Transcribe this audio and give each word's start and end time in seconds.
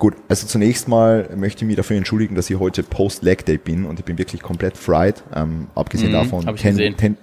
Gut, 0.00 0.14
also 0.30 0.46
zunächst 0.46 0.88
mal 0.88 1.28
möchte 1.36 1.62
ich 1.62 1.66
mich 1.66 1.76
dafür 1.76 1.98
entschuldigen, 1.98 2.34
dass 2.34 2.48
ich 2.48 2.58
heute 2.58 2.82
Post-Leg 2.82 3.44
Day 3.44 3.58
bin 3.58 3.84
und 3.84 3.98
ich 3.98 4.04
bin 4.06 4.16
wirklich 4.16 4.40
komplett 4.40 4.78
fried. 4.78 5.22
Ähm, 5.34 5.66
abgesehen 5.74 6.08
Mhm, 6.08 6.14
davon, 6.14 6.46
hab 6.46 6.54
ich 6.54 6.62
10, 6.62 6.70
gesehen. 6.70 6.96
10, 6.96 7.16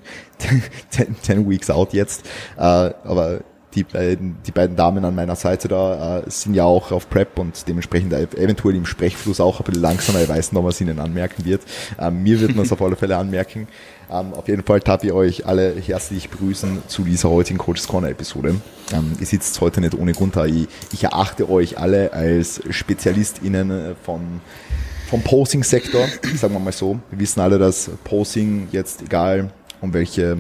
10, 0.90 1.16
10 1.20 1.50
Weeks 1.50 1.72
out 1.72 1.94
jetzt. 1.94 2.28
Äh, 2.56 2.62
aber 2.62 3.42
die 3.76 3.84
beiden, 3.84 4.38
die 4.46 4.52
beiden 4.52 4.76
Damen 4.76 5.04
an 5.04 5.14
meiner 5.14 5.36
Seite 5.36 5.68
da 5.68 6.20
äh, 6.20 6.30
sind 6.30 6.54
ja 6.54 6.64
auch 6.64 6.92
auf 6.92 7.10
Prep 7.10 7.38
und 7.38 7.68
dementsprechend 7.68 8.14
eventuell 8.14 8.76
im 8.76 8.86
Sprechfluss 8.86 9.40
auch 9.40 9.60
ein 9.60 9.64
bisschen 9.66 9.82
langsamer. 9.82 10.22
Ich 10.22 10.30
weiß 10.30 10.54
noch, 10.54 10.64
was 10.64 10.80
ihnen 10.82 11.00
anmerken 11.00 11.46
wird. 11.46 11.62
Ähm, 12.00 12.24
mir 12.24 12.40
wird 12.40 12.56
man 12.56 12.66
es 12.66 12.72
auf 12.72 12.82
alle 12.82 12.96
Fälle 12.96 13.18
anmerken. 13.18 13.68
Ähm, 14.10 14.34
auf 14.34 14.48
jeden 14.48 14.64
Fall 14.64 14.80
darf 14.80 15.04
ich 15.04 15.12
euch 15.12 15.46
alle 15.46 15.76
herzlich 15.76 16.30
begrüßen 16.30 16.84
zu 16.88 17.04
dieser 17.04 17.30
heutigen 17.30 17.60
Coaches 17.60 17.88
Corner 17.88 18.10
Episode. 18.10 18.56
Ähm, 18.94 19.12
ihr 19.20 19.26
sitzt 19.26 19.60
heute 19.60 19.82
nicht 19.82 19.96
ohne 19.96 20.14
Grund 20.14 20.38
da. 20.38 20.46
Ich, 20.46 20.68
ich 20.94 21.04
erachte 21.04 21.50
euch 21.50 21.78
alle 21.78 22.14
als 22.14 22.62
SpezialistInnen 22.70 23.72
äh, 23.72 23.96
von 24.02 24.42
vom 25.10 25.22
Posing-Sektor, 25.22 26.06
sagen 26.36 26.54
wir 26.54 26.60
mal 26.60 26.74
so. 26.74 27.00
Wir 27.10 27.20
wissen 27.20 27.40
alle, 27.40 27.58
dass 27.58 27.90
Posing 28.04 28.68
jetzt, 28.74 29.02
egal 29.02 29.50
um 29.80 29.94
welche 29.94 30.38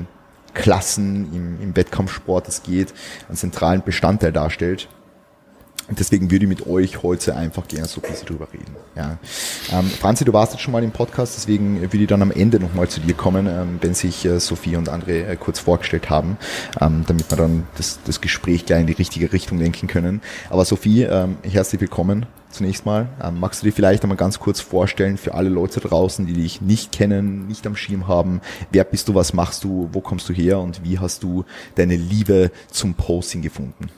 Klassen 0.58 1.34
im, 1.34 1.62
im 1.62 1.76
Wettkampfsport 1.76 2.48
es 2.48 2.64
geht, 2.64 2.94
einen 3.28 3.38
zentralen 3.38 3.84
Bestandteil 3.84 4.32
darstellt. 4.32 4.90
Und 5.88 6.00
deswegen 6.00 6.30
würde 6.30 6.44
ich 6.44 6.50
mit 6.50 6.68
euch 6.68 7.02
heute 7.02 7.36
einfach 7.38 7.66
gerne 7.68 7.88
so 7.88 8.02
ein 8.02 8.10
bisschen 8.10 8.28
drüber 8.28 8.48
reden. 8.52 8.76
Ja. 8.96 9.18
Ähm, 9.72 9.86
Franzi, 9.86 10.26
du 10.26 10.34
warst 10.34 10.52
jetzt 10.52 10.62
schon 10.62 10.74
mal 10.74 10.84
im 10.84 10.92
Podcast, 10.92 11.38
deswegen 11.38 11.82
würde 11.82 11.98
ich 11.98 12.08
dann 12.08 12.22
am 12.22 12.32
Ende 12.32 12.60
nochmal 12.60 12.90
zu 12.90 13.00
dir 13.00 13.14
kommen, 13.14 13.48
ähm, 13.48 13.78
wenn 13.80 13.94
sich 13.94 14.26
äh, 14.26 14.40
Sophie 14.42 14.76
und 14.76 14.90
andere 14.90 15.26
äh, 15.26 15.36
kurz 15.38 15.60
vorgestellt 15.60 16.10
haben, 16.10 16.38
ähm, 16.82 17.06
damit 17.08 17.32
wir 17.32 17.38
dann 17.38 17.64
das, 17.78 18.00
das 18.04 18.20
Gespräch 18.20 18.66
gleich 18.66 18.82
in 18.82 18.88
die 18.88 18.94
richtige 18.94 19.32
Richtung 19.32 19.60
lenken 19.60 19.88
können. 19.88 20.22
Aber 20.50 20.66
Sophie, 20.66 21.04
ähm, 21.04 21.38
herzlich 21.44 21.80
willkommen 21.80 22.26
zunächst 22.58 22.86
mal. 22.86 23.08
Ähm, 23.24 23.40
magst 23.40 23.62
du 23.62 23.66
dir 23.66 23.72
vielleicht 23.72 24.04
einmal 24.04 24.18
ganz 24.18 24.40
kurz 24.40 24.60
vorstellen 24.60 25.18
für 25.18 25.34
alle 25.34 25.50
Leute 25.50 25.80
draußen, 25.80 26.26
die 26.26 26.34
dich 26.34 26.62
nicht 26.62 26.92
kennen, 26.92 27.48
nicht 27.48 27.66
am 27.66 27.76
Schirm 27.76 28.08
haben? 28.08 28.42
Wer 28.72 28.84
bist 28.84 29.08
du, 29.08 29.16
was 29.16 29.34
machst 29.34 29.64
du, 29.64 29.90
wo 29.92 30.02
kommst 30.02 30.28
du 30.30 30.34
her 30.34 30.60
und 30.60 30.84
wie 30.84 31.00
hast 31.00 31.24
du 31.24 31.46
deine 31.76 31.96
Liebe 31.96 32.52
zum 32.70 32.94
Posting 32.96 33.42
gefunden? 33.42 33.90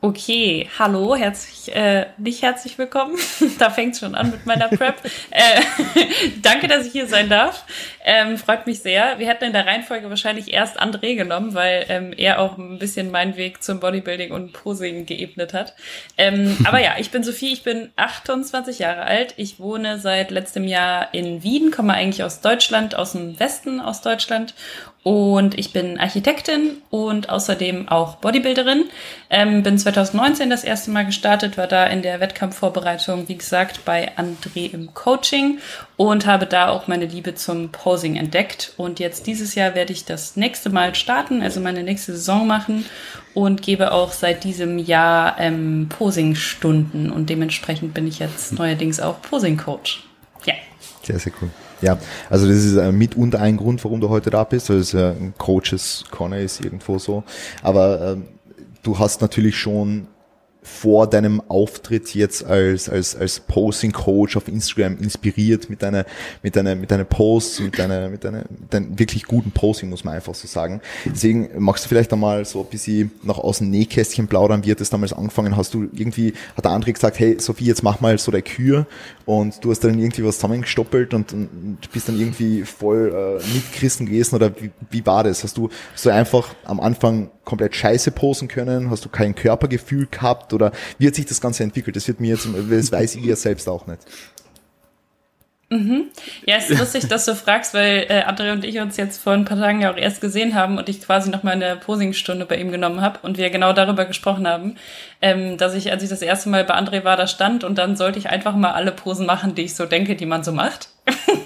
Okay, 0.00 0.68
hallo, 0.78 1.16
herzlich, 1.16 1.74
äh, 1.74 2.06
nicht 2.18 2.42
herzlich 2.42 2.78
willkommen. 2.78 3.18
da 3.58 3.68
fängt 3.68 3.96
schon 3.96 4.14
an 4.14 4.30
mit 4.30 4.46
meiner 4.46 4.68
Prep. 4.68 4.94
äh, 5.30 5.60
danke, 6.42 6.68
dass 6.68 6.86
ich 6.86 6.92
hier 6.92 7.08
sein 7.08 7.28
darf. 7.28 7.64
Ähm, 8.04 8.38
freut 8.38 8.68
mich 8.68 8.78
sehr. 8.78 9.18
Wir 9.18 9.26
hätten 9.26 9.42
in 9.42 9.52
der 9.52 9.66
Reihenfolge 9.66 10.08
wahrscheinlich 10.08 10.52
erst 10.52 10.80
André 10.80 11.16
genommen, 11.16 11.52
weil 11.54 11.84
ähm, 11.88 12.12
er 12.16 12.38
auch 12.38 12.58
ein 12.58 12.78
bisschen 12.78 13.10
meinen 13.10 13.36
Weg 13.36 13.60
zum 13.60 13.80
Bodybuilding 13.80 14.30
und 14.30 14.52
Posing 14.52 15.04
geebnet 15.04 15.52
hat. 15.52 15.74
Ähm, 16.16 16.56
aber 16.62 16.80
ja, 16.80 16.92
ich 16.98 17.10
bin 17.10 17.24
Sophie, 17.24 17.52
ich 17.52 17.64
bin 17.64 17.90
28 17.96 18.78
Jahre 18.78 19.02
alt. 19.02 19.34
Ich 19.36 19.58
wohne 19.58 19.98
seit 19.98 20.30
letztem 20.30 20.68
Jahr 20.68 21.12
in 21.12 21.42
Wien, 21.42 21.72
komme 21.72 21.94
eigentlich 21.94 22.22
aus 22.22 22.40
Deutschland, 22.40 22.94
aus 22.94 23.12
dem 23.12 23.40
Westen 23.40 23.80
aus 23.80 24.00
Deutschland 24.00 24.54
und 25.04 25.58
ich 25.58 25.72
bin 25.72 25.98
Architektin 25.98 26.82
und 26.90 27.30
außerdem 27.30 27.88
auch 27.88 28.16
Bodybuilderin. 28.16 28.84
Ähm, 29.30 29.62
bin 29.62 29.78
2019 29.78 30.50
das 30.50 30.64
erste 30.64 30.90
Mal 30.90 31.06
gestartet, 31.06 31.56
war 31.56 31.66
da 31.68 31.86
in 31.86 32.02
der 32.02 32.20
Wettkampfvorbereitung, 32.20 33.28
wie 33.28 33.36
gesagt, 33.36 33.84
bei 33.84 34.12
André 34.16 34.72
im 34.72 34.92
Coaching 34.94 35.60
und 35.96 36.26
habe 36.26 36.46
da 36.46 36.68
auch 36.68 36.88
meine 36.88 37.06
Liebe 37.06 37.34
zum 37.36 37.70
Posing 37.70 38.16
entdeckt. 38.16 38.74
Und 38.76 38.98
jetzt 38.98 39.26
dieses 39.26 39.54
Jahr 39.54 39.74
werde 39.74 39.92
ich 39.92 40.04
das 40.04 40.36
nächste 40.36 40.68
Mal 40.68 40.94
starten, 40.94 41.42
also 41.42 41.60
meine 41.60 41.84
nächste 41.84 42.12
Saison 42.12 42.46
machen 42.46 42.84
und 43.34 43.62
gebe 43.62 43.92
auch 43.92 44.12
seit 44.12 44.42
diesem 44.42 44.78
Jahr 44.78 45.38
ähm, 45.38 45.88
Posing-Stunden 45.88 47.10
und 47.10 47.30
dementsprechend 47.30 47.94
bin 47.94 48.06
ich 48.08 48.18
jetzt 48.18 48.52
neuerdings 48.52 48.98
auch 48.98 49.22
Posing-Coach. 49.22 50.02
Ja. 50.44 50.54
Sehr, 51.02 51.18
sehr 51.20 51.32
cool. 51.40 51.50
Ja, 51.80 51.98
also 52.28 52.48
das 52.48 52.56
ist 52.64 52.76
äh, 52.76 52.92
mitunter 52.92 53.40
ein 53.40 53.56
Grund, 53.56 53.82
warum 53.84 54.00
du 54.00 54.08
heute 54.08 54.30
da 54.30 54.44
bist. 54.44 54.70
Also 54.70 54.98
äh, 54.98 55.10
ein 55.10 55.34
Coaches 55.38 56.04
Corner 56.10 56.38
ist 56.38 56.64
irgendwo 56.64 56.98
so. 56.98 57.22
Aber 57.62 58.12
ähm, 58.12 58.24
du 58.82 58.98
hast 58.98 59.20
natürlich 59.20 59.56
schon 59.56 60.08
vor 60.68 61.08
deinem 61.08 61.42
Auftritt 61.48 62.14
jetzt 62.14 62.44
als, 62.44 62.88
als, 62.88 63.16
als 63.16 63.40
Posing 63.40 63.92
Coach 63.92 64.36
auf 64.36 64.46
Instagram 64.46 64.98
inspiriert 64.98 65.68
mit 65.68 65.82
deiner, 65.82 66.04
mit 66.42 66.54
deiner, 66.54 66.76
mit 66.76 66.90
deiner 66.90 67.04
Posts, 67.04 67.60
mit 67.60 67.78
deiner, 67.78 68.08
mit 68.08 68.22
deiner, 68.22 68.38
mit 68.38 68.72
deinem 68.72 68.98
wirklich 68.98 69.24
guten 69.24 69.50
Posing, 69.50 69.88
muss 69.88 70.04
man 70.04 70.14
einfach 70.14 70.34
so 70.34 70.46
sagen. 70.46 70.80
Deswegen 71.04 71.48
magst 71.58 71.84
du 71.84 71.88
vielleicht 71.88 72.12
einmal 72.12 72.44
so 72.44 72.60
ein 72.60 72.66
bisschen 72.66 73.10
nach 73.22 73.38
außen 73.38 73.68
Nähkästchen 73.68 74.28
plaudern, 74.28 74.64
wie 74.64 74.70
hat 74.70 74.80
das 74.80 74.90
damals 74.90 75.12
angefangen? 75.12 75.56
Hast 75.56 75.74
du 75.74 75.88
irgendwie, 75.92 76.34
hat 76.56 76.64
der 76.64 76.72
André 76.72 76.92
gesagt, 76.92 77.18
hey 77.18 77.40
Sophie, 77.40 77.64
jetzt 77.64 77.82
mach 77.82 78.00
mal 78.00 78.18
so 78.18 78.30
der 78.30 78.42
Kür 78.42 78.86
und 79.24 79.64
du 79.64 79.70
hast 79.70 79.80
dann 79.80 79.98
irgendwie 79.98 80.24
was 80.24 80.36
zusammengestoppelt 80.36 81.14
und, 81.14 81.32
und 81.32 81.78
bist 81.92 82.08
dann 82.08 82.20
irgendwie 82.20 82.62
voll 82.62 83.40
äh, 83.42 83.54
mit 83.54 83.72
Christen 83.72 84.06
gewesen 84.06 84.36
oder 84.36 84.50
wie, 84.60 84.70
wie 84.90 85.04
war 85.04 85.24
das? 85.24 85.42
Hast 85.42 85.56
du, 85.56 85.70
du 86.02 86.10
einfach 86.10 86.54
am 86.64 86.78
Anfang 86.78 87.30
komplett 87.48 87.74
scheiße 87.74 88.10
posen 88.10 88.46
können? 88.46 88.90
Hast 88.90 89.06
du 89.06 89.08
kein 89.08 89.34
Körpergefühl 89.34 90.06
gehabt 90.10 90.52
oder 90.52 90.70
wie 90.98 91.06
hat 91.06 91.14
sich 91.14 91.24
das 91.24 91.40
Ganze 91.40 91.62
entwickelt? 91.62 91.96
Das 91.96 92.06
wird 92.06 92.20
mir 92.20 92.34
jetzt, 92.34 92.46
das 92.70 92.92
weiß 92.92 93.14
ich 93.14 93.24
ja 93.24 93.36
selbst 93.36 93.66
auch 93.68 93.86
nicht. 93.86 94.00
Mhm. 95.70 96.06
Ja, 96.46 96.56
es 96.56 96.70
ist 96.70 96.78
lustig, 96.78 97.08
dass 97.08 97.26
du 97.26 97.34
fragst, 97.34 97.74
weil 97.74 98.06
äh, 98.08 98.22
André 98.22 98.52
und 98.52 98.64
ich 98.64 98.78
uns 98.78 98.96
jetzt 98.96 99.22
vor 99.22 99.34
ein 99.34 99.44
paar 99.44 99.58
Tagen 99.58 99.82
ja 99.82 99.92
auch 99.92 99.98
erst 99.98 100.22
gesehen 100.22 100.54
haben 100.54 100.78
und 100.78 100.88
ich 100.88 101.02
quasi 101.02 101.28
noch 101.28 101.42
mal 101.42 101.52
eine 101.52 101.76
Posingstunde 101.76 102.46
bei 102.46 102.56
ihm 102.56 102.72
genommen 102.72 103.02
habe 103.02 103.18
und 103.22 103.36
wir 103.36 103.50
genau 103.50 103.74
darüber 103.74 104.06
gesprochen 104.06 104.48
haben, 104.48 104.76
ähm, 105.20 105.58
dass 105.58 105.74
ich, 105.74 105.90
als 105.90 106.02
ich 106.02 106.08
das 106.08 106.22
erste 106.22 106.48
Mal 106.48 106.64
bei 106.64 106.74
André 106.74 107.04
war, 107.04 107.18
da 107.18 107.26
stand 107.26 107.64
und 107.64 107.76
dann 107.76 107.96
sollte 107.96 108.18
ich 108.18 108.30
einfach 108.30 108.56
mal 108.56 108.72
alle 108.72 108.92
Posen 108.92 109.26
machen, 109.26 109.54
die 109.54 109.62
ich 109.62 109.74
so 109.74 109.84
denke, 109.84 110.16
die 110.16 110.26
man 110.26 110.42
so 110.42 110.52
macht. 110.52 110.88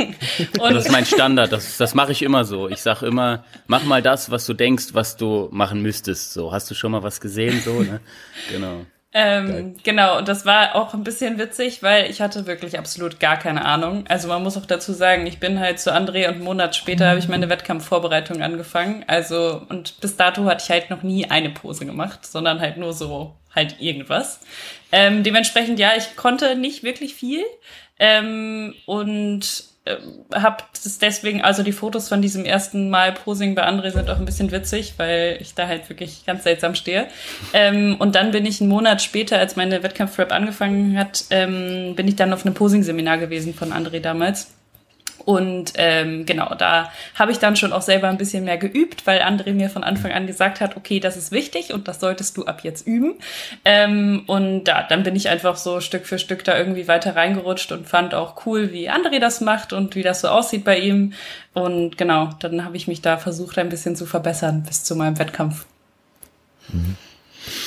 und 0.60 0.74
das 0.74 0.86
ist 0.86 0.92
mein 0.92 1.06
Standard, 1.06 1.50
das, 1.50 1.76
das 1.76 1.94
mache 1.94 2.12
ich 2.12 2.22
immer 2.22 2.44
so. 2.44 2.68
Ich 2.68 2.80
sage 2.80 3.06
immer, 3.06 3.44
mach 3.66 3.82
mal 3.82 4.02
das, 4.02 4.30
was 4.30 4.46
du 4.46 4.54
denkst, 4.54 4.88
was 4.92 5.16
du 5.16 5.48
machen 5.50 5.82
müsstest. 5.82 6.32
So, 6.32 6.52
hast 6.52 6.70
du 6.70 6.74
schon 6.76 6.92
mal 6.92 7.02
was 7.02 7.20
gesehen? 7.20 7.60
So, 7.60 7.82
ne? 7.82 8.00
Genau. 8.52 8.86
Ähm, 9.14 9.74
genau, 9.82 10.18
und 10.18 10.28
das 10.28 10.46
war 10.46 10.74
auch 10.74 10.94
ein 10.94 11.04
bisschen 11.04 11.38
witzig, 11.38 11.82
weil 11.82 12.10
ich 12.10 12.22
hatte 12.22 12.46
wirklich 12.46 12.78
absolut 12.78 13.20
gar 13.20 13.36
keine 13.36 13.64
Ahnung. 13.64 14.04
Also 14.08 14.28
man 14.28 14.42
muss 14.42 14.56
auch 14.56 14.64
dazu 14.64 14.92
sagen, 14.94 15.26
ich 15.26 15.38
bin 15.38 15.60
halt 15.60 15.80
zu 15.80 15.94
André 15.94 16.28
und 16.28 16.36
einen 16.36 16.44
Monat 16.44 16.74
später 16.74 17.08
habe 17.08 17.18
ich 17.18 17.28
meine 17.28 17.50
Wettkampfvorbereitung 17.50 18.40
angefangen. 18.40 19.04
Also, 19.06 19.62
und 19.68 20.00
bis 20.00 20.16
dato 20.16 20.44
hatte 20.46 20.64
ich 20.64 20.70
halt 20.70 20.88
noch 20.88 21.02
nie 21.02 21.30
eine 21.30 21.50
Pose 21.50 21.84
gemacht, 21.84 22.24
sondern 22.24 22.60
halt 22.60 22.78
nur 22.78 22.94
so 22.94 23.36
halt 23.54 23.76
irgendwas. 23.80 24.40
Ähm, 24.92 25.22
dementsprechend, 25.22 25.78
ja, 25.78 25.90
ich 25.96 26.16
konnte 26.16 26.56
nicht 26.56 26.82
wirklich 26.82 27.14
viel. 27.14 27.44
Ähm, 27.98 28.74
und 28.86 29.71
äh, 29.84 29.96
habe 30.32 30.62
deswegen, 31.00 31.42
also 31.42 31.62
die 31.62 31.72
Fotos 31.72 32.08
von 32.08 32.22
diesem 32.22 32.44
ersten 32.44 32.88
Mal 32.88 33.12
Posing 33.12 33.54
bei 33.54 33.66
André 33.66 33.90
sind 33.90 34.08
auch 34.10 34.18
ein 34.18 34.24
bisschen 34.24 34.52
witzig, 34.52 34.94
weil 34.96 35.38
ich 35.40 35.54
da 35.54 35.66
halt 35.66 35.88
wirklich 35.88 36.24
ganz 36.24 36.44
seltsam 36.44 36.74
stehe. 36.74 37.08
Ähm, 37.52 37.96
und 37.98 38.14
dann 38.14 38.30
bin 38.30 38.46
ich 38.46 38.60
einen 38.60 38.70
Monat 38.70 39.02
später, 39.02 39.38
als 39.38 39.56
meine 39.56 39.82
Wettkampf-Rap 39.82 40.32
angefangen 40.32 40.96
hat, 40.96 41.24
ähm, 41.30 41.94
bin 41.96 42.06
ich 42.06 42.16
dann 42.16 42.32
auf 42.32 42.44
einem 42.44 42.54
Posing-Seminar 42.54 43.18
gewesen 43.18 43.54
von 43.54 43.72
André 43.72 44.00
damals. 44.00 44.52
Und 45.24 45.72
ähm, 45.76 46.26
genau, 46.26 46.54
da 46.54 46.90
habe 47.14 47.32
ich 47.32 47.38
dann 47.38 47.56
schon 47.56 47.72
auch 47.72 47.82
selber 47.82 48.08
ein 48.08 48.18
bisschen 48.18 48.44
mehr 48.44 48.58
geübt, 48.58 49.06
weil 49.06 49.20
André 49.20 49.52
mir 49.52 49.70
von 49.70 49.84
Anfang 49.84 50.12
an 50.12 50.26
gesagt 50.26 50.60
hat, 50.60 50.76
okay, 50.76 51.00
das 51.00 51.16
ist 51.16 51.32
wichtig 51.32 51.72
und 51.72 51.88
das 51.88 52.00
solltest 52.00 52.36
du 52.36 52.44
ab 52.44 52.60
jetzt 52.62 52.86
üben. 52.86 53.14
Ähm, 53.64 54.24
und 54.26 54.64
da, 54.64 54.82
dann 54.82 55.02
bin 55.02 55.16
ich 55.16 55.28
einfach 55.28 55.56
so 55.56 55.80
Stück 55.80 56.06
für 56.06 56.18
Stück 56.18 56.44
da 56.44 56.56
irgendwie 56.56 56.88
weiter 56.88 57.16
reingerutscht 57.16 57.72
und 57.72 57.88
fand 57.88 58.14
auch 58.14 58.46
cool, 58.46 58.72
wie 58.72 58.90
André 58.90 59.20
das 59.20 59.40
macht 59.40 59.72
und 59.72 59.94
wie 59.94 60.02
das 60.02 60.20
so 60.20 60.28
aussieht 60.28 60.64
bei 60.64 60.78
ihm. 60.78 61.12
Und 61.54 61.98
genau, 61.98 62.30
dann 62.40 62.64
habe 62.64 62.76
ich 62.76 62.88
mich 62.88 63.02
da 63.02 63.16
versucht, 63.18 63.58
ein 63.58 63.68
bisschen 63.68 63.96
zu 63.96 64.06
verbessern 64.06 64.64
bis 64.66 64.84
zu 64.84 64.96
meinem 64.96 65.18
Wettkampf. 65.18 65.66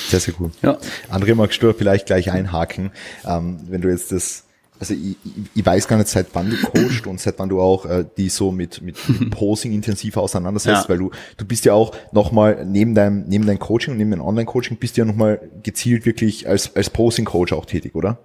Sehr, 0.08 0.20
sehr 0.20 0.34
cool. 0.40 0.50
Ja. 0.62 0.78
André, 1.10 1.34
magst 1.34 1.62
du 1.62 1.72
vielleicht 1.72 2.06
gleich 2.06 2.30
einhaken, 2.30 2.92
ähm, 3.26 3.60
wenn 3.68 3.80
du 3.80 3.88
jetzt 3.88 4.12
das 4.12 4.45
also 4.78 4.94
ich, 4.94 5.16
ich 5.54 5.64
weiß 5.64 5.88
gar 5.88 5.96
nicht, 5.96 6.08
seit 6.08 6.28
wann 6.34 6.50
du 6.50 6.56
coachst 6.56 7.06
und 7.06 7.20
seit 7.20 7.38
wann 7.38 7.48
du 7.48 7.60
auch 7.60 7.86
äh, 7.86 8.04
die 8.16 8.28
so 8.28 8.52
mit, 8.52 8.82
mit 8.82 8.96
Posing 9.30 9.72
intensiv 9.72 10.16
auseinandersetzt, 10.16 10.84
ja. 10.84 10.88
weil 10.88 10.98
du, 10.98 11.10
du 11.36 11.44
bist 11.44 11.64
ja 11.64 11.74
auch 11.74 11.94
nochmal 12.12 12.64
neben 12.66 12.94
deinem, 12.94 13.24
neben 13.26 13.46
deinem 13.46 13.58
Coaching 13.58 13.92
und 13.92 13.98
neben 13.98 14.10
deinem 14.10 14.22
Online-Coaching 14.22 14.76
bist 14.78 14.96
du 14.96 15.02
ja 15.02 15.04
nochmal 15.04 15.40
gezielt 15.62 16.06
wirklich 16.06 16.48
als, 16.48 16.74
als 16.76 16.90
Posing-Coach 16.90 17.52
auch 17.52 17.66
tätig, 17.66 17.94
oder? 17.94 18.18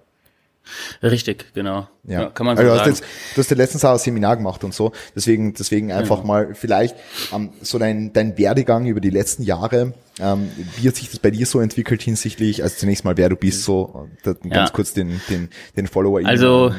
Richtig, 1.04 1.54
genau. 1.54 1.88
Ja, 2.04 2.22
ja 2.22 2.30
kann 2.30 2.46
man 2.46 2.56
so 2.56 2.64
also 2.64 2.76
sagen. 2.76 2.92
Hast 2.92 3.00
jetzt, 3.00 3.36
du 3.36 3.42
hast 3.42 3.52
ja 3.52 3.58
letztens 3.58 3.86
auch 3.86 3.94
ein 3.94 4.00
Seminar 4.00 4.38
gemacht 4.38 4.64
und 4.64 4.74
so, 4.74 4.92
deswegen, 5.16 5.54
deswegen 5.54 5.92
einfach 5.92 6.18
genau. 6.18 6.28
mal 6.28 6.56
vielleicht 6.56 6.96
ähm, 7.34 7.52
so 7.62 7.80
dein, 7.80 8.14
dein 8.14 8.38
Werdegang 8.38 8.86
über 8.86 9.02
die 9.02 9.10
letzten 9.10 9.44
Jahre, 9.44 9.94
ähm, 10.20 10.52
wie 10.78 10.88
hat 10.88 10.96
sich 10.96 11.10
das 11.10 11.20
bei 11.20 11.32
dir 11.32 11.46
so 11.46 11.60
entwickelt 11.60 12.02
hinsichtlich, 12.02 12.64
also 12.64 12.76
zunächst 12.78 13.06
mal 13.06 13.18
wer 13.18 13.30
du 13.30 13.36
bist, 13.36 13.64
so 13.64 14.08
ganz 14.24 14.40
ja. 14.44 14.70
kurz 14.70 14.94
den, 14.94 15.20
den, 15.30 15.50
den 15.76 15.88
Follower 15.88 16.22
also, 16.24 16.74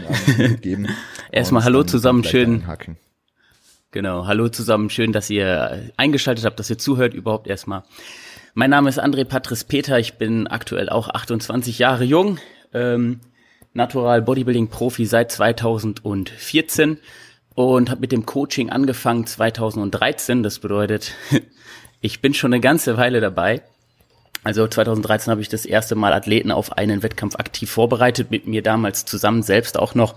geben. 0.61 0.89
Erstmal 1.33 1.65
Hallo 1.65 1.83
zusammen, 1.83 2.25
schön. 2.25 2.65
Genau, 3.91 4.27
Hallo 4.27 4.49
zusammen, 4.49 4.89
schön, 4.91 5.13
dass 5.13 5.29
ihr 5.29 5.91
eingeschaltet 5.97 6.45
habt, 6.45 6.59
dass 6.59 6.71
ihr 6.71 6.79
zuhört 6.79 7.15
überhaupt 7.15 7.47
erstmal. 7.47 7.83
Mein 8.55 8.71
Name 8.71 8.89
ist 8.89 9.03
André 9.03 9.25
Patrice 9.25 9.65
Peter, 9.65 9.99
ich 9.99 10.19
bin 10.19 10.47
aktuell 10.47 10.89
auch 10.89 11.09
28 11.09 11.79
Jahre 11.79 12.05
jung, 12.05 12.39
ähm, 12.75 13.21
Natural 13.75 14.21
Bodybuilding 14.21 14.69
Profi 14.69 15.07
seit 15.07 15.33
2014 15.33 16.99
und 17.55 17.91
habe 17.91 18.01
mit 18.03 18.13
dem 18.13 18.27
Coaching 18.27 18.71
angefangen 18.71 19.27
2013. 19.27 20.43
Das 20.43 20.59
bedeutet, 20.59 21.15
ich 22.01 22.21
bin 22.21 22.35
schon 22.35 22.53
eine 22.53 22.61
ganze 22.61 22.97
Weile 22.99 23.21
dabei. 23.21 23.63
Also 24.45 24.67
2013 24.67 25.31
habe 25.31 25.41
ich 25.41 25.49
das 25.49 25.65
erste 25.65 25.95
Mal 25.95 26.13
Athleten 26.13 26.51
auf 26.51 26.77
einen 26.77 27.03
Wettkampf 27.03 27.37
aktiv 27.37 27.71
vorbereitet, 27.71 28.31
mit 28.31 28.47
mir 28.47 28.63
damals 28.63 29.05
zusammen 29.05 29.43
selbst 29.43 29.79
auch 29.79 29.95
noch. 29.95 30.17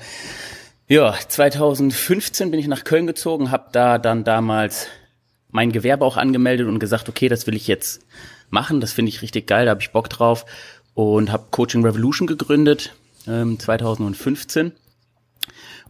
Ja, 0.88 1.14
2015 1.14 2.52
bin 2.52 2.60
ich 2.60 2.68
nach 2.68 2.84
Köln 2.84 3.08
gezogen, 3.08 3.52
habe 3.52 3.70
da 3.72 3.98
dann 4.00 4.24
damals 4.24 4.88
mein 5.50 5.72
Gewerbe 5.72 6.06
auch 6.06 6.18
angemeldet 6.18 6.68
und 6.68 6.80
gesagt, 6.80 7.08
okay, 7.08 7.30
das 7.30 7.48
will 7.48 7.56
ich 7.56 7.68
jetzt 7.68 8.02
machen, 8.50 8.82
das 8.82 8.94
finde 8.94 9.10
ich 9.10 9.22
richtig 9.22 9.48
geil, 9.48 9.66
da 9.66 9.72
habe 9.72 9.82
ich 9.82 9.92
Bock 9.92 10.10
drauf 10.10 10.46
und 10.94 11.32
habe 11.32 11.46
Coaching 11.52 11.86
Revolution 11.86 12.28
gegründet 12.28 12.94
ähm, 13.28 13.60
2015. 13.60 14.72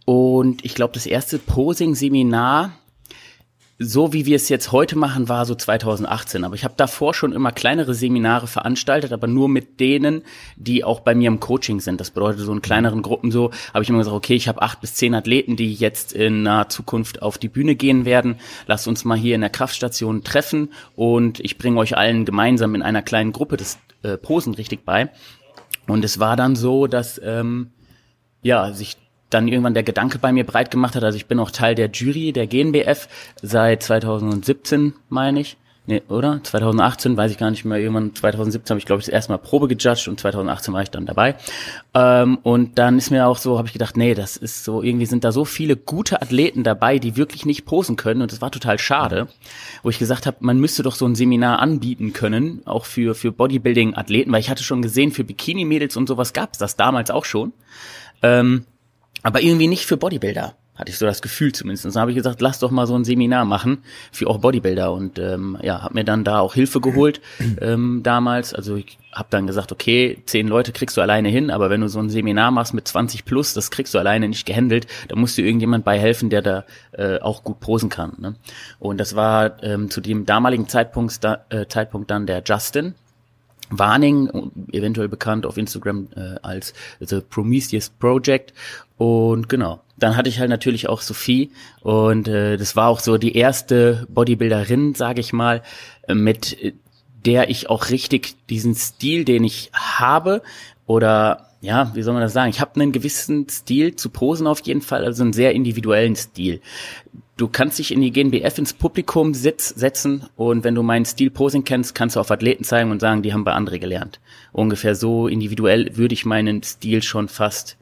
Und 0.05 0.63
ich 0.63 0.75
glaube, 0.75 0.93
das 0.93 1.05
erste 1.05 1.39
Posing-Seminar 1.39 2.73
so 3.77 4.13
wie 4.13 4.25
wir 4.25 4.37
es 4.37 4.47
jetzt 4.47 4.71
heute 4.71 4.97
machen, 4.97 5.27
war 5.27 5.45
so 5.45 5.53
2018. 5.53 6.45
Aber 6.45 6.55
ich 6.55 6.63
habe 6.63 6.75
davor 6.77 7.13
schon 7.13 7.33
immer 7.33 7.51
kleinere 7.51 7.93
Seminare 7.93 8.47
veranstaltet, 8.47 9.11
aber 9.11 9.27
nur 9.27 9.49
mit 9.49 9.79
denen, 9.81 10.23
die 10.55 10.83
auch 10.85 11.01
bei 11.01 11.13
mir 11.13 11.27
im 11.27 11.41
Coaching 11.41 11.81
sind. 11.81 11.99
Das 11.99 12.11
bedeutet, 12.11 12.41
so 12.41 12.53
in 12.53 12.61
kleineren 12.61 13.01
Gruppen 13.01 13.31
so, 13.31 13.51
habe 13.73 13.83
ich 13.83 13.89
immer 13.89 13.99
gesagt, 13.99 14.15
okay, 14.15 14.35
ich 14.35 14.47
habe 14.47 14.61
acht 14.61 14.79
bis 14.79 14.93
zehn 14.93 15.13
Athleten, 15.13 15.57
die 15.57 15.73
jetzt 15.73 16.13
in 16.13 16.43
naher 16.43 16.69
Zukunft 16.69 17.21
auf 17.21 17.37
die 17.37 17.49
Bühne 17.49 17.75
gehen 17.75 18.05
werden. 18.05 18.37
Lasst 18.65 18.87
uns 18.87 19.03
mal 19.03 19.17
hier 19.17 19.35
in 19.35 19.41
der 19.41 19.49
Kraftstation 19.49 20.23
treffen 20.23 20.71
und 20.95 21.41
ich 21.41 21.57
bringe 21.57 21.79
euch 21.79 21.97
allen 21.97 22.23
gemeinsam 22.23 22.75
in 22.75 22.81
einer 22.81 23.01
kleinen 23.01 23.33
Gruppe 23.33 23.57
das 23.57 23.77
äh, 24.03 24.17
Posen 24.17 24.53
richtig 24.53 24.85
bei. 24.85 25.09
Und 25.87 26.03
es 26.03 26.19
war 26.19 26.35
dann 26.35 26.55
so, 26.55 26.87
dass 26.87 27.21
ähm, 27.23 27.71
ja 28.41 28.73
sich 28.73 28.97
dann 29.29 29.47
irgendwann 29.47 29.73
der 29.73 29.83
Gedanke 29.83 30.19
bei 30.19 30.31
mir 30.31 30.45
breit 30.45 30.71
gemacht 30.71 30.95
hat. 30.95 31.03
Also 31.03 31.17
ich 31.17 31.25
bin 31.25 31.39
auch 31.39 31.51
Teil 31.51 31.75
der 31.75 31.89
Jury 31.89 32.31
der 32.31 32.47
GNBF 32.47 33.07
seit 33.41 33.83
2017, 33.83 34.93
meine 35.09 35.41
ich. 35.41 35.57
Nee, 35.87 36.01
oder? 36.09 36.39
2018, 36.41 37.15
weiß 37.15 37.31
ich 37.31 37.37
gar 37.37 37.51
nicht 37.51 37.63
mehr. 37.63 37.77
Irgendwann 37.77 38.15
2017 38.15 38.73
habe 38.73 38.79
ich, 38.79 38.87
glaube 38.87 39.01
ich, 39.01 39.05
das 39.05 39.13
erste 39.13 39.31
Mal 39.31 39.37
Probe 39.37 39.67
gejudged 39.67 40.07
und 40.07 40.19
2018 40.19 40.73
war 40.73 40.81
ich 40.81 40.89
dann 40.89 41.05
dabei. 41.05 41.35
Ähm, 41.93 42.39
und 42.41 42.79
dann 42.79 42.97
ist 42.97 43.11
mir 43.11 43.27
auch 43.27 43.37
so, 43.37 43.59
habe 43.59 43.67
ich 43.67 43.73
gedacht, 43.73 43.95
nee, 43.95 44.15
das 44.15 44.35
ist 44.35 44.63
so, 44.63 44.81
irgendwie 44.81 45.05
sind 45.05 45.23
da 45.23 45.31
so 45.31 45.45
viele 45.45 45.77
gute 45.77 46.23
Athleten 46.23 46.63
dabei, 46.63 46.97
die 46.97 47.17
wirklich 47.17 47.45
nicht 47.45 47.65
posen 47.65 47.97
können. 47.97 48.23
Und 48.23 48.31
das 48.31 48.41
war 48.41 48.49
total 48.49 48.79
schade, 48.79 49.27
wo 49.83 49.91
ich 49.91 49.99
gesagt 49.99 50.25
habe, 50.25 50.37
man 50.39 50.57
müsste 50.59 50.81
doch 50.81 50.95
so 50.95 51.05
ein 51.05 51.13
Seminar 51.13 51.59
anbieten 51.59 52.13
können, 52.13 52.63
auch 52.65 52.85
für, 52.85 53.13
für 53.13 53.31
Bodybuilding-Athleten, 53.31 54.31
weil 54.31 54.39
ich 54.39 54.49
hatte 54.49 54.63
schon 54.63 54.81
gesehen, 54.81 55.11
für 55.11 55.23
Bikini-Mädels 55.23 55.97
und 55.97 56.07
sowas 56.07 56.33
gab 56.33 56.53
es 56.53 56.57
das 56.57 56.75
damals 56.77 57.11
auch 57.11 57.25
schon. 57.25 57.53
Ähm, 58.23 58.65
aber 59.21 59.41
irgendwie 59.41 59.67
nicht 59.67 59.85
für 59.85 59.97
Bodybuilder, 59.97 60.55
hatte 60.75 60.91
ich 60.91 60.97
so 60.97 61.05
das 61.05 61.21
Gefühl 61.21 61.53
zumindest. 61.53 61.85
Dann 61.85 61.95
habe 61.95 62.11
ich 62.11 62.17
gesagt, 62.17 62.41
lass 62.41 62.59
doch 62.59 62.71
mal 62.71 62.85
so 62.85 62.95
ein 62.95 63.05
Seminar 63.05 63.45
machen 63.45 63.79
für 64.11 64.27
auch 64.27 64.39
Bodybuilder 64.39 64.91
und 64.91 65.17
ähm, 65.19 65.57
ja, 65.61 65.81
habe 65.81 65.93
mir 65.93 66.03
dann 66.03 66.23
da 66.23 66.39
auch 66.39 66.53
Hilfe 66.53 66.81
geholt 66.81 67.21
ähm, 67.61 68.01
damals. 68.03 68.53
Also 68.53 68.75
ich 68.75 68.97
habe 69.13 69.27
dann 69.29 69.47
gesagt, 69.47 69.71
okay, 69.71 70.21
zehn 70.25 70.47
Leute 70.47 70.73
kriegst 70.73 70.97
du 70.97 71.01
alleine 71.01 71.29
hin, 71.29 71.49
aber 71.49 71.69
wenn 71.69 71.81
du 71.81 71.87
so 71.87 71.99
ein 71.99 72.09
Seminar 72.09 72.51
machst 72.51 72.73
mit 72.73 72.87
20 72.87 73.23
plus, 73.23 73.53
das 73.53 73.71
kriegst 73.71 73.93
du 73.93 73.99
alleine 73.99 74.27
nicht 74.27 74.45
gehandelt, 74.45 74.87
da 75.07 75.15
musst 75.15 75.37
du 75.37 75.41
irgendjemand 75.41 75.85
bei 75.85 75.97
helfen, 75.97 76.29
der 76.29 76.41
da 76.41 76.65
äh, 76.91 77.19
auch 77.19 77.43
gut 77.43 77.61
posen 77.61 77.89
kann. 77.89 78.13
Ne? 78.17 78.35
Und 78.77 78.99
das 78.99 79.15
war 79.15 79.63
ähm, 79.63 79.89
zu 79.89 80.01
dem 80.01 80.25
damaligen 80.25 80.67
Zeitpunkt, 80.67 81.23
da, 81.23 81.45
äh, 81.49 81.65
Zeitpunkt 81.67 82.11
dann 82.11 82.25
der 82.25 82.43
Justin, 82.45 82.95
Warning, 83.69 84.51
eventuell 84.71 85.07
bekannt 85.07 85.45
auf 85.45 85.57
Instagram 85.57 86.07
äh, 86.15 86.35
als 86.41 86.73
The 86.99 87.21
Prometheus 87.21 87.89
Project. 87.89 88.53
Und 88.97 89.49
genau, 89.49 89.81
dann 89.97 90.15
hatte 90.17 90.29
ich 90.29 90.39
halt 90.39 90.49
natürlich 90.49 90.89
auch 90.89 91.01
Sophie 91.01 91.51
und 91.81 92.27
äh, 92.27 92.57
das 92.57 92.75
war 92.75 92.89
auch 92.89 92.99
so 92.99 93.17
die 93.17 93.35
erste 93.35 94.05
Bodybuilderin, 94.09 94.93
sage 94.93 95.21
ich 95.21 95.33
mal, 95.33 95.61
äh, 96.07 96.13
mit 96.13 96.75
der 97.25 97.49
ich 97.49 97.69
auch 97.69 97.89
richtig 97.89 98.35
diesen 98.49 98.75
Stil, 98.75 99.25
den 99.25 99.43
ich 99.43 99.71
habe 99.73 100.41
oder 100.85 101.49
ja, 101.61 101.91
wie 101.95 102.03
soll 102.03 102.13
man 102.13 102.21
das 102.21 102.33
sagen? 102.33 102.51
Ich 102.51 102.61
habe 102.61 102.79
einen 102.79 102.91
gewissen 102.91 103.49
Stil 103.49 103.95
zu 103.95 104.09
posen 104.09 104.45
auf 104.45 104.59
jeden 104.61 104.81
Fall, 104.81 105.03
also 105.03 105.23
einen 105.23 105.33
sehr 105.33 105.53
individuellen 105.53 106.15
Stil. 106.15 106.61
Du 107.37 107.49
kannst 107.49 107.79
dich 107.79 107.91
in 107.91 107.99
die 107.99 108.11
GNBF 108.11 108.57
ins 108.57 108.73
Publikum 108.73 109.33
sitz, 109.33 109.67
setzen 109.67 110.23
und 110.37 110.63
wenn 110.63 110.73
du 110.73 110.83
meinen 110.83 111.03
Stil 111.03 111.29
Posing 111.29 111.65
kennst, 111.65 111.93
kannst 111.93 112.15
du 112.15 112.21
auf 112.21 112.31
Athleten 112.31 112.63
zeigen 112.63 112.91
und 112.91 113.01
sagen, 113.01 113.23
die 113.23 113.33
haben 113.33 113.43
bei 113.43 113.53
André 113.53 113.77
gelernt. 113.77 114.21
Ungefähr 114.53 114.95
so 114.95 115.27
individuell 115.27 115.97
würde 115.97 116.13
ich 116.13 116.25
meinen 116.25 116.63
Stil 116.63 117.03
schon 117.03 117.27
fast 117.27 117.75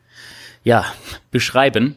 ja, 0.63 0.85
beschreiben. 1.29 1.95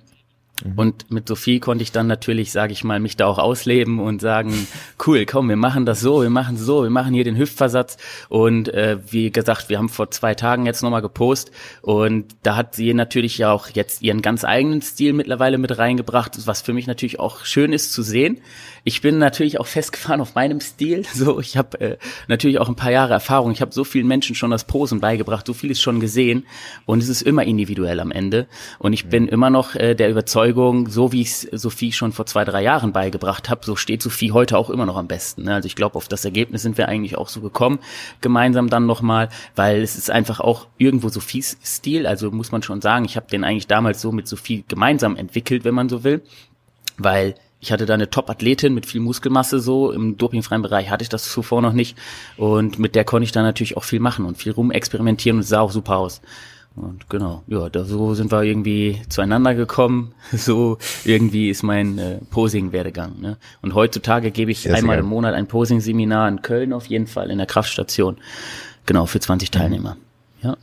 Mhm. 0.64 0.79
Und 0.79 1.11
mit 1.11 1.29
Sophie 1.29 1.61
konnte 1.61 1.82
ich 1.82 1.93
dann 1.93 2.06
natürlich, 2.06 2.53
sage 2.53 2.73
ich 2.73 2.85
mal, 2.85 3.00
mich 3.00 3.17
da 3.17 3.26
auch 3.26 3.38
ausleben 3.38 4.00
und 4.00 4.20
sagen, 4.20 4.67
cool, 5.06 5.26
komm, 5.26 5.49
wir 5.49 5.56
machen 5.56 5.87
das 5.87 6.00
so, 6.00 6.23
wir 6.23 6.31
machen 6.31 6.56
so, 6.56 6.82
wir 6.82 6.91
machen 6.91 7.14
hier 7.14 7.25
den 7.25 7.37
Hüftversatz. 7.37 7.97
Und 8.29 8.69
äh, 8.69 8.99
wie 9.11 9.31
gesagt, 9.31 9.69
wir 9.69 9.79
haben 9.79 9.88
vor 9.88 10.11
zwei 10.11 10.35
Tagen 10.35 10.67
jetzt 10.67 10.82
nochmal 10.82 11.03
gepostet 11.03 11.55
und 11.82 12.26
da 12.43 12.56
hat 12.56 12.75
sie 12.75 12.94
natürlich 12.94 13.38
ja 13.38 13.53
auch 13.53 13.69
jetzt 13.69 14.03
ihren 14.03 14.23
ganz 14.23 14.44
eigenen 14.44 14.82
Stil 14.82 15.12
mittlerweile 15.12 15.58
mit 15.58 15.79
reingebracht, 15.79 16.47
was 16.47 16.62
für 16.62 16.73
mich 16.73 16.87
natürlich 16.87 17.20
auch 17.20 17.44
schön 17.44 17.73
ist 17.73 17.93
zu 17.93 18.03
sehen. 18.03 18.41
Ich 18.85 19.00
bin 19.00 19.19
natürlich 19.19 19.58
auch 19.58 19.67
festgefahren 19.67 20.20
auf 20.20 20.35
meinem 20.35 20.61
Stil. 20.61 21.05
So, 21.17 21.41
ich 21.41 21.56
habe 21.56 21.81
äh, 21.81 21.97
natürlich 22.29 22.58
auch 22.58 22.69
ein 22.69 22.76
paar 22.76 22.91
Jahre 22.91 23.14
Erfahrung. 23.14 23.50
Ich 23.50 23.62
habe 23.62 23.73
so 23.73 23.85
vielen 23.85 24.06
Menschen 24.06 24.35
schon 24.35 24.50
das 24.50 24.64
Posen 24.64 25.00
beigebracht, 25.00 25.47
so 25.47 25.55
vieles 25.55 25.81
schon 25.81 25.99
gesehen 25.99 26.44
und 26.85 27.03
es 27.03 27.08
ist 27.08 27.23
immer 27.23 27.44
individuell 27.44 28.00
am 28.00 28.11
Ende. 28.11 28.47
Und 28.79 28.93
ich 28.93 29.06
bin 29.06 29.29
immer 29.29 29.49
noch 29.49 29.75
äh, 29.75 29.94
der 29.94 30.11
Überzeugung, 30.11 30.45
so 30.88 31.12
wie 31.12 31.22
ich 31.22 31.48
Sophie 31.52 31.93
schon 31.93 32.12
vor 32.12 32.26
zwei, 32.26 32.44
drei 32.44 32.62
Jahren 32.62 32.93
beigebracht 32.93 33.48
habe, 33.48 33.64
so 33.64 33.76
steht 33.76 34.02
Sophie 34.02 34.32
heute 34.32 34.58
auch 34.58 34.70
immer 34.70 34.87
noch 34.87 34.96
am 34.96 35.06
besten. 35.06 35.44
Ne? 35.44 35.54
Also 35.54 35.66
ich 35.66 35.76
glaube, 35.76 35.96
auf 35.96 36.08
das 36.08 36.25
Ergebnis 36.25 36.62
sind 36.62 36.78
wir 36.78 36.88
eigentlich 36.88 37.16
auch 37.16 37.28
so 37.28 37.40
gekommen, 37.40 37.78
gemeinsam 38.20 38.69
dann 38.69 38.87
nochmal, 38.87 39.28
weil 39.54 39.82
es 39.82 39.96
ist 39.96 40.10
einfach 40.10 40.40
auch 40.40 40.66
irgendwo 40.78 41.08
Sophies 41.08 41.56
Stil. 41.64 42.06
Also 42.06 42.31
muss 42.31 42.52
man 42.52 42.62
schon 42.62 42.81
sagen, 42.81 43.04
ich 43.04 43.16
habe 43.16 43.26
den 43.31 43.44
eigentlich 43.44 43.66
damals 43.66 44.00
so 44.00 44.12
mit 44.12 44.28
Sophie 44.28 44.64
gemeinsam 44.69 45.16
entwickelt, 45.16 45.64
wenn 45.64 45.75
man 45.75 45.88
so 45.88 46.04
will, 46.04 46.22
weil 46.98 47.34
ich 47.60 47.72
hatte 47.72 47.87
da 47.87 47.94
eine 47.94 48.10
Top-Athletin 48.10 48.75
mit 48.75 48.87
viel 48.87 49.00
Muskelmasse 49.00 49.60
so. 49.60 49.90
Im 49.90 50.16
dopingfreien 50.16 50.62
Bereich 50.62 50.90
hatte 50.90 51.02
ich 51.02 51.08
das 51.08 51.31
zuvor 51.31 51.62
noch 51.62 51.72
nicht. 51.72 51.96
Und 52.37 52.78
mit 52.78 52.94
der 52.94 53.04
konnte 53.04 53.25
ich 53.25 53.32
dann 53.32 53.44
natürlich 53.44 53.76
auch 53.76 53.84
viel 53.84 54.00
machen 54.00 54.25
und 54.25 54.37
viel 54.37 54.52
rumexperimentieren 54.52 55.38
und 55.38 55.43
sah 55.43 55.60
auch 55.60 55.72
super 55.72 55.96
aus. 55.96 56.20
Und 56.76 57.08
genau, 57.08 57.43
ja, 57.46 57.70
da 57.70 57.84
so 57.84 58.12
sind 58.14 58.31
wir 58.31 58.43
irgendwie 58.43 59.00
zueinander 59.08 59.55
gekommen. 59.55 60.12
So 60.32 60.79
irgendwie 61.05 61.48
ist 61.48 61.62
mein 61.62 61.98
äh, 61.98 62.19
Posing-Werdegang. 62.31 63.20
Ne? 63.20 63.39
Und 63.62 63.74
heutzutage 63.74 64.31
gebe 64.31 64.50
ich 64.50 64.60
sehr, 64.60 64.74
einmal 64.74 64.98
im 64.98 65.06
Monat 65.06 65.34
ein 65.34 65.46
Posing-Seminar 65.46 66.29
in 66.29 66.43
Köln 66.43 66.72
auf 66.72 66.86
jeden 66.86 67.06
Fall 67.06 67.31
in 67.31 67.39
der 67.39 67.46
Kraftstation. 67.46 68.19
Genau, 68.84 69.06
für 69.06 69.20
20 69.20 69.50
Teilnehmer. 69.50 69.96
Ja. 70.43 70.56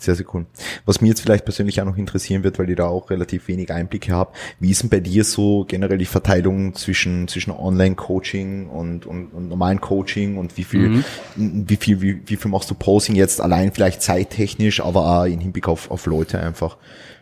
Sehr, 0.00 0.14
sehr 0.14 0.24
cool. 0.32 0.46
Was 0.86 1.02
mir 1.02 1.08
jetzt 1.08 1.20
vielleicht 1.20 1.44
persönlich 1.44 1.78
auch 1.80 1.84
noch 1.84 1.98
interessieren 1.98 2.42
wird, 2.42 2.58
weil 2.58 2.70
ich 2.70 2.76
da 2.76 2.86
auch 2.86 3.10
relativ 3.10 3.48
wenig 3.48 3.70
Einblicke 3.70 4.12
habe, 4.12 4.32
wie 4.58 4.70
ist 4.70 4.82
denn 4.82 4.88
bei 4.88 5.00
dir 5.00 5.24
so 5.24 5.66
generell 5.68 5.98
die 5.98 6.06
Verteilung 6.06 6.74
zwischen, 6.74 7.28
zwischen 7.28 7.50
Online-Coaching 7.50 8.68
und, 8.68 9.04
und, 9.04 9.26
und 9.28 9.48
normalen 9.50 9.82
Coaching 9.82 10.38
und 10.38 10.56
wie 10.56 10.64
viel, 10.64 10.88
mhm. 10.88 11.04
wie 11.36 11.76
viel, 11.76 12.00
wie, 12.00 12.22
wie 12.24 12.36
viel 12.36 12.50
machst 12.50 12.70
du 12.70 12.74
Posing 12.74 13.14
jetzt 13.14 13.42
allein 13.42 13.72
vielleicht 13.72 14.00
zeittechnisch, 14.00 14.80
aber 14.80 15.20
auch 15.20 15.24
in 15.24 15.38
Hinblick 15.38 15.68
auf, 15.68 15.90
auf 15.90 16.06
Leute 16.06 16.40
einfach? 16.40 16.78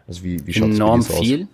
Also 0.07 0.23
wie, 0.23 0.47
wie 0.47 0.53
schaut 0.53 0.71
Enorm 0.71 1.01
bei 1.01 1.07
dir 1.07 1.13
so 1.13 1.23
viel. 1.23 1.43
Aus? 1.43 1.49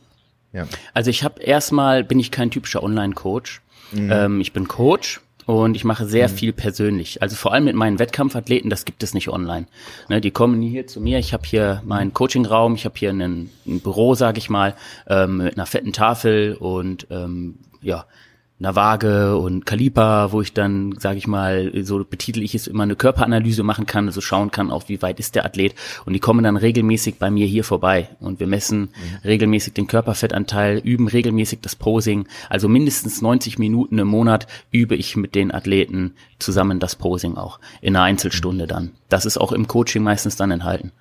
Ja. 0.52 0.66
Also 0.93 1.09
ich 1.09 1.25
habe 1.25 1.43
erstmal, 1.43 2.04
bin 2.04 2.21
ich 2.21 2.31
kein 2.31 2.50
typischer 2.50 2.83
Online-Coach. 2.83 3.62
Mhm. 3.93 4.11
Ähm, 4.12 4.40
ich 4.43 4.52
bin 4.52 4.69
Coach, 4.69 5.23
und 5.46 5.76
ich 5.76 5.84
mache 5.84 6.06
sehr 6.06 6.28
mhm. 6.28 6.32
viel 6.32 6.52
persönlich. 6.52 7.22
Also 7.22 7.36
vor 7.36 7.52
allem 7.52 7.64
mit 7.64 7.76
meinen 7.76 7.98
Wettkampfathleten, 7.98 8.70
das 8.70 8.84
gibt 8.84 9.02
es 9.02 9.14
nicht 9.14 9.28
online. 9.28 9.66
Ne, 10.08 10.20
die 10.20 10.30
kommen 10.30 10.60
hier 10.62 10.86
zu 10.86 11.00
mir, 11.00 11.18
ich 11.18 11.32
habe 11.32 11.44
hier 11.46 11.82
meinen 11.84 12.12
Coachingraum, 12.12 12.74
ich 12.74 12.84
habe 12.84 12.94
hier 12.98 13.10
einen, 13.10 13.50
ein 13.66 13.80
Büro, 13.80 14.14
sage 14.14 14.38
ich 14.38 14.50
mal, 14.50 14.74
ähm, 15.06 15.38
mit 15.38 15.56
einer 15.56 15.66
fetten 15.66 15.92
Tafel 15.92 16.54
und 16.54 17.06
ähm, 17.10 17.56
ja, 17.82 18.06
einer 18.64 18.76
Waage 18.76 19.37
und 19.37 19.66
Kaliper, 19.66 20.33
wo 20.33 20.40
ich 20.40 20.52
dann, 20.52 20.94
sage 20.99 21.18
ich 21.18 21.26
mal, 21.26 21.71
so 21.83 22.02
betitel 22.04 22.42
ich 22.42 22.54
es 22.54 22.66
immer 22.66 22.85
eine 22.85 22.97
Körperanalyse 22.97 23.62
machen 23.62 23.87
kann, 23.87 24.06
also 24.06 24.21
schauen 24.21 24.50
kann, 24.50 24.71
auch 24.71 24.88
wie 24.88 25.02
weit 25.02 25.21
ist 25.21 25.35
der 25.35 25.44
Athlet. 25.44 25.75
Und 26.06 26.14
die 26.14 26.21
kommen 26.21 26.44
dann 26.44 26.56
regelmäßig 26.56 27.18
bei 27.18 27.30
mir 27.30 27.47
hier 27.47 27.64
vorbei 27.64 28.09
und 28.21 28.40
wir 28.40 28.47
messen 28.47 28.80
mhm. 28.80 28.88
regelmäßig 29.25 29.75
den 29.75 29.87
Körperfettanteil, 29.87 30.78
üben 30.78 31.09
regelmäßig 31.09 31.61
das 31.61 31.76
Posing. 31.76 32.26
Also 32.49 32.68
mindestens 32.68 33.21
90 33.21 33.59
Minuten 33.59 33.99
im 33.99 34.09
Monat 34.09 34.47
übe 34.71 34.97
ich 34.97 35.16
mit 35.16 35.35
den 35.35 35.52
Athleten 35.52 36.14
zusammen 36.38 36.80
das 36.80 36.97
Posing 36.97 37.37
auch 37.37 37.61
in 37.80 37.94
einer 37.97 38.04
Einzelstunde 38.04 38.64
mhm. 38.64 38.68
dann. 38.68 38.90
Das 39.09 39.26
ist 39.26 39.38
auch 39.38 39.52
im 39.52 39.68
Coaching 39.68 40.02
meistens 40.02 40.37
dann 40.37 40.50
enthalten. 40.50 40.92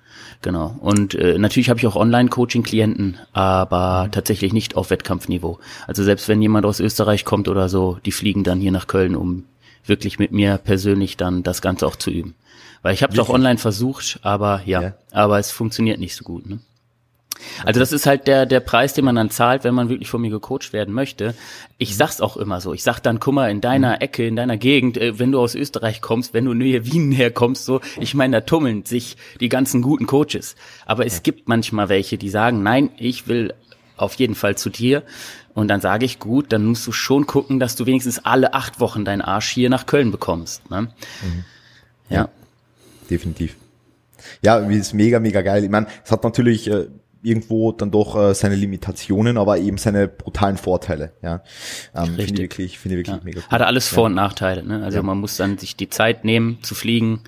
Genau. 0.44 0.76
Und 0.78 1.14
äh, 1.14 1.38
natürlich 1.38 1.70
habe 1.70 1.80
ich 1.80 1.86
auch 1.86 1.96
Online-Coaching-Klienten, 1.96 3.16
aber 3.32 4.10
tatsächlich 4.12 4.52
nicht 4.52 4.76
auf 4.76 4.90
Wettkampfniveau. 4.90 5.58
Also 5.86 6.04
selbst 6.04 6.28
wenn 6.28 6.42
jemand 6.42 6.66
aus 6.66 6.80
Österreich 6.80 7.24
kommt 7.24 7.48
oder 7.48 7.70
so, 7.70 7.98
die 8.04 8.12
fliegen 8.12 8.44
dann 8.44 8.60
hier 8.60 8.70
nach 8.70 8.86
Köln, 8.86 9.16
um 9.16 9.44
wirklich 9.86 10.18
mit 10.18 10.32
mir 10.32 10.58
persönlich 10.58 11.16
dann 11.16 11.44
das 11.44 11.62
Ganze 11.62 11.86
auch 11.86 11.96
zu 11.96 12.10
üben. 12.10 12.34
Weil 12.82 12.92
ich 12.92 13.02
habe 13.02 13.14
es 13.14 13.18
auch 13.20 13.30
online 13.30 13.56
versucht, 13.56 14.18
aber 14.20 14.60
ja, 14.66 14.82
ja, 14.82 14.94
aber 15.12 15.38
es 15.38 15.50
funktioniert 15.50 15.98
nicht 15.98 16.14
so 16.14 16.24
gut. 16.24 16.46
Ne? 16.46 16.58
Also 17.64 17.80
das 17.80 17.92
ist 17.92 18.06
halt 18.06 18.26
der, 18.26 18.46
der 18.46 18.60
Preis, 18.60 18.94
den 18.94 19.04
man 19.04 19.16
dann 19.16 19.30
zahlt, 19.30 19.64
wenn 19.64 19.74
man 19.74 19.88
wirklich 19.88 20.08
von 20.08 20.20
mir 20.20 20.30
gecoacht 20.30 20.72
werden 20.72 20.94
möchte. 20.94 21.34
Ich 21.78 21.90
mhm. 21.90 21.94
sag's 21.94 22.20
auch 22.20 22.36
immer 22.36 22.60
so. 22.60 22.72
Ich 22.72 22.82
sag 22.82 23.00
dann, 23.00 23.20
guck 23.20 23.34
mal, 23.34 23.50
in 23.50 23.60
deiner 23.60 23.96
mhm. 23.96 24.00
Ecke, 24.00 24.26
in 24.26 24.36
deiner 24.36 24.56
Gegend, 24.56 24.96
äh, 24.96 25.18
wenn 25.18 25.32
du 25.32 25.40
aus 25.40 25.54
Österreich 25.54 26.00
kommst, 26.00 26.34
wenn 26.34 26.44
du 26.44 26.54
Nähe 26.54 26.84
Wien 26.86 27.12
herkommst, 27.12 27.64
so, 27.64 27.80
ich 27.98 28.14
meine, 28.14 28.36
da 28.36 28.40
tummeln 28.42 28.84
sich 28.84 29.16
die 29.40 29.48
ganzen 29.48 29.82
guten 29.82 30.06
Coaches. 30.06 30.56
Aber 30.86 31.06
es 31.06 31.22
gibt 31.22 31.48
manchmal 31.48 31.88
welche, 31.88 32.18
die 32.18 32.30
sagen, 32.30 32.62
nein, 32.62 32.90
ich 32.96 33.28
will 33.28 33.54
auf 33.96 34.14
jeden 34.14 34.34
Fall 34.34 34.56
zu 34.56 34.70
dir. 34.70 35.02
Und 35.54 35.68
dann 35.68 35.80
sage 35.80 36.04
ich, 36.04 36.18
gut, 36.18 36.52
dann 36.52 36.66
musst 36.66 36.86
du 36.86 36.92
schon 36.92 37.26
gucken, 37.26 37.60
dass 37.60 37.76
du 37.76 37.86
wenigstens 37.86 38.24
alle 38.24 38.54
acht 38.54 38.80
Wochen 38.80 39.04
deinen 39.04 39.22
Arsch 39.22 39.48
hier 39.48 39.70
nach 39.70 39.86
Köln 39.86 40.10
bekommst. 40.10 40.68
Ne? 40.70 40.82
Mhm. 40.82 41.44
Ja. 42.08 42.16
ja. 42.16 42.28
Definitiv. 43.08 43.56
Ja, 44.42 44.58
ist 44.58 44.94
mega, 44.94 45.20
mega 45.20 45.42
geil. 45.42 45.64
Ich 45.64 45.70
meine, 45.70 45.86
es 46.04 46.10
hat 46.10 46.24
natürlich 46.24 46.68
äh, 46.68 46.86
irgendwo 47.24 47.72
dann 47.72 47.90
doch 47.90 48.16
äh, 48.16 48.34
seine 48.34 48.54
Limitationen, 48.54 49.38
aber 49.38 49.58
eben 49.58 49.78
seine 49.78 50.08
brutalen 50.08 50.56
Vorteile. 50.56 51.12
Ja, 51.22 51.42
ähm, 51.94 52.14
finde 52.14 52.22
ich 52.22 52.38
wirklich, 52.38 52.78
finde 52.78 52.96
ich 52.96 53.06
wirklich 53.06 53.16
ja. 53.16 53.24
mega 53.24 53.40
cool. 53.40 53.50
Hat 53.50 53.62
alles 53.62 53.88
Vor- 53.88 54.04
und 54.04 54.14
Nachteile. 54.14 54.62
Ne? 54.62 54.84
Also 54.84 54.98
ja. 54.98 55.02
man 55.02 55.18
muss 55.18 55.36
dann 55.36 55.58
sich 55.58 55.76
die 55.76 55.88
Zeit 55.88 56.24
nehmen 56.24 56.58
zu 56.62 56.74
fliegen, 56.74 57.20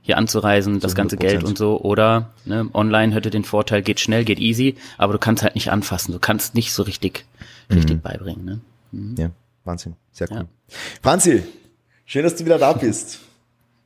hier 0.00 0.18
anzureisen, 0.18 0.80
das 0.80 0.94
ganze 0.94 1.16
Geld 1.16 1.44
und 1.44 1.56
so. 1.56 1.80
Oder 1.80 2.30
ne, 2.44 2.68
online 2.72 3.14
hätte 3.14 3.30
den 3.30 3.44
Vorteil, 3.44 3.82
geht 3.82 4.00
schnell, 4.00 4.24
geht 4.24 4.40
easy, 4.40 4.76
aber 4.98 5.12
du 5.12 5.18
kannst 5.18 5.42
halt 5.42 5.54
nicht 5.54 5.70
anfassen. 5.70 6.12
Du 6.12 6.18
kannst 6.18 6.54
nicht 6.54 6.72
so 6.72 6.82
richtig, 6.82 7.24
richtig 7.70 7.96
mhm. 7.96 8.00
beibringen. 8.00 8.44
Ne? 8.44 8.60
Mhm. 8.90 9.14
Ja, 9.18 9.30
Wahnsinn, 9.64 9.94
sehr 10.10 10.30
cool. 10.30 10.38
Ja. 10.38 10.44
Franzi, 11.02 11.44
schön, 12.04 12.24
dass 12.24 12.34
du 12.34 12.44
wieder 12.44 12.58
da 12.58 12.72
bist. 12.72 13.20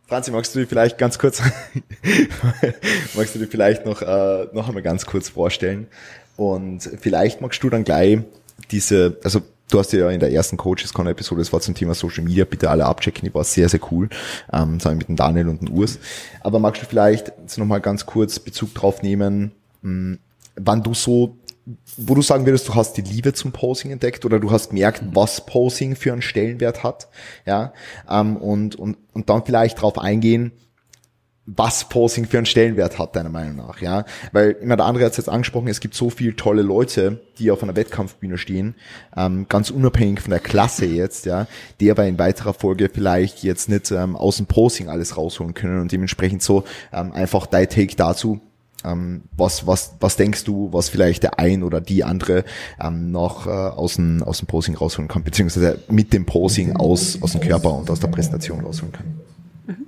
Franzi, 0.07 0.31
magst 0.31 0.55
du 0.55 0.61
dir 0.61 0.69
vielleicht 0.69 0.99
ganz 0.99 1.19
kurz, 1.19 1.43
magst 3.15 3.35
du 3.35 3.41
dir 3.41 3.49
vielleicht 3.49 3.85
noch, 3.85 4.03
äh, 4.03 4.47
noch 4.53 4.69
einmal 4.69 4.83
ganz 4.83 5.05
kurz 5.05 5.31
vorstellen? 5.31 5.89
Und 6.37 6.89
vielleicht 7.01 7.41
magst 7.41 7.61
du 7.63 7.71
dann 7.71 7.83
gleich 7.83 8.21
diese, 8.71 9.19
also 9.25 9.41
du 9.69 9.81
hast 9.81 9.93
ja 9.93 10.09
in 10.11 10.21
der 10.21 10.31
ersten 10.31 10.57
Coaches 10.57 10.93
Corner 10.93 11.11
Episode, 11.11 11.41
das 11.41 11.53
war 11.53 11.61
zum 11.61 11.75
Thema 11.75 11.95
Social 11.95 12.23
Media, 12.23 12.45
bitte 12.45 12.71
alle 12.71 12.85
abchecken, 12.85 13.29
die 13.29 13.35
war 13.35 13.43
sehr, 13.43 13.69
sehr 13.69 13.81
cool, 13.91 14.09
ähm, 14.53 14.79
zusammen 14.79 14.99
mit 14.99 15.09
dem 15.09 15.17
Daniel 15.17 15.49
und 15.49 15.63
dem 15.63 15.75
Urs. 15.75 15.99
Aber 16.41 16.61
magst 16.61 16.83
du 16.83 16.87
vielleicht 16.87 17.33
jetzt 17.43 17.59
nochmal 17.59 17.81
ganz 17.81 18.07
kurz 18.07 18.39
Bezug 18.39 18.75
drauf 18.75 19.03
nehmen, 19.03 19.51
mh, 19.83 20.19
wann 20.55 20.83
du 20.85 20.95
so 20.95 21.37
wo 21.97 22.15
du 22.15 22.23
sagen 22.23 22.47
würdest, 22.47 22.69
du 22.69 22.75
hast 22.75 22.97
die 22.97 23.03
Liebe 23.03 23.33
zum 23.33 23.51
Posing 23.51 23.91
entdeckt 23.91 24.25
oder 24.25 24.39
du 24.39 24.51
hast 24.53 24.71
gemerkt, 24.71 25.03
was 25.13 25.47
Posing 25.47 25.97
für 25.97 26.13
einen 26.13 26.23
Stellenwert 26.23 26.85
hat, 26.85 27.09
ja, 27.45 27.73
ähm, 28.09 28.37
und, 28.37 28.77
und, 28.77 28.97
und 29.13 29.29
dann 29.29 29.45
vielleicht 29.45 29.83
drauf 29.83 29.99
eingehen, 29.99 30.53
was 31.47 31.89
Posing 31.89 32.27
für 32.27 32.39
einen 32.39 32.47
Stellenwert 32.47 32.99
hat, 32.99 33.15
deiner 33.15 33.29
Meinung 33.31 33.57
nach, 33.57 33.81
ja, 33.81 34.05
weil 34.33 34.51
immer 34.53 34.77
der 34.77 34.87
andere 34.87 35.05
hat 35.05 35.13
es 35.13 35.19
jetzt 35.19 35.29
angesprochen, 35.29 35.69
es 35.69 35.81
gibt 35.81 35.95
so 35.95 36.11
viele 36.11 36.37
tolle 36.37 36.63
Leute, 36.63 37.21
die 37.39 37.51
auf 37.51 37.63
einer 37.63 37.77
Wettkampfbühne 37.77 38.39
stehen, 38.39 38.75
ähm, 39.17 39.47
ganz 39.49 39.71
unabhängig 39.71 40.21
von 40.21 40.31
der 40.31 40.41
Klasse 40.41 40.87
jetzt, 40.87 41.27
ja, 41.27 41.47
die 41.81 41.91
aber 41.91 42.07
in 42.07 42.19
weiterer 42.19 42.55
Folge 42.55 42.91
vielleicht 42.93 43.43
jetzt 43.43 43.69
nicht 43.69 43.91
ähm, 43.91 44.15
aus 44.15 44.37
dem 44.37 44.47
Posing 44.47 44.89
alles 44.89 45.17
rausholen 45.17 45.55
können 45.55 45.81
und 45.81 45.91
dementsprechend 45.91 46.43
so 46.43 46.65
ähm, 46.93 47.13
einfach 47.13 47.47
dein 47.47 47.69
Take 47.69 47.97
dazu, 47.97 48.41
ähm, 48.85 49.23
was, 49.37 49.67
was, 49.67 49.95
was 50.01 50.17
denkst 50.17 50.45
du, 50.45 50.73
was 50.73 50.89
vielleicht 50.89 51.23
der 51.23 51.39
ein 51.39 51.63
oder 51.63 51.81
die 51.81 52.05
andere 52.05 52.45
ähm, 52.81 53.11
noch 53.11 53.47
äh, 53.47 53.51
aus, 53.51 53.97
dem, 53.97 54.23
aus 54.23 54.39
dem 54.39 54.47
Posing 54.47 54.77
rausholen 54.77 55.09
kann, 55.09 55.25
beziehungsweise 55.25 55.81
mit 55.89 56.13
dem 56.13 56.27
Posing 56.27 56.77
aus, 56.77 57.21
aus 57.23 57.33
dem 57.33 57.41
Körper 57.41 57.75
und 57.75 57.91
aus 57.91 58.01
der 58.01 58.09
Präsentation 58.09 58.61
rausholen 58.61 58.93
kann? 58.93 59.07
Mhm. 59.67 59.87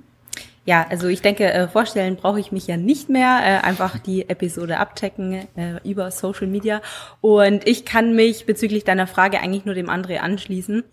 Ja, 0.65 0.85
also 0.89 1.07
ich 1.07 1.21
denke, 1.21 1.51
äh, 1.51 1.67
vorstellen 1.67 2.15
brauche 2.15 2.39
ich 2.39 2.51
mich 2.51 2.67
ja 2.67 2.77
nicht 2.77 3.09
mehr. 3.09 3.39
Äh, 3.43 3.65
einfach 3.65 3.99
die 3.99 4.27
Episode 4.29 4.77
abchecken 4.77 5.47
äh, 5.55 5.79
über 5.83 6.11
Social 6.11 6.47
Media. 6.47 6.81
Und 7.21 7.67
ich 7.67 7.85
kann 7.85 8.15
mich 8.15 8.45
bezüglich 8.45 8.83
deiner 8.83 9.07
Frage 9.07 9.39
eigentlich 9.39 9.65
nur 9.65 9.75
dem 9.75 9.89
André 9.89 10.17
anschließen. 10.17 10.83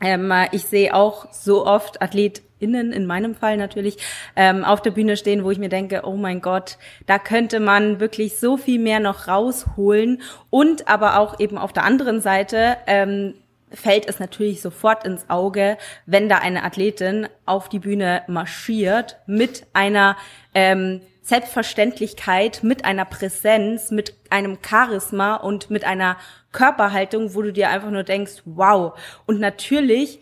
Ähm, 0.00 0.32
ich 0.52 0.64
sehe 0.64 0.94
auch 0.94 1.32
so 1.32 1.66
oft 1.66 2.02
AthletInnen, 2.02 2.92
in 2.92 3.06
meinem 3.06 3.34
Fall 3.34 3.56
natürlich, 3.56 3.98
ähm, 4.34 4.64
auf 4.64 4.82
der 4.82 4.90
Bühne 4.90 5.16
stehen, 5.16 5.44
wo 5.44 5.50
ich 5.50 5.58
mir 5.58 5.68
denke, 5.68 6.02
oh 6.04 6.16
mein 6.16 6.40
Gott, 6.40 6.78
da 7.06 7.18
könnte 7.18 7.60
man 7.60 8.00
wirklich 8.00 8.38
so 8.38 8.56
viel 8.56 8.78
mehr 8.78 9.00
noch 9.00 9.28
rausholen. 9.28 10.20
Und 10.50 10.88
aber 10.88 11.18
auch 11.18 11.40
eben 11.40 11.58
auf 11.58 11.72
der 11.72 11.84
anderen 11.84 12.20
Seite 12.20 12.76
ähm, 12.86 13.34
fällt 13.70 14.08
es 14.08 14.18
natürlich 14.20 14.60
sofort 14.60 15.04
ins 15.04 15.28
Auge, 15.28 15.76
wenn 16.06 16.28
da 16.28 16.38
eine 16.38 16.62
Athletin 16.62 17.28
auf 17.46 17.68
die 17.68 17.78
Bühne 17.78 18.22
marschiert 18.26 19.16
mit 19.26 19.66
einer 19.72 20.16
ähm, 20.54 21.00
Selbstverständlichkeit, 21.22 22.62
mit 22.62 22.84
einer 22.84 23.04
Präsenz, 23.04 23.90
mit 23.90 24.14
einem 24.30 24.58
Charisma 24.64 25.34
und 25.34 25.70
mit 25.70 25.84
einer 25.84 26.16
Körperhaltung, 26.56 27.34
wo 27.34 27.42
du 27.42 27.52
dir 27.52 27.68
einfach 27.68 27.90
nur 27.90 28.02
denkst, 28.02 28.42
wow. 28.46 28.98
Und 29.26 29.38
natürlich 29.38 30.18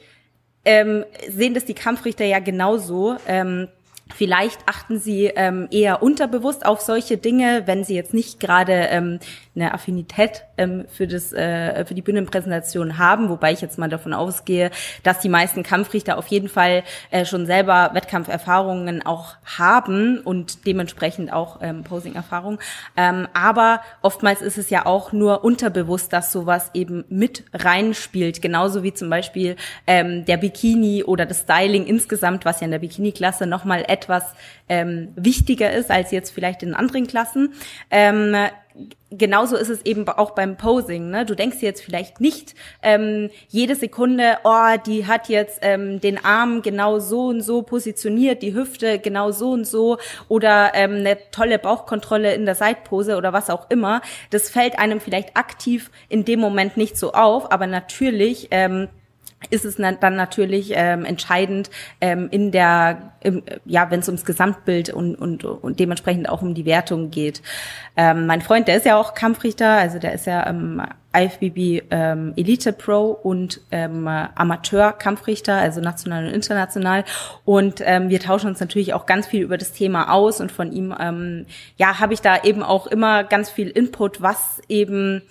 ähm, 0.65 1.05
sehen 1.29 1.55
das 1.55 1.65
die 1.65 1.75
Kampfrichter 1.75 2.25
ja 2.25 2.41
genauso. 2.41 3.17
Ähm, 3.27 3.69
Vielleicht 4.15 4.61
achten 4.67 4.99
sie 4.99 5.33
ähm, 5.35 5.67
eher 5.71 6.03
unterbewusst 6.03 6.67
auf 6.67 6.83
solche 6.83 7.17
Dinge, 7.17 7.63
wenn 7.65 7.85
sie 7.85 7.95
jetzt 7.95 8.13
nicht 8.13 8.39
gerade 8.39 8.89
ähm, 8.91 9.19
eine 9.57 9.73
Affinität 9.73 10.45
ähm, 10.57 10.85
für 10.89 11.07
das 11.07 11.33
äh, 11.33 11.85
für 11.85 11.95
die 11.95 12.03
Bühnenpräsentation 12.03 12.99
haben, 12.99 13.29
wobei 13.29 13.53
ich 13.53 13.61
jetzt 13.61 13.79
mal 13.79 13.89
davon 13.89 14.13
ausgehe, 14.13 14.71
dass 15.03 15.21
die 15.21 15.29
meisten 15.29 15.63
Kampfrichter 15.63 16.19
auf 16.19 16.27
jeden 16.27 16.49
Fall 16.49 16.83
äh, 17.11 17.25
schon 17.25 17.47
selber 17.47 17.91
Wettkampferfahrungen 17.93 19.07
auch 19.07 19.37
haben 19.45 20.19
und 20.19 20.67
dementsprechend 20.67 21.33
auch 21.33 21.59
ähm, 21.63 21.85
Posing-Erfahrung. 21.85 22.59
Ähm, 22.97 23.29
aber 23.33 23.81
oftmals 24.03 24.43
ist 24.43 24.59
es 24.59 24.71
ja 24.71 24.87
auch 24.87 25.13
nur 25.13 25.45
unterbewusst, 25.45 26.13
dass 26.13 26.33
sowas 26.33 26.71
eben 26.75 27.05
mit 27.09 27.45
reinspielt, 27.53 28.43
genauso 28.43 28.83
wie 28.83 28.93
zum 28.93 29.09
Beispiel 29.09 29.57
ähm, 29.87 30.25
der 30.25 30.37
Bikini 30.37 31.05
oder 31.05 31.27
das 31.27 31.41
Styling 31.41 31.87
insgesamt, 31.87 32.45
was 32.45 32.61
ja 32.61 32.65
in 32.65 32.73
der 32.73 32.81
Bikini-Klasse 32.81 33.47
nochmal 33.47 33.85
etwas 33.87 34.25
ähm, 34.69 35.13
wichtiger 35.17 35.73
ist 35.73 35.91
als 35.91 36.11
jetzt 36.11 36.31
vielleicht 36.31 36.63
in 36.63 36.75
anderen 36.75 37.07
Klassen. 37.07 37.55
Ähm, 37.91 38.35
genauso 39.11 39.57
ist 39.57 39.69
es 39.69 39.85
eben 39.85 40.09
auch 40.09 40.33
beim 40.33 40.57
Posing. 40.57 41.11
Ne? 41.11 41.25
Du 41.25 41.35
denkst 41.35 41.59
jetzt 41.61 41.83
vielleicht 41.83 42.21
nicht 42.21 42.55
ähm, 42.83 43.31
jede 43.49 43.77
Sekunde, 43.77 44.39
oh, 44.43 44.77
die 44.85 45.07
hat 45.07 45.29
jetzt 45.29 45.59
ähm, 45.63 46.01
den 46.01 46.25
Arm 46.25 46.63
genau 46.63 46.99
so 46.99 47.27
und 47.27 47.41
so 47.41 47.63
positioniert, 47.63 48.43
die 48.43 48.55
Hüfte 48.55 48.99
genau 48.99 49.31
so 49.31 49.53
und 49.53 49.67
so 49.67 49.99
oder 50.29 50.73
ähm, 50.75 50.95
eine 50.97 51.19
tolle 51.31 51.59
Bauchkontrolle 51.59 52.35
in 52.35 52.47
der 52.47 52.57
Seitpose 52.57 53.17
oder 53.17 53.33
was 53.33 53.51
auch 53.51 53.71
immer. 53.71 54.03
Das 54.31 54.51
fällt 54.51 54.79
einem 54.79 55.01
vielleicht 55.01 55.37
aktiv 55.37 55.91
in 56.09 56.25
dem 56.25 56.41
Moment 56.41 56.77
nicht 56.77 56.97
so 56.97 57.13
auf, 57.13 57.53
aber 57.53 57.67
natürlich 57.67 58.49
ähm, 58.51 58.89
ist 59.51 59.65
es 59.65 59.77
dann 59.77 60.17
natürlich 60.17 60.73
ähm, 60.75 61.05
entscheidend 61.05 61.71
ähm, 62.01 62.29
in 62.31 62.51
der, 62.51 63.13
im, 63.21 63.43
ja, 63.65 63.91
wenn 63.91 64.01
es 64.01 64.09
ums 64.09 64.25
Gesamtbild 64.25 64.91
und, 64.91 65.15
und, 65.15 65.45
und 65.45 65.81
dementsprechend 65.81 66.29
auch 66.29 66.43
um 66.43 66.55
die 66.55 66.65
Wertung 66.65 67.11
geht. 67.11 67.43
Ähm, 67.97 68.27
mein 68.27 68.43
Freund, 68.43 68.69
der 68.69 68.77
ist 68.77 68.87
ja 68.87 68.97
auch 68.97 69.15
Kampfrichter, 69.15 69.69
also 69.69 69.99
der 69.99 70.15
ist 70.15 70.27
ja 70.27 70.47
ähm, 70.47 70.83
IFBB 71.15 71.85
ähm, 71.91 72.33
Elite 72.37 72.73
Pro 72.73 73.11
und 73.11 73.61
ähm, 73.71 74.09
Amateur-Kampfrichter, 74.09 75.55
also 75.55 75.81
national 75.81 76.27
und 76.27 76.33
international. 76.33 77.05
Und 77.45 77.81
ähm, 77.85 78.09
wir 78.09 78.21
tauschen 78.21 78.49
uns 78.49 78.61
natürlich 78.61 78.95
auch 78.95 79.07
ganz 79.07 79.27
viel 79.27 79.43
über 79.43 79.57
das 79.57 79.73
Thema 79.73 80.13
aus 80.13 80.41
und 80.41 80.51
von 80.51 80.73
ihm, 80.73 80.95
ähm, 80.99 81.47
ja, 81.77 82.01
habe 82.01 82.15
ich 82.15 82.21
da 82.21 82.43
eben 82.43 82.63
auch 82.63 82.87
immer 82.87 83.23
ganz 83.25 83.51
viel 83.51 83.69
Input, 83.69 84.21
was 84.21 84.61
eben 84.69 85.23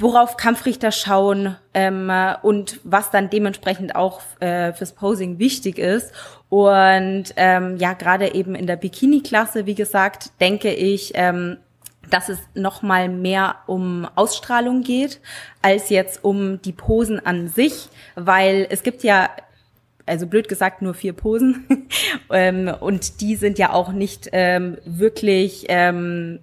worauf 0.00 0.36
Kampfrichter 0.36 0.92
schauen 0.92 1.56
ähm, 1.74 2.10
und 2.42 2.80
was 2.84 3.10
dann 3.10 3.30
dementsprechend 3.30 3.96
auch 3.96 4.20
äh, 4.40 4.72
fürs 4.72 4.92
Posing 4.92 5.38
wichtig 5.38 5.78
ist. 5.78 6.12
Und 6.48 7.26
ähm, 7.36 7.76
ja, 7.76 7.92
gerade 7.94 8.34
eben 8.34 8.54
in 8.54 8.66
der 8.66 8.76
Bikini-Klasse, 8.76 9.66
wie 9.66 9.74
gesagt, 9.74 10.30
denke 10.40 10.72
ich, 10.72 11.12
ähm, 11.14 11.58
dass 12.10 12.28
es 12.28 12.38
noch 12.54 12.82
mal 12.82 13.08
mehr 13.08 13.56
um 13.66 14.06
Ausstrahlung 14.14 14.82
geht 14.82 15.20
als 15.62 15.88
jetzt 15.88 16.22
um 16.22 16.60
die 16.62 16.72
Posen 16.72 17.24
an 17.24 17.48
sich, 17.48 17.88
weil 18.14 18.66
es 18.70 18.82
gibt 18.82 19.02
ja 19.02 19.30
also 20.06 20.26
blöd 20.26 20.48
gesagt 20.48 20.82
nur 20.82 20.94
vier 20.94 21.14
Posen 21.14 21.88
ähm, 22.30 22.70
und 22.80 23.20
die 23.20 23.36
sind 23.36 23.58
ja 23.58 23.72
auch 23.72 23.90
nicht 23.90 24.28
ähm, 24.32 24.76
wirklich 24.84 25.64
ähm, 25.68 26.40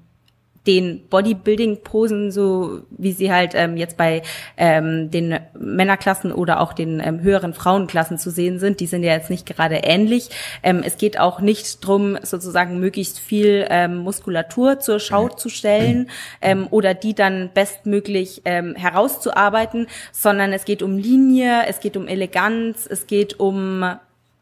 den 0.67 1.07
Bodybuilding-Posen, 1.09 2.31
so 2.31 2.81
wie 2.91 3.13
sie 3.13 3.31
halt 3.31 3.53
ähm, 3.55 3.77
jetzt 3.77 3.97
bei 3.97 4.21
ähm, 4.57 5.09
den 5.09 5.39
Männerklassen 5.57 6.31
oder 6.31 6.59
auch 6.59 6.73
den 6.73 7.01
ähm, 7.03 7.21
höheren 7.21 7.53
Frauenklassen 7.53 8.19
zu 8.19 8.29
sehen 8.29 8.59
sind, 8.59 8.79
die 8.79 8.85
sind 8.85 9.03
ja 9.03 9.13
jetzt 9.13 9.31
nicht 9.31 9.47
gerade 9.47 9.77
ähnlich. 9.77 10.29
Ähm, 10.61 10.83
es 10.85 10.97
geht 10.97 11.19
auch 11.19 11.41
nicht 11.41 11.85
drum, 11.85 12.17
sozusagen 12.21 12.79
möglichst 12.79 13.19
viel 13.19 13.65
ähm, 13.69 13.97
Muskulatur 13.97 14.79
zur 14.79 14.99
Schau 14.99 15.29
zu 15.29 15.49
stellen 15.49 16.09
ähm, 16.41 16.67
oder 16.69 16.93
die 16.93 17.15
dann 17.15 17.49
bestmöglich 17.53 18.43
ähm, 18.45 18.75
herauszuarbeiten, 18.75 19.87
sondern 20.11 20.53
es 20.53 20.65
geht 20.65 20.83
um 20.83 20.97
Linie, 20.97 21.63
es 21.67 21.79
geht 21.79 21.97
um 21.97 22.07
Eleganz, 22.07 22.87
es 22.87 23.07
geht 23.07 23.39
um 23.39 23.83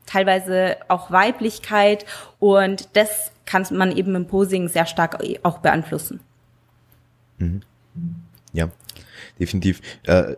teilweise 0.06 0.78
auch 0.88 1.12
Weiblichkeit 1.12 2.06
und 2.40 2.90
das 2.94 3.32
kann 3.50 3.66
man 3.72 3.92
eben 3.92 4.14
im 4.14 4.28
Posing 4.28 4.68
sehr 4.70 4.86
stark 4.86 5.18
auch 5.42 5.58
beeinflussen. 5.58 6.20
Mhm. 7.40 7.62
Ja, 8.54 8.70
definitiv. 9.40 9.82
Äh, 10.04 10.36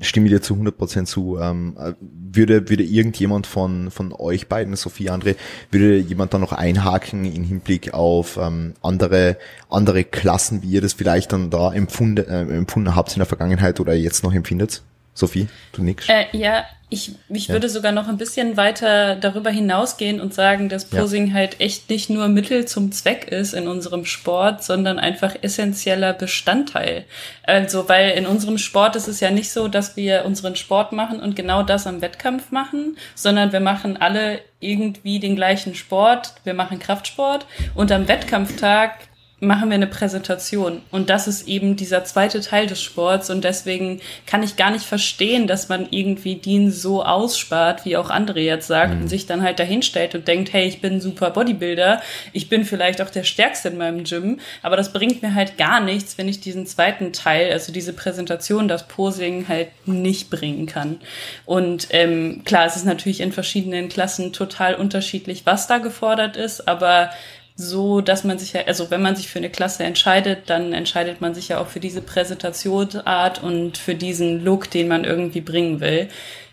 stimme 0.00 0.30
dir 0.30 0.40
zu 0.40 0.54
100% 0.54 1.04
zu. 1.04 1.38
Ähm, 1.38 1.76
würde, 2.00 2.70
würde 2.70 2.84
irgendjemand 2.84 3.46
von, 3.46 3.90
von 3.90 4.14
euch 4.14 4.48
beiden, 4.48 4.76
Sophie, 4.76 5.10
André, 5.10 5.36
würde 5.70 5.98
jemand 5.98 6.32
da 6.32 6.38
noch 6.38 6.52
einhaken 6.52 7.26
in 7.26 7.44
Hinblick 7.44 7.92
auf 7.92 8.38
ähm, 8.38 8.72
andere, 8.80 9.36
andere 9.68 10.04
Klassen, 10.04 10.62
wie 10.62 10.70
ihr 10.70 10.80
das 10.80 10.94
vielleicht 10.94 11.32
dann 11.32 11.50
da 11.50 11.72
empfunden, 11.72 12.26
äh, 12.26 12.56
empfunden 12.56 12.94
habt 12.94 13.12
in 13.12 13.18
der 13.18 13.26
Vergangenheit 13.26 13.78
oder 13.78 13.92
jetzt 13.92 14.24
noch 14.24 14.32
empfindet? 14.32 14.82
Sophie, 15.12 15.48
du 15.72 15.82
nix? 15.82 16.08
Äh, 16.08 16.24
ja, 16.32 16.64
ich, 16.90 17.12
ich 17.28 17.48
ja. 17.48 17.52
würde 17.52 17.68
sogar 17.68 17.92
noch 17.92 18.08
ein 18.08 18.16
bisschen 18.16 18.56
weiter 18.56 19.16
darüber 19.16 19.50
hinausgehen 19.50 20.20
und 20.22 20.32
sagen, 20.32 20.70
dass 20.70 20.86
Posing 20.86 21.28
ja. 21.28 21.34
halt 21.34 21.60
echt 21.60 21.90
nicht 21.90 22.08
nur 22.08 22.28
Mittel 22.28 22.64
zum 22.64 22.92
Zweck 22.92 23.28
ist 23.28 23.52
in 23.52 23.68
unserem 23.68 24.06
Sport, 24.06 24.64
sondern 24.64 24.98
einfach 24.98 25.34
essentieller 25.42 26.14
Bestandteil. 26.14 27.04
Also, 27.42 27.88
weil 27.90 28.12
in 28.12 28.26
unserem 28.26 28.56
Sport 28.56 28.96
ist 28.96 29.06
es 29.06 29.20
ja 29.20 29.30
nicht 29.30 29.50
so, 29.50 29.68
dass 29.68 29.96
wir 29.96 30.24
unseren 30.24 30.56
Sport 30.56 30.92
machen 30.92 31.20
und 31.20 31.36
genau 31.36 31.62
das 31.62 31.86
am 31.86 32.00
Wettkampf 32.00 32.50
machen, 32.52 32.96
sondern 33.14 33.52
wir 33.52 33.60
machen 33.60 33.98
alle 33.98 34.40
irgendwie 34.60 35.20
den 35.20 35.36
gleichen 35.36 35.74
Sport. 35.74 36.32
Wir 36.44 36.54
machen 36.54 36.78
Kraftsport 36.78 37.44
und 37.74 37.92
am 37.92 38.08
Wettkampftag 38.08 38.92
machen 39.40 39.68
wir 39.68 39.76
eine 39.76 39.86
Präsentation. 39.86 40.82
Und 40.90 41.10
das 41.10 41.28
ist 41.28 41.46
eben 41.46 41.76
dieser 41.76 42.02
zweite 42.04 42.40
Teil 42.40 42.66
des 42.66 42.82
Sports. 42.82 43.30
Und 43.30 43.44
deswegen 43.44 44.00
kann 44.26 44.42
ich 44.42 44.56
gar 44.56 44.72
nicht 44.72 44.84
verstehen, 44.84 45.46
dass 45.46 45.68
man 45.68 45.86
irgendwie 45.90 46.34
den 46.34 46.72
so 46.72 47.04
ausspart, 47.04 47.84
wie 47.84 47.96
auch 47.96 48.10
André 48.10 48.40
jetzt 48.40 48.66
sagt, 48.66 48.94
mhm. 48.94 49.02
und 49.02 49.08
sich 49.08 49.26
dann 49.26 49.42
halt 49.42 49.60
dahinstellt 49.60 50.16
und 50.16 50.26
denkt, 50.26 50.52
hey, 50.52 50.66
ich 50.66 50.80
bin 50.80 50.94
ein 50.94 51.00
super 51.00 51.30
Bodybuilder, 51.30 52.02
ich 52.32 52.48
bin 52.48 52.64
vielleicht 52.64 53.00
auch 53.00 53.10
der 53.10 53.22
Stärkste 53.22 53.68
in 53.68 53.78
meinem 53.78 54.02
Gym, 54.02 54.40
aber 54.62 54.76
das 54.76 54.92
bringt 54.92 55.22
mir 55.22 55.34
halt 55.34 55.56
gar 55.56 55.80
nichts, 55.80 56.18
wenn 56.18 56.28
ich 56.28 56.40
diesen 56.40 56.66
zweiten 56.66 57.12
Teil, 57.12 57.52
also 57.52 57.72
diese 57.72 57.92
Präsentation, 57.92 58.66
das 58.66 58.88
Posing 58.88 59.46
halt 59.46 59.68
nicht 59.86 60.30
bringen 60.30 60.66
kann. 60.66 60.98
Und 61.46 61.88
ähm, 61.90 62.42
klar, 62.44 62.66
es 62.66 62.74
ist 62.74 62.86
natürlich 62.86 63.20
in 63.20 63.30
verschiedenen 63.30 63.88
Klassen 63.88 64.32
total 64.32 64.74
unterschiedlich, 64.74 65.46
was 65.46 65.68
da 65.68 65.78
gefordert 65.78 66.36
ist, 66.36 66.66
aber 66.66 67.10
so, 67.60 68.00
dass 68.00 68.22
man 68.22 68.38
sich 68.38 68.52
ja, 68.52 68.60
also 68.68 68.88
wenn 68.92 69.02
man 69.02 69.16
sich 69.16 69.28
für 69.28 69.40
eine 69.40 69.50
Klasse 69.50 69.82
entscheidet, 69.82 70.48
dann 70.48 70.72
entscheidet 70.72 71.20
man 71.20 71.34
sich 71.34 71.48
ja 71.48 71.58
auch 71.58 71.66
für 71.66 71.80
diese 71.80 72.00
Präsentationsart 72.00 73.42
und 73.42 73.76
für 73.76 73.96
diesen 73.96 74.44
Look, 74.44 74.70
den 74.70 74.86
man 74.86 75.02
irgendwie 75.02 75.40
bringen 75.40 75.80
will. 75.80 76.08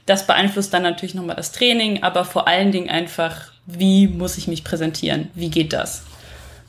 Das 0.07 0.25
beeinflusst 0.25 0.73
dann 0.73 0.81
natürlich 0.81 1.13
nochmal 1.13 1.35
das 1.35 1.51
Training, 1.51 2.01
aber 2.01 2.25
vor 2.25 2.47
allen 2.47 2.71
Dingen 2.71 2.89
einfach, 2.89 3.51
wie 3.67 4.07
muss 4.07 4.39
ich 4.39 4.47
mich 4.47 4.63
präsentieren? 4.63 5.29
Wie 5.35 5.51
geht 5.51 5.73
das? 5.73 6.03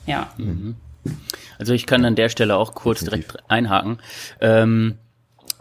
Ja. 0.04 0.30
Mhm. 0.36 0.76
Also 1.58 1.72
ich 1.72 1.86
kann 1.86 2.04
an 2.04 2.14
der 2.14 2.28
Stelle 2.28 2.56
auch 2.56 2.74
kurz 2.74 3.00
direkt 3.00 3.38
einhaken. 3.48 4.00
Ähm, 4.42 4.98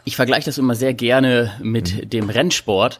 ich 0.03 0.17
vergleiche 0.17 0.47
das 0.47 0.57
immer 0.57 0.75
sehr 0.75 0.93
gerne 0.93 1.53
mit 1.61 1.95
mhm. 1.95 2.09
dem 2.09 2.29
Rennsport 2.29 2.99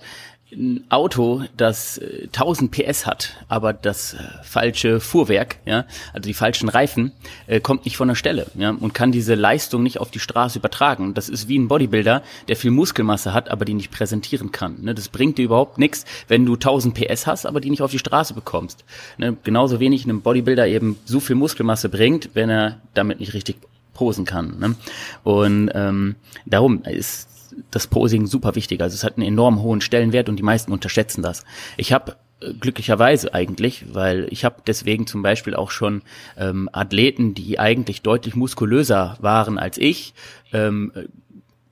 ein 0.52 0.84
Auto, 0.90 1.44
das 1.58 2.00
1000 2.28 2.78
äh, 2.78 2.84
PS 2.84 3.06
hat, 3.08 3.34
aber 3.48 3.74
das 3.74 4.14
äh, 4.14 4.18
falsche 4.44 5.00
Fuhrwerk, 5.00 5.58
ja, 5.66 5.86
also 6.14 6.28
die 6.28 6.36
falschen 6.36 6.70
Reifen, 6.70 7.14
äh, 7.48 7.60
kommt 7.60 7.86
nicht 7.86 7.98
von 7.98 8.08
der 8.08 8.16
Stelle, 8.16 8.46
ja, 8.56 8.70
und 8.70 8.94
kann 8.94 9.12
diese 9.12 9.34
Leistung 9.34 9.82
nicht 9.82 10.00
auf 10.00 10.12
die 10.12 10.20
Straße 10.20 10.60
übertragen. 10.60 11.16
Das 11.16 11.30
ist 11.30 11.48
wie 11.48 11.58
ein 11.58 11.68
Bodybuilder, 11.68 12.22
der 12.48 12.56
viel 12.56 12.72
Muskelmasse 12.72 13.34
hat, 13.34 13.50
aber 13.50 13.66
die 13.66 13.74
nicht 13.74 13.92
präsentieren 13.92 14.52
kann. 14.52 14.82
Ne? 14.82 14.94
Das 14.94 15.10
bringt 15.10 15.40
dir 15.40 15.46
überhaupt 15.46 15.80
nichts, 15.80 16.06
wenn 16.28 16.46
du 16.46 16.54
1000 16.54 16.94
PS 16.94 17.26
hast, 17.26 17.46
aber 17.48 17.60
die 17.60 17.72
nicht 17.72 17.82
auf 17.82 17.92
die 17.92 18.00
Straße 18.00 18.36
bekommst. 18.36 18.86
Ne? 19.18 19.36
Genauso 19.44 19.80
wenig 19.80 20.04
einem 20.04 20.22
Bodybuilder 20.22 20.68
eben 20.68 20.98
so 21.06 21.20
viel 21.20 21.36
Muskelmasse 21.36 21.90
bringt, 21.90 22.30
wenn 22.36 22.50
er 22.50 22.80
damit 22.94 23.20
nicht 23.20 23.34
richtig 23.34 23.58
posen 23.94 24.26
kann. 24.26 24.60
Ne? 24.60 24.76
Und 25.24 25.72
ähm, 25.74 26.16
darum 26.46 26.84
ist 26.84 27.35
das 27.72 27.88
Posing 27.88 28.26
super 28.26 28.56
wichtig. 28.56 28.82
Also 28.82 28.96
es 28.96 29.04
hat 29.04 29.18
einen 29.18 29.28
enorm 29.28 29.62
hohen 29.62 29.82
Stellenwert 29.82 30.30
und 30.30 30.38
die 30.38 30.44
meisten 30.44 30.72
unterschätzen 30.72 31.22
das. 31.22 31.44
Ich 31.78 31.94
habe 31.94 32.16
äh, 32.42 32.54
glücklicherweise 32.54 33.34
eigentlich, 33.34 33.86
weil 33.94 34.28
ich 34.30 34.46
habe 34.46 34.62
deswegen 34.66 35.08
zum 35.08 35.22
Beispiel 35.22 35.56
auch 35.56 35.72
schon 35.72 36.02
ähm, 36.38 36.70
Athleten, 36.72 37.34
die 37.34 37.60
eigentlich 37.60 38.02
deutlich 38.02 38.36
muskulöser 38.36 39.18
waren 39.20 39.58
als 39.58 39.78
ich, 39.78 40.14
ähm, 40.54 40.92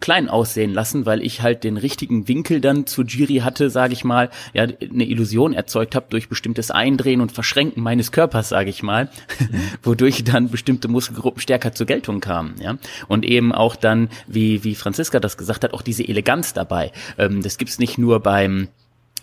klein 0.03 0.27
aussehen 0.27 0.73
lassen, 0.73 1.05
weil 1.05 1.21
ich 1.21 1.41
halt 1.41 1.63
den 1.63 1.77
richtigen 1.77 2.27
Winkel 2.27 2.59
dann 2.59 2.85
zur 2.85 3.05
Jury 3.05 3.37
hatte, 3.37 3.69
sage 3.69 3.93
ich 3.93 4.03
mal, 4.03 4.29
ja, 4.53 4.63
eine 4.63 5.05
Illusion 5.05 5.53
erzeugt 5.53 5.95
habe 5.95 6.07
durch 6.09 6.27
bestimmtes 6.27 6.71
Eindrehen 6.71 7.21
und 7.21 7.31
Verschränken 7.31 7.81
meines 7.81 8.11
Körpers, 8.11 8.49
sage 8.49 8.69
ich 8.69 8.83
mal, 8.83 9.09
wodurch 9.81 10.25
dann 10.25 10.49
bestimmte 10.49 10.89
Muskelgruppen 10.89 11.41
stärker 11.41 11.71
zur 11.71 11.87
Geltung 11.87 12.19
kamen, 12.19 12.55
ja. 12.59 12.77
Und 13.07 13.23
eben 13.23 13.53
auch 13.53 13.77
dann, 13.77 14.09
wie, 14.27 14.65
wie 14.65 14.75
Franziska 14.75 15.21
das 15.21 15.37
gesagt 15.37 15.63
hat, 15.63 15.73
auch 15.73 15.81
diese 15.81 16.05
Eleganz 16.05 16.51
dabei. 16.51 16.91
Ähm, 17.17 17.41
das 17.41 17.57
gibt's 17.57 17.79
nicht 17.79 17.97
nur 17.97 18.19
beim 18.19 18.67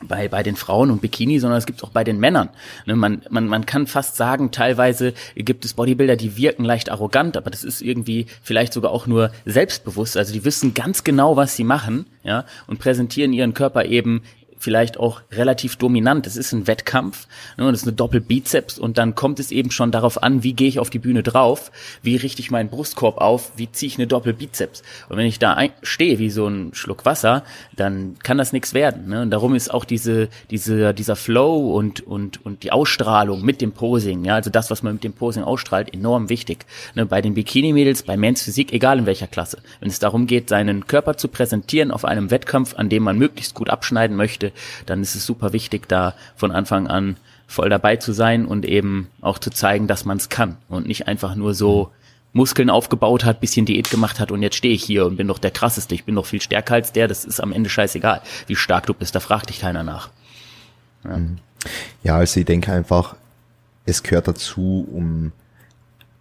bei, 0.03 0.29
bei 0.29 0.43
den 0.43 0.57
Frauen 0.57 0.91
und 0.91 1.01
Bikini, 1.01 1.39
sondern 1.39 1.59
es 1.59 1.67
gibt 1.67 1.83
auch 1.85 1.91
bei 1.91 2.05
den 2.05 2.19
Männern. 2.19 2.49
Ne, 2.87 2.97
man, 2.97 3.23
man, 3.31 3.47
man 3.47 3.67
kann 3.67 3.87
fast 3.87 4.17
sagen, 4.17 4.51
teilweise 4.51 5.15
gibt 5.35 5.65
es 5.65 5.75
Bodybuilder, 5.75 6.17
die 6.17 6.37
wirken 6.37 6.65
leicht 6.65 6.91
arrogant, 6.91 7.37
aber 7.37 7.51
das 7.51 7.65
ist 7.65 7.83
irgendwie 7.83 8.27
vielleicht 8.43 8.73
sogar 8.73 8.93
auch 8.93 9.07
nur 9.07 9.31
selbstbewusst. 9.45 10.17
Also 10.17 10.33
die 10.33 10.45
wissen 10.45 10.75
ganz 10.75 11.05
genau, 11.05 11.37
was 11.37 11.57
sie 11.57 11.65
machen, 11.65 12.07
ja, 12.23 12.45
und 12.67 12.79
präsentieren 12.79 13.33
ihren 13.33 13.55
Körper 13.55 13.85
eben 13.85 14.23
vielleicht 14.61 14.99
auch 14.99 15.23
relativ 15.33 15.77
dominant. 15.77 16.27
Es 16.27 16.37
ist 16.37 16.53
ein 16.53 16.67
Wettkampf, 16.67 17.27
ne, 17.57 17.71
das 17.71 17.81
ist 17.81 17.89
eine 17.89 17.97
Doppelbizeps 17.97 18.79
und 18.79 18.99
dann 18.99 19.15
kommt 19.15 19.41
es 19.41 19.51
eben 19.51 19.71
schon 19.71 19.91
darauf 19.91 20.23
an, 20.23 20.45
wie 20.45 20.53
gehe 20.53 20.69
ich 20.69 20.79
auf 20.79 20.91
die 20.91 20.99
Bühne 20.99 21.23
drauf, 21.23 21.73
wie 22.03 22.17
richte 22.17 22.41
ich 22.41 22.51
meinen 22.51 22.69
Brustkorb 22.69 23.19
auf, 23.19 23.53
wie 23.57 23.73
ziehe 23.73 23.89
ich 23.89 23.99
eine 23.99 24.07
Doppelbizeps. 24.07 24.83
Und 25.09 25.17
wenn 25.17 25.27
ich 25.27 25.39
da 25.39 25.57
stehe 25.83 26.19
wie 26.19 26.31
so 26.31 26.47
ein 26.47 26.75
Schluck 26.75 27.07
Wasser, 27.07 27.43
dann 27.75 28.17
kann 28.23 28.39
das 28.39 28.53
nichts 28.53 28.75
werden. 28.75 29.09
Ne? 29.09 29.23
Und 29.23 29.31
darum 29.31 29.55
ist 29.55 29.73
auch 29.73 29.87
diese, 29.87 30.29
diese, 30.51 30.93
dieser 30.93 31.17
Flow 31.17 31.75
und, 31.75 32.01
und, 32.07 32.45
und 32.45 32.63
die 32.63 32.71
Ausstrahlung 32.71 33.43
mit 33.43 33.63
dem 33.63 33.73
Posing, 33.73 34.25
ja, 34.25 34.35
also 34.35 34.51
das, 34.51 34.71
was 34.71 34.83
man 34.83 34.95
mit 34.95 35.05
dem 35.05 35.15
Posing 35.15 35.43
ausstrahlt, 35.43 35.93
enorm 35.95 36.29
wichtig. 36.29 36.67
Ne? 36.95 37.07
Bei 37.07 37.23
den 37.23 37.33
Bikini-Mädels, 37.35 38.03
bei 38.03 38.19
Men's 38.19 38.43
Physik, 38.43 38.75
egal 38.75 38.99
in 38.99 39.07
welcher 39.07 39.27
Klasse. 39.27 39.59
Wenn 39.81 39.89
es 39.89 39.99
darum 39.99 40.27
geht, 40.27 40.51
seinen 40.51 40.87
Körper 40.87 41.17
zu 41.17 41.29
präsentieren 41.29 41.91
auf 41.91 42.05
einem 42.05 42.31
Wettkampf, 42.31 42.75
an 42.77 42.91
dem 42.91 43.03
man 43.03 43.17
möglichst 43.17 43.55
gut 43.55 43.71
abschneiden 43.71 44.17
möchte, 44.17 44.50
dann 44.87 45.03
ist 45.03 45.15
es 45.15 45.27
super 45.27 45.53
wichtig, 45.53 45.89
da 45.89 46.15
von 46.37 46.53
Anfang 46.53 46.87
an 46.87 47.17
voll 47.47 47.69
dabei 47.69 47.97
zu 47.97 48.13
sein 48.13 48.47
und 48.47 48.65
eben 48.65 49.09
auch 49.21 49.39
zu 49.39 49.51
zeigen, 49.51 49.87
dass 49.87 50.05
man 50.05 50.19
es 50.19 50.29
kann 50.29 50.57
und 50.69 50.87
nicht 50.87 51.09
einfach 51.09 51.35
nur 51.35 51.55
so 51.55 51.91
Muskeln 52.33 52.71
aufgebaut 52.71 53.25
hat, 53.25 53.41
bisschen 53.41 53.67
Diät 53.67 53.91
gemacht 53.91 54.21
hat 54.21 54.31
und 54.31 54.43
jetzt 54.43 54.57
stehe 54.57 54.75
ich 54.75 54.85
hier 54.85 55.05
und 55.05 55.17
bin 55.17 55.27
doch 55.27 55.39
der 55.39 55.51
krasseste, 55.51 55.95
ich 55.95 56.05
bin 56.05 56.15
doch 56.15 56.27
viel 56.27 56.41
stärker 56.41 56.75
als 56.75 56.93
der, 56.93 57.09
das 57.09 57.25
ist 57.25 57.41
am 57.41 57.53
Ende 57.53 57.69
scheißegal, 57.69 58.23
wie 58.47 58.55
stark 58.55 58.87
du 58.87 58.95
bist, 58.95 59.15
da 59.15 59.21
fragt 59.21 59.49
dich 59.49 59.61
keiner 59.61 59.83
nach. 59.83 60.11
Ja, 61.05 61.17
mhm. 61.17 61.39
ja 62.05 62.17
also 62.17 62.39
ich 62.39 62.47
denke 62.47 62.73
einfach, 62.73 63.17
es 63.85 64.03
gehört 64.03 64.29
dazu, 64.29 64.87
um 64.93 65.33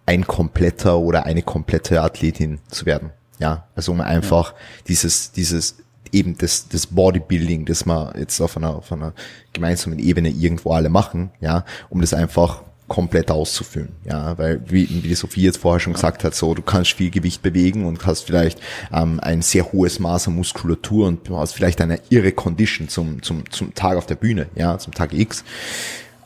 ein 0.06 0.26
kompletter 0.26 0.98
oder 0.98 1.26
eine 1.26 1.42
komplette 1.42 2.02
Athletin 2.02 2.58
zu 2.68 2.86
werden. 2.86 3.10
Ja, 3.38 3.68
also 3.76 3.92
um 3.92 4.00
einfach 4.00 4.54
dieses, 4.88 5.30
dieses 5.32 5.76
eben 6.12 6.36
das, 6.38 6.68
das 6.68 6.86
Bodybuilding, 6.86 7.64
das 7.64 7.86
wir 7.86 8.14
jetzt 8.18 8.40
auf 8.40 8.56
einer, 8.56 8.76
auf 8.76 8.92
einer 8.92 9.12
gemeinsamen 9.52 9.98
Ebene 9.98 10.30
irgendwo 10.30 10.72
alle 10.72 10.88
machen, 10.88 11.30
ja, 11.40 11.64
um 11.88 12.00
das 12.00 12.14
einfach 12.14 12.62
komplett 12.88 13.30
auszufüllen, 13.30 13.90
ja, 14.04 14.36
weil 14.36 14.60
wie, 14.66 14.88
wie 14.88 15.08
die 15.08 15.14
Sophie 15.14 15.42
jetzt 15.42 15.58
vorher 15.58 15.78
schon 15.78 15.92
gesagt 15.92 16.24
hat, 16.24 16.34
so 16.34 16.54
du 16.54 16.62
kannst 16.62 16.92
viel 16.92 17.10
Gewicht 17.10 17.40
bewegen 17.40 17.86
und 17.86 18.04
hast 18.04 18.22
vielleicht 18.22 18.60
ähm, 18.92 19.20
ein 19.20 19.42
sehr 19.42 19.70
hohes 19.72 20.00
Maß 20.00 20.26
an 20.26 20.34
Muskulatur 20.34 21.06
und 21.06 21.28
du 21.28 21.36
hast 21.36 21.52
vielleicht 21.52 21.80
eine 21.80 22.00
irre 22.10 22.32
Condition 22.32 22.88
zum 22.88 23.22
zum 23.22 23.48
zum 23.52 23.74
Tag 23.74 23.96
auf 23.96 24.06
der 24.06 24.16
Bühne, 24.16 24.48
ja, 24.56 24.76
zum 24.78 24.92
Tag 24.92 25.12
X. 25.12 25.44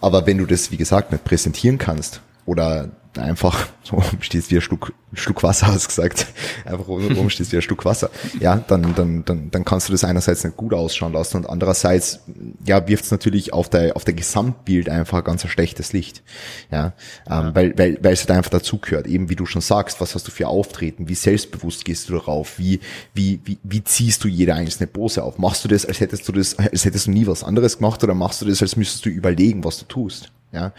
Aber 0.00 0.26
wenn 0.26 0.38
du 0.38 0.46
das 0.46 0.70
wie 0.70 0.78
gesagt 0.78 1.12
nicht 1.12 1.24
präsentieren 1.24 1.76
kannst 1.76 2.22
oder 2.46 2.90
einfach 3.18 3.68
so 3.82 4.02
stehst 4.20 4.50
wie 4.50 4.56
ein 4.56 4.60
Schluck, 4.60 4.92
Schluck 5.12 5.42
Wasser, 5.42 5.68
hast 5.68 5.88
gesagt, 5.88 6.26
einfach 6.64 6.88
oben 6.88 7.30
stehst 7.30 7.52
wie 7.52 7.56
ein 7.56 7.62
Schluck 7.62 7.84
Wasser, 7.84 8.10
ja, 8.40 8.56
dann, 8.56 8.94
dann, 8.94 9.24
dann, 9.24 9.50
dann 9.50 9.64
kannst 9.64 9.88
du 9.88 9.92
das 9.92 10.04
einerseits 10.04 10.44
nicht 10.44 10.56
gut 10.56 10.74
ausschauen 10.74 11.12
lassen 11.12 11.38
und 11.38 11.46
andererseits, 11.48 12.20
ja, 12.64 12.86
wirft 12.88 13.04
es 13.04 13.10
natürlich 13.10 13.52
auf 13.52 13.68
der, 13.68 13.96
auf 13.96 14.04
der 14.04 14.14
Gesamtbild 14.14 14.88
einfach 14.88 15.18
ein 15.18 15.24
ganz 15.24 15.44
ein 15.44 15.50
schlechtes 15.50 15.92
Licht, 15.92 16.22
ja, 16.70 16.86
ähm, 16.86 16.92
ja. 17.26 17.54
weil, 17.54 17.78
weil, 17.78 17.98
weil 18.02 18.12
es 18.12 18.20
halt 18.20 18.30
einfach 18.32 18.50
dazugehört, 18.50 19.06
eben 19.06 19.28
wie 19.28 19.36
du 19.36 19.46
schon 19.46 19.62
sagst, 19.62 20.00
was 20.00 20.14
hast 20.14 20.26
du 20.26 20.30
für 20.30 20.48
Auftreten, 20.48 21.08
wie 21.08 21.14
selbstbewusst 21.14 21.84
gehst 21.84 22.08
du 22.08 22.14
darauf, 22.14 22.58
wie, 22.58 22.80
wie, 23.12 23.40
wie, 23.44 23.58
wie 23.62 23.84
ziehst 23.84 24.24
du 24.24 24.28
jede 24.28 24.54
einzelne 24.54 24.86
Pose 24.86 25.22
auf, 25.22 25.38
machst 25.38 25.64
du 25.64 25.68
das, 25.68 25.86
als 25.86 26.00
hättest 26.00 26.26
du 26.28 26.32
das, 26.32 26.58
als 26.58 26.84
hättest 26.84 27.06
du 27.06 27.10
nie 27.10 27.26
was 27.26 27.44
anderes 27.44 27.78
gemacht 27.78 28.02
oder 28.02 28.14
machst 28.14 28.40
du 28.42 28.46
das, 28.46 28.62
als 28.62 28.76
müsstest 28.76 29.04
du 29.04 29.10
überlegen, 29.10 29.62
was 29.62 29.78
du 29.78 29.84
tust, 29.84 30.32
ja, 30.52 30.72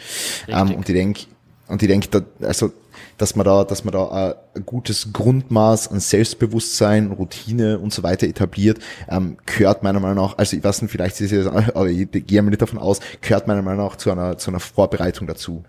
ähm, 0.47 0.73
und 0.75 0.87
ich 0.89 0.95
denke, 0.95 1.25
und 1.67 1.81
ich 1.81 1.87
denke, 1.87 2.07
da, 2.09 2.21
also 2.45 2.71
dass 3.17 3.35
man 3.35 3.45
da, 3.45 3.63
dass 3.63 3.83
man 3.83 3.93
da 3.93 4.35
ein 4.53 4.65
gutes 4.65 5.11
Grundmaß 5.13 5.89
an 5.89 5.99
Selbstbewusstsein, 5.99 7.11
Routine 7.11 7.79
und 7.79 7.93
so 7.93 8.03
weiter 8.03 8.27
etabliert, 8.27 8.79
ähm, 9.09 9.37
gehört 9.45 9.83
meiner 9.83 9.99
Meinung 9.99 10.17
nach, 10.17 10.37
also 10.37 10.55
ich 10.55 10.63
weiß 10.63 10.81
nicht, 10.81 10.91
vielleicht 10.91 11.19
ist 11.21 11.31
es, 11.31 11.47
aber 11.47 11.87
ich 11.87 12.09
gehe 12.11 12.41
mir 12.41 12.49
nicht 12.49 12.61
davon 12.61 12.79
aus, 12.79 12.99
gehört 13.21 13.47
meiner 13.47 13.61
Meinung 13.61 13.85
nach 13.85 13.95
zu 13.95 14.11
einer, 14.11 14.37
zu 14.37 14.51
einer 14.51 14.59
Vorbereitung 14.59 15.27
dazu. 15.27 15.63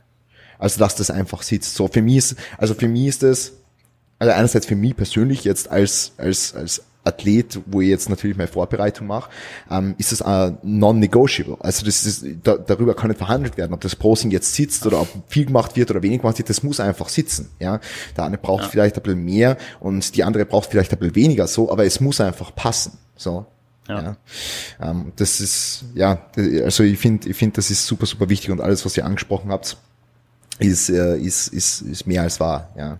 Also 0.58 0.78
dass 0.78 0.96
das 0.96 1.10
einfach 1.10 1.42
sitzt. 1.42 1.74
So 1.74 1.88
für 1.88 2.02
mich 2.02 2.16
ist, 2.16 2.36
also 2.58 2.74
für 2.74 2.88
mich 2.88 3.06
ist 3.06 3.22
das, 3.22 3.52
also 4.18 4.32
einerseits 4.32 4.66
für 4.66 4.76
mich 4.76 4.96
persönlich 4.96 5.44
jetzt 5.44 5.70
als 5.70 6.12
als 6.16 6.54
als 6.54 6.82
Athlet, 7.06 7.60
wo 7.66 7.80
ich 7.80 7.88
jetzt 7.88 8.08
natürlich 8.08 8.36
meine 8.36 8.48
Vorbereitung 8.48 9.06
mache, 9.06 9.30
ähm, 9.70 9.94
ist 9.98 10.12
es 10.12 10.22
ein 10.22 10.58
non-negotiable. 10.62 11.56
Also 11.60 11.84
das 11.84 12.04
ist, 12.04 12.24
da, 12.42 12.56
darüber 12.56 12.94
kann 12.94 13.08
nicht 13.08 13.18
verhandelt 13.18 13.56
werden, 13.56 13.72
ob 13.72 13.80
das 13.80 13.96
Posing 13.96 14.30
jetzt 14.30 14.54
sitzt 14.54 14.86
oder 14.86 15.00
ob 15.00 15.08
viel 15.28 15.46
gemacht 15.46 15.76
wird 15.76 15.90
oder 15.90 16.02
wenig 16.02 16.20
gemacht 16.20 16.38
wird, 16.38 16.50
das 16.50 16.62
muss 16.62 16.80
einfach 16.80 17.08
sitzen. 17.08 17.50
Ja, 17.60 17.80
Der 18.16 18.24
eine 18.24 18.38
braucht 18.38 18.64
ja. 18.64 18.68
vielleicht 18.68 18.96
ein 18.96 19.02
bisschen 19.02 19.24
mehr 19.24 19.56
und 19.80 20.16
die 20.16 20.24
andere 20.24 20.44
braucht 20.44 20.70
vielleicht 20.70 20.92
ein 20.92 20.98
bisschen 20.98 21.14
weniger 21.14 21.46
so, 21.46 21.70
aber 21.70 21.84
es 21.84 22.00
muss 22.00 22.20
einfach 22.20 22.54
passen. 22.54 22.98
So. 23.16 23.46
Ja. 23.88 24.02
ja. 24.02 24.16
Ähm, 24.80 25.12
das 25.16 25.40
ist, 25.40 25.84
ja, 25.94 26.26
also 26.36 26.82
ich 26.82 26.98
finde, 26.98 27.28
ich 27.28 27.36
finde, 27.36 27.56
das 27.56 27.70
ist 27.70 27.86
super, 27.86 28.06
super 28.06 28.28
wichtig 28.28 28.50
und 28.50 28.60
alles, 28.60 28.84
was 28.84 28.96
ihr 28.96 29.04
angesprochen 29.04 29.50
habt, 29.50 29.76
ist, 30.58 30.88
äh, 30.88 31.18
ist, 31.18 31.48
ist, 31.48 31.82
ist 31.82 32.06
mehr 32.06 32.22
als 32.22 32.40
wahr, 32.40 32.70
ja. 32.76 32.98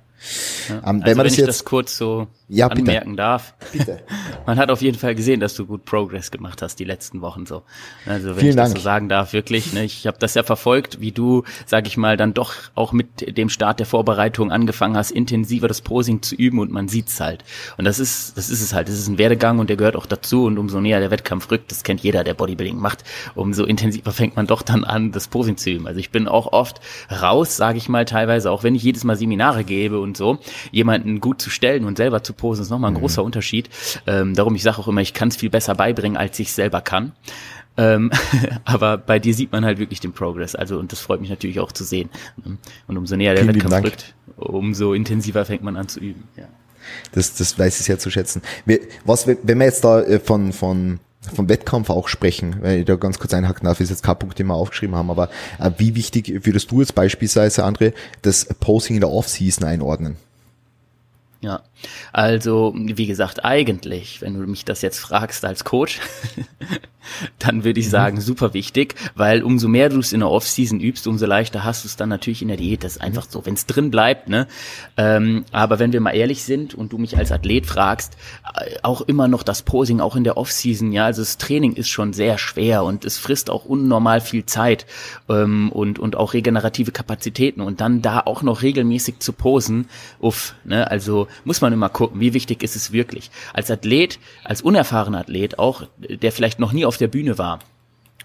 Ja. 0.68 0.76
Ähm, 0.76 0.82
also 0.84 1.06
wenn, 1.06 1.18
wenn 1.18 1.26
ich 1.26 1.36
jetzt, 1.36 1.48
das 1.48 1.64
kurz 1.64 1.96
so 1.96 2.26
ja, 2.48 2.68
anmerken 2.68 3.10
bitte. 3.10 3.16
darf. 3.16 3.54
Bitte. 3.72 4.00
Man 4.46 4.58
hat 4.58 4.70
auf 4.70 4.80
jeden 4.80 4.98
Fall 4.98 5.14
gesehen, 5.14 5.40
dass 5.40 5.54
du 5.54 5.66
gut 5.66 5.84
Progress 5.84 6.30
gemacht 6.30 6.62
hast 6.62 6.76
die 6.76 6.84
letzten 6.84 7.20
Wochen 7.20 7.44
so. 7.44 7.62
Also 8.06 8.28
wenn 8.28 8.36
Vielen 8.36 8.50
ich 8.50 8.56
Dank. 8.56 8.74
das 8.74 8.80
so 8.80 8.84
sagen 8.84 9.08
darf, 9.08 9.32
wirklich. 9.32 9.72
Ne, 9.72 9.84
ich 9.84 10.06
habe 10.06 10.18
das 10.18 10.34
ja 10.34 10.44
verfolgt, 10.44 11.00
wie 11.00 11.10
du, 11.10 11.42
sag 11.66 11.88
ich 11.88 11.96
mal, 11.96 12.16
dann 12.16 12.34
doch 12.34 12.54
auch 12.76 12.92
mit 12.92 13.36
dem 13.36 13.48
Start 13.48 13.80
der 13.80 13.86
Vorbereitung 13.86 14.52
angefangen 14.52 14.96
hast, 14.96 15.10
intensiver 15.10 15.66
das 15.66 15.80
Posing 15.80 16.22
zu 16.22 16.36
üben 16.36 16.60
und 16.60 16.70
man 16.70 16.86
sieht's 16.86 17.20
halt. 17.20 17.44
Und 17.78 17.84
das 17.84 17.98
ist, 17.98 18.36
das 18.36 18.48
ist 18.48 18.62
es 18.62 18.72
halt. 18.72 18.88
Das 18.88 18.94
ist 18.94 19.08
ein 19.08 19.18
Werdegang 19.18 19.58
und 19.58 19.68
der 19.68 19.76
gehört 19.76 19.96
auch 19.96 20.06
dazu. 20.06 20.44
Und 20.44 20.58
umso 20.58 20.80
näher 20.80 21.00
der 21.00 21.10
Wettkampf 21.10 21.50
rückt, 21.50 21.72
das 21.72 21.82
kennt 21.82 22.02
jeder, 22.02 22.22
der 22.22 22.34
Bodybuilding 22.34 22.78
macht, 22.78 23.02
umso 23.34 23.64
intensiver 23.64 24.12
fängt 24.12 24.36
man 24.36 24.46
doch 24.46 24.62
dann 24.62 24.84
an, 24.84 25.10
das 25.10 25.26
Posing 25.26 25.56
zu 25.56 25.70
üben. 25.70 25.88
Also 25.88 25.98
ich 25.98 26.10
bin 26.10 26.28
auch 26.28 26.52
oft 26.52 26.80
raus, 27.10 27.56
sage 27.56 27.78
ich 27.78 27.88
mal, 27.88 28.04
teilweise, 28.04 28.52
auch 28.52 28.62
wenn 28.62 28.76
ich 28.76 28.84
jedes 28.84 29.02
Mal 29.02 29.16
Seminare 29.16 29.64
gebe 29.64 29.98
und 29.98 30.16
so, 30.16 30.38
jemanden 30.70 31.20
gut 31.20 31.42
zu 31.42 31.50
stellen 31.50 31.84
und 31.84 31.96
selber 31.96 32.22
zu 32.22 32.35
posen, 32.36 32.62
ist 32.62 32.70
nochmal 32.70 32.90
ein 32.90 32.94
mhm. 32.94 33.00
großer 33.00 33.22
Unterschied. 33.22 33.68
Ähm, 34.06 34.34
darum, 34.34 34.54
ich 34.54 34.62
sage 34.62 34.78
auch 34.78 34.88
immer, 34.88 35.00
ich 35.00 35.14
kann 35.14 35.28
es 35.28 35.36
viel 35.36 35.50
besser 35.50 35.74
beibringen, 35.74 36.16
als 36.16 36.38
ich 36.38 36.52
selber 36.52 36.80
kann. 36.80 37.12
Ähm, 37.76 38.10
aber 38.64 38.98
bei 38.98 39.18
dir 39.18 39.34
sieht 39.34 39.52
man 39.52 39.64
halt 39.64 39.78
wirklich 39.78 40.00
den 40.00 40.12
Progress. 40.12 40.54
Also, 40.54 40.78
und 40.78 40.92
das 40.92 41.00
freut 41.00 41.20
mich 41.20 41.30
natürlich 41.30 41.60
auch 41.60 41.72
zu 41.72 41.84
sehen. 41.84 42.10
Und 42.86 42.96
umso 42.96 43.16
näher 43.16 43.34
der 43.34 43.44
Vielen 43.44 43.56
Wettkampf 43.56 43.84
rückt, 43.84 44.14
umso 44.36 44.92
intensiver 44.92 45.44
fängt 45.44 45.62
man 45.62 45.76
an 45.76 45.88
zu 45.88 46.00
üben. 46.00 46.24
Ja. 46.36 46.48
Das, 47.12 47.34
das 47.34 47.58
weiß 47.58 47.80
ich 47.80 47.86
sehr 47.86 47.98
zu 47.98 48.10
schätzen. 48.10 48.42
Was, 49.04 49.26
wenn 49.26 49.58
wir 49.58 49.66
jetzt 49.66 49.84
da 49.84 50.00
äh, 50.02 50.20
von, 50.20 50.52
von, 50.52 51.00
vom 51.34 51.48
Wettkampf 51.48 51.90
auch 51.90 52.08
sprechen, 52.08 52.56
weil 52.60 52.80
ich 52.80 52.84
da 52.84 52.96
ganz 52.96 53.18
kurz 53.18 53.34
einhaken 53.34 53.64
darf, 53.64 53.80
ist 53.80 53.90
jetzt 53.90 54.02
kein 54.02 54.18
Punkt, 54.18 54.38
den 54.38 54.46
wir 54.46 54.54
aufgeschrieben 54.54 54.94
haben, 54.94 55.10
aber 55.10 55.28
äh, 55.58 55.70
wie 55.78 55.94
wichtig 55.94 56.46
würdest 56.46 56.70
du 56.70 56.80
jetzt 56.80 56.94
beispielsweise, 56.94 57.64
André, 57.64 57.92
das 58.22 58.46
Posing 58.60 58.96
in 58.96 59.00
der 59.00 59.10
Offseason 59.10 59.66
einordnen? 59.66 60.16
Ja, 61.40 61.62
also 62.12 62.74
wie 62.76 63.06
gesagt, 63.06 63.44
eigentlich, 63.44 64.22
wenn 64.22 64.34
du 64.34 64.46
mich 64.46 64.64
das 64.64 64.82
jetzt 64.82 64.98
fragst 64.98 65.44
als 65.44 65.64
Coach, 65.64 66.00
dann 67.38 67.64
würde 67.64 67.80
ich 67.80 67.86
mhm. 67.86 67.90
sagen, 67.90 68.20
super 68.20 68.54
wichtig, 68.54 68.94
weil 69.14 69.42
umso 69.42 69.68
mehr 69.68 69.88
du 69.88 69.98
es 69.98 70.12
in 70.12 70.20
der 70.20 70.30
Offseason 70.30 70.80
übst, 70.80 71.06
umso 71.06 71.26
leichter 71.26 71.64
hast 71.64 71.84
du 71.84 71.88
es 71.88 71.96
dann 71.96 72.08
natürlich 72.08 72.42
in 72.42 72.48
der 72.48 72.56
Diät. 72.56 72.84
Das 72.84 72.96
ist 72.96 73.02
einfach 73.02 73.26
so, 73.28 73.46
wenn 73.46 73.54
es 73.54 73.66
drin 73.66 73.90
bleibt. 73.90 74.28
Ne? 74.28 74.46
Ähm, 74.96 75.44
aber 75.52 75.78
wenn 75.78 75.92
wir 75.92 76.00
mal 76.00 76.12
ehrlich 76.12 76.44
sind 76.44 76.74
und 76.74 76.92
du 76.92 76.98
mich 76.98 77.16
als 77.16 77.32
Athlet 77.32 77.66
fragst, 77.66 78.16
äh, 78.54 78.76
auch 78.82 79.00
immer 79.02 79.28
noch 79.28 79.42
das 79.42 79.62
Posing, 79.62 80.00
auch 80.00 80.16
in 80.16 80.24
der 80.24 80.36
Offseason, 80.36 80.92
ja, 80.92 81.06
also 81.06 81.22
das 81.22 81.38
Training 81.38 81.74
ist 81.74 81.88
schon 81.88 82.12
sehr 82.12 82.38
schwer 82.38 82.84
und 82.84 83.04
es 83.04 83.18
frisst 83.18 83.50
auch 83.50 83.64
unnormal 83.64 84.20
viel 84.20 84.46
Zeit 84.46 84.86
ähm, 85.28 85.70
und, 85.72 85.98
und 85.98 86.16
auch 86.16 86.34
regenerative 86.34 86.92
Kapazitäten 86.92 87.60
und 87.60 87.80
dann 87.80 88.02
da 88.02 88.20
auch 88.20 88.42
noch 88.42 88.62
regelmäßig 88.62 89.18
zu 89.18 89.32
posen, 89.32 89.88
uff, 90.20 90.54
ne? 90.64 90.90
also 90.90 91.28
muss 91.44 91.60
man 91.60 91.72
immer 91.76 91.88
gucken, 91.88 92.20
wie 92.20 92.34
wichtig 92.34 92.62
ist 92.62 92.76
es 92.76 92.92
wirklich. 92.92 93.30
Als 93.52 93.70
Athlet, 93.70 94.18
als 94.44 94.62
unerfahrener 94.62 95.20
Athlet 95.20 95.58
auch, 95.58 95.84
der 95.98 96.32
vielleicht 96.32 96.58
noch 96.58 96.72
nie 96.72 96.84
auf 96.84 96.96
der 96.96 97.08
Bühne 97.08 97.38
war 97.38 97.60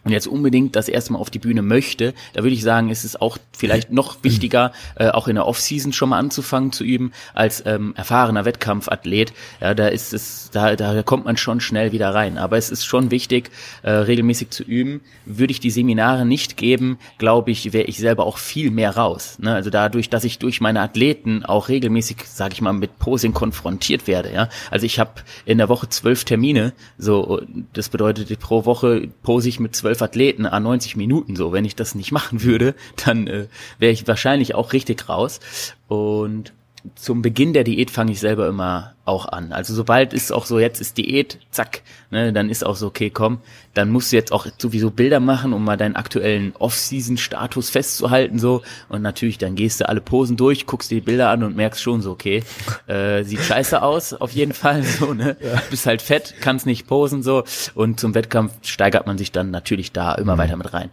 und 0.03 0.11
jetzt 0.11 0.27
unbedingt 0.27 0.75
das 0.75 0.87
erste 0.87 1.13
Mal 1.13 1.19
auf 1.19 1.29
die 1.29 1.39
Bühne 1.39 1.61
möchte, 1.61 2.13
da 2.33 2.43
würde 2.43 2.55
ich 2.55 2.63
sagen, 2.63 2.89
ist 2.89 3.03
es 3.03 3.19
auch 3.19 3.37
vielleicht 3.55 3.91
noch 3.91 4.23
wichtiger, 4.23 4.71
äh, 4.95 5.09
auch 5.09 5.27
in 5.27 5.35
der 5.35 5.45
Offseason 5.45 5.93
schon 5.93 6.09
mal 6.09 6.17
anzufangen 6.17 6.71
zu 6.71 6.83
üben, 6.83 7.11
als 7.33 7.63
ähm, 7.67 7.93
erfahrener 7.95 8.45
Wettkampfathlet. 8.45 9.33
Ja, 9.59 9.75
da 9.75 9.87
ist 9.87 10.13
es, 10.13 10.49
da, 10.51 10.75
da 10.75 11.03
kommt 11.03 11.25
man 11.25 11.37
schon 11.37 11.61
schnell 11.61 11.91
wieder 11.91 12.13
rein. 12.15 12.39
Aber 12.39 12.57
es 12.57 12.71
ist 12.71 12.83
schon 12.83 13.11
wichtig, 13.11 13.51
äh, 13.83 13.91
regelmäßig 13.91 14.49
zu 14.49 14.63
üben. 14.63 15.01
Würde 15.25 15.51
ich 15.51 15.59
die 15.59 15.69
Seminare 15.69 16.25
nicht 16.25 16.57
geben, 16.57 16.97
glaube 17.19 17.51
ich, 17.51 17.71
wäre 17.71 17.85
ich 17.85 17.99
selber 17.99 18.25
auch 18.25 18.39
viel 18.39 18.71
mehr 18.71 18.97
raus. 18.97 19.37
Ne? 19.39 19.53
Also 19.53 19.69
dadurch, 19.69 20.09
dass 20.09 20.23
ich 20.23 20.39
durch 20.39 20.61
meine 20.61 20.81
Athleten 20.81 21.45
auch 21.45 21.69
regelmäßig, 21.69 22.17
sage 22.25 22.53
ich 22.53 22.61
mal, 22.61 22.73
mit 22.73 22.97
Posing 22.97 23.33
konfrontiert 23.33 24.07
werde. 24.07 24.33
Ja, 24.33 24.49
also 24.71 24.85
ich 24.85 24.97
habe 24.97 25.11
in 25.45 25.59
der 25.59 25.69
Woche 25.69 25.89
zwölf 25.89 26.25
Termine. 26.25 26.73
So, 26.97 27.41
das 27.73 27.89
bedeutet 27.89 28.39
pro 28.39 28.65
Woche 28.65 29.09
pose 29.21 29.49
ich 29.49 29.59
mit 29.59 29.75
zwölf 29.75 29.90
zwölf 29.91 30.01
Athleten 30.01 30.45
an 30.45 30.63
90 30.63 30.95
Minuten 30.95 31.35
so. 31.35 31.51
Wenn 31.51 31.65
ich 31.65 31.75
das 31.75 31.95
nicht 31.95 32.11
machen 32.11 32.43
würde, 32.43 32.75
dann 33.05 33.27
äh, 33.27 33.47
wäre 33.79 33.91
ich 33.91 34.07
wahrscheinlich 34.07 34.55
auch 34.55 34.73
richtig 34.73 35.09
raus. 35.09 35.39
Und 35.87 36.53
zum 36.95 37.21
Beginn 37.21 37.53
der 37.53 37.63
Diät 37.63 37.91
fange 37.91 38.11
ich 38.11 38.19
selber 38.19 38.47
immer 38.47 38.93
auch 39.05 39.27
an. 39.27 39.51
Also 39.51 39.73
sobald 39.73 40.13
ist 40.13 40.31
auch 40.31 40.45
so, 40.45 40.59
jetzt 40.59 40.79
ist 40.79 40.97
Diät, 40.97 41.39
zack, 41.51 41.81
ne, 42.09 42.33
dann 42.33 42.49
ist 42.49 42.65
auch 42.65 42.75
so, 42.75 42.87
okay, 42.87 43.09
komm, 43.09 43.39
dann 43.73 43.89
musst 43.89 44.11
du 44.11 44.15
jetzt 44.15 44.31
auch 44.31 44.47
sowieso 44.57 44.89
Bilder 44.89 45.19
machen, 45.19 45.53
um 45.53 45.63
mal 45.63 45.77
deinen 45.77 45.95
aktuellen 45.95 46.53
Off-Season-Status 46.57 47.69
festzuhalten, 47.69 48.39
so. 48.39 48.61
Und 48.89 49.01
natürlich, 49.01 49.37
dann 49.37 49.55
gehst 49.55 49.81
du 49.81 49.89
alle 49.89 50.01
Posen 50.01 50.37
durch, 50.37 50.65
guckst 50.65 50.91
dir 50.91 50.95
die 50.95 51.01
Bilder 51.01 51.29
an 51.29 51.43
und 51.43 51.55
merkst 51.55 51.81
schon 51.81 52.01
so, 52.01 52.11
okay, 52.11 52.43
äh, 52.87 53.23
sieht 53.23 53.41
scheiße 53.41 53.81
aus, 53.81 54.13
auf 54.13 54.31
jeden 54.31 54.53
Fall, 54.53 54.83
so, 54.99 55.13
ne. 55.13 55.37
Ja. 55.39 55.61
Bist 55.69 55.85
halt 55.85 56.01
fett, 56.01 56.35
kannst 56.41 56.65
nicht 56.65 56.87
posen, 56.87 57.21
so. 57.23 57.43
Und 57.75 57.99
zum 57.99 58.15
Wettkampf 58.15 58.53
steigert 58.63 59.07
man 59.07 59.17
sich 59.17 59.31
dann 59.31 59.51
natürlich 59.51 59.91
da 59.91 60.13
immer 60.15 60.35
mhm. 60.35 60.39
weiter 60.39 60.57
mit 60.57 60.73
rein. 60.73 60.91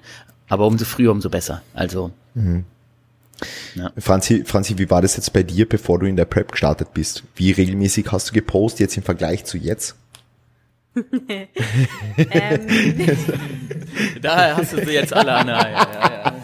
Aber 0.49 0.67
umso 0.67 0.85
früher, 0.85 1.13
umso 1.13 1.31
besser. 1.31 1.63
Also. 1.75 2.11
Mhm. 2.35 2.65
Ja. 3.75 3.93
Franzi, 3.99 4.45
Franzi, 4.45 4.79
wie 4.79 4.91
war 4.91 5.03
das 5.03 5.17
jetzt 5.17 5.33
bei 5.33 5.43
dir, 5.43 5.69
bevor 5.69 5.99
du 5.99 6.07
in 6.07 6.17
der 6.17 6.25
Prep 6.25 6.53
gestartet 6.53 6.89
bist? 6.95 7.23
Wie 7.37 7.53
regelmäßig 7.53 8.11
hast 8.11 8.31
du 8.31 8.33
gepostet 8.35 8.81
jetzt 8.81 8.97
im 8.97 9.03
Vergleich 9.03 9.45
zu 9.45 9.59
jetzt? 9.59 9.97
ähm. 10.99 12.67
Daher 14.21 14.57
hast 14.57 14.73
du 14.73 14.85
sie 14.85 14.93
jetzt 14.93 15.13
alle 15.13 15.33
an. 15.33 15.49
Ja, 15.49 15.71
ja, 15.71 16.35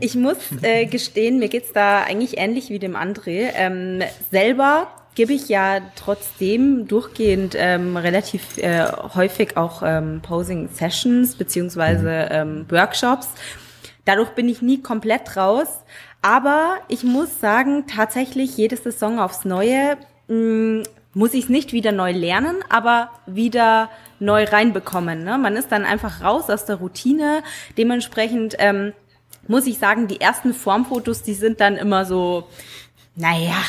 ich 0.00 0.16
muss 0.16 0.38
äh, 0.62 0.86
gestehen, 0.86 1.38
mir 1.38 1.48
geht's 1.48 1.72
da 1.72 2.02
eigentlich 2.02 2.38
ähnlich 2.38 2.70
wie 2.70 2.78
dem 2.78 2.96
André. 2.96 3.50
Ähm, 3.54 4.02
selber 4.30 4.88
gebe 5.14 5.32
ich 5.32 5.48
ja 5.48 5.80
trotzdem 5.96 6.88
durchgehend 6.88 7.54
ähm, 7.56 7.96
relativ 7.96 8.58
äh, 8.58 8.84
häufig 9.14 9.56
auch 9.56 9.82
ähm, 9.84 10.20
Posing 10.22 10.68
Sessions 10.68 11.36
beziehungsweise 11.36 12.28
ähm, 12.30 12.66
Workshops. 12.68 13.28
Dadurch 14.04 14.30
bin 14.30 14.48
ich 14.48 14.62
nie 14.62 14.82
komplett 14.82 15.36
raus. 15.36 15.68
Aber 16.22 16.76
ich 16.88 17.04
muss 17.04 17.40
sagen, 17.40 17.86
tatsächlich 17.86 18.56
jede 18.56 18.76
Saison 18.76 19.18
aufs 19.18 19.44
Neue 19.44 19.96
mh, 20.28 20.34
mm, 20.34 20.82
muss 21.14 21.32
ich 21.32 21.44
es 21.44 21.50
nicht 21.50 21.72
wieder 21.72 21.92
neu 21.92 22.10
lernen, 22.10 22.56
aber 22.68 23.10
wieder 23.26 23.88
neu 24.18 24.44
reinbekommen. 24.44 25.22
Ne? 25.22 25.38
Man 25.38 25.56
ist 25.56 25.70
dann 25.70 25.84
einfach 25.84 26.22
raus 26.22 26.50
aus 26.50 26.64
der 26.64 26.76
Routine. 26.76 27.42
Dementsprechend 27.78 28.56
ähm, 28.58 28.92
muss 29.46 29.66
ich 29.66 29.78
sagen, 29.78 30.08
die 30.08 30.20
ersten 30.20 30.54
Formfotos, 30.54 31.22
die 31.22 31.34
sind 31.34 31.60
dann 31.60 31.76
immer 31.76 32.04
so, 32.04 32.48
naja, 33.14 33.62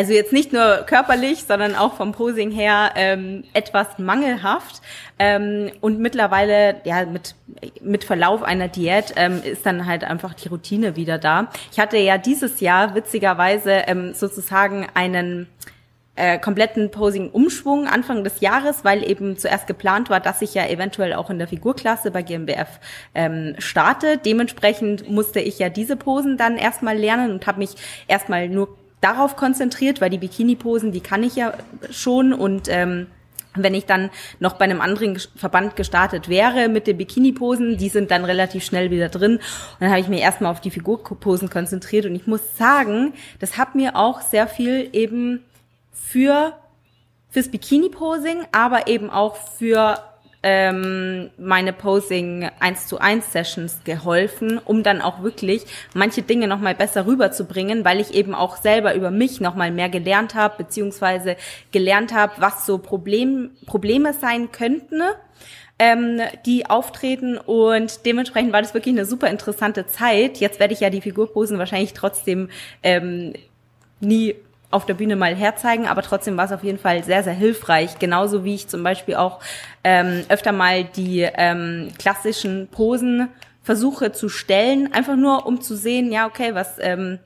also 0.00 0.14
jetzt 0.14 0.32
nicht 0.32 0.50
nur 0.54 0.84
körperlich, 0.86 1.44
sondern 1.44 1.76
auch 1.76 1.92
vom 1.92 2.12
Posing 2.12 2.50
her 2.50 2.92
ähm, 2.96 3.44
etwas 3.52 3.98
mangelhaft. 3.98 4.80
Ähm, 5.18 5.70
und 5.82 5.98
mittlerweile, 5.98 6.76
ja, 6.84 7.04
mit, 7.04 7.34
mit 7.82 8.04
Verlauf 8.04 8.42
einer 8.42 8.68
Diät 8.68 9.12
ähm, 9.16 9.42
ist 9.44 9.66
dann 9.66 9.84
halt 9.84 10.04
einfach 10.04 10.32
die 10.32 10.48
Routine 10.48 10.96
wieder 10.96 11.18
da. 11.18 11.50
Ich 11.70 11.78
hatte 11.78 11.98
ja 11.98 12.16
dieses 12.16 12.60
Jahr 12.60 12.94
witzigerweise 12.94 13.72
ähm, 13.88 14.14
sozusagen 14.14 14.86
einen 14.94 15.48
äh, 16.16 16.38
kompletten 16.38 16.90
Posing-Umschwung 16.90 17.86
Anfang 17.86 18.24
des 18.24 18.40
Jahres, 18.40 18.86
weil 18.86 19.06
eben 19.06 19.36
zuerst 19.36 19.66
geplant 19.66 20.08
war, 20.08 20.20
dass 20.20 20.40
ich 20.40 20.54
ja 20.54 20.66
eventuell 20.66 21.12
auch 21.12 21.28
in 21.28 21.38
der 21.38 21.48
Figurklasse 21.48 22.10
bei 22.10 22.22
GmbF 22.22 22.80
ähm, 23.14 23.54
starte. 23.58 24.16
Dementsprechend 24.16 25.10
musste 25.10 25.40
ich 25.40 25.58
ja 25.58 25.68
diese 25.68 25.96
Posen 25.96 26.38
dann 26.38 26.56
erstmal 26.56 26.96
lernen 26.96 27.32
und 27.32 27.46
habe 27.46 27.58
mich 27.58 27.70
erstmal 28.08 28.48
nur 28.48 28.79
darauf 29.00 29.36
konzentriert, 29.36 30.00
weil 30.00 30.10
die 30.10 30.18
Bikini-Posen, 30.18 30.92
die 30.92 31.00
kann 31.00 31.22
ich 31.22 31.36
ja 31.36 31.54
schon 31.90 32.32
und 32.32 32.68
ähm, 32.68 33.06
wenn 33.54 33.74
ich 33.74 33.86
dann 33.86 34.10
noch 34.38 34.54
bei 34.54 34.64
einem 34.64 34.80
anderen 34.80 35.18
Verband 35.34 35.74
gestartet 35.74 36.28
wäre 36.28 36.68
mit 36.68 36.86
den 36.86 36.96
Bikini-Posen, 36.98 37.78
die 37.78 37.88
sind 37.88 38.10
dann 38.10 38.24
relativ 38.24 38.64
schnell 38.64 38.90
wieder 38.90 39.08
drin. 39.08 39.36
Und 39.36 39.80
dann 39.80 39.90
habe 39.90 40.00
ich 40.00 40.08
mir 40.08 40.20
erstmal 40.20 40.52
auf 40.52 40.60
die 40.60 40.70
Figurposen 40.70 41.50
konzentriert 41.50 42.06
und 42.06 42.14
ich 42.14 42.26
muss 42.26 42.56
sagen, 42.56 43.12
das 43.40 43.58
hat 43.58 43.74
mir 43.74 43.96
auch 43.96 44.20
sehr 44.20 44.46
viel 44.46 44.88
eben 44.92 45.44
für 45.92 46.52
fürs 47.32 47.48
Bikini-Posing, 47.48 48.46
aber 48.52 48.88
eben 48.88 49.08
auch 49.08 49.36
für 49.36 49.98
ähm, 50.42 51.30
meine 51.36 51.72
Posing 51.72 52.48
1 52.60 52.86
zu 52.86 52.98
1 52.98 53.32
Sessions 53.32 53.80
geholfen, 53.84 54.58
um 54.58 54.82
dann 54.82 55.02
auch 55.02 55.22
wirklich 55.22 55.66
manche 55.94 56.22
Dinge 56.22 56.48
nochmal 56.48 56.74
besser 56.74 57.06
rüberzubringen, 57.06 57.84
weil 57.84 58.00
ich 58.00 58.14
eben 58.14 58.34
auch 58.34 58.56
selber 58.56 58.94
über 58.94 59.10
mich 59.10 59.40
nochmal 59.40 59.70
mehr 59.70 59.88
gelernt 59.88 60.34
habe, 60.34 60.54
beziehungsweise 60.58 61.36
gelernt 61.72 62.14
habe, 62.14 62.32
was 62.38 62.64
so 62.64 62.78
Problem, 62.78 63.50
Probleme 63.66 64.14
sein 64.14 64.50
könnten, 64.50 65.02
ähm, 65.78 66.20
die 66.46 66.66
auftreten 66.66 67.36
und 67.36 68.06
dementsprechend 68.06 68.52
war 68.52 68.62
das 68.62 68.74
wirklich 68.74 68.94
eine 68.94 69.06
super 69.06 69.28
interessante 69.28 69.86
Zeit. 69.86 70.38
Jetzt 70.38 70.58
werde 70.58 70.72
ich 70.72 70.80
ja 70.80 70.90
die 70.90 71.00
Figurposen 71.00 71.58
wahrscheinlich 71.58 71.92
trotzdem 71.92 72.48
ähm, 72.82 73.34
nie 74.00 74.36
auf 74.70 74.86
der 74.86 74.94
Bühne 74.94 75.16
mal 75.16 75.34
herzeigen, 75.34 75.86
aber 75.86 76.02
trotzdem 76.02 76.36
war 76.36 76.44
es 76.44 76.52
auf 76.52 76.62
jeden 76.62 76.78
Fall 76.78 77.02
sehr, 77.02 77.22
sehr 77.22 77.32
hilfreich. 77.32 77.98
Genauso 77.98 78.44
wie 78.44 78.54
ich 78.54 78.68
zum 78.68 78.82
Beispiel 78.82 79.16
auch 79.16 79.40
ähm, 79.82 80.24
öfter 80.28 80.52
mal 80.52 80.84
die 80.84 81.20
ähm, 81.22 81.88
klassischen 81.98 82.68
Posen 82.68 83.28
versuche 83.62 84.12
zu 84.12 84.28
stellen, 84.28 84.92
einfach 84.92 85.16
nur 85.16 85.46
um 85.46 85.60
zu 85.60 85.76
sehen, 85.76 86.12
ja, 86.12 86.26
okay, 86.26 86.54
was 86.54 86.76
ähm, 86.78 87.18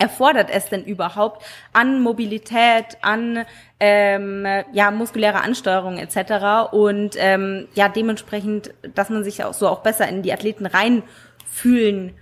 erfordert 0.00 0.48
es 0.50 0.66
denn 0.66 0.84
überhaupt 0.84 1.44
an 1.72 2.00
Mobilität, 2.00 2.96
an 3.02 3.44
ähm, 3.78 4.46
ja 4.72 4.90
muskuläre 4.90 5.42
Ansteuerung 5.42 5.98
etc. 5.98 6.72
Und 6.72 7.16
ähm, 7.18 7.68
ja 7.74 7.88
dementsprechend, 7.88 8.72
dass 8.94 9.10
man 9.10 9.24
sich 9.24 9.44
auch 9.44 9.54
so 9.54 9.68
auch 9.68 9.80
besser 9.80 10.08
in 10.08 10.22
die 10.22 10.32
Athleten 10.32 10.66
reinfühlen 10.66 12.14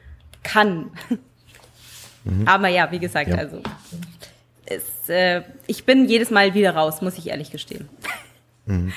kann. 0.43 0.91
Mhm. 2.25 2.49
Aber 2.49 2.69
ja, 2.69 2.91
wie 2.91 2.99
gesagt, 2.99 3.31
ja. 3.31 3.37
also 3.37 3.63
es, 4.71 5.09
äh, 5.09 5.43
ich 5.67 5.85
bin 5.85 6.07
jedes 6.07 6.31
Mal 6.31 6.55
wieder 6.55 6.75
raus, 6.75 7.01
muss 7.01 7.19
ich 7.19 7.29
ehrlich 7.29 7.51
gestehen. 7.51 7.89
Mhm. 8.67 8.93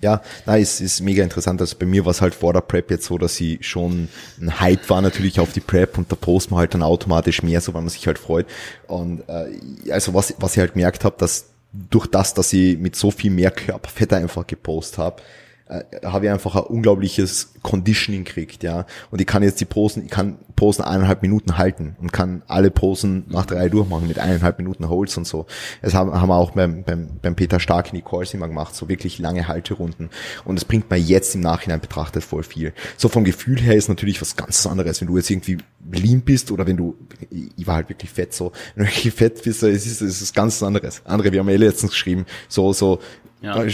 Ja, 0.00 0.22
na, 0.46 0.58
es 0.58 0.80
ist 0.80 1.00
mega 1.00 1.22
interessant. 1.22 1.60
Also 1.60 1.76
bei 1.78 1.86
mir 1.86 2.04
war 2.04 2.10
es 2.10 2.20
halt 2.20 2.34
vor 2.34 2.52
der 2.52 2.60
Prep 2.60 2.90
jetzt 2.90 3.06
so, 3.06 3.18
dass 3.18 3.36
sie 3.36 3.58
schon 3.60 4.08
ein 4.40 4.60
Hype 4.60 4.88
war 4.88 5.00
natürlich 5.02 5.40
auf 5.40 5.52
die 5.52 5.60
Prep 5.60 5.98
und 5.98 6.10
da 6.12 6.16
posten 6.16 6.54
wir 6.54 6.58
halt 6.58 6.74
dann 6.74 6.82
automatisch 6.82 7.42
mehr, 7.42 7.60
so 7.60 7.74
weil 7.74 7.82
man 7.82 7.90
sich 7.90 8.06
halt 8.06 8.18
freut. 8.18 8.46
Und 8.86 9.22
äh, 9.28 9.92
also 9.92 10.14
was, 10.14 10.34
was 10.38 10.52
ich 10.52 10.60
halt 10.60 10.74
gemerkt 10.74 11.04
habe, 11.04 11.16
dass 11.18 11.46
durch 11.72 12.06
das, 12.06 12.34
dass 12.34 12.52
ich 12.52 12.78
mit 12.78 12.96
so 12.96 13.10
viel 13.10 13.30
mehr 13.30 13.50
Körperfett 13.50 14.12
einfach 14.12 14.46
gepostet 14.46 14.98
habe, 14.98 15.22
äh, 15.68 15.84
habe 16.06 16.26
ich 16.26 16.32
einfach 16.32 16.56
ein 16.56 16.62
unglaubliches 16.62 17.52
Conditioning 17.62 18.24
kriegt, 18.24 18.62
ja. 18.62 18.86
Und 19.10 19.20
ich 19.20 19.26
kann 19.26 19.42
jetzt 19.42 19.60
die 19.60 19.66
Posen, 19.66 20.04
ich 20.04 20.10
kann 20.10 20.38
Posen 20.56 20.82
eineinhalb 20.82 21.22
Minuten 21.22 21.58
halten 21.58 21.94
und 22.00 22.12
kann 22.12 22.42
alle 22.48 22.70
Posen 22.70 23.24
nach 23.28 23.46
drei 23.46 23.68
durchmachen 23.68 24.08
mit 24.08 24.18
eineinhalb 24.18 24.58
Minuten 24.58 24.88
Holz 24.88 25.16
und 25.16 25.26
so. 25.26 25.46
Das 25.82 25.94
haben, 25.94 26.12
haben 26.12 26.28
wir 26.28 26.36
auch 26.36 26.52
beim, 26.52 26.84
beim, 26.84 27.08
beim 27.20 27.36
Peter 27.36 27.60
Stark 27.60 27.92
in 27.92 27.96
die 27.96 28.02
Calls 28.02 28.32
immer 28.32 28.48
gemacht, 28.48 28.74
so 28.74 28.88
wirklich 28.88 29.18
lange 29.18 29.46
Halterunden. 29.46 30.10
Und 30.44 30.56
das 30.56 30.64
bringt 30.64 30.90
mir 30.90 30.96
jetzt 30.96 31.34
im 31.34 31.42
Nachhinein 31.42 31.80
betrachtet 31.80 32.24
voll 32.24 32.42
viel. 32.42 32.72
So 32.96 33.08
vom 33.08 33.24
Gefühl 33.24 33.60
her 33.60 33.76
ist 33.76 33.88
natürlich 33.88 34.20
was 34.20 34.36
ganz 34.36 34.66
anderes, 34.66 35.00
wenn 35.00 35.08
du 35.08 35.16
jetzt 35.16 35.30
irgendwie 35.30 35.58
lean 35.92 36.22
bist 36.22 36.50
oder 36.50 36.66
wenn 36.66 36.76
du, 36.76 36.96
ich 37.30 37.66
war 37.66 37.76
halt 37.76 37.88
wirklich 37.88 38.10
fett 38.10 38.32
so, 38.32 38.52
wenn 38.74 38.86
du 38.86 38.90
wirklich 38.90 39.14
fett 39.14 39.42
bist, 39.42 39.62
es 39.62 39.86
ist, 39.86 40.00
es 40.00 40.22
ist 40.22 40.34
ganz 40.34 40.62
anderes. 40.62 41.02
Andere, 41.04 41.30
wir 41.30 41.40
haben 41.40 41.48
ja 41.48 41.54
eh 41.54 41.58
letztens 41.58 41.92
geschrieben, 41.92 42.24
so, 42.48 42.72
so, 42.72 43.00
ja. 43.40 43.64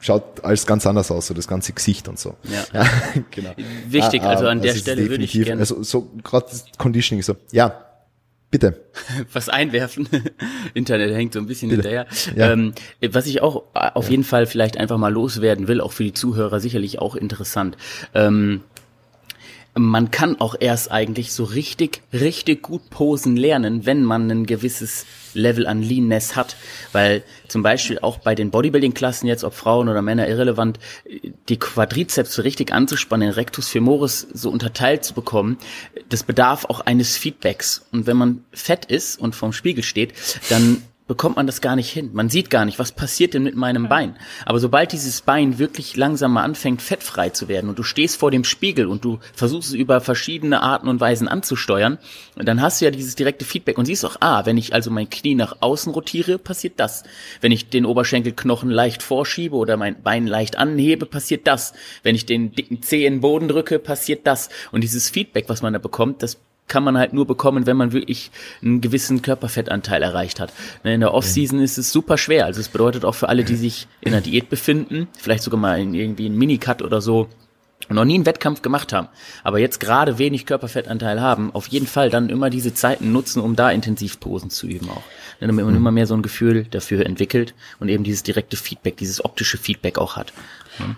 Schaut 0.00 0.44
alles 0.44 0.66
ganz 0.66 0.86
anders 0.86 1.10
aus, 1.10 1.26
so 1.26 1.34
das 1.34 1.48
ganze 1.48 1.72
Gesicht 1.72 2.08
und 2.08 2.18
so. 2.18 2.36
Ja, 2.44 2.64
ja 2.82 2.88
genau. 3.30 3.54
Wichtig, 3.88 4.22
ah, 4.22 4.30
also 4.30 4.46
an 4.46 4.60
der 4.60 4.74
Stelle 4.74 5.08
würde 5.08 5.24
ich 5.24 5.32
gerne. 5.32 5.60
Also 5.60 5.82
so 5.82 6.10
gerade 6.22 6.46
das 6.50 6.66
Conditioning 6.78 7.22
so. 7.22 7.36
Ja, 7.52 7.84
bitte. 8.50 8.84
Was 9.32 9.48
einwerfen. 9.48 10.08
Internet 10.74 11.14
hängt 11.14 11.32
so 11.32 11.40
ein 11.40 11.46
bisschen 11.46 11.70
bitte. 11.70 11.88
hinterher. 11.88 12.06
Ja. 12.36 12.52
Ähm, 12.52 12.72
was 13.10 13.26
ich 13.26 13.42
auch 13.42 13.64
auf 13.72 14.10
jeden 14.10 14.24
Fall 14.24 14.46
vielleicht 14.46 14.76
einfach 14.76 14.98
mal 14.98 15.12
loswerden 15.12 15.66
will, 15.66 15.80
auch 15.80 15.92
für 15.92 16.04
die 16.04 16.12
Zuhörer 16.12 16.60
sicherlich 16.60 17.00
auch 17.00 17.16
interessant. 17.16 17.76
Ähm, 18.14 18.60
man 19.76 20.10
kann 20.10 20.40
auch 20.40 20.54
erst 20.58 20.90
eigentlich 20.92 21.32
so 21.32 21.44
richtig, 21.44 22.02
richtig 22.12 22.62
gut 22.62 22.90
posen 22.90 23.36
lernen, 23.36 23.86
wenn 23.86 24.04
man 24.04 24.30
ein 24.30 24.46
gewisses 24.46 25.04
Level 25.34 25.66
an 25.66 25.82
Leanness 25.82 26.36
hat. 26.36 26.56
Weil 26.92 27.24
zum 27.48 27.62
Beispiel 27.62 27.98
auch 27.98 28.18
bei 28.18 28.36
den 28.36 28.50
Bodybuilding-Klassen 28.50 29.26
jetzt, 29.26 29.42
ob 29.42 29.54
Frauen 29.54 29.88
oder 29.88 30.00
Männer 30.00 30.28
irrelevant, 30.28 30.78
die 31.48 31.58
Quadrizeps 31.58 32.34
so 32.34 32.42
richtig 32.42 32.72
anzuspannen, 32.72 33.28
den 33.28 33.34
Rectus 33.34 33.68
femoris 33.68 34.28
so 34.32 34.50
unterteilt 34.50 35.04
zu 35.04 35.12
bekommen, 35.12 35.58
das 36.08 36.22
bedarf 36.22 36.66
auch 36.66 36.80
eines 36.80 37.16
Feedbacks. 37.16 37.84
Und 37.90 38.06
wenn 38.06 38.16
man 38.16 38.44
fett 38.52 38.84
ist 38.84 39.18
und 39.18 39.34
vorm 39.34 39.52
Spiegel 39.52 39.82
steht, 39.82 40.14
dann 40.50 40.82
bekommt 41.06 41.36
man 41.36 41.46
das 41.46 41.60
gar 41.60 41.76
nicht 41.76 41.90
hin. 41.90 42.10
Man 42.14 42.30
sieht 42.30 42.48
gar 42.48 42.64
nicht, 42.64 42.78
was 42.78 42.92
passiert 42.92 43.34
denn 43.34 43.42
mit 43.42 43.56
meinem 43.56 43.88
Bein. 43.88 44.16
Aber 44.46 44.58
sobald 44.58 44.92
dieses 44.92 45.20
Bein 45.20 45.58
wirklich 45.58 45.96
langsam 45.96 46.32
mal 46.32 46.44
anfängt, 46.44 46.80
fettfrei 46.80 47.28
zu 47.28 47.48
werden 47.48 47.68
und 47.68 47.78
du 47.78 47.82
stehst 47.82 48.16
vor 48.16 48.30
dem 48.30 48.44
Spiegel 48.44 48.86
und 48.86 49.04
du 49.04 49.18
versuchst 49.34 49.68
es 49.68 49.74
über 49.74 50.00
verschiedene 50.00 50.62
Arten 50.62 50.88
und 50.88 51.00
Weisen 51.00 51.28
anzusteuern, 51.28 51.98
dann 52.36 52.62
hast 52.62 52.80
du 52.80 52.86
ja 52.86 52.90
dieses 52.90 53.16
direkte 53.16 53.44
Feedback 53.44 53.76
und 53.76 53.84
siehst 53.84 54.04
auch, 54.06 54.16
ah, 54.20 54.46
wenn 54.46 54.56
ich 54.56 54.72
also 54.72 54.90
mein 54.90 55.10
Knie 55.10 55.34
nach 55.34 55.56
außen 55.60 55.92
rotiere, 55.92 56.38
passiert 56.38 56.80
das. 56.80 57.02
Wenn 57.42 57.52
ich 57.52 57.68
den 57.68 57.84
Oberschenkelknochen 57.84 58.70
leicht 58.70 59.02
vorschiebe 59.02 59.56
oder 59.56 59.76
mein 59.76 60.02
Bein 60.02 60.26
leicht 60.26 60.56
anhebe, 60.56 61.04
passiert 61.04 61.46
das. 61.46 61.74
Wenn 62.02 62.14
ich 62.14 62.24
den 62.24 62.52
dicken 62.52 62.80
Zeh 62.82 63.04
in 63.04 63.14
den 63.14 63.20
Boden 63.20 63.48
drücke, 63.48 63.78
passiert 63.78 64.26
das. 64.26 64.48
Und 64.72 64.82
dieses 64.82 65.10
Feedback, 65.10 65.48
was 65.48 65.60
man 65.60 65.74
da 65.74 65.78
bekommt, 65.78 66.22
das 66.22 66.38
kann 66.68 66.84
man 66.84 66.96
halt 66.96 67.12
nur 67.12 67.26
bekommen, 67.26 67.66
wenn 67.66 67.76
man 67.76 67.92
wirklich 67.92 68.30
einen 68.62 68.80
gewissen 68.80 69.22
Körperfettanteil 69.22 70.02
erreicht 70.02 70.40
hat. 70.40 70.52
Ne, 70.82 70.94
in 70.94 71.00
der 71.00 71.12
Off-Season 71.12 71.60
ist 71.60 71.78
es 71.78 71.92
super 71.92 72.18
schwer. 72.18 72.46
Also 72.46 72.60
es 72.60 72.68
bedeutet 72.68 73.04
auch 73.04 73.14
für 73.14 73.28
alle, 73.28 73.44
die 73.44 73.56
sich 73.56 73.86
in 74.00 74.12
der 74.12 74.20
Diät 74.20 74.48
befinden, 74.48 75.08
vielleicht 75.18 75.42
sogar 75.42 75.60
mal 75.60 75.80
in 75.80 75.94
irgendwie 75.94 76.26
einen 76.26 76.38
Minicut 76.38 76.82
oder 76.82 77.00
so, 77.00 77.28
noch 77.90 78.04
nie 78.04 78.14
einen 78.14 78.26
Wettkampf 78.26 78.62
gemacht 78.62 78.92
haben, 78.94 79.08
aber 79.42 79.58
jetzt 79.58 79.78
gerade 79.78 80.18
wenig 80.18 80.46
Körperfettanteil 80.46 81.20
haben, 81.20 81.54
auf 81.54 81.66
jeden 81.66 81.86
Fall 81.86 82.08
dann 82.08 82.30
immer 82.30 82.48
diese 82.48 82.72
Zeiten 82.72 83.12
nutzen, 83.12 83.42
um 83.42 83.56
da 83.56 83.70
intensiv 83.70 84.20
Posen 84.20 84.48
zu 84.48 84.66
üben 84.66 84.88
auch. 84.88 85.02
Ne, 85.40 85.48
damit 85.48 85.64
man 85.64 85.74
mhm. 85.74 85.80
immer 85.80 85.90
mehr 85.90 86.06
so 86.06 86.14
ein 86.14 86.22
Gefühl 86.22 86.64
dafür 86.64 87.04
entwickelt 87.04 87.54
und 87.80 87.88
eben 87.88 88.04
dieses 88.04 88.22
direkte 88.22 88.56
Feedback, 88.56 88.96
dieses 88.96 89.24
optische 89.24 89.58
Feedback 89.58 89.98
auch 89.98 90.16
hat. 90.16 90.32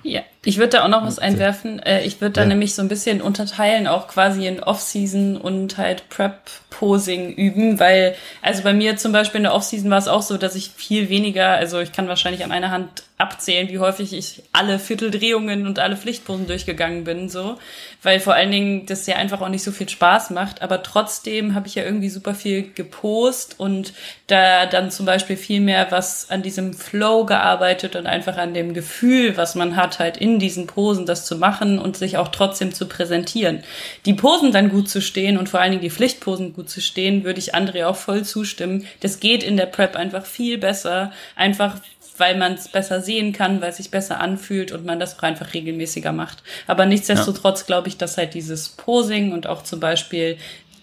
Ja, 0.02 0.22
ich 0.46 0.58
würde 0.58 0.70
da 0.70 0.84
auch 0.84 0.88
noch 0.88 1.04
was 1.04 1.18
einwerfen. 1.18 1.80
Äh, 1.80 2.04
ich 2.04 2.20
würde 2.20 2.34
da 2.34 2.42
ja. 2.42 2.46
nämlich 2.46 2.72
so 2.74 2.80
ein 2.80 2.86
bisschen 2.86 3.20
unterteilen, 3.20 3.88
auch 3.88 4.06
quasi 4.06 4.46
in 4.46 4.62
Off-Season 4.62 5.36
und 5.36 5.76
halt 5.76 6.08
Prep-Posing 6.08 7.32
üben, 7.32 7.80
weil, 7.80 8.14
also 8.42 8.62
bei 8.62 8.72
mir 8.72 8.96
zum 8.96 9.10
Beispiel 9.10 9.38
in 9.38 9.42
der 9.42 9.54
Off-Season 9.54 9.90
war 9.90 9.98
es 9.98 10.06
auch 10.06 10.22
so, 10.22 10.36
dass 10.36 10.54
ich 10.54 10.70
viel 10.70 11.08
weniger, 11.08 11.48
also 11.48 11.80
ich 11.80 11.90
kann 11.90 12.06
wahrscheinlich 12.06 12.44
an 12.44 12.52
einer 12.52 12.70
Hand 12.70 13.02
abzählen, 13.18 13.70
wie 13.70 13.78
häufig 13.78 14.12
ich 14.12 14.42
alle 14.52 14.78
Vierteldrehungen 14.78 15.66
und 15.66 15.78
alle 15.78 15.96
Pflichtposen 15.96 16.46
durchgegangen 16.46 17.04
bin, 17.04 17.30
so, 17.30 17.56
weil 18.02 18.20
vor 18.20 18.34
allen 18.34 18.50
Dingen 18.50 18.84
das 18.84 19.06
ja 19.06 19.16
einfach 19.16 19.40
auch 19.40 19.48
nicht 19.48 19.64
so 19.64 19.72
viel 19.72 19.88
Spaß 19.88 20.30
macht, 20.30 20.60
aber 20.60 20.82
trotzdem 20.82 21.54
habe 21.54 21.66
ich 21.66 21.74
ja 21.76 21.82
irgendwie 21.82 22.10
super 22.10 22.34
viel 22.34 22.70
gepost 22.74 23.58
und 23.58 23.94
da 24.26 24.66
dann 24.66 24.90
zum 24.90 25.06
Beispiel 25.06 25.38
viel 25.38 25.62
mehr 25.62 25.90
was 25.90 26.28
an 26.28 26.42
diesem 26.42 26.74
Flow 26.74 27.24
gearbeitet 27.24 27.96
und 27.96 28.06
einfach 28.06 28.36
an 28.36 28.52
dem 28.52 28.74
Gefühl, 28.74 29.38
was 29.38 29.54
man 29.54 29.76
hat, 29.76 29.98
halt 29.98 30.18
in 30.18 30.35
diesen 30.38 30.66
Posen 30.66 31.06
das 31.06 31.24
zu 31.24 31.36
machen 31.36 31.78
und 31.78 31.96
sich 31.96 32.16
auch 32.16 32.28
trotzdem 32.28 32.72
zu 32.72 32.86
präsentieren. 32.86 33.62
Die 34.04 34.14
Posen 34.14 34.52
dann 34.52 34.68
gut 34.68 34.88
zu 34.88 35.00
stehen 35.00 35.38
und 35.38 35.48
vor 35.48 35.60
allen 35.60 35.72
Dingen 35.72 35.82
die 35.82 35.90
Pflichtposen 35.90 36.52
gut 36.52 36.70
zu 36.70 36.80
stehen, 36.80 37.24
würde 37.24 37.38
ich 37.38 37.54
André 37.54 37.86
auch 37.86 37.96
voll 37.96 38.24
zustimmen. 38.24 38.86
Das 39.00 39.20
geht 39.20 39.42
in 39.42 39.56
der 39.56 39.66
Prep 39.66 39.96
einfach 39.96 40.24
viel 40.24 40.58
besser, 40.58 41.12
einfach 41.34 41.76
weil 42.18 42.36
man 42.36 42.54
es 42.54 42.68
besser 42.68 43.00
sehen 43.00 43.32
kann, 43.32 43.60
weil 43.60 43.70
es 43.70 43.76
sich 43.76 43.90
besser 43.90 44.20
anfühlt 44.20 44.72
und 44.72 44.84
man 44.84 44.98
das 44.98 45.18
auch 45.18 45.22
einfach 45.22 45.54
regelmäßiger 45.54 46.12
macht. 46.12 46.42
Aber 46.66 46.86
nichtsdestotrotz 46.86 47.60
ja. 47.60 47.66
glaube 47.66 47.88
ich, 47.88 47.96
dass 47.96 48.16
halt 48.16 48.34
dieses 48.34 48.70
Posing 48.70 49.32
und 49.32 49.46
auch 49.46 49.62
zum 49.62 49.80
Beispiel 49.80 50.38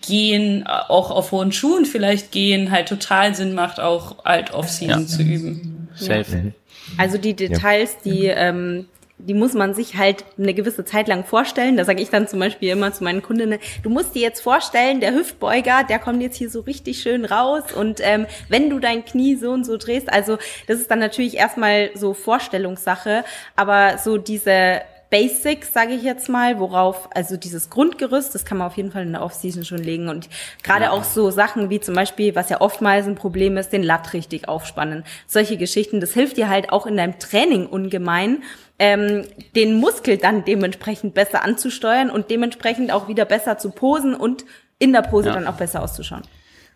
Gehen, 0.06 0.68
auch 0.68 1.12
auf 1.12 1.32
hohen 1.32 1.54
Schuhen 1.54 1.86
vielleicht 1.86 2.34
gehen, 2.34 2.72
halt 2.72 2.89
total 2.89 3.34
Sinn 3.36 3.54
macht, 3.54 3.80
auch 3.80 4.26
alt 4.26 4.54
Off-Season 4.54 5.04
ja. 5.04 5.08
zu 5.08 5.22
üben. 5.22 5.88
Safe. 5.96 6.52
Also 6.98 7.18
die 7.18 7.34
Details, 7.34 7.98
die 8.04 8.26
ähm, 8.26 8.86
die 9.28 9.34
muss 9.34 9.54
man 9.54 9.74
sich 9.74 9.98
halt 9.98 10.26
eine 10.38 10.54
gewisse 10.54 10.86
Zeit 10.86 11.08
lang 11.08 11.24
vorstellen. 11.24 11.78
Da 11.78 11.86
sage 11.86 12.02
ich 12.02 12.10
dann 12.10 12.28
zum 12.28 12.40
Beispiel 12.40 12.70
immer 12.70 12.94
zu 12.94 13.04
meinen 13.04 13.22
Kundinnen, 13.22 13.60
du 13.82 13.90
musst 13.90 14.16
dir 14.16 14.22
jetzt 14.22 14.42
vorstellen, 14.42 15.00
der 15.00 15.14
Hüftbeuger, 15.14 15.84
der 15.88 16.00
kommt 16.00 16.22
jetzt 16.22 16.38
hier 16.38 16.50
so 16.50 16.62
richtig 16.62 17.02
schön 17.02 17.26
raus 17.26 17.64
und 17.74 18.00
ähm, 18.02 18.26
wenn 18.50 18.70
du 18.70 18.80
dein 18.80 19.06
Knie 19.06 19.36
so 19.36 19.52
und 19.52 19.66
so 19.66 19.78
drehst, 19.78 20.12
also 20.12 20.38
das 20.68 20.80
ist 20.80 20.92
dann 20.92 21.00
natürlich 21.00 21.38
erstmal 21.38 21.92
so 21.96 22.14
Vorstellungssache, 22.14 23.24
aber 23.56 23.98
so 23.98 24.18
diese 24.18 24.82
Basics, 25.13 25.71
sage 25.71 25.93
ich 25.93 26.02
jetzt 26.02 26.28
mal, 26.28 26.58
worauf, 26.58 27.08
also 27.13 27.38
dieses 27.38 27.69
Grundgerüst, 27.69 28.34
das 28.34 28.45
kann 28.45 28.58
man 28.58 28.65
auf 28.65 28.78
jeden 28.78 28.91
Fall 28.91 29.04
in 29.04 29.12
der 29.12 29.21
Offseason 29.21 29.63
schon 29.63 29.78
legen. 29.78 30.10
Und 30.10 30.28
gerade 30.63 30.86
ja. 30.86 30.89
auch 30.89 31.04
so 31.04 31.30
Sachen 31.30 31.69
wie 31.69 31.80
zum 31.80 31.93
Beispiel, 31.93 32.34
was 32.34 32.49
ja 32.49 32.62
oftmals 32.62 33.06
ein 33.06 33.13
Problem 33.13 33.56
ist, 33.58 33.69
den 33.69 33.84
Latt 33.84 34.13
richtig 34.13 34.47
aufspannen. 34.49 35.04
Solche 35.28 35.58
Geschichten, 35.58 35.99
das 35.99 36.13
hilft 36.13 36.38
dir 36.38 36.49
halt 36.49 36.71
auch 36.71 36.88
in 36.88 36.97
deinem 36.97 37.19
Training 37.19 37.67
ungemein, 37.67 38.41
ähm, 38.80 39.28
den 39.56 39.76
Muskel 39.76 40.17
dann 40.17 40.45
dementsprechend 40.45 41.13
besser 41.13 41.43
anzusteuern 41.43 42.10
und 42.10 42.32
dementsprechend 42.32 42.91
auch 42.91 43.08
wieder 43.08 43.26
besser 43.26 43.60
zu 43.60 43.69
posen 43.69 44.15
und 44.15 44.45
in 44.80 44.93
der 44.93 45.04
Pose 45.04 45.28
ja. 45.28 45.36
dann 45.36 45.45
auch 45.45 45.58
besser 45.58 45.84
auszuschauen. 45.84 46.23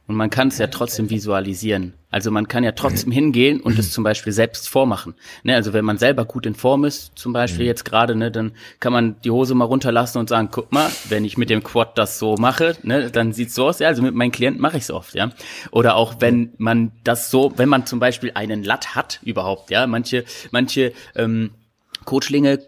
Und 0.08 0.16
man 0.16 0.30
kann 0.30 0.48
es 0.48 0.58
ja 0.58 0.68
trotzdem 0.68 1.10
visualisieren. 1.10 1.94
Also 2.10 2.32
man 2.32 2.48
kann 2.48 2.64
ja 2.64 2.72
trotzdem 2.72 3.12
hingehen 3.12 3.60
und 3.60 3.78
es 3.78 3.92
zum 3.92 4.06
Beispiel 4.06 4.32
selbst 4.32 4.70
vormachen. 4.70 5.16
Ne, 5.44 5.54
also 5.54 5.74
wenn 5.74 5.84
man 5.84 5.98
selber 5.98 6.24
gut 6.24 6.46
in 6.46 6.56
Form 6.56 6.86
ist, 6.86 7.12
zum 7.16 7.34
Beispiel 7.34 7.64
mhm. 7.64 7.68
jetzt 7.68 7.84
gerade, 7.84 8.16
ne, 8.16 8.32
dann 8.32 8.54
kann 8.80 8.94
man 8.94 9.20
die 9.22 9.32
Hose 9.32 9.54
mal 9.54 9.66
runterlassen 9.66 10.20
und 10.20 10.30
sagen, 10.30 10.48
guck 10.50 10.72
mal, 10.72 10.90
wenn 11.10 11.26
ich 11.26 11.38
mit 11.38 11.50
dem 11.50 11.62
Quad 11.62 11.98
das 11.98 12.20
so 12.20 12.36
mache, 12.36 12.78
ne, 12.84 13.12
dann 13.12 13.34
sieht's 13.34 13.56
so 13.56 13.68
aus. 13.68 13.80
Ja, 13.80 13.90
also 13.90 14.02
mit 14.02 14.16
meinen 14.16 14.32
Klienten 14.32 14.62
mache 14.62 14.78
ich 14.78 14.84
es 14.84 14.92
oft, 14.92 15.14
ja. 15.14 15.32
Oder 15.72 15.96
auch 15.96 16.16
wenn 16.20 16.54
man 16.58 16.94
das 17.04 17.30
so, 17.30 17.52
wenn 17.58 17.68
man 17.68 17.86
zum 17.86 18.00
Beispiel 18.00 18.32
einen 18.34 18.64
Latt 18.64 18.96
hat 18.96 19.20
überhaupt, 19.24 19.70
ja, 19.70 19.86
manche, 19.88 20.24
manche 20.52 20.94
ähm, 21.16 21.52
Coachlinge 22.06 22.60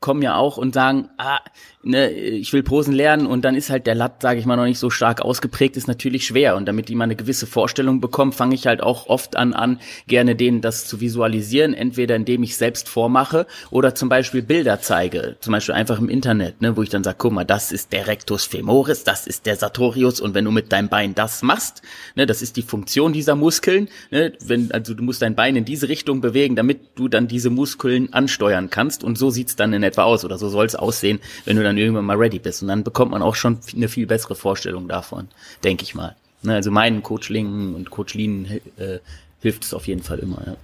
kommen 0.00 0.22
ja 0.22 0.36
auch 0.36 0.56
und 0.56 0.74
sagen, 0.74 1.08
ah, 1.16 1.40
ne, 1.82 2.10
ich 2.10 2.52
will 2.52 2.62
Posen 2.62 2.92
lernen 2.92 3.26
und 3.26 3.44
dann 3.44 3.54
ist 3.54 3.70
halt 3.70 3.86
der 3.86 3.94
Latt, 3.94 4.20
sage 4.20 4.38
ich 4.38 4.46
mal, 4.46 4.56
noch 4.56 4.64
nicht 4.64 4.78
so 4.78 4.90
stark 4.90 5.22
ausgeprägt, 5.22 5.76
ist 5.76 5.88
natürlich 5.88 6.26
schwer. 6.26 6.56
Und 6.56 6.66
damit 6.66 6.88
die 6.88 6.94
mal 6.94 7.04
eine 7.04 7.16
gewisse 7.16 7.46
Vorstellung 7.46 8.00
bekommen, 8.00 8.32
fange 8.32 8.54
ich 8.54 8.66
halt 8.66 8.82
auch 8.82 9.06
oft 9.06 9.36
an, 9.36 9.54
an, 9.54 9.80
gerne 10.06 10.36
denen 10.36 10.60
das 10.60 10.86
zu 10.86 11.00
visualisieren, 11.00 11.72
entweder 11.72 12.16
indem 12.16 12.42
ich 12.42 12.56
selbst 12.56 12.88
vormache 12.88 13.46
oder 13.70 13.94
zum 13.94 14.08
Beispiel 14.08 14.42
Bilder 14.42 14.80
zeige, 14.80 15.36
zum 15.40 15.52
Beispiel 15.52 15.74
einfach 15.74 15.98
im 15.98 16.08
Internet, 16.08 16.60
ne, 16.60 16.76
wo 16.76 16.82
ich 16.82 16.90
dann 16.90 17.04
sage, 17.04 17.16
guck 17.18 17.32
mal, 17.32 17.44
das 17.44 17.72
ist 17.72 17.92
der 17.92 18.06
Rectus 18.06 18.44
femoris, 18.44 19.04
das 19.04 19.26
ist 19.26 19.46
der 19.46 19.56
Sartorius 19.56 20.20
und 20.20 20.34
wenn 20.34 20.44
du 20.44 20.50
mit 20.50 20.72
deinem 20.72 20.88
Bein 20.88 21.14
das 21.14 21.42
machst, 21.42 21.82
ne, 22.16 22.26
das 22.26 22.42
ist 22.42 22.56
die 22.56 22.62
Funktion 22.62 23.12
dieser 23.12 23.34
Muskeln, 23.34 23.88
ne, 24.10 24.32
wenn, 24.44 24.70
also 24.72 24.92
du 24.92 25.02
musst 25.02 25.22
dein 25.22 25.34
Bein 25.34 25.56
in 25.56 25.64
diese 25.64 25.88
Richtung 25.88 26.20
bewegen, 26.20 26.56
damit 26.56 26.96
du 26.96 27.08
dann 27.08 27.28
diese 27.28 27.50
Muskeln 27.50 28.12
ansteuern 28.12 28.68
kannst 28.70 29.04
und 29.04 29.16
so 29.16 29.30
sieht's 29.30 29.56
dann 29.56 29.72
in 29.72 29.82
etwa 29.86 30.04
aus 30.04 30.24
oder 30.24 30.38
so 30.38 30.48
soll 30.48 30.66
es 30.66 30.74
aussehen, 30.74 31.20
wenn 31.44 31.56
du 31.56 31.62
dann 31.62 31.78
irgendwann 31.78 32.04
mal 32.04 32.16
ready 32.16 32.38
bist. 32.38 32.62
Und 32.62 32.68
dann 32.68 32.84
bekommt 32.84 33.12
man 33.12 33.22
auch 33.22 33.34
schon 33.34 33.58
eine 33.74 33.88
viel 33.88 34.06
bessere 34.06 34.34
Vorstellung 34.34 34.88
davon, 34.88 35.28
denke 35.64 35.84
ich 35.84 35.94
mal. 35.94 36.16
Ne, 36.42 36.54
also 36.54 36.70
meinen 36.70 37.02
Coachlingen 37.02 37.74
und 37.74 37.90
Coachlinen 37.90 38.60
äh, 38.76 38.98
hilft 39.40 39.64
es 39.64 39.74
auf 39.74 39.86
jeden 39.86 40.02
Fall 40.02 40.18
immer. 40.18 40.42
Ja. 40.46 40.56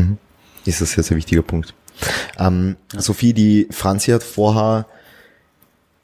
Mhm. 0.00 0.18
Ist 0.64 0.80
das 0.80 0.92
sehr, 0.92 1.04
sehr 1.04 1.16
wichtiger 1.16 1.42
Punkt. 1.42 1.74
Ähm, 2.38 2.76
ja. 2.92 3.00
Sophie, 3.00 3.32
die 3.32 3.68
Franzi 3.70 4.10
hat 4.10 4.22
vorher 4.22 4.86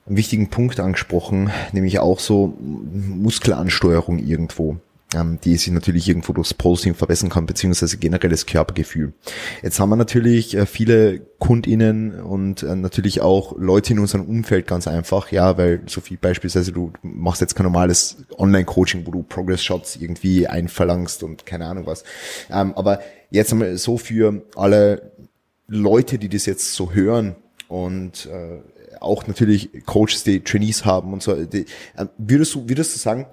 einen 0.07 0.17
wichtigen 0.17 0.49
Punkt 0.49 0.81
angesprochen, 0.81 1.51
nämlich 1.73 1.99
auch 1.99 2.19
so 2.19 2.57
Muskelansteuerung 2.61 4.19
irgendwo 4.19 4.79
ähm, 5.15 5.39
die 5.43 5.57
sich 5.57 5.73
natürlich 5.73 6.09
irgendwo 6.09 6.33
durchs 6.33 6.53
Posting 6.53 6.95
verbessern 6.95 7.31
kann, 7.31 7.47
beziehungsweise 7.47 7.97
generell 7.97 8.31
das 8.31 8.45
Körpergefühl. 8.45 9.15
Jetzt 9.63 9.81
haben 9.81 9.89
wir 9.89 9.97
natürlich 9.97 10.55
äh, 10.55 10.67
viele 10.67 11.21
KundInnen 11.39 12.21
und 12.21 12.63
äh, 12.63 12.77
natürlich 12.77 13.21
auch 13.23 13.57
Leute 13.59 13.95
in 13.95 14.01
unserem 14.01 14.27
Umfeld 14.27 14.67
ganz 14.67 14.87
einfach, 14.87 15.33
ja, 15.33 15.57
weil 15.57 15.81
so 15.87 16.01
viel 16.01 16.19
beispielsweise 16.19 16.73
du 16.73 16.93
machst 17.03 17.41
jetzt 17.41 17.55
kein 17.55 17.65
normales 17.65 18.19
Online-Coaching, 18.37 19.07
wo 19.07 19.11
du 19.11 19.23
Progress-Shots 19.23 19.97
irgendwie 19.97 20.47
einverlangst 20.47 21.23
und 21.23 21.47
keine 21.47 21.67
Ahnung 21.67 21.87
was. 21.87 22.05
Ähm, 22.51 22.75
aber 22.75 23.01
jetzt 23.31 23.53
einmal 23.53 23.79
so 23.79 23.97
für 23.97 24.43
alle 24.57 25.13
Leute, 25.69 26.19
die 26.19 26.29
das 26.29 26.45
jetzt 26.45 26.75
so 26.75 26.93
hören 26.93 27.35
und 27.69 28.27
äh, 28.27 28.61
auch 29.01 29.27
natürlich 29.27 29.71
Coaches, 29.87 30.25
die 30.25 30.41
Trainees 30.41 30.85
haben 30.85 31.13
und 31.13 31.23
so, 31.23 31.35
die, 31.35 31.65
äh, 31.97 32.07
würdest 32.19 32.55
du, 32.55 32.69
würdest 32.69 32.95
du 32.95 32.99
sagen, 32.99 33.27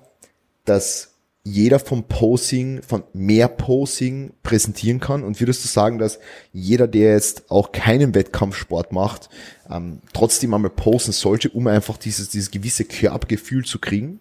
dass 0.64 1.15
jeder 1.46 1.78
vom 1.78 2.04
Posing, 2.06 2.82
von 2.82 3.04
mehr 3.14 3.48
Posing 3.48 4.34
präsentieren 4.42 5.00
kann? 5.00 5.24
Und 5.24 5.40
würdest 5.40 5.64
du 5.64 5.68
sagen, 5.70 6.00
dass 6.00 6.20
jeder, 6.52 6.88
der 6.88 7.14
jetzt 7.14 7.50
auch 7.52 7.72
keinen 7.72 8.16
Wettkampfsport 8.16 8.92
macht, 8.92 9.30
ähm, 9.70 10.02
trotzdem 10.12 10.54
einmal 10.56 10.72
posen 10.72 11.14
sollte, 11.14 11.50
um 11.50 11.68
einfach 11.68 11.98
dieses, 11.98 12.30
dieses 12.30 12.50
gewisse 12.50 12.84
Körpergefühl 12.84 13.64
zu 13.64 13.80
kriegen? 13.80 14.20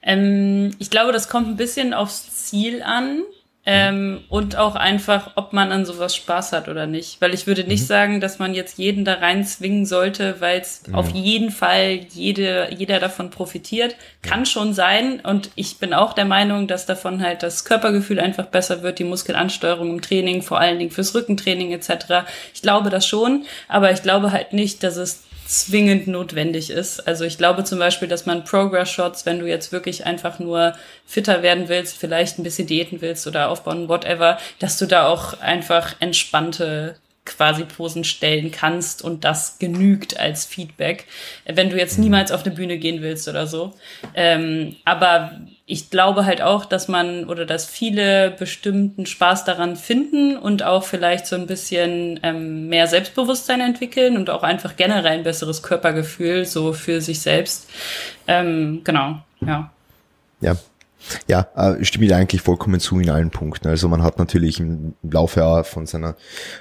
Ähm, 0.00 0.70
ich 0.78 0.90
glaube, 0.90 1.12
das 1.12 1.28
kommt 1.28 1.48
ein 1.48 1.56
bisschen 1.56 1.92
aufs 1.92 2.46
Ziel 2.46 2.82
an. 2.82 3.22
Ähm, 3.66 4.20
und 4.28 4.56
auch 4.56 4.74
einfach, 4.74 5.30
ob 5.36 5.54
man 5.54 5.72
an 5.72 5.86
sowas 5.86 6.14
Spaß 6.14 6.52
hat 6.52 6.68
oder 6.68 6.86
nicht. 6.86 7.22
Weil 7.22 7.32
ich 7.32 7.46
würde 7.46 7.64
nicht 7.64 7.82
mhm. 7.82 7.86
sagen, 7.86 8.20
dass 8.20 8.38
man 8.38 8.52
jetzt 8.52 8.78
jeden 8.78 9.06
da 9.06 9.14
rein 9.14 9.44
zwingen 9.44 9.86
sollte, 9.86 10.40
weil 10.40 10.60
es 10.60 10.82
mhm. 10.86 10.94
auf 10.94 11.10
jeden 11.10 11.50
Fall 11.50 12.00
jede, 12.12 12.68
jeder 12.76 13.00
davon 13.00 13.30
profitiert. 13.30 13.96
Kann 14.20 14.44
schon 14.44 14.74
sein. 14.74 15.20
Und 15.20 15.50
ich 15.54 15.78
bin 15.78 15.94
auch 15.94 16.12
der 16.12 16.26
Meinung, 16.26 16.66
dass 16.66 16.84
davon 16.84 17.22
halt 17.22 17.42
das 17.42 17.64
Körpergefühl 17.64 18.20
einfach 18.20 18.46
besser 18.46 18.82
wird, 18.82 18.98
die 18.98 19.04
Muskelansteuerung 19.04 19.90
im 19.90 20.02
Training, 20.02 20.42
vor 20.42 20.60
allen 20.60 20.78
Dingen 20.78 20.90
fürs 20.90 21.14
Rückentraining 21.14 21.72
etc. 21.72 22.26
Ich 22.52 22.60
glaube 22.60 22.90
das 22.90 23.06
schon, 23.06 23.46
aber 23.68 23.92
ich 23.92 24.02
glaube 24.02 24.30
halt 24.30 24.52
nicht, 24.52 24.82
dass 24.82 24.96
es 24.96 25.22
zwingend 25.46 26.06
notwendig 26.06 26.70
ist. 26.70 27.06
Also 27.06 27.24
ich 27.24 27.38
glaube 27.38 27.64
zum 27.64 27.78
Beispiel, 27.78 28.08
dass 28.08 28.26
man 28.26 28.44
Progress-Shots, 28.44 29.26
wenn 29.26 29.38
du 29.38 29.46
jetzt 29.46 29.72
wirklich 29.72 30.06
einfach 30.06 30.38
nur 30.38 30.74
fitter 31.06 31.42
werden 31.42 31.68
willst, 31.68 31.96
vielleicht 31.96 32.38
ein 32.38 32.42
bisschen 32.42 32.66
diäten 32.66 33.00
willst 33.00 33.26
oder 33.26 33.50
aufbauen, 33.50 33.88
whatever, 33.88 34.38
dass 34.58 34.78
du 34.78 34.86
da 34.86 35.06
auch 35.06 35.40
einfach 35.40 35.96
entspannte 36.00 36.96
quasi 37.24 37.64
Posen 37.64 38.04
stellen 38.04 38.50
kannst 38.50 39.02
und 39.02 39.24
das 39.24 39.58
genügt 39.58 40.18
als 40.18 40.44
Feedback, 40.44 41.06
wenn 41.46 41.70
du 41.70 41.78
jetzt 41.78 41.98
niemals 41.98 42.30
auf 42.30 42.44
eine 42.44 42.54
Bühne 42.54 42.78
gehen 42.78 43.00
willst 43.00 43.28
oder 43.28 43.46
so. 43.46 43.72
Ähm, 44.14 44.76
aber 44.84 45.40
ich 45.66 45.88
glaube 45.88 46.26
halt 46.26 46.42
auch, 46.42 46.66
dass 46.66 46.88
man 46.88 47.24
oder 47.24 47.46
dass 47.46 47.64
viele 47.64 48.30
bestimmten 48.30 49.06
Spaß 49.06 49.44
daran 49.44 49.76
finden 49.76 50.36
und 50.36 50.62
auch 50.62 50.84
vielleicht 50.84 51.26
so 51.26 51.36
ein 51.36 51.46
bisschen 51.46 52.20
ähm, 52.22 52.68
mehr 52.68 52.86
Selbstbewusstsein 52.86 53.62
entwickeln 53.62 54.16
und 54.16 54.28
auch 54.28 54.42
einfach 54.42 54.76
generell 54.76 55.12
ein 55.12 55.22
besseres 55.22 55.62
Körpergefühl 55.62 56.44
so 56.44 56.74
für 56.74 57.00
sich 57.00 57.20
selbst. 57.20 57.70
Ähm, 58.26 58.82
genau, 58.84 59.22
ja. 59.40 59.70
Ja, 60.40 60.56
ja, 61.28 61.48
äh, 61.56 61.84
stimme 61.84 62.06
ich 62.06 62.14
eigentlich 62.14 62.42
vollkommen 62.42 62.80
zu 62.80 62.98
in 63.00 63.10
allen 63.10 63.30
Punkten. 63.30 63.68
Also 63.68 63.88
man 63.88 64.02
hat 64.02 64.18
natürlich 64.18 64.60
im 64.60 64.94
Laufe 65.02 65.64
von 65.64 65.86
seiner, 65.86 66.16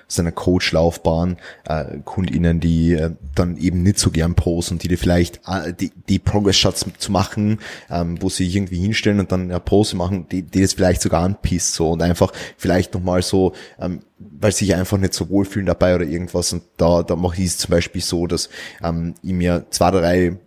seiner 0.07 0.31
Coach-Laufbahn 0.31 1.37
äh, 1.65 1.99
KundInnen, 2.03 2.59
die 2.59 2.93
äh, 2.93 3.11
dann 3.35 3.57
eben 3.57 3.83
nicht 3.83 3.99
so 3.99 4.11
gern 4.11 4.35
posen, 4.35 4.79
die, 4.79 4.87
die 4.87 4.97
vielleicht 4.97 5.41
äh, 5.47 5.73
die, 5.73 5.91
die 6.09 6.19
Progress-Shots 6.19 6.85
zu 6.97 7.11
machen, 7.11 7.59
ähm, 7.89 8.21
wo 8.21 8.29
sie 8.29 8.47
irgendwie 8.47 8.79
hinstellen 8.79 9.19
und 9.19 9.31
dann 9.31 9.43
eine 9.43 9.59
Pose 9.59 9.95
machen, 9.95 10.27
die, 10.29 10.43
die 10.43 10.61
das 10.61 10.73
vielleicht 10.73 11.01
sogar 11.01 11.23
anpisst 11.23 11.73
so 11.73 11.91
und 11.91 12.01
einfach 12.01 12.31
vielleicht 12.57 12.93
nochmal 12.93 13.21
so 13.21 13.53
ähm, 13.79 14.01
weil 14.39 14.51
sie 14.51 14.65
sich 14.65 14.75
einfach 14.75 14.97
nicht 14.97 15.13
so 15.13 15.29
wohlfühlen 15.29 15.65
dabei 15.65 15.95
oder 15.95 16.05
irgendwas. 16.05 16.53
Und 16.53 16.63
da, 16.77 17.03
da 17.03 17.15
mache 17.15 17.41
ich 17.41 17.47
es 17.47 17.57
zum 17.57 17.71
Beispiel 17.71 18.01
so, 18.01 18.27
dass 18.27 18.49
ähm, 18.83 19.15
ich 19.21 19.33
mir 19.33 19.65
zwei, 19.69 19.91
drei 19.91 20.37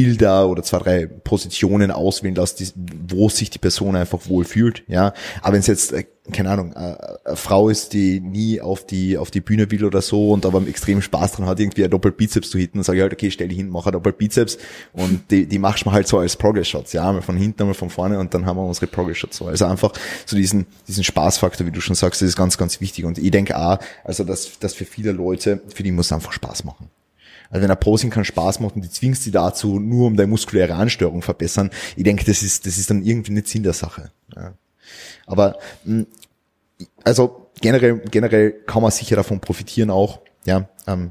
Bilder 0.00 0.48
oder 0.48 0.62
zwei, 0.62 0.78
drei 0.78 1.06
Positionen 1.06 1.90
auswählen 1.90 2.34
lasse, 2.34 2.72
wo 3.06 3.28
sich 3.28 3.50
die 3.50 3.58
Person 3.58 3.96
einfach 3.96 4.20
wohl 4.28 4.46
fühlt, 4.46 4.82
ja. 4.88 5.12
Aber 5.42 5.52
wenn 5.52 5.60
es 5.60 5.66
jetzt, 5.66 5.92
äh, 5.92 6.04
keine 6.32 6.48
Ahnung, 6.48 6.72
äh, 6.72 6.96
eine 7.26 7.36
Frau 7.36 7.68
ist, 7.68 7.92
die 7.92 8.18
nie 8.20 8.62
auf 8.62 8.86
die, 8.86 9.18
auf 9.18 9.30
die 9.30 9.42
Bühne 9.42 9.70
will 9.70 9.84
oder 9.84 10.00
so 10.00 10.30
und 10.30 10.46
aber 10.46 10.66
extrem 10.66 11.02
Spaß 11.02 11.32
dran 11.32 11.44
hat, 11.44 11.60
irgendwie 11.60 11.84
ein 11.84 11.90
Doppelbizeps 11.90 12.48
zu 12.48 12.56
hitten, 12.56 12.78
dann 12.78 12.84
sage 12.84 12.98
ich 12.98 13.02
halt, 13.02 13.12
okay, 13.12 13.30
stell 13.30 13.48
dich 13.48 13.58
hin, 13.58 13.68
mach 13.68 13.84
ein 13.84 13.92
Doppelbizeps 13.92 14.56
und 14.94 15.30
die, 15.30 15.44
die 15.44 15.58
machst 15.58 15.84
du 15.84 15.92
halt 15.92 16.08
so 16.08 16.18
als 16.18 16.34
Progress-Shots, 16.34 16.94
ja, 16.94 17.06
einmal 17.06 17.22
von 17.22 17.36
hinten, 17.36 17.60
einmal 17.60 17.74
von 17.74 17.90
vorne 17.90 18.18
und 18.18 18.32
dann 18.32 18.46
haben 18.46 18.56
wir 18.56 18.64
unsere 18.64 18.86
Progress-Shots 18.86 19.36
so. 19.36 19.48
Also 19.48 19.66
einfach 19.66 19.92
so 20.24 20.34
diesen, 20.34 20.64
diesen 20.88 21.04
Spaßfaktor, 21.04 21.66
wie 21.66 21.72
du 21.72 21.82
schon 21.82 21.94
sagst, 21.94 22.22
das 22.22 22.28
ist 22.30 22.36
ganz, 22.36 22.56
ganz 22.56 22.80
wichtig 22.80 23.04
und 23.04 23.18
ich 23.18 23.30
denke 23.30 23.58
auch, 23.58 23.78
also 24.02 24.24
dass, 24.24 24.58
dass 24.60 24.72
für 24.72 24.86
viele 24.86 25.12
Leute, 25.12 25.60
für 25.74 25.82
die 25.82 25.92
muss 25.92 26.06
es 26.06 26.12
einfach 26.12 26.32
Spaß 26.32 26.64
machen. 26.64 26.88
Also 27.50 27.62
wenn 27.62 27.70
ein 27.70 27.80
Posing 27.80 28.10
keinen 28.10 28.24
Spaß 28.24 28.60
macht 28.60 28.76
und 28.76 28.82
die 28.82 28.90
zwingst 28.90 29.24
sie 29.24 29.32
dazu, 29.32 29.78
nur 29.78 30.06
um 30.06 30.16
deine 30.16 30.28
muskuläre 30.28 30.74
Ansteuerung 30.74 31.20
verbessern, 31.20 31.70
ich 31.96 32.04
denke, 32.04 32.24
das 32.24 32.42
ist, 32.42 32.64
das 32.64 32.78
ist 32.78 32.90
dann 32.90 33.02
irgendwie 33.02 33.32
nicht 33.32 33.48
Sinn 33.48 33.64
der 33.64 33.72
Sache. 33.72 34.10
Ja. 34.34 34.54
Aber 35.26 35.58
hm, 35.84 36.06
also 37.04 37.50
generell, 37.60 37.98
generell 38.10 38.52
kann 38.52 38.82
man 38.82 38.90
sicher 38.90 39.16
davon 39.16 39.40
profitieren 39.40 39.90
auch. 39.90 40.20
Ja, 40.44 40.68
ähm, 40.86 41.10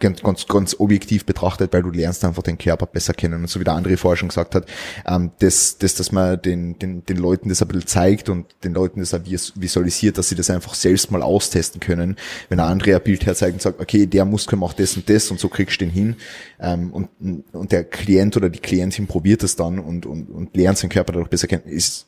ganz, 0.00 0.22
ganz, 0.22 0.46
ganz 0.46 0.76
objektiv 0.78 1.26
betrachtet, 1.26 1.72
weil 1.72 1.82
du 1.82 1.90
lernst 1.90 2.24
einfach 2.24 2.42
den 2.42 2.58
Körper 2.58 2.86
besser 2.86 3.14
kennen. 3.14 3.42
Und 3.42 3.48
so 3.48 3.58
wie 3.58 3.64
der 3.64 3.74
andere 3.74 3.96
vorher 3.96 4.16
schon 4.16 4.28
gesagt 4.28 4.54
hat, 4.54 4.66
ähm, 5.06 5.32
das, 5.40 5.78
das, 5.78 5.94
dass 5.94 6.12
man 6.12 6.40
den, 6.40 6.78
den, 6.78 7.04
den 7.04 7.16
Leuten 7.16 7.48
das 7.48 7.62
ein 7.62 7.68
bisschen 7.68 7.86
zeigt 7.86 8.28
und 8.28 8.46
den 8.64 8.74
Leuten 8.74 9.00
das 9.00 9.14
auch 9.14 9.20
visualisiert, 9.24 10.18
dass 10.18 10.28
sie 10.28 10.36
das 10.36 10.50
einfach 10.50 10.74
selbst 10.74 11.10
mal 11.10 11.22
austesten 11.22 11.80
können. 11.80 12.16
Wenn 12.48 12.60
ein 12.60 12.70
anderer 12.70 12.96
ein 12.96 13.02
Bild 13.02 13.26
herzeigt 13.26 13.54
und 13.54 13.62
sagt, 13.62 13.80
okay, 13.80 14.06
der 14.06 14.24
Muskel 14.24 14.58
macht 14.58 14.78
das 14.78 14.96
und 14.96 15.08
das 15.08 15.30
und 15.30 15.40
so 15.40 15.48
kriegst 15.48 15.80
du 15.80 15.84
den 15.84 15.90
hin. 15.90 16.16
Ähm, 16.60 16.92
und, 16.92 17.08
und 17.52 17.72
der 17.72 17.84
Klient 17.84 18.36
oder 18.36 18.50
die 18.50 18.60
Klientin 18.60 19.06
probiert 19.06 19.42
das 19.42 19.56
dann 19.56 19.78
und, 19.78 20.06
und, 20.06 20.30
und 20.30 20.56
lernt 20.56 20.78
seinen 20.78 20.90
Körper 20.90 21.12
dadurch 21.12 21.30
besser 21.30 21.48
kennen, 21.48 21.64
ist 21.66 22.06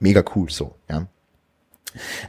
mega 0.00 0.24
cool 0.34 0.50
so, 0.50 0.74
ja. 0.88 1.06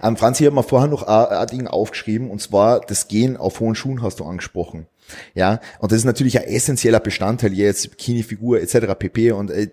Ähm, 0.01 0.18
Franzi, 0.18 0.43
ich 0.43 0.47
habe 0.47 0.55
mir 0.55 0.64
vorher 0.64 0.89
noch 0.89 1.03
ein, 1.03 1.38
ein 1.38 1.47
Ding 1.47 1.68
aufgeschrieben, 1.68 2.30
und 2.30 2.41
zwar 2.41 2.82
das 2.82 3.07
Gehen 3.07 3.38
auf 3.38 3.59
hohen 3.59 3.76
Schuhen 3.76 4.01
hast 4.01 4.20
du 4.20 4.26
angesprochen. 4.26 4.88
Ja, 5.34 5.59
und 5.80 5.91
das 5.91 5.99
ist 5.99 6.05
natürlich 6.05 6.39
ein 6.39 6.45
essentieller 6.45 6.99
Bestandteil 6.99 7.53
jetzt 7.53 7.89
Bikini-Figur 7.91 8.62
etc. 8.62 8.95
pp. 8.97 9.32
Und 9.32 9.51
äh, 9.51 9.70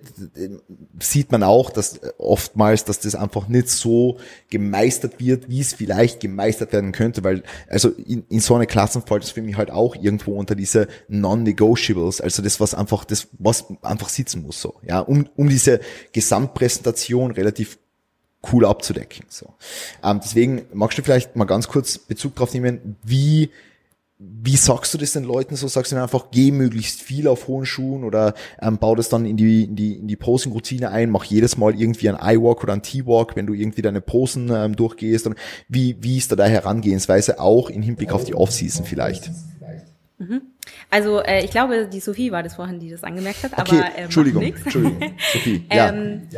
sieht 1.01 1.33
man 1.33 1.43
auch, 1.43 1.71
dass 1.71 2.01
oftmals, 2.19 2.85
dass 2.85 3.01
das 3.01 3.15
einfach 3.15 3.49
nicht 3.49 3.69
so 3.69 4.19
gemeistert 4.51 5.21
wird, 5.21 5.49
wie 5.49 5.61
es 5.61 5.75
vielleicht 5.75 6.21
gemeistert 6.21 6.73
werden 6.73 6.93
könnte, 6.93 7.25
weil 7.25 7.43
also 7.69 7.91
in, 7.91 8.25
in 8.29 8.41
so 8.41 8.55
eine 8.55 8.67
Klassen 8.67 9.03
fällt 9.03 9.23
das 9.23 9.31
für 9.31 9.43
mich 9.43 9.57
halt 9.57 9.71
auch 9.71 9.97
irgendwo 9.97 10.35
unter 10.35 10.55
diese 10.55 10.89
Non-Negotiables, 11.09 12.21
also 12.21 12.43
das 12.43 12.61
was 12.61 12.75
einfach 12.75 13.05
das 13.05 13.29
was 13.39 13.67
einfach 13.83 14.09
sitzen 14.09 14.43
muss 14.43 14.61
so, 14.61 14.75
ja, 14.87 15.01
um 15.01 15.29
um 15.37 15.49
diese 15.49 15.81
Gesamtpräsentation 16.13 17.31
relativ 17.31 17.79
cool 18.53 18.65
abzudecken. 18.65 19.27
So. 19.29 19.55
Ähm, 20.03 20.21
deswegen 20.23 20.63
magst 20.73 20.99
du 20.99 21.03
vielleicht 21.03 21.37
mal 21.37 21.45
ganz 21.45 21.69
kurz 21.69 21.99
Bezug 21.99 22.37
drauf 22.37 22.55
nehmen, 22.55 22.97
wie 23.03 23.51
wie 24.21 24.57
sagst 24.57 24.93
du 24.93 24.99
das 24.99 25.13
den 25.13 25.23
Leuten 25.23 25.55
so? 25.55 25.69
Sagst 25.69 25.93
du 25.93 25.95
dann 25.95 26.03
einfach, 26.03 26.33
geh 26.33 26.51
möglichst 26.51 27.01
viel 27.01 27.29
auf 27.29 27.47
hohen 27.47 27.67
Schuhen 27.67 28.03
oder 28.03 28.35
ähm, 28.61 28.79
bau 28.79 28.97
das 28.97 29.09
dann 29.09 29.25
in 29.25 29.37
die, 29.37 29.63
in 29.63 29.77
die, 29.77 29.93
in 29.95 30.09
die 30.09 30.17
Posing-Routine 30.17 30.91
ein, 30.91 31.11
mach 31.11 31.23
jedes 31.23 31.57
Mal 31.57 31.81
irgendwie 31.81 32.09
ein 32.09 32.19
I-Walk 32.21 32.65
oder 32.65 32.73
ein 32.73 32.83
T-Walk, 32.83 33.37
wenn 33.37 33.47
du 33.47 33.55
irgendwie 33.55 33.83
deine 33.83 34.01
Posen 34.01 34.51
ähm, 34.53 34.75
durchgehst. 34.75 35.29
Und 35.29 35.37
wie, 35.69 35.97
wie 36.01 36.19
ist 36.19 36.33
da 36.33 36.37
deine 36.37 36.53
Herangehensweise 36.53 37.39
auch 37.39 37.71
im 37.71 37.83
Hinblick 37.83 38.11
auf 38.11 38.25
die 38.25 38.35
Off-Season 38.35 38.85
vielleicht? 38.85 39.31
Mhm. 40.19 40.43
Also 40.91 41.21
äh, 41.21 41.45
ich 41.45 41.51
glaube, 41.51 41.87
die 41.87 42.01
Sophie 42.01 42.33
war 42.33 42.43
das 42.43 42.55
vorhin, 42.55 42.79
die 42.79 42.91
das 42.91 43.05
angemerkt 43.05 43.43
hat. 43.45 43.53
Okay, 43.59 43.79
aber, 43.79 43.99
äh, 43.99 44.03
Entschuldigung, 44.03 44.43
Entschuldigung, 44.43 45.15
Sophie. 45.33 45.67
Ja. 45.73 45.89
Ähm, 45.89 46.29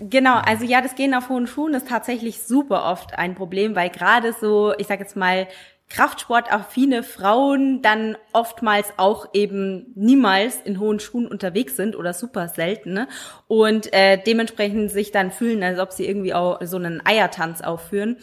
Genau, 0.00 0.38
also 0.38 0.64
ja, 0.64 0.80
das 0.80 0.94
Gehen 0.94 1.14
auf 1.14 1.28
hohen 1.28 1.46
Schuhen 1.46 1.74
ist 1.74 1.88
tatsächlich 1.88 2.42
super 2.42 2.84
oft 2.84 3.18
ein 3.18 3.34
Problem, 3.34 3.74
weil 3.76 3.90
gerade 3.90 4.34
so, 4.38 4.74
ich 4.78 4.86
sag 4.88 5.00
jetzt 5.00 5.16
mal, 5.16 5.46
Kraftsportaffine 5.92 7.02
Frauen 7.02 7.82
dann 7.82 8.16
oftmals 8.32 8.94
auch 8.96 9.28
eben 9.34 9.92
niemals 9.94 10.56
in 10.64 10.80
hohen 10.80 11.00
Schuhen 11.00 11.26
unterwegs 11.26 11.76
sind 11.76 11.96
oder 11.96 12.14
super 12.14 12.48
selten 12.48 12.94
ne? 12.94 13.08
und 13.46 13.92
äh, 13.92 14.16
dementsprechend 14.16 14.90
sich 14.90 15.12
dann 15.12 15.30
fühlen, 15.30 15.62
als 15.62 15.78
ob 15.78 15.92
sie 15.92 16.06
irgendwie 16.06 16.32
auch 16.32 16.60
so 16.62 16.78
einen 16.78 17.04
Eiertanz 17.04 17.60
aufführen. 17.60 18.16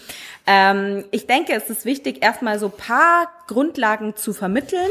Ähm, 0.48 1.06
ich 1.12 1.28
denke, 1.28 1.54
es 1.54 1.70
ist 1.70 1.86
wichtig, 1.86 2.24
erstmal 2.24 2.58
so 2.58 2.70
paar 2.70 3.30
Grundlagen 3.46 4.16
zu 4.16 4.34
vermitteln. 4.34 4.90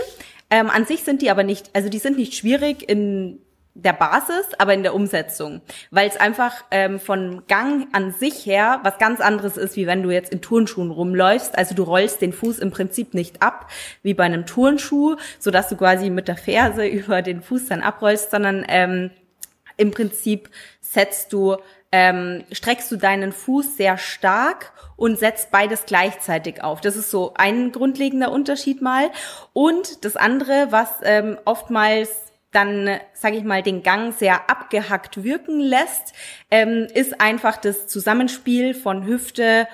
Ähm, 0.51 0.71
an 0.71 0.87
sich 0.87 1.05
sind 1.05 1.23
die 1.23 1.31
aber 1.31 1.43
nicht, 1.43 1.71
also 1.75 1.89
die 1.89 1.99
sind 1.99 2.17
nicht 2.17 2.35
schwierig 2.35 2.89
in 2.89 3.41
der 3.79 3.93
Basis, 3.93 4.47
aber 4.59 4.75
in 4.75 4.83
der 4.83 4.95
Umsetzung, 4.95 5.61
weil 5.91 6.09
es 6.09 6.17
einfach 6.17 6.65
ähm, 6.73 6.99
von 6.99 7.45
Gang 7.47 7.87
an 7.93 8.13
sich 8.13 8.45
her 8.45 8.81
was 8.83 8.99
ganz 8.99 9.21
anderes 9.21 9.57
ist, 9.57 9.77
wie 9.77 9.87
wenn 9.87 10.03
du 10.03 10.11
jetzt 10.11 10.33
in 10.33 10.41
Turnschuhen 10.41 10.91
rumläufst. 10.91 11.57
Also 11.57 11.75
du 11.77 11.85
rollst 11.85 12.21
den 12.21 12.33
Fuß 12.33 12.59
im 12.59 12.73
Prinzip 12.73 13.15
nicht 13.15 13.41
ab 13.41 13.71
wie 14.03 14.15
bei 14.15 14.25
einem 14.25 14.47
Turnschuh, 14.47 15.17
so 15.39 15.51
dass 15.53 15.69
du 15.69 15.77
quasi 15.77 16.11
mit 16.11 16.27
der 16.27 16.37
Ferse 16.37 16.87
über 16.89 17.23
den 17.23 17.41
Fuß 17.41 17.67
dann 17.67 17.83
abrollst, 17.83 18.33
sondern 18.33 18.65
ähm, 18.69 19.11
im 19.77 19.93
Prinzip 19.93 20.51
setzt 20.81 21.33
du 21.33 21.57
ähm, 21.93 22.45
streckst 22.53 22.91
du 22.91 22.97
deinen 22.97 23.33
Fuß 23.33 23.77
sehr 23.77 23.99
stark 23.99 24.73
und 24.97 25.19
setzt 25.19 25.51
beides 25.51 25.87
gleichzeitig 25.87 26.63
auf. 26.63 26.81
Das 26.81 26.97
ist 26.97 27.11
so 27.11 27.33
ein 27.37 27.73
grundlegender 27.73 28.33
Unterschied 28.33 28.83
mal. 28.83 29.11
Und 29.53 30.05
das 30.05 30.17
andere, 30.17 30.69
was 30.71 30.89
ähm, 31.03 31.39
oftmals 31.45 32.11
dann, 32.51 32.99
sage 33.13 33.37
ich 33.37 33.45
mal, 33.45 33.63
den 33.63 33.83
Gang 33.83 34.15
sehr 34.15 34.49
abgehackt 34.51 35.23
wirken 35.23 35.61
lässt, 35.61 36.15
ähm, 36.51 36.87
ist 36.93 37.21
einfach 37.21 37.59
das 37.59 37.87
Zusammenspiel 37.87 38.75
von 38.75 39.07
Hüfte 39.07 39.69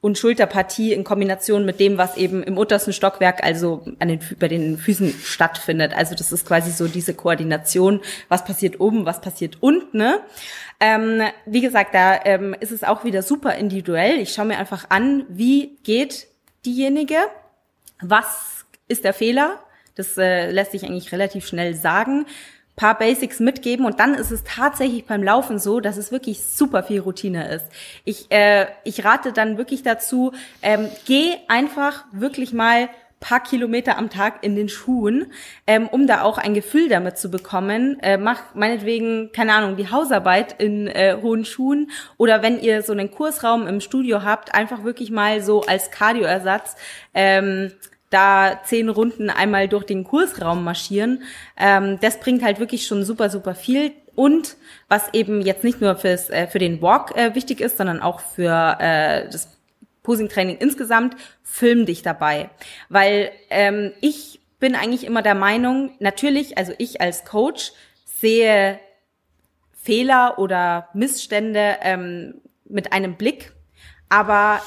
und 0.00 0.16
Schulterpartie 0.16 0.92
in 0.92 1.02
Kombination 1.02 1.64
mit 1.64 1.80
dem, 1.80 1.98
was 1.98 2.16
eben 2.16 2.44
im 2.44 2.56
untersten 2.56 2.92
Stockwerk, 2.92 3.42
also 3.42 3.84
an 3.98 4.08
den, 4.08 4.20
bei 4.38 4.46
den 4.46 4.78
Füßen 4.78 5.12
stattfindet. 5.24 5.92
Also 5.92 6.14
das 6.14 6.30
ist 6.30 6.46
quasi 6.46 6.70
so 6.70 6.86
diese 6.86 7.14
Koordination, 7.14 8.00
was 8.28 8.44
passiert 8.44 8.78
oben, 8.78 9.06
was 9.06 9.20
passiert 9.20 9.56
unten. 9.60 9.98
Ne? 9.98 10.20
Ähm, 10.80 11.22
wie 11.44 11.60
gesagt, 11.60 11.94
da 11.94 12.20
ähm, 12.24 12.54
ist 12.60 12.70
es 12.70 12.84
auch 12.84 13.04
wieder 13.04 13.22
super 13.22 13.54
individuell. 13.54 14.18
Ich 14.18 14.32
schaue 14.32 14.46
mir 14.46 14.58
einfach 14.58 14.90
an, 14.90 15.26
wie 15.28 15.76
geht 15.82 16.28
diejenige, 16.64 17.16
was 18.00 18.64
ist 18.86 19.04
der 19.04 19.14
Fehler, 19.14 19.58
das 19.96 20.16
äh, 20.16 20.50
lässt 20.50 20.72
sich 20.72 20.84
eigentlich 20.84 21.12
relativ 21.12 21.46
schnell 21.46 21.74
sagen. 21.74 22.26
Paar 22.76 22.96
Basics 22.96 23.40
mitgeben 23.40 23.84
und 23.86 23.98
dann 23.98 24.14
ist 24.14 24.30
es 24.30 24.44
tatsächlich 24.44 25.04
beim 25.04 25.24
Laufen 25.24 25.58
so, 25.58 25.80
dass 25.80 25.96
es 25.96 26.12
wirklich 26.12 26.44
super 26.44 26.84
viel 26.84 27.00
Routine 27.00 27.52
ist. 27.52 27.66
Ich, 28.04 28.30
äh, 28.30 28.66
ich 28.84 29.04
rate 29.04 29.32
dann 29.32 29.58
wirklich 29.58 29.82
dazu, 29.82 30.32
ähm, 30.62 30.88
geh 31.04 31.34
einfach 31.48 32.04
wirklich 32.12 32.52
mal 32.52 32.88
paar 33.20 33.42
Kilometer 33.42 33.98
am 33.98 34.10
Tag 34.10 34.42
in 34.42 34.56
den 34.56 34.68
Schuhen, 34.68 35.32
ähm, 35.66 35.88
um 35.88 36.06
da 36.06 36.22
auch 36.22 36.38
ein 36.38 36.54
Gefühl 36.54 36.88
damit 36.88 37.18
zu 37.18 37.30
bekommen. 37.30 37.98
Äh, 38.00 38.16
mach 38.16 38.54
meinetwegen, 38.54 39.32
keine 39.32 39.54
Ahnung, 39.54 39.76
die 39.76 39.90
Hausarbeit 39.90 40.60
in 40.60 40.86
äh, 40.86 41.16
hohen 41.20 41.44
Schuhen 41.44 41.90
oder 42.16 42.42
wenn 42.42 42.60
ihr 42.60 42.82
so 42.82 42.92
einen 42.92 43.10
Kursraum 43.10 43.66
im 43.66 43.80
Studio 43.80 44.22
habt, 44.22 44.54
einfach 44.54 44.84
wirklich 44.84 45.10
mal 45.10 45.42
so 45.42 45.62
als 45.62 45.90
Cardioersatz 45.90 46.76
ähm, 47.14 47.72
da 48.10 48.60
zehn 48.64 48.88
Runden 48.88 49.30
einmal 49.30 49.68
durch 49.68 49.84
den 49.84 50.04
Kursraum 50.04 50.64
marschieren. 50.64 51.22
Ähm, 51.56 51.98
das 52.00 52.20
bringt 52.20 52.42
halt 52.42 52.58
wirklich 52.60 52.86
schon 52.86 53.04
super, 53.04 53.30
super 53.30 53.54
viel. 53.54 53.92
Und 54.14 54.56
was 54.88 55.12
eben 55.14 55.42
jetzt 55.42 55.62
nicht 55.62 55.80
nur 55.80 55.94
fürs, 55.96 56.30
äh, 56.30 56.46
für 56.46 56.58
den 56.58 56.82
Walk 56.82 57.16
äh, 57.16 57.34
wichtig 57.34 57.60
ist, 57.60 57.76
sondern 57.76 58.00
auch 58.00 58.20
für 58.20 58.76
äh, 58.80 59.28
das 59.30 59.57
Posing-Training 60.08 60.56
insgesamt, 60.56 61.16
film 61.42 61.84
dich 61.84 62.00
dabei. 62.00 62.48
Weil 62.88 63.30
ähm, 63.50 63.92
ich 64.00 64.40
bin 64.58 64.74
eigentlich 64.74 65.04
immer 65.04 65.20
der 65.20 65.34
Meinung, 65.34 65.90
natürlich, 65.98 66.56
also 66.56 66.72
ich 66.78 67.02
als 67.02 67.26
Coach 67.26 67.72
sehe 68.06 68.80
Fehler 69.74 70.38
oder 70.38 70.88
Missstände 70.94 71.76
ähm, 71.82 72.40
mit 72.64 72.94
einem 72.94 73.16
Blick, 73.16 73.52
aber 74.08 74.62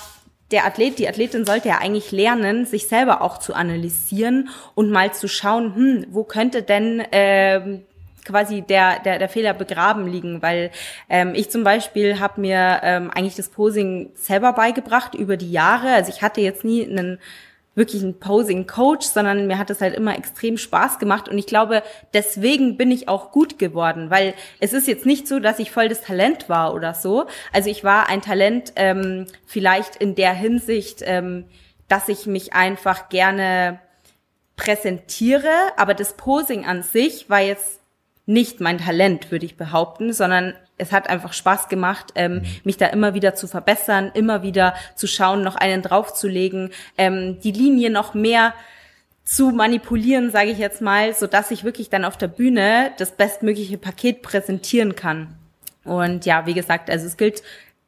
der 0.51 0.67
Athlet, 0.67 0.99
die 0.99 1.07
Athletin 1.07 1.43
sollte 1.43 1.69
ja 1.69 1.79
eigentlich 1.79 2.11
lernen, 2.11 2.67
sich 2.67 2.87
selber 2.87 3.23
auch 3.23 3.39
zu 3.39 3.55
analysieren 3.55 4.49
und 4.75 4.91
mal 4.91 5.11
zu 5.11 5.27
schauen, 5.27 5.73
hm, 5.75 6.05
wo 6.11 6.23
könnte 6.23 6.61
denn 6.61 7.03
ähm, 7.11 7.83
quasi 8.25 8.61
der, 8.61 8.99
der, 8.99 9.19
der 9.19 9.29
Fehler 9.29 9.53
begraben 9.53 10.07
liegen, 10.07 10.41
weil 10.41 10.71
ähm, 11.09 11.33
ich 11.35 11.49
zum 11.49 11.63
Beispiel 11.63 12.19
habe 12.19 12.41
mir 12.41 12.81
ähm, 12.83 13.11
eigentlich 13.11 13.35
das 13.35 13.49
Posing 13.49 14.11
selber 14.15 14.53
beigebracht 14.53 15.15
über 15.15 15.37
die 15.37 15.51
Jahre. 15.51 15.89
Also 15.93 16.11
ich 16.11 16.21
hatte 16.21 16.41
jetzt 16.41 16.63
nie 16.63 16.87
einen 16.87 17.19
wirklich 17.73 18.03
ein 18.03 18.19
Posing-Coach, 18.19 19.07
sondern 19.07 19.47
mir 19.47 19.57
hat 19.57 19.69
es 19.69 19.79
halt 19.79 19.95
immer 19.95 20.17
extrem 20.17 20.57
Spaß 20.57 20.99
gemacht 20.99 21.29
und 21.29 21.37
ich 21.37 21.45
glaube, 21.45 21.83
deswegen 22.13 22.75
bin 22.75 22.91
ich 22.91 23.07
auch 23.07 23.31
gut 23.31 23.59
geworden, 23.59 24.09
weil 24.09 24.33
es 24.59 24.73
ist 24.73 24.87
jetzt 24.87 25.05
nicht 25.05 25.27
so, 25.27 25.39
dass 25.39 25.59
ich 25.59 25.71
voll 25.71 25.87
das 25.87 26.01
Talent 26.01 26.49
war 26.49 26.73
oder 26.73 26.93
so. 26.93 27.27
Also 27.53 27.69
ich 27.69 27.83
war 27.83 28.09
ein 28.09 28.21
Talent 28.21 28.73
ähm, 28.75 29.25
vielleicht 29.45 29.95
in 29.95 30.15
der 30.15 30.33
Hinsicht, 30.33 31.01
ähm, 31.05 31.45
dass 31.87 32.09
ich 32.09 32.25
mich 32.25 32.53
einfach 32.53 33.09
gerne 33.09 33.79
präsentiere, 34.57 35.51
aber 35.77 35.93
das 35.93 36.17
Posing 36.17 36.65
an 36.65 36.83
sich 36.83 37.29
war 37.29 37.39
jetzt 37.39 37.80
nicht 38.31 38.61
mein 38.61 38.77
Talent, 38.77 39.31
würde 39.31 39.45
ich 39.45 39.57
behaupten, 39.57 40.13
sondern 40.13 40.53
es 40.77 40.91
hat 40.91 41.09
einfach 41.09 41.33
Spaß 41.33 41.69
gemacht, 41.69 42.13
ähm, 42.15 42.35
mhm. 42.35 42.45
mich 42.63 42.77
da 42.77 42.87
immer 42.87 43.13
wieder 43.13 43.35
zu 43.35 43.47
verbessern, 43.47 44.11
immer 44.13 44.41
wieder 44.41 44.73
zu 44.95 45.07
schauen, 45.07 45.43
noch 45.43 45.55
einen 45.55 45.81
draufzulegen, 45.81 46.71
ähm, 46.97 47.39
die 47.43 47.51
Linie 47.51 47.89
noch 47.89 48.13
mehr 48.13 48.53
zu 49.23 49.51
manipulieren, 49.51 50.31
sage 50.31 50.49
ich 50.49 50.57
jetzt 50.57 50.81
mal, 50.81 51.13
so 51.13 51.27
dass 51.27 51.51
ich 51.51 51.63
wirklich 51.63 51.89
dann 51.89 52.05
auf 52.05 52.17
der 52.17 52.27
Bühne 52.27 52.91
das 52.97 53.11
bestmögliche 53.11 53.77
Paket 53.77 54.21
präsentieren 54.21 54.95
kann. 54.95 55.35
Und 55.83 56.25
ja, 56.25 56.45
wie 56.45 56.53
gesagt, 56.53 56.89
also 56.89 57.05
es 57.05 57.17
gilt 57.17 57.43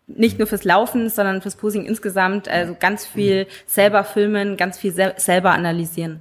nicht 0.07 0.37
nur 0.37 0.47
fürs 0.47 0.63
Laufen, 0.63 1.09
sondern 1.09 1.41
fürs 1.41 1.55
Posing 1.55 1.85
insgesamt. 1.85 2.47
Also 2.47 2.75
ganz 2.79 3.05
viel 3.05 3.47
selber 3.65 4.03
filmen, 4.03 4.57
ganz 4.57 4.77
viel 4.77 4.91
sel 4.91 5.13
selber 5.17 5.51
analysieren. 5.51 6.19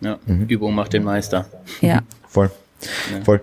Ja, 0.00 0.18
mhm. 0.26 0.46
Übung 0.46 0.74
macht 0.74 0.92
den 0.92 1.04
Meister. 1.04 1.46
Ja. 1.80 2.02
Voll. 2.28 2.50
Ja. 3.12 3.24
Voll. 3.24 3.42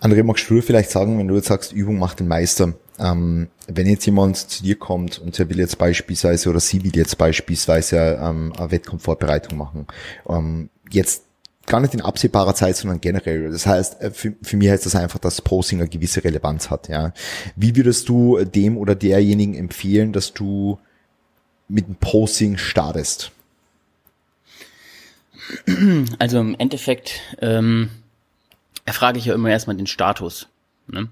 André, 0.00 0.22
magst 0.22 0.48
du 0.48 0.60
vielleicht 0.62 0.90
sagen, 0.90 1.18
wenn 1.18 1.28
du 1.28 1.34
jetzt 1.34 1.48
sagst, 1.48 1.72
Übung 1.72 1.98
macht 1.98 2.20
den 2.20 2.28
Meister, 2.28 2.74
ähm, 2.98 3.48
wenn 3.66 3.86
jetzt 3.86 4.06
jemand 4.06 4.36
zu 4.36 4.62
dir 4.62 4.76
kommt 4.76 5.18
und 5.18 5.38
er 5.38 5.48
will 5.48 5.58
jetzt 5.58 5.78
beispielsweise 5.78 6.50
oder 6.50 6.60
sie 6.60 6.84
will 6.84 6.94
jetzt 6.94 7.18
beispielsweise 7.18 8.18
ähm, 8.22 8.52
eine 8.56 8.70
Wettkampfvorbereitung 8.70 9.58
machen, 9.58 9.86
ähm, 10.28 10.70
jetzt 10.90 11.24
gar 11.66 11.80
nicht 11.80 11.94
in 11.94 12.00
absehbarer 12.00 12.54
Zeit, 12.54 12.76
sondern 12.76 13.00
generell. 13.00 13.50
Das 13.50 13.66
heißt, 13.66 14.00
äh, 14.00 14.10
für, 14.10 14.34
für 14.42 14.56
mich 14.56 14.70
heißt 14.70 14.86
das 14.86 14.94
einfach, 14.94 15.18
dass 15.18 15.42
Posing 15.42 15.80
eine 15.80 15.88
gewisse 15.88 16.24
Relevanz 16.24 16.70
hat. 16.70 16.88
Ja, 16.88 17.12
wie 17.56 17.76
würdest 17.76 18.08
du 18.08 18.42
dem 18.44 18.76
oder 18.76 18.94
derjenigen 18.94 19.54
empfehlen, 19.54 20.12
dass 20.12 20.32
du 20.32 20.78
mit 21.68 21.86
dem 21.86 21.96
Posing 21.96 22.56
startest? 22.56 23.32
Also 26.18 26.40
im 26.40 26.56
Endeffekt 26.58 27.20
ähm, 27.40 27.90
erfrage 28.84 29.18
ich 29.18 29.26
ja 29.26 29.34
immer 29.34 29.50
erstmal 29.50 29.76
den 29.76 29.86
Status. 29.86 30.48
Ne? 30.86 31.08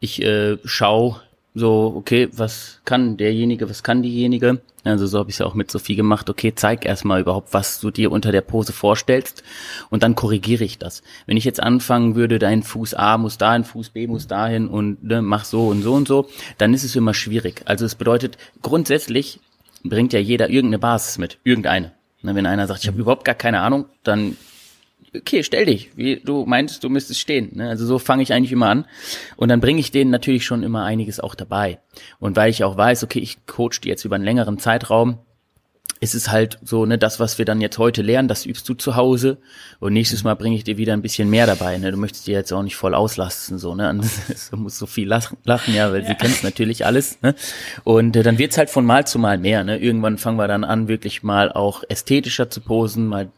Ich 0.00 0.22
äh, 0.22 0.58
schaue 0.64 1.20
so, 1.54 1.92
okay, 1.96 2.28
was 2.32 2.80
kann 2.84 3.16
derjenige, 3.18 3.68
was 3.68 3.82
kann 3.82 4.02
diejenige? 4.02 4.62
Also 4.84 5.06
so 5.06 5.18
habe 5.18 5.30
ich 5.30 5.34
es 5.34 5.38
ja 5.40 5.46
auch 5.46 5.54
mit 5.54 5.70
Sophie 5.70 5.96
gemacht. 5.96 6.30
Okay, 6.30 6.54
zeig 6.54 6.84
erstmal 6.86 7.20
überhaupt, 7.20 7.52
was 7.52 7.78
du 7.78 7.90
dir 7.90 8.10
unter 8.10 8.32
der 8.32 8.40
Pose 8.40 8.72
vorstellst 8.72 9.44
und 9.90 10.02
dann 10.02 10.14
korrigiere 10.14 10.64
ich 10.64 10.78
das. 10.78 11.02
Wenn 11.26 11.36
ich 11.36 11.44
jetzt 11.44 11.62
anfangen 11.62 12.14
würde, 12.14 12.38
dein 12.38 12.62
Fuß 12.62 12.94
A 12.94 13.18
muss 13.18 13.36
dahin, 13.38 13.64
Fuß 13.64 13.90
B 13.90 14.06
muss 14.06 14.26
dahin 14.26 14.66
und 14.66 15.04
ne, 15.04 15.22
mach 15.22 15.44
so 15.44 15.68
und 15.68 15.82
so 15.82 15.92
und 15.92 16.08
so, 16.08 16.28
dann 16.58 16.72
ist 16.72 16.84
es 16.84 16.96
immer 16.96 17.14
schwierig. 17.14 17.62
Also 17.66 17.84
es 17.84 17.94
bedeutet, 17.94 18.38
grundsätzlich 18.62 19.40
bringt 19.84 20.12
ja 20.12 20.20
jeder 20.20 20.48
irgendeine 20.48 20.78
Basis 20.78 21.18
mit, 21.18 21.38
irgendeine. 21.44 21.92
Ne, 22.22 22.34
wenn 22.34 22.46
einer 22.46 22.66
sagt, 22.66 22.82
ich 22.82 22.88
habe 22.88 22.98
überhaupt 22.98 23.24
gar 23.24 23.34
keine 23.34 23.60
Ahnung, 23.60 23.86
dann 24.02 24.36
okay, 25.14 25.42
stell 25.42 25.66
dich, 25.66 25.90
wie 25.96 26.16
du 26.16 26.44
meintest, 26.46 26.84
du 26.84 26.88
müsstest 26.88 27.20
stehen. 27.20 27.50
Ne? 27.54 27.68
Also 27.68 27.86
so 27.86 27.98
fange 27.98 28.22
ich 28.22 28.32
eigentlich 28.32 28.52
immer 28.52 28.68
an. 28.68 28.86
Und 29.36 29.48
dann 29.48 29.60
bringe 29.60 29.80
ich 29.80 29.90
denen 29.90 30.10
natürlich 30.10 30.44
schon 30.44 30.62
immer 30.62 30.84
einiges 30.84 31.20
auch 31.20 31.34
dabei. 31.34 31.78
Und 32.18 32.36
weil 32.36 32.50
ich 32.50 32.64
auch 32.64 32.76
weiß, 32.76 33.04
okay, 33.04 33.18
ich 33.18 33.46
coach 33.46 33.80
die 33.80 33.88
jetzt 33.88 34.04
über 34.04 34.16
einen 34.16 34.24
längeren 34.24 34.58
Zeitraum, 34.58 35.18
ist 36.02 36.14
es 36.16 36.30
halt 36.30 36.58
so, 36.64 36.84
ne, 36.84 36.98
das, 36.98 37.20
was 37.20 37.38
wir 37.38 37.44
dann 37.44 37.60
jetzt 37.60 37.78
heute 37.78 38.02
lernen, 38.02 38.26
das 38.26 38.44
übst 38.44 38.68
du 38.68 38.74
zu 38.74 38.96
Hause 38.96 39.38
und 39.78 39.92
nächstes 39.92 40.24
Mal 40.24 40.34
bringe 40.34 40.56
ich 40.56 40.64
dir 40.64 40.76
wieder 40.76 40.94
ein 40.94 41.02
bisschen 41.02 41.30
mehr 41.30 41.46
dabei. 41.46 41.78
Ne? 41.78 41.92
Du 41.92 41.96
möchtest 41.96 42.26
dir 42.26 42.34
jetzt 42.34 42.52
auch 42.52 42.64
nicht 42.64 42.74
voll 42.74 42.96
auslasten, 42.96 43.56
so, 43.56 43.76
ne? 43.76 44.00
Du 44.50 44.56
musst 44.56 44.78
so 44.78 44.86
viel 44.86 45.06
lachen, 45.06 45.38
lachen 45.44 45.74
ja, 45.74 45.92
weil 45.92 46.02
ja. 46.02 46.08
sie 46.08 46.14
kennt 46.16 46.42
natürlich 46.42 46.84
alles. 46.86 47.22
Ne? 47.22 47.36
Und 47.84 48.16
äh, 48.16 48.24
dann 48.24 48.38
wird's 48.38 48.58
halt 48.58 48.68
von 48.68 48.84
Mal 48.84 49.06
zu 49.06 49.20
Mal 49.20 49.38
mehr. 49.38 49.62
Ne? 49.62 49.78
Irgendwann 49.78 50.18
fangen 50.18 50.38
wir 50.38 50.48
dann 50.48 50.64
an, 50.64 50.88
wirklich 50.88 51.22
mal 51.22 51.52
auch 51.52 51.84
ästhetischer 51.88 52.50
zu 52.50 52.62
posen, 52.62 53.06
mal 53.06 53.30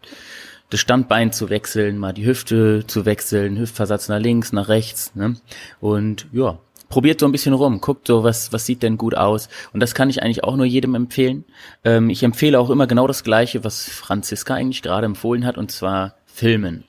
das 0.75 0.81
Standbein 0.81 1.33
zu 1.33 1.51
wechseln, 1.51 1.99
mal 1.99 2.12
die 2.12 2.27
Hüfte 2.27 2.85
zu 2.85 3.07
wechseln, 3.07 3.61
Hüftversatz 3.61 4.09
nach 4.09 4.18
links, 4.18 4.53
nach 4.53 4.68
rechts. 4.68 5.14
Ne? 5.14 5.37
Und 5.81 6.27
ja, 6.33 6.59
probiert 6.89 7.20
so 7.20 7.27
ein 7.27 7.33
bisschen 7.33 7.55
rum, 7.55 7.81
guckt 7.81 8.09
so, 8.09 8.25
was, 8.25 8.53
was 8.53 8.66
sieht 8.66 8.83
denn 8.83 8.99
gut 8.99 9.14
aus. 9.14 9.49
Und 9.72 9.79
das 9.79 9.95
kann 9.95 10.11
ich 10.11 10.20
eigentlich 10.20 10.43
auch 10.43 10.57
nur 10.57 10.66
jedem 10.66 10.97
empfehlen. 10.97 11.45
Ähm, 11.85 12.11
ich 12.11 12.25
empfehle 12.25 12.59
auch 12.59 12.70
immer 12.70 12.89
genau 12.89 13.07
das 13.07 13.22
Gleiche, 13.22 13.62
was 13.62 13.89
Franziska 13.89 14.55
eigentlich 14.55 14.83
gerade 14.83 15.07
empfohlen 15.07 15.47
hat, 15.47 15.59
und 15.59 15.70
zwar 15.70 16.16
Filmen. 16.27 16.83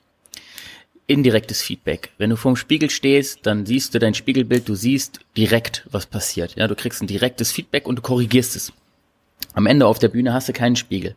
Indirektes 1.06 1.62
Feedback. 1.62 2.10
Wenn 2.18 2.30
du 2.30 2.36
vorm 2.36 2.56
Spiegel 2.56 2.90
stehst, 2.90 3.46
dann 3.46 3.66
siehst 3.66 3.94
du 3.94 4.00
dein 4.00 4.14
Spiegelbild, 4.14 4.68
du 4.68 4.74
siehst 4.74 5.20
direkt, 5.36 5.86
was 5.92 6.06
passiert. 6.06 6.56
Ja, 6.56 6.66
du 6.66 6.74
kriegst 6.74 7.00
ein 7.02 7.06
direktes 7.06 7.52
Feedback 7.52 7.86
und 7.86 8.00
du 8.00 8.02
korrigierst 8.02 8.56
es. 8.56 8.72
Am 9.54 9.66
Ende 9.66 9.86
auf 9.86 10.00
der 10.00 10.08
Bühne 10.08 10.34
hast 10.34 10.48
du 10.48 10.52
keinen 10.52 10.74
Spiegel. 10.74 11.14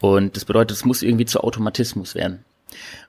Und 0.00 0.36
das 0.36 0.44
bedeutet, 0.44 0.76
es 0.76 0.84
muss 0.84 1.02
irgendwie 1.02 1.24
zu 1.24 1.40
Automatismus 1.40 2.14
werden. 2.14 2.44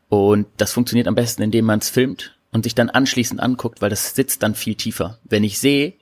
Und 0.09 0.47
das 0.57 0.71
funktioniert 0.71 1.07
am 1.07 1.15
besten, 1.15 1.41
indem 1.41 1.65
man 1.65 1.79
es 1.79 1.89
filmt 1.89 2.37
und 2.51 2.63
sich 2.63 2.75
dann 2.75 2.89
anschließend 2.89 3.41
anguckt, 3.41 3.81
weil 3.81 3.89
das 3.89 4.15
sitzt 4.15 4.41
dann 4.43 4.55
viel 4.55 4.75
tiefer. 4.75 5.19
Wenn 5.25 5.43
ich 5.43 5.59
sehe 5.59 5.93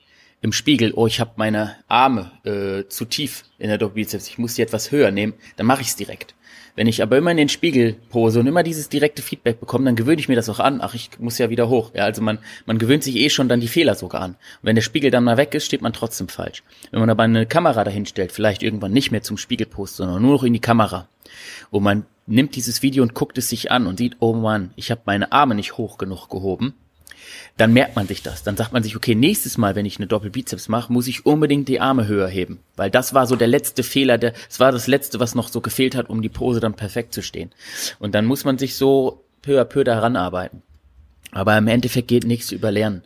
im 0.42 0.52
Spiegel, 0.52 0.92
oh, 0.94 1.08
ich 1.08 1.18
habe 1.18 1.32
meine 1.36 1.76
Arme 1.88 2.30
äh, 2.44 2.88
zu 2.88 3.04
tief 3.04 3.44
in 3.58 3.68
der 3.68 3.78
Doppelbizeps, 3.78 4.28
ich 4.28 4.38
muss 4.38 4.54
die 4.54 4.62
etwas 4.62 4.92
höher 4.92 5.10
nehmen, 5.10 5.34
dann 5.56 5.66
mache 5.66 5.82
ich 5.82 5.88
es 5.88 5.96
direkt. 5.96 6.35
Wenn 6.76 6.86
ich 6.86 7.02
aber 7.02 7.16
immer 7.16 7.30
in 7.30 7.38
den 7.38 7.48
Spiegel 7.48 7.94
pose 8.10 8.38
und 8.38 8.46
immer 8.46 8.62
dieses 8.62 8.88
direkte 8.88 9.22
Feedback 9.22 9.58
bekomme, 9.58 9.86
dann 9.86 9.96
gewöhne 9.96 10.20
ich 10.20 10.28
mir 10.28 10.36
das 10.36 10.48
auch 10.48 10.60
an. 10.60 10.80
Ach, 10.82 10.94
ich 10.94 11.10
muss 11.18 11.38
ja 11.38 11.50
wieder 11.50 11.68
hoch. 11.68 11.90
Ja, 11.94 12.04
also 12.04 12.22
man, 12.22 12.38
man 12.66 12.78
gewöhnt 12.78 13.02
sich 13.02 13.16
eh 13.16 13.30
schon 13.30 13.48
dann 13.48 13.60
die 13.60 13.68
Fehler 13.68 13.94
sogar 13.94 14.20
an. 14.20 14.32
Und 14.32 14.38
wenn 14.62 14.76
der 14.76 14.82
Spiegel 14.82 15.10
dann 15.10 15.24
mal 15.24 15.38
weg 15.38 15.54
ist, 15.54 15.64
steht 15.64 15.82
man 15.82 15.94
trotzdem 15.94 16.28
falsch. 16.28 16.62
Wenn 16.90 17.00
man 17.00 17.10
aber 17.10 17.22
eine 17.22 17.46
Kamera 17.46 17.82
dahin 17.82 18.06
stellt, 18.06 18.30
vielleicht 18.30 18.62
irgendwann 18.62 18.92
nicht 18.92 19.10
mehr 19.10 19.22
zum 19.22 19.38
Spiegelpost, 19.38 19.96
sondern 19.96 20.22
nur 20.22 20.32
noch 20.32 20.44
in 20.44 20.52
die 20.52 20.60
Kamera. 20.60 21.08
Und 21.70 21.82
man 21.82 22.04
nimmt 22.26 22.54
dieses 22.56 22.82
Video 22.82 23.02
und 23.02 23.14
guckt 23.14 23.38
es 23.38 23.48
sich 23.48 23.70
an 23.70 23.86
und 23.86 23.98
sieht, 23.98 24.16
oh 24.20 24.34
Mann, 24.34 24.72
ich 24.76 24.90
habe 24.90 25.00
meine 25.06 25.32
Arme 25.32 25.54
nicht 25.54 25.78
hoch 25.78 25.96
genug 25.96 26.28
gehoben 26.28 26.74
dann 27.56 27.72
merkt 27.72 27.96
man 27.96 28.06
sich 28.06 28.22
das. 28.22 28.42
Dann 28.42 28.56
sagt 28.56 28.72
man 28.72 28.82
sich, 28.82 28.96
okay, 28.96 29.14
nächstes 29.14 29.56
Mal, 29.56 29.74
wenn 29.74 29.86
ich 29.86 29.98
eine 29.98 30.06
Doppelbizeps 30.06 30.68
mache, 30.68 30.92
muss 30.92 31.06
ich 31.06 31.24
unbedingt 31.24 31.68
die 31.68 31.80
Arme 31.80 32.06
höher 32.06 32.28
heben. 32.28 32.60
Weil 32.76 32.90
das 32.90 33.14
war 33.14 33.26
so 33.26 33.36
der 33.36 33.48
letzte 33.48 33.82
Fehler, 33.82 34.18
der, 34.18 34.34
es 34.48 34.60
war 34.60 34.72
das 34.72 34.86
letzte, 34.86 35.20
was 35.20 35.34
noch 35.34 35.48
so 35.48 35.60
gefehlt 35.60 35.94
hat, 35.94 36.10
um 36.10 36.20
die 36.20 36.28
Pose 36.28 36.60
dann 36.60 36.74
perfekt 36.74 37.14
zu 37.14 37.22
stehen. 37.22 37.50
Und 37.98 38.14
dann 38.14 38.26
muss 38.26 38.44
man 38.44 38.58
sich 38.58 38.76
so 38.76 39.24
peu 39.40 39.60
à 39.60 39.64
peu 39.64 39.84
daran 39.84 40.16
arbeiten. 40.16 40.62
Aber 41.32 41.56
im 41.56 41.68
Endeffekt 41.68 42.08
geht 42.08 42.24
nichts 42.24 42.52
über 42.52 42.70
Lernen 42.70 43.02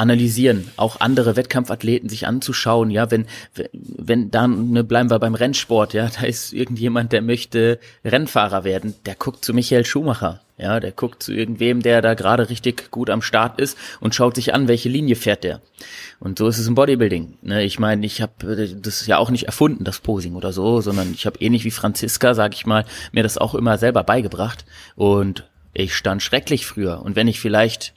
analysieren, 0.00 0.70
auch 0.76 0.98
andere 1.00 1.36
Wettkampfathleten 1.36 2.08
sich 2.08 2.26
anzuschauen, 2.26 2.90
ja, 2.90 3.10
wenn, 3.10 3.26
wenn 3.72 4.30
dann, 4.30 4.70
ne, 4.70 4.82
bleiben 4.82 5.10
wir 5.10 5.18
beim 5.18 5.34
Rennsport, 5.34 5.92
ja, 5.92 6.08
da 6.08 6.26
ist 6.26 6.54
irgendjemand, 6.54 7.12
der 7.12 7.20
möchte 7.20 7.78
Rennfahrer 8.02 8.64
werden, 8.64 8.94
der 9.04 9.14
guckt 9.14 9.44
zu 9.44 9.52
Michael 9.52 9.84
Schumacher, 9.84 10.40
ja, 10.60 10.78
der 10.80 10.92
guckt 10.92 11.22
zu 11.22 11.32
irgendwem, 11.32 11.82
der 11.82 12.02
da 12.02 12.14
gerade 12.14 12.48
richtig 12.50 12.90
gut 12.90 13.10
am 13.10 13.22
Start 13.22 13.60
ist 13.60 13.78
und 14.00 14.14
schaut 14.14 14.34
sich 14.34 14.52
an, 14.52 14.68
welche 14.68 14.88
Linie 14.88 15.16
fährt 15.16 15.44
der. 15.44 15.60
Und 16.18 16.38
so 16.38 16.48
ist 16.48 16.58
es 16.58 16.66
im 16.66 16.74
Bodybuilding. 16.74 17.38
Ne? 17.42 17.64
Ich 17.64 17.78
meine, 17.78 18.04
ich 18.04 18.20
habe 18.20 18.76
das 18.80 19.06
ja 19.06 19.18
auch 19.18 19.30
nicht 19.30 19.44
erfunden, 19.44 19.84
das 19.84 20.00
Posing 20.00 20.34
oder 20.34 20.52
so, 20.52 20.80
sondern 20.80 21.12
ich 21.12 21.24
habe 21.24 21.40
ähnlich 21.40 21.64
wie 21.64 21.70
Franziska, 21.70 22.34
sag 22.34 22.54
ich 22.54 22.66
mal, 22.66 22.84
mir 23.12 23.22
das 23.22 23.38
auch 23.38 23.54
immer 23.54 23.78
selber 23.78 24.04
beigebracht. 24.04 24.64
Und 24.96 25.48
ich 25.72 25.94
stand 25.94 26.22
schrecklich 26.22 26.66
früher. 26.66 27.02
Und 27.02 27.16
wenn 27.16 27.28
ich 27.28 27.40
vielleicht 27.40 27.94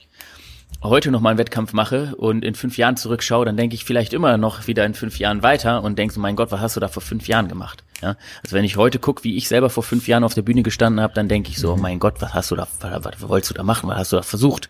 heute 0.82 1.10
noch 1.10 1.20
mal 1.20 1.30
einen 1.30 1.38
Wettkampf 1.38 1.72
mache 1.72 2.14
und 2.16 2.44
in 2.44 2.54
fünf 2.54 2.76
Jahren 2.76 2.96
zurückschaue, 2.96 3.44
dann 3.44 3.56
denke 3.56 3.74
ich 3.74 3.84
vielleicht 3.84 4.12
immer 4.12 4.36
noch 4.36 4.66
wieder 4.66 4.84
in 4.84 4.94
fünf 4.94 5.18
Jahren 5.18 5.42
weiter 5.42 5.82
und 5.82 5.98
denke 5.98 6.14
so, 6.14 6.20
mein 6.20 6.36
Gott, 6.36 6.52
was 6.52 6.60
hast 6.60 6.76
du 6.76 6.80
da 6.80 6.88
vor 6.88 7.02
fünf 7.02 7.26
Jahren 7.26 7.48
gemacht? 7.48 7.84
Ja, 8.04 8.18
also 8.42 8.54
wenn 8.54 8.66
ich 8.66 8.76
heute 8.76 8.98
gucke, 8.98 9.24
wie 9.24 9.38
ich 9.38 9.48
selber 9.48 9.70
vor 9.70 9.82
fünf 9.82 10.08
Jahren 10.08 10.24
auf 10.24 10.34
der 10.34 10.42
Bühne 10.42 10.62
gestanden 10.62 11.00
habe, 11.00 11.14
dann 11.14 11.26
denke 11.26 11.48
ich 11.48 11.56
so, 11.56 11.72
oh 11.72 11.76
mein 11.78 11.98
Gott, 11.98 12.16
was 12.20 12.34
hast 12.34 12.50
du 12.50 12.54
da, 12.54 12.68
was, 12.80 13.02
was 13.02 13.28
wolltest 13.30 13.52
du 13.52 13.54
da 13.54 13.62
machen, 13.62 13.88
was 13.88 13.96
hast 13.96 14.12
du 14.12 14.16
da 14.16 14.22
versucht? 14.22 14.68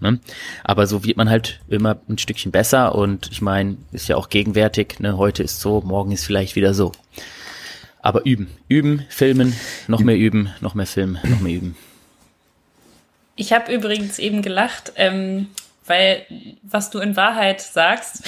Ne? 0.00 0.20
Aber 0.64 0.86
so 0.86 1.02
wird 1.02 1.16
man 1.16 1.30
halt 1.30 1.60
immer 1.68 1.96
ein 2.10 2.18
Stückchen 2.18 2.52
besser 2.52 2.94
und 2.94 3.30
ich 3.32 3.40
meine, 3.40 3.78
ist 3.92 4.08
ja 4.08 4.16
auch 4.16 4.28
gegenwärtig, 4.28 5.00
ne? 5.00 5.16
heute 5.16 5.42
ist 5.42 5.60
so, 5.60 5.80
morgen 5.80 6.12
ist 6.12 6.26
vielleicht 6.26 6.56
wieder 6.56 6.74
so. 6.74 6.92
Aber 8.02 8.26
üben, 8.26 8.48
üben, 8.68 9.06
filmen, 9.08 9.56
noch 9.88 10.00
mehr 10.00 10.18
üben, 10.18 10.50
noch 10.60 10.74
mehr 10.74 10.86
filmen, 10.86 11.18
noch 11.22 11.40
mehr 11.40 11.54
üben. 11.54 11.76
Ich 13.34 13.54
habe 13.54 13.72
übrigens 13.72 14.18
eben 14.18 14.42
gelacht, 14.42 14.92
ähm, 14.96 15.46
weil 15.86 16.26
was 16.62 16.90
du 16.90 16.98
in 16.98 17.16
Wahrheit 17.16 17.62
sagst, 17.62 18.24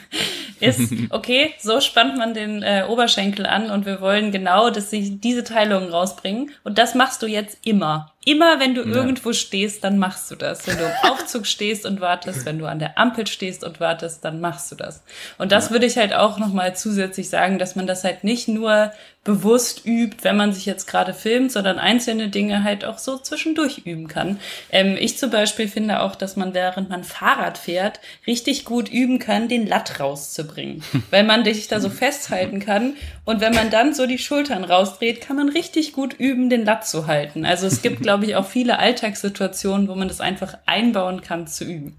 ist, 0.60 0.92
okay, 1.10 1.54
so 1.58 1.80
spannt 1.80 2.16
man 2.16 2.34
den 2.34 2.62
äh, 2.62 2.84
Oberschenkel 2.88 3.46
an 3.46 3.70
und 3.70 3.86
wir 3.86 4.00
wollen 4.00 4.32
genau, 4.32 4.70
dass 4.70 4.90
sich 4.90 5.20
diese 5.20 5.44
Teilungen 5.44 5.90
rausbringen. 5.90 6.50
Und 6.64 6.78
das 6.78 6.94
machst 6.94 7.22
du 7.22 7.26
jetzt 7.26 7.58
immer. 7.64 8.12
Immer 8.26 8.60
wenn 8.60 8.74
du 8.74 8.82
ja. 8.82 8.94
irgendwo 8.96 9.32
stehst, 9.32 9.82
dann 9.82 9.96
machst 9.96 10.30
du 10.30 10.36
das. 10.36 10.66
Wenn 10.66 10.76
du 10.76 10.84
im 10.84 10.92
Aufzug 11.10 11.46
stehst 11.46 11.86
und 11.86 12.02
wartest, 12.02 12.44
wenn 12.44 12.58
du 12.58 12.66
an 12.66 12.78
der 12.78 12.98
Ampel 12.98 13.26
stehst 13.26 13.64
und 13.64 13.80
wartest, 13.80 14.24
dann 14.24 14.40
machst 14.40 14.70
du 14.70 14.76
das. 14.76 15.02
Und 15.38 15.52
das 15.52 15.66
ja. 15.66 15.70
würde 15.70 15.86
ich 15.86 15.96
halt 15.96 16.12
auch 16.12 16.38
nochmal 16.38 16.76
zusätzlich 16.76 17.30
sagen, 17.30 17.58
dass 17.58 17.76
man 17.76 17.86
das 17.86 18.04
halt 18.04 18.22
nicht 18.22 18.46
nur 18.46 18.92
bewusst 19.22 19.84
übt, 19.84 20.18
wenn 20.22 20.36
man 20.36 20.54
sich 20.54 20.64
jetzt 20.64 20.86
gerade 20.86 21.12
filmt, 21.12 21.52
sondern 21.52 21.78
einzelne 21.78 22.28
Dinge 22.28 22.64
halt 22.64 22.86
auch 22.86 22.96
so 22.96 23.18
zwischendurch 23.18 23.82
üben 23.84 24.08
kann. 24.08 24.40
Ähm, 24.72 24.96
ich 24.98 25.18
zum 25.18 25.30
Beispiel 25.30 25.68
finde 25.68 26.00
auch, 26.00 26.14
dass 26.14 26.36
man 26.36 26.54
während 26.54 26.88
man 26.88 27.04
Fahrrad 27.04 27.58
fährt, 27.58 28.00
richtig 28.26 28.64
gut 28.64 28.88
üben 28.88 29.18
kann, 29.18 29.48
den 29.48 29.66
Latt 29.66 30.00
rauszubringen. 30.00 30.82
weil 31.10 31.24
man 31.24 31.44
sich 31.44 31.68
da 31.68 31.80
so 31.80 31.90
festhalten 31.90 32.60
kann. 32.60 32.94
Und 33.26 33.42
wenn 33.42 33.54
man 33.54 33.68
dann 33.68 33.92
so 33.92 34.06
die 34.06 34.18
Schultern 34.18 34.64
rausdreht, 34.64 35.20
kann 35.20 35.36
man 35.36 35.50
richtig 35.50 35.92
gut 35.92 36.14
üben, 36.14 36.48
den 36.48 36.64
Latt 36.64 36.86
zu 36.86 37.06
halten. 37.06 37.44
Also 37.44 37.66
es 37.66 37.82
gibt, 37.82 38.06
glaube 38.10 38.26
ich, 38.26 38.34
auch 38.34 38.44
viele 38.44 38.80
Alltagssituationen, 38.80 39.86
wo 39.86 39.94
man 39.94 40.08
das 40.08 40.20
einfach 40.20 40.58
einbauen 40.66 41.22
kann 41.22 41.46
zu 41.46 41.62
üben. 41.62 41.96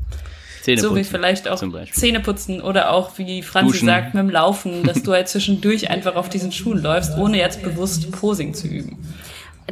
Zähneputzen, 0.61 0.89
so 0.89 0.95
wie 0.97 1.05
vielleicht 1.05 1.47
auch 1.47 1.63
Zähneputzen 1.93 2.61
oder 2.61 2.91
auch, 2.91 3.17
wie 3.17 3.41
Franzi 3.41 3.71
Duschen. 3.71 3.85
sagt, 3.85 4.13
mit 4.13 4.21
dem 4.21 4.29
Laufen, 4.29 4.83
dass 4.83 5.01
du 5.03 5.13
halt 5.13 5.29
zwischendurch 5.29 5.89
einfach 5.89 6.15
auf 6.17 6.27
diesen 6.27 6.51
Schuhen 6.51 6.83
läufst, 6.83 7.17
ohne 7.17 7.37
jetzt 7.37 7.63
bewusst 7.63 8.11
Posing 8.11 8.53
zu 8.53 8.67
üben. 8.67 8.97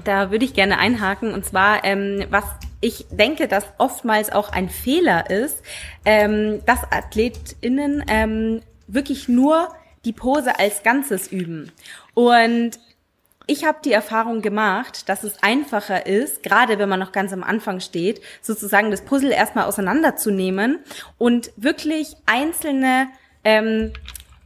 Da 0.06 0.32
würde 0.32 0.46
ich 0.46 0.54
gerne 0.54 0.78
einhaken 0.78 1.34
und 1.34 1.44
zwar, 1.44 1.84
ähm, 1.84 2.24
was 2.30 2.46
ich 2.80 3.06
denke, 3.12 3.50
dass 3.50 3.66
oftmals 3.78 4.32
auch 4.32 4.50
ein 4.54 4.70
Fehler 4.70 5.30
ist, 5.30 5.62
ähm, 6.06 6.62
dass 6.66 6.80
AthletInnen 6.90 8.06
ähm, 8.08 8.62
wirklich 8.88 9.28
nur 9.28 9.68
die 10.06 10.14
Pose 10.14 10.58
als 10.58 10.84
Ganzes 10.84 11.28
üben. 11.28 11.74
Und 12.14 12.80
ich 13.50 13.66
habe 13.66 13.80
die 13.84 13.92
Erfahrung 13.92 14.42
gemacht, 14.42 15.10
dass 15.10 15.24
es 15.24 15.42
einfacher 15.42 16.06
ist, 16.06 16.44
gerade 16.44 16.78
wenn 16.78 16.88
man 16.88 17.00
noch 17.00 17.12
ganz 17.12 17.34
am 17.34 17.44
Anfang 17.44 17.80
steht, 17.80 18.22
sozusagen 18.42 18.92
das 18.92 19.02
Puzzle 19.02 19.32
erstmal 19.32 19.66
auseinanderzunehmen 19.66 20.80
und 21.18 21.52
wirklich 21.58 22.16
einzelne 22.28 23.08
ähm, 23.44 23.92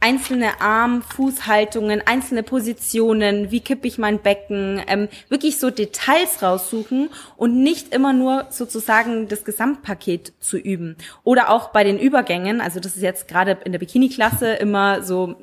einzelne 0.00 0.60
Arm, 0.60 1.00
Fußhaltungen, 1.00 2.02
einzelne 2.06 2.42
Positionen, 2.42 3.50
wie 3.50 3.60
kippe 3.60 3.88
ich 3.88 3.96
mein 3.96 4.18
Becken, 4.18 4.82
ähm, 4.86 5.08
wirklich 5.30 5.58
so 5.58 5.70
Details 5.70 6.42
raussuchen 6.42 7.08
und 7.38 7.62
nicht 7.62 7.94
immer 7.94 8.12
nur 8.12 8.46
sozusagen 8.50 9.28
das 9.28 9.44
Gesamtpaket 9.44 10.34
zu 10.40 10.58
üben. 10.58 10.96
Oder 11.24 11.48
auch 11.48 11.70
bei 11.70 11.84
den 11.84 11.98
Übergängen, 11.98 12.60
also 12.60 12.80
das 12.80 12.96
ist 12.96 13.02
jetzt 13.02 13.28
gerade 13.28 13.58
in 13.64 13.72
der 13.72 13.78
Bikini-Klasse 13.78 14.52
immer 14.52 15.02
so 15.02 15.36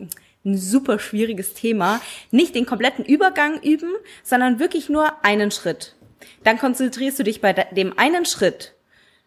ein 0.46 0.58
super 0.58 1.00
schwieriges 1.00 1.54
Thema, 1.54 2.02
nicht 2.32 2.56
den 2.56 2.66
kompletten 2.66 3.06
Übergang 3.06 3.62
üben, 3.62 3.92
sondern 4.24 4.60
wirklich 4.60 4.89
nur 4.89 5.24
einen 5.24 5.52
Schritt. 5.52 5.96
Dann 6.44 6.58
konzentrierst 6.58 7.20
du 7.20 7.24
dich 7.24 7.42
bei 7.42 7.54
dem 7.54 7.98
einen 7.98 8.26
Schritt 8.26 8.74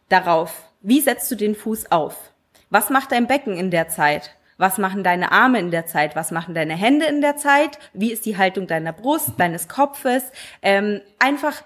darauf, 0.08 0.70
wie 0.82 1.00
setzt 1.00 1.30
du 1.30 1.34
den 1.34 1.54
Fuß 1.54 1.90
auf? 1.90 2.34
was 2.74 2.90
macht 2.90 3.12
dein 3.12 3.28
Becken 3.28 3.56
in 3.56 3.70
der 3.70 3.88
Zeit? 3.88 4.34
Was 4.56 4.78
machen 4.78 5.04
deine 5.04 5.30
Arme 5.30 5.60
in 5.60 5.70
der 5.70 5.86
Zeit? 5.86 6.16
Was 6.16 6.32
machen 6.32 6.56
deine 6.56 6.74
Hände 6.74 7.06
in 7.06 7.20
der 7.20 7.36
Zeit? 7.36 7.78
Wie 7.92 8.12
ist 8.12 8.26
die 8.26 8.36
Haltung 8.36 8.66
deiner 8.66 8.92
Brust, 8.92 9.30
deines 9.38 9.68
Kopfes? 9.68 10.24
Ähm, 10.60 11.00
einfach 11.20 11.62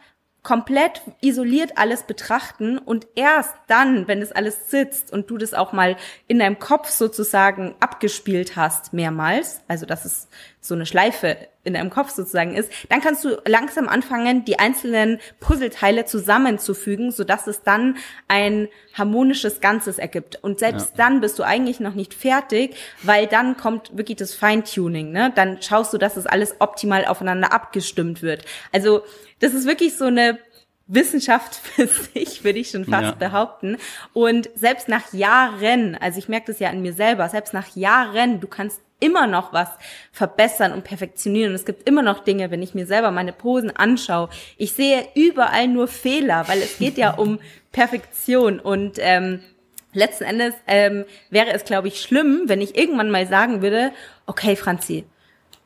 komplett 0.49 1.03
isoliert 1.21 1.77
alles 1.77 2.05
betrachten 2.05 2.79
und 2.79 3.07
erst 3.15 3.55
dann, 3.67 4.09
wenn 4.09 4.23
es 4.23 4.33
alles 4.33 4.71
sitzt 4.71 5.13
und 5.13 5.29
du 5.29 5.37
das 5.37 5.53
auch 5.53 5.75
mal 5.75 5.99
in 6.27 6.39
deinem 6.39 6.59
Kopf 6.59 6.89
sozusagen 6.89 7.75
abgespielt 7.81 8.57
hast, 8.57 8.95
mehrmals, 8.95 9.61
also 9.69 9.85
dass 9.85 10.07
es 10.07 10.27
so 10.63 10.75
eine 10.75 10.87
Schleife 10.87 11.37
in 11.69 11.75
deinem 11.75 11.91
Kopf 11.91 12.11
sozusagen 12.11 12.57
ist, 12.57 12.71
dann 12.89 13.01
kannst 13.01 13.25
du 13.25 13.41
langsam 13.47 13.89
anfangen, 13.89 14.45
die 14.45 14.59
einzelnen 14.59 15.21
Puzzleteile 15.39 16.05
zusammenzufügen, 16.05 17.13
sodass 17.13 17.47
es 17.47 17.63
dann 17.63 17.97
ein 18.27 18.69
harmonisches 18.95 19.61
Ganzes 19.61 19.99
ergibt. 19.99 20.43
Und 20.43 20.59
selbst 20.59 20.91
ja. 20.91 21.05
dann 21.05 21.21
bist 21.21 21.39
du 21.39 21.45
eigentlich 21.45 21.79
noch 21.79 21.95
nicht 21.95 22.15
fertig, 22.15 22.75
weil 23.03 23.27
dann 23.27 23.57
kommt 23.57 23.97
wirklich 23.97 24.17
das 24.17 24.35
Feintuning, 24.35 25.13
ne? 25.13 25.33
Dann 25.35 25.63
schaust 25.63 25.93
du, 25.93 25.99
dass 25.99 26.17
es 26.17 26.27
alles 26.27 26.57
optimal 26.59 27.05
aufeinander 27.05 27.53
abgestimmt 27.53 28.23
wird. 28.23 28.45
Also 28.73 29.03
das 29.39 29.55
ist 29.55 29.67
wirklich 29.67 29.97
so 29.97 30.07
eine 30.07 30.39
Wissenschaft 30.89 31.55
für 31.63 31.87
sich, 31.87 32.43
würde 32.43 32.59
ich 32.59 32.71
schon 32.71 32.85
fast 32.85 33.03
ja. 33.03 33.13
behaupten. 33.13 33.77
Und 34.13 34.51
selbst 34.55 34.89
nach 34.89 35.13
Jahren, 35.13 35.95
also 35.95 36.19
ich 36.19 36.29
merke 36.29 36.47
das 36.53 36.59
ja 36.59 36.71
in 36.71 36.83
mir 36.83 36.95
selber, 36.95 37.29
selbst 37.29 37.55
nach 37.55 37.77
Jahren, 37.77 38.41
du 38.41 38.49
kannst 38.49 38.81
immer 39.01 39.27
noch 39.27 39.53
was 39.53 39.69
verbessern 40.13 40.73
und 40.73 40.85
perfektionieren. 40.85 41.51
Und 41.51 41.57
es 41.57 41.65
gibt 41.65 41.89
immer 41.89 42.03
noch 42.03 42.25
Dinge, 42.25 42.51
wenn 42.51 42.63
ich 42.63 42.75
mir 42.75 42.87
selber 42.87 43.11
meine 43.11 43.33
Posen 43.33 43.75
anschaue. 43.75 44.29
Ich 44.57 44.73
sehe 44.73 45.09
überall 45.15 45.69
nur 45.69 45.89
Fehler, 45.89 46.49
weil 46.49 46.59
es 46.59 46.79
geht 46.79 46.99
ja 46.99 47.11
um 47.17 47.39
Perfektion. 47.73 48.61
Und 48.61 48.99
ähm, 48.99 49.41
letzten 49.93 50.25
Endes 50.25 50.55
ähm, 50.67 51.05
wäre 51.31 51.53
es, 51.53 51.65
glaube 51.65 51.89
ich, 51.89 52.01
schlimm, 52.01 52.43
wenn 52.47 52.61
ich 52.61 52.77
irgendwann 52.77 53.11
mal 53.11 53.27
sagen 53.27 53.63
würde, 53.63 53.93
okay, 54.27 54.57
Franzi, 54.57 55.05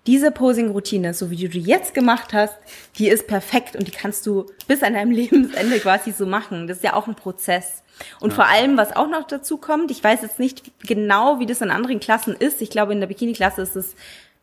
diese 0.06 0.32
Posing-Routine, 0.32 1.14
so 1.14 1.30
wie 1.30 1.36
du 1.36 1.48
die 1.48 1.60
jetzt 1.60 1.94
gemacht 1.94 2.32
hast, 2.32 2.58
die 2.98 3.08
ist 3.08 3.28
perfekt 3.28 3.76
und 3.76 3.86
die 3.86 3.92
kannst 3.92 4.26
du 4.26 4.46
bis 4.66 4.82
an 4.82 4.94
deinem 4.94 5.10
Lebensende 5.12 5.78
quasi 5.78 6.12
so 6.12 6.26
machen. 6.26 6.66
Das 6.66 6.78
ist 6.78 6.84
ja 6.84 6.94
auch 6.94 7.06
ein 7.06 7.14
Prozess. 7.14 7.81
Und 8.20 8.30
ja. 8.30 8.36
vor 8.36 8.46
allem, 8.46 8.76
was 8.76 8.94
auch 8.94 9.08
noch 9.08 9.26
dazu 9.26 9.56
kommt, 9.56 9.90
ich 9.90 10.02
weiß 10.02 10.22
jetzt 10.22 10.38
nicht 10.38 10.72
genau, 10.86 11.38
wie 11.40 11.46
das 11.46 11.60
in 11.60 11.70
anderen 11.70 12.00
Klassen 12.00 12.34
ist. 12.34 12.62
Ich 12.62 12.70
glaube, 12.70 12.92
in 12.92 13.00
der 13.00 13.06
Bikini-Klasse 13.06 13.62
ist 13.62 13.76
es 13.76 13.94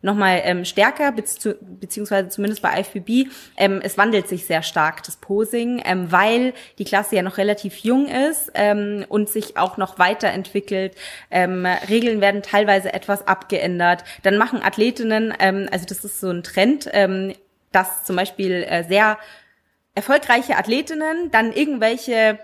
nochmal 0.01 0.41
ähm, 0.43 0.65
stärker, 0.65 1.11
beziehungsweise 1.11 2.29
zumindest 2.29 2.61
bei 2.61 2.79
IFBB. 2.79 3.29
Ähm, 3.57 3.81
es 3.83 3.97
wandelt 3.97 4.27
sich 4.27 4.45
sehr 4.45 4.63
stark, 4.63 5.03
das 5.03 5.17
Posing, 5.17 5.81
ähm, 5.85 6.11
weil 6.11 6.53
die 6.77 6.85
Klasse 6.85 7.15
ja 7.15 7.21
noch 7.21 7.37
relativ 7.37 7.77
jung 7.79 8.07
ist 8.07 8.51
ähm, 8.53 9.05
und 9.09 9.29
sich 9.29 9.57
auch 9.57 9.77
noch 9.77 9.99
weiterentwickelt. 9.99 10.95
Ähm, 11.31 11.65
Regeln 11.65 12.21
werden 12.21 12.41
teilweise 12.41 12.93
etwas 12.93 13.27
abgeändert. 13.27 14.03
Dann 14.23 14.37
machen 14.37 14.61
Athletinnen, 14.63 15.33
ähm, 15.39 15.67
also 15.71 15.85
das 15.85 16.05
ist 16.05 16.19
so 16.21 16.29
ein 16.29 16.43
Trend, 16.43 16.89
ähm, 16.93 17.33
dass 17.71 18.05
zum 18.05 18.15
Beispiel 18.15 18.63
äh, 18.63 18.83
sehr 18.85 19.17
erfolgreiche 19.95 20.57
Athletinnen 20.57 21.29
dann 21.31 21.51
irgendwelche 21.51 22.39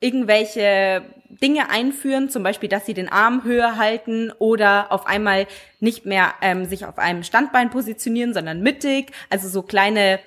irgendwelche 0.00 1.02
Dinge 1.28 1.70
einführen, 1.70 2.30
zum 2.30 2.42
Beispiel, 2.42 2.68
dass 2.68 2.86
sie 2.86 2.94
den 2.94 3.08
Arm 3.08 3.44
höher 3.44 3.76
halten 3.76 4.32
oder 4.38 4.90
auf 4.90 5.06
einmal 5.06 5.46
nicht 5.80 6.06
mehr 6.06 6.34
ähm, 6.40 6.64
sich 6.64 6.86
auf 6.86 6.98
einem 6.98 7.22
Standbein 7.22 7.70
positionieren, 7.70 8.34
sondern 8.34 8.62
mittig. 8.62 9.12
Also 9.28 9.48
so 9.48 9.62
kleine 9.62 10.20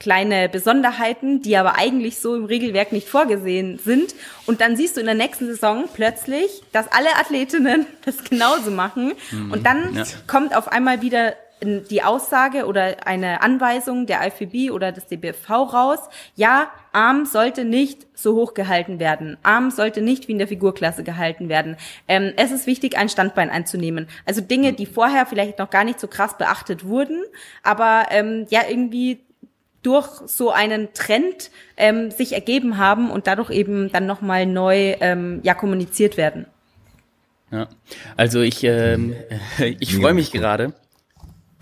kleine 0.00 0.48
Besonderheiten, 0.48 1.40
die 1.40 1.56
aber 1.56 1.78
eigentlich 1.78 2.18
so 2.18 2.34
im 2.36 2.44
Regelwerk 2.44 2.92
nicht 2.92 3.08
vorgesehen 3.08 3.78
sind. 3.78 4.14
Und 4.44 4.60
dann 4.60 4.76
siehst 4.76 4.96
du 4.96 5.00
in 5.00 5.06
der 5.06 5.14
nächsten 5.14 5.46
Saison 5.46 5.84
plötzlich, 5.92 6.62
dass 6.72 6.90
alle 6.92 7.14
Athletinnen 7.16 7.86
das 8.04 8.22
genauso 8.24 8.70
machen. 8.70 9.12
Mhm, 9.30 9.52
und 9.52 9.64
dann 9.64 9.94
ja. 9.94 10.04
kommt 10.26 10.54
auf 10.54 10.68
einmal 10.68 11.00
wieder 11.00 11.34
die 11.62 12.02
Aussage 12.02 12.66
oder 12.66 13.06
eine 13.06 13.42
Anweisung 13.42 14.06
der 14.06 14.26
IFBB 14.26 14.70
oder 14.70 14.92
des 14.92 15.06
DBFV 15.06 15.50
raus, 15.50 15.98
ja, 16.34 16.68
Arm 16.92 17.26
sollte 17.26 17.64
nicht 17.64 18.06
so 18.14 18.34
hoch 18.34 18.54
gehalten 18.54 18.98
werden. 18.98 19.36
Arm 19.42 19.70
sollte 19.70 20.00
nicht 20.00 20.28
wie 20.28 20.32
in 20.32 20.38
der 20.38 20.48
Figurklasse 20.48 21.04
gehalten 21.04 21.48
werden. 21.48 21.76
Ähm, 22.06 22.32
es 22.36 22.50
ist 22.50 22.66
wichtig, 22.66 22.98
ein 22.98 23.08
Standbein 23.08 23.50
einzunehmen. 23.50 24.08
Also 24.26 24.40
Dinge, 24.40 24.72
die 24.72 24.86
vorher 24.86 25.26
vielleicht 25.26 25.58
noch 25.58 25.70
gar 25.70 25.84
nicht 25.84 26.00
so 26.00 26.06
krass 26.06 26.36
beachtet 26.36 26.84
wurden, 26.84 27.22
aber 27.62 28.06
ähm, 28.10 28.46
ja 28.50 28.60
irgendwie 28.68 29.20
durch 29.82 30.08
so 30.26 30.50
einen 30.50 30.94
Trend 30.94 31.50
ähm, 31.76 32.10
sich 32.10 32.32
ergeben 32.32 32.78
haben 32.78 33.10
und 33.10 33.26
dadurch 33.26 33.50
eben 33.50 33.92
dann 33.92 34.06
nochmal 34.06 34.46
neu 34.46 34.94
ähm, 35.00 35.40
ja 35.42 35.54
kommuniziert 35.54 36.16
werden. 36.16 36.46
Ja, 37.50 37.68
also 38.16 38.40
ich, 38.40 38.64
ähm, 38.64 39.14
ich 39.78 39.96
freue 39.96 40.14
mich 40.14 40.32
gerade, 40.32 40.72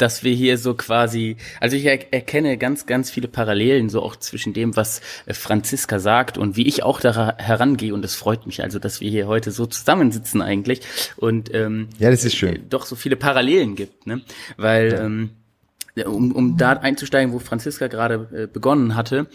dass 0.03 0.25
wir 0.25 0.35
hier 0.35 0.59
so 0.59 0.75
quasi, 0.75 1.37
also 1.61 1.77
ich 1.77 1.87
er 1.87 2.13
erkenne 2.13 2.59
ganz, 2.59 2.87
ganz 2.87 3.11
viele 3.11 3.29
Parallelen 3.29 3.89
so 3.89 4.03
auch 4.03 4.17
zwischen 4.17 4.53
dem, 4.53 4.77
was 4.77 5.01
äh, 5.27 5.33
Franziska 5.33 6.01
sagt 6.01 6.37
und 6.37 6.57
wie 6.57 6.67
ich 6.67 6.83
auch 6.83 7.01
da 7.01 7.37
herangehe 7.39 7.95
und 7.95 8.05
es 8.05 8.17
freut 8.17 8.45
mich 8.45 8.63
also, 8.63 8.81
dass 8.81 9.01
wir 9.01 9.09
hier 9.09 9.29
heute 9.29 9.53
so 9.53 9.65
zusammensitzen 9.65 10.43
eigentlich 10.43 10.81
und 11.17 11.55
ähm, 11.55 11.89
ja, 11.99 12.11
das 12.11 12.25
ist 12.25 12.35
schön. 12.35 12.69
doch 12.69 12.85
so 12.85 12.97
viele 12.97 13.15
Parallelen 13.15 13.77
gibt, 13.77 14.07
ne? 14.07 14.23
Weil 14.57 14.93
ja. 14.93 15.05
ähm, 15.05 15.31
um, 16.07 16.33
um 16.33 16.57
da 16.57 16.73
einzusteigen, 16.73 17.33
wo 17.33 17.39
Franziska 17.39 17.87
gerade 17.87 18.29
äh, 18.33 18.47
begonnen 18.47 18.97
hatte, 18.97 19.29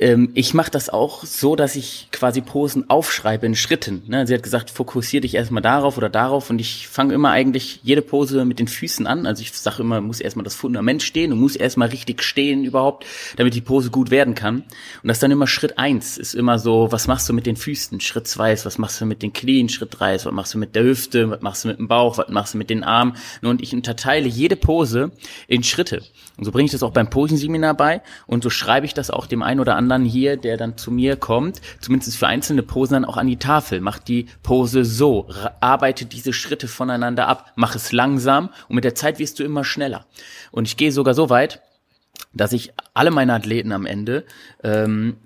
ähm, 0.00 0.30
ich 0.34 0.54
mache 0.54 0.72
das 0.72 0.88
auch 0.88 1.24
so, 1.24 1.54
dass 1.54 1.76
ich 1.76 2.08
quasi 2.10 2.40
Posen 2.40 2.90
aufschreibe 2.90 3.46
in 3.46 3.54
Schritten. 3.54 4.02
Ne? 4.08 4.26
Sie 4.26 4.34
hat 4.34 4.42
gesagt, 4.42 4.70
fokussier 4.70 5.20
dich 5.20 5.36
erstmal 5.36 5.62
darauf 5.62 5.96
oder 5.96 6.08
darauf 6.08 6.50
und 6.50 6.60
ich 6.60 6.88
fange 6.88 7.14
immer 7.14 7.30
eigentlich 7.30 7.80
jede 7.84 8.02
Pose 8.02 8.44
mit 8.44 8.58
den 8.58 8.66
Füßen 8.66 9.06
an. 9.06 9.24
Also 9.24 9.42
ich 9.42 9.52
sage 9.52 9.82
immer, 9.82 10.00
muss 10.00 10.20
erstmal 10.20 10.42
das 10.42 10.56
Fundament 10.56 11.02
stehen 11.04 11.32
und 11.32 11.38
muss 11.38 11.54
erstmal 11.54 11.88
richtig 11.88 12.24
stehen 12.24 12.64
überhaupt, 12.64 13.06
damit 13.36 13.54
die 13.54 13.60
Pose 13.60 13.90
gut 13.90 14.10
werden 14.10 14.34
kann. 14.34 14.56
Und 14.56 15.08
das 15.08 15.18
ist 15.18 15.22
dann 15.22 15.30
immer 15.30 15.46
Schritt 15.46 15.78
eins 15.78 16.18
ist 16.18 16.34
immer 16.34 16.58
so, 16.58 16.90
was 16.90 17.06
machst 17.06 17.28
du 17.28 17.32
mit 17.32 17.46
den 17.46 17.56
Füßen? 17.56 18.00
Schritt 18.00 18.26
zwei 18.26 18.52
ist, 18.52 18.66
was 18.66 18.78
machst 18.78 19.00
du 19.00 19.06
mit 19.06 19.22
den 19.22 19.32
Knien? 19.32 19.68
Schritt 19.68 19.90
drei 19.98 20.16
ist, 20.16 20.26
was 20.26 20.32
machst 20.32 20.54
du 20.54 20.58
mit 20.58 20.74
der 20.74 20.82
Hüfte? 20.82 21.30
Was 21.30 21.40
machst 21.40 21.64
du 21.64 21.68
mit 21.68 21.78
dem 21.78 21.86
Bauch? 21.86 22.18
Was 22.18 22.28
machst 22.30 22.54
du 22.54 22.58
mit 22.58 22.68
den 22.68 22.82
Armen? 22.82 23.16
Und 23.42 23.62
ich 23.62 23.72
unterteile 23.72 24.26
jede 24.26 24.56
Pose 24.56 25.12
in 25.46 25.62
Schritte. 25.62 26.02
Und 26.36 26.44
so 26.44 26.50
bringe 26.50 26.66
ich 26.66 26.72
das 26.72 26.82
auch 26.82 26.90
beim 26.90 27.10
Posenseminar 27.10 27.74
bei. 27.74 28.02
Und 28.26 28.42
so 28.42 28.50
schreibe 28.50 28.86
ich 28.86 28.94
das 28.94 29.10
auch 29.10 29.26
dem 29.26 29.42
einen 29.42 29.60
oder 29.60 29.76
anderen 29.76 30.04
hier, 30.04 30.36
der 30.36 30.56
dann 30.56 30.76
zu 30.76 30.90
mir 30.90 31.16
kommt, 31.16 31.60
zumindest 31.80 32.16
für 32.16 32.26
einzelne 32.26 32.62
Posen 32.62 32.94
dann 32.94 33.04
auch 33.04 33.16
an 33.16 33.28
die 33.28 33.36
Tafel. 33.36 33.80
Mach 33.80 33.98
die 33.98 34.26
Pose 34.42 34.84
so, 34.84 35.28
arbeite 35.60 36.06
diese 36.06 36.32
Schritte 36.32 36.66
voneinander 36.66 37.28
ab, 37.28 37.52
mach 37.54 37.76
es 37.76 37.92
langsam. 37.92 38.50
Und 38.68 38.74
mit 38.74 38.84
der 38.84 38.96
Zeit 38.96 39.18
wirst 39.18 39.38
du 39.38 39.44
immer 39.44 39.64
schneller. 39.64 40.06
Und 40.50 40.66
ich 40.66 40.76
gehe 40.76 40.90
sogar 40.90 41.14
so 41.14 41.30
weit, 41.30 41.60
dass 42.32 42.52
ich 42.52 42.72
alle 42.94 43.12
meine 43.12 43.34
Athleten 43.34 43.70
am 43.70 43.86
Ende 43.86 44.24
ähm, 44.64 45.16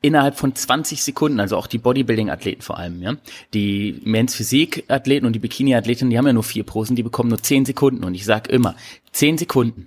innerhalb 0.00 0.36
von 0.36 0.54
20 0.54 1.04
Sekunden, 1.04 1.40
also 1.40 1.56
auch 1.56 1.66
die 1.66 1.78
Bodybuilding-Athleten 1.78 2.62
vor 2.62 2.78
allem, 2.78 3.02
ja, 3.02 3.14
die 3.54 4.00
Men's 4.04 4.34
Physik-Athleten 4.34 5.26
und 5.26 5.34
die 5.34 5.38
Bikini-Athleten, 5.38 6.10
die 6.10 6.18
haben 6.18 6.26
ja 6.26 6.32
nur 6.32 6.42
vier 6.42 6.64
Posen, 6.64 6.96
die 6.96 7.02
bekommen 7.02 7.28
nur 7.28 7.42
10 7.42 7.66
Sekunden. 7.66 8.02
Und 8.02 8.14
ich 8.14 8.24
sag 8.24 8.48
immer, 8.48 8.74
10 9.12 9.38
Sekunden 9.38 9.86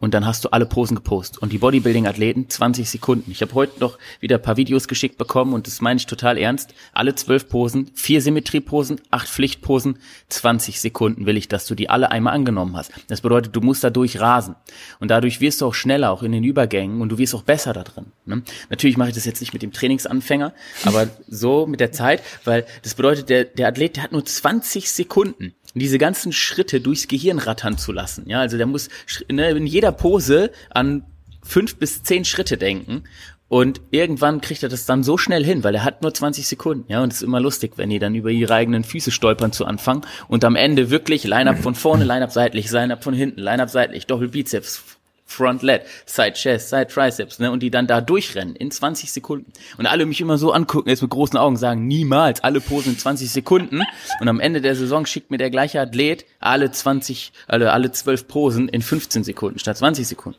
und 0.00 0.14
dann 0.14 0.26
hast 0.26 0.44
du 0.44 0.48
alle 0.48 0.66
Posen 0.66 0.96
gepostet. 0.96 1.38
Und 1.42 1.52
die 1.52 1.58
Bodybuilding-Athleten 1.58 2.48
20 2.48 2.88
Sekunden. 2.88 3.30
Ich 3.30 3.42
habe 3.42 3.54
heute 3.54 3.78
noch 3.80 3.98
wieder 4.18 4.36
ein 4.36 4.42
paar 4.42 4.56
Videos 4.56 4.88
geschickt 4.88 5.18
bekommen 5.18 5.52
und 5.52 5.66
das 5.66 5.80
meine 5.80 5.98
ich 5.98 6.06
total 6.06 6.38
ernst. 6.38 6.74
Alle 6.92 7.14
zwölf 7.14 7.48
Posen, 7.48 7.90
vier 7.94 8.22
Symmetrieposen, 8.22 9.00
acht 9.10 9.28
Pflichtposen, 9.28 9.98
20 10.30 10.80
Sekunden 10.80 11.26
will 11.26 11.36
ich, 11.36 11.48
dass 11.48 11.66
du 11.66 11.74
die 11.74 11.90
alle 11.90 12.10
einmal 12.10 12.34
angenommen 12.34 12.76
hast. 12.76 12.92
Das 13.08 13.20
bedeutet, 13.20 13.54
du 13.54 13.60
musst 13.60 13.84
dadurch 13.84 14.20
rasen. 14.20 14.56
Und 14.98 15.10
dadurch 15.10 15.40
wirst 15.40 15.60
du 15.60 15.66
auch 15.66 15.74
schneller, 15.74 16.10
auch 16.10 16.22
in 16.22 16.32
den 16.32 16.44
Übergängen 16.44 17.02
und 17.02 17.10
du 17.10 17.18
wirst 17.18 17.34
auch 17.34 17.42
besser 17.42 17.74
da 17.74 17.84
drin. 17.84 18.06
Ne? 18.24 18.42
Natürlich 18.70 18.96
mache 18.96 19.10
ich 19.10 19.14
das 19.14 19.26
jetzt 19.26 19.40
nicht 19.40 19.52
mit 19.52 19.62
dem 19.62 19.72
Trainingsanfänger, 19.72 20.54
aber 20.84 21.08
so 21.28 21.66
mit 21.66 21.80
der 21.80 21.92
Zeit, 21.92 22.22
weil 22.44 22.64
das 22.82 22.94
bedeutet, 22.94 23.28
der, 23.28 23.44
der 23.44 23.68
Athlet, 23.68 23.96
der 23.96 24.04
hat 24.04 24.12
nur 24.12 24.24
20 24.24 24.90
Sekunden 24.90 25.54
diese 25.74 25.98
ganzen 25.98 26.32
Schritte 26.32 26.80
durchs 26.80 27.08
Gehirn 27.08 27.38
rattern 27.38 27.78
zu 27.78 27.92
lassen. 27.92 28.28
Ja, 28.28 28.40
also 28.40 28.56
der 28.56 28.66
muss 28.66 28.88
ne, 29.30 29.50
in 29.50 29.66
jeder 29.66 29.92
Pose 29.92 30.50
an 30.70 31.04
fünf 31.42 31.76
bis 31.76 32.02
zehn 32.02 32.24
Schritte 32.24 32.56
denken. 32.56 33.04
Und 33.48 33.80
irgendwann 33.90 34.40
kriegt 34.40 34.62
er 34.62 34.68
das 34.68 34.86
dann 34.86 35.02
so 35.02 35.18
schnell 35.18 35.44
hin, 35.44 35.64
weil 35.64 35.74
er 35.74 35.82
hat 35.82 36.02
nur 36.02 36.14
20 36.14 36.46
Sekunden. 36.46 36.84
Ja, 36.86 37.02
und 37.02 37.12
es 37.12 37.16
ist 37.16 37.22
immer 37.24 37.40
lustig, 37.40 37.72
wenn 37.76 37.90
die 37.90 37.98
dann 37.98 38.14
über 38.14 38.30
ihre 38.30 38.54
eigenen 38.54 38.84
Füße 38.84 39.10
stolpern 39.10 39.50
zu 39.50 39.64
Anfang 39.64 40.06
und 40.28 40.44
am 40.44 40.54
Ende 40.54 40.88
wirklich 40.90 41.24
Line-Up 41.24 41.58
von 41.58 41.74
vorne, 41.74 42.04
Line-Up 42.04 42.30
seitlich, 42.30 42.70
Line-Up 42.70 43.02
von 43.02 43.12
hinten, 43.12 43.40
Line-Up 43.40 43.68
seitlich, 43.68 44.06
Doppelbizeps, 44.06 44.99
Front 45.30 45.62
Lat, 45.62 45.82
Side 46.06 46.32
Chest, 46.32 46.70
Side 46.70 46.88
Triceps, 46.88 47.38
ne, 47.38 47.50
und 47.52 47.62
die 47.62 47.70
dann 47.70 47.86
da 47.86 48.00
durchrennen 48.00 48.56
in 48.56 48.70
20 48.70 49.12
Sekunden. 49.12 49.52
Und 49.78 49.86
alle 49.86 50.04
mich 50.04 50.20
immer 50.20 50.38
so 50.38 50.52
angucken, 50.52 50.88
jetzt 50.88 51.02
mit 51.02 51.10
großen 51.10 51.38
Augen 51.38 51.56
sagen, 51.56 51.86
niemals, 51.86 52.42
alle 52.42 52.60
Posen 52.60 52.92
in 52.92 52.98
20 52.98 53.30
Sekunden. 53.30 53.82
Und 54.20 54.28
am 54.28 54.40
Ende 54.40 54.60
der 54.60 54.74
Saison 54.74 55.06
schickt 55.06 55.30
mir 55.30 55.38
der 55.38 55.50
gleiche 55.50 55.80
Athlet 55.80 56.26
alle 56.40 56.70
20, 56.70 57.32
alle, 57.46 57.72
alle 57.72 57.92
12 57.92 58.26
Posen 58.26 58.68
in 58.68 58.82
15 58.82 59.22
Sekunden 59.24 59.58
statt 59.58 59.78
20 59.78 60.06
Sekunden. 60.06 60.38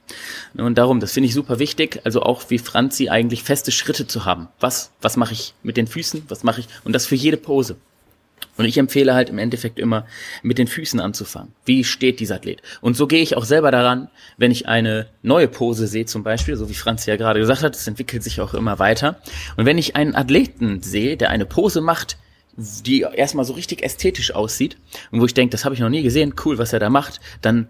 Und 0.55 0.77
darum, 0.77 0.99
das 0.99 1.13
finde 1.13 1.27
ich 1.27 1.33
super 1.33 1.59
wichtig, 1.59 2.01
also 2.03 2.23
auch 2.23 2.49
wie 2.49 2.57
Franzi 2.57 3.09
eigentlich 3.09 3.43
feste 3.43 3.71
Schritte 3.71 4.07
zu 4.07 4.25
haben. 4.25 4.49
Was, 4.59 4.91
was 5.01 5.15
mache 5.15 5.33
ich 5.33 5.53
mit 5.63 5.77
den 5.77 5.87
Füßen, 5.87 6.25
was 6.27 6.43
mache 6.43 6.61
ich, 6.61 6.67
und 6.83 6.93
das 6.93 7.05
für 7.05 7.15
jede 7.15 7.37
Pose. 7.37 7.77
Und 8.57 8.65
ich 8.65 8.77
empfehle 8.77 9.13
halt 9.13 9.29
im 9.29 9.37
Endeffekt 9.37 9.79
immer 9.79 10.05
mit 10.43 10.57
den 10.57 10.67
Füßen 10.67 10.99
anzufangen. 10.99 11.53
Wie 11.65 11.83
steht 11.83 12.19
dieser 12.19 12.35
Athlet? 12.35 12.61
Und 12.81 12.95
so 12.95 13.07
gehe 13.07 13.21
ich 13.21 13.37
auch 13.37 13.45
selber 13.45 13.71
daran, 13.71 14.09
wenn 14.37 14.51
ich 14.51 14.67
eine 14.67 15.07
neue 15.23 15.47
Pose 15.47 15.87
sehe 15.87 16.05
zum 16.05 16.23
Beispiel, 16.23 16.55
so 16.55 16.69
wie 16.69 16.73
Franz 16.73 17.05
ja 17.05 17.15
gerade 17.15 17.39
gesagt 17.39 17.63
hat, 17.63 17.75
es 17.75 17.87
entwickelt 17.87 18.23
sich 18.23 18.41
auch 18.41 18.53
immer 18.53 18.79
weiter. 18.79 19.21
Und 19.57 19.65
wenn 19.65 19.77
ich 19.77 19.95
einen 19.95 20.15
Athleten 20.15 20.81
sehe, 20.81 21.17
der 21.17 21.29
eine 21.29 21.45
Pose 21.45 21.81
macht, 21.81 22.17
die 22.57 23.01
erstmal 23.01 23.45
so 23.45 23.53
richtig 23.53 23.83
ästhetisch 23.83 24.35
aussieht 24.35 24.77
und 25.11 25.21
wo 25.21 25.25
ich 25.25 25.33
denke, 25.33 25.51
das 25.51 25.65
habe 25.65 25.73
ich 25.73 25.81
noch 25.81 25.89
nie 25.89 26.03
gesehen, 26.03 26.35
cool, 26.45 26.57
was 26.57 26.73
er 26.73 26.79
da 26.79 26.89
macht, 26.89 27.21
dann 27.41 27.67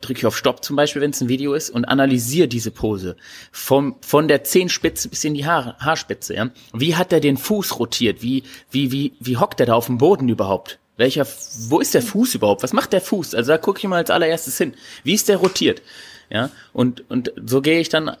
drücke 0.00 0.18
ich 0.18 0.26
auf 0.26 0.36
Stopp 0.36 0.64
zum 0.64 0.76
Beispiel, 0.76 1.02
wenn 1.02 1.10
es 1.10 1.20
ein 1.20 1.28
Video 1.28 1.54
ist, 1.54 1.70
und 1.70 1.84
analysiere 1.84 2.48
diese 2.48 2.70
Pose. 2.70 3.16
Vom, 3.50 3.96
von 4.00 4.28
der 4.28 4.44
Zehenspitze 4.44 5.08
bis 5.08 5.24
in 5.24 5.34
die 5.34 5.46
Haar, 5.46 5.76
Haarspitze, 5.78 6.34
ja. 6.34 6.50
Wie 6.72 6.96
hat 6.96 7.12
er 7.12 7.20
den 7.20 7.36
Fuß 7.36 7.78
rotiert? 7.78 8.22
Wie, 8.22 8.44
wie, 8.70 8.92
wie, 8.92 9.12
wie 9.20 9.36
hockt 9.36 9.60
er 9.60 9.66
da 9.66 9.74
auf 9.74 9.86
dem 9.86 9.98
Boden 9.98 10.28
überhaupt? 10.28 10.78
Welcher, 10.96 11.26
wo 11.68 11.80
ist 11.80 11.94
der 11.94 12.02
Fuß 12.02 12.34
überhaupt? 12.34 12.62
Was 12.62 12.72
macht 12.72 12.92
der 12.92 13.00
Fuß? 13.02 13.34
Also 13.34 13.52
da 13.52 13.58
gucke 13.58 13.78
ich 13.78 13.84
mal 13.84 13.96
als 13.96 14.10
allererstes 14.10 14.56
hin. 14.56 14.74
Wie 15.04 15.14
ist 15.14 15.28
der 15.28 15.36
rotiert? 15.36 15.82
Ja, 16.30 16.50
und, 16.72 17.08
und 17.10 17.32
so 17.44 17.60
gehe 17.60 17.80
ich 17.80 17.88
dann, 17.88 18.16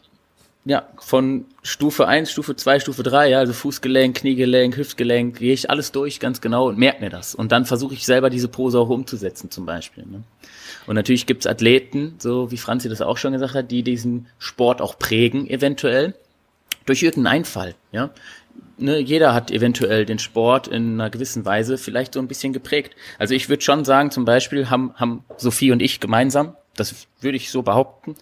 ja, 0.64 0.86
von 0.98 1.46
Stufe 1.62 2.06
eins, 2.06 2.30
Stufe 2.30 2.54
zwei, 2.54 2.78
Stufe 2.78 3.02
drei, 3.02 3.30
ja, 3.30 3.38
also 3.38 3.52
Fußgelenk, 3.52 4.18
Kniegelenk, 4.18 4.76
Hüftgelenk, 4.76 5.38
gehe 5.38 5.54
ich 5.54 5.70
alles 5.70 5.90
durch 5.92 6.20
ganz 6.20 6.40
genau 6.40 6.68
und 6.68 6.78
merke 6.78 7.02
mir 7.02 7.10
das. 7.10 7.34
Und 7.34 7.50
dann 7.52 7.66
versuche 7.66 7.94
ich 7.94 8.04
selber 8.04 8.30
diese 8.30 8.48
Pose 8.48 8.78
auch 8.78 8.88
umzusetzen 8.88 9.50
zum 9.50 9.64
Beispiel. 9.64 10.04
Ne? 10.06 10.22
Und 10.86 10.94
natürlich 10.94 11.26
gibt's 11.26 11.46
Athleten, 11.46 12.14
so 12.18 12.50
wie 12.50 12.56
Franzi 12.56 12.88
das 12.88 13.00
auch 13.00 13.16
schon 13.16 13.32
gesagt 13.32 13.54
hat, 13.54 13.70
die 13.70 13.82
diesen 13.82 14.26
Sport 14.38 14.80
auch 14.80 14.98
prägen, 14.98 15.48
eventuell, 15.48 16.14
durch 16.84 17.02
irgendeinen 17.02 17.38
Einfall, 17.38 17.74
ja. 17.92 18.10
Ne, 18.78 18.98
jeder 18.98 19.32
hat 19.32 19.50
eventuell 19.50 20.04
den 20.04 20.18
Sport 20.18 20.68
in 20.68 20.94
einer 20.94 21.08
gewissen 21.08 21.46
Weise 21.46 21.78
vielleicht 21.78 22.12
so 22.12 22.20
ein 22.20 22.28
bisschen 22.28 22.52
geprägt. 22.52 22.94
Also 23.18 23.34
ich 23.34 23.48
würde 23.48 23.62
schon 23.62 23.86
sagen, 23.86 24.10
zum 24.10 24.26
Beispiel 24.26 24.68
haben, 24.68 24.92
haben 24.96 25.24
Sophie 25.38 25.72
und 25.72 25.80
ich 25.80 25.98
gemeinsam, 25.98 26.56
das 26.74 27.06
würde 27.20 27.36
ich 27.38 27.50
so 27.50 27.62
behaupten, 27.62 28.16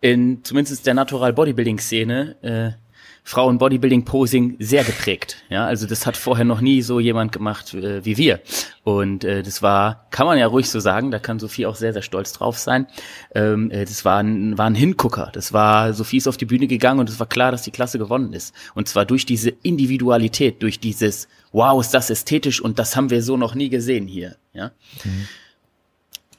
in 0.00 0.42
zumindest 0.42 0.86
der 0.86 0.94
Natural 0.94 1.32
Bodybuilding 1.32 1.78
Szene 1.78 2.36
äh, 2.42 2.81
Frauen 3.24 3.58
Bodybuilding 3.58 4.04
Posing 4.04 4.56
sehr 4.58 4.82
geprägt. 4.82 5.36
Ja, 5.48 5.64
also 5.64 5.86
das 5.86 6.06
hat 6.06 6.16
vorher 6.16 6.44
noch 6.44 6.60
nie 6.60 6.82
so 6.82 6.98
jemand 6.98 7.30
gemacht 7.30 7.72
äh, 7.72 8.04
wie 8.04 8.16
wir. 8.16 8.40
Und 8.82 9.24
äh, 9.24 9.44
das 9.44 9.62
war, 9.62 10.06
kann 10.10 10.26
man 10.26 10.38
ja 10.38 10.48
ruhig 10.48 10.68
so 10.68 10.80
sagen, 10.80 11.12
da 11.12 11.20
kann 11.20 11.38
Sophie 11.38 11.66
auch 11.66 11.76
sehr, 11.76 11.92
sehr 11.92 12.02
stolz 12.02 12.32
drauf 12.32 12.58
sein. 12.58 12.86
Ähm, 13.34 13.70
äh, 13.70 13.84
das 13.84 14.04
war 14.04 14.18
ein, 14.18 14.58
war 14.58 14.66
ein 14.66 14.74
Hingucker. 14.74 15.30
Das 15.32 15.52
war, 15.52 15.92
Sophie 15.94 16.16
ist 16.16 16.26
auf 16.26 16.36
die 16.36 16.46
Bühne 16.46 16.66
gegangen 16.66 16.98
und 16.98 17.08
es 17.08 17.20
war 17.20 17.28
klar, 17.28 17.52
dass 17.52 17.62
die 17.62 17.70
Klasse 17.70 17.98
gewonnen 17.98 18.32
ist. 18.32 18.54
Und 18.74 18.88
zwar 18.88 19.04
durch 19.04 19.24
diese 19.24 19.50
Individualität, 19.50 20.60
durch 20.62 20.80
dieses, 20.80 21.28
wow, 21.52 21.80
ist 21.80 21.94
das 21.94 22.10
ästhetisch 22.10 22.60
und 22.60 22.80
das 22.80 22.96
haben 22.96 23.10
wir 23.10 23.22
so 23.22 23.36
noch 23.36 23.54
nie 23.54 23.68
gesehen 23.68 24.08
hier. 24.08 24.36
Ja. 24.52 24.72
Mhm. 25.04 25.28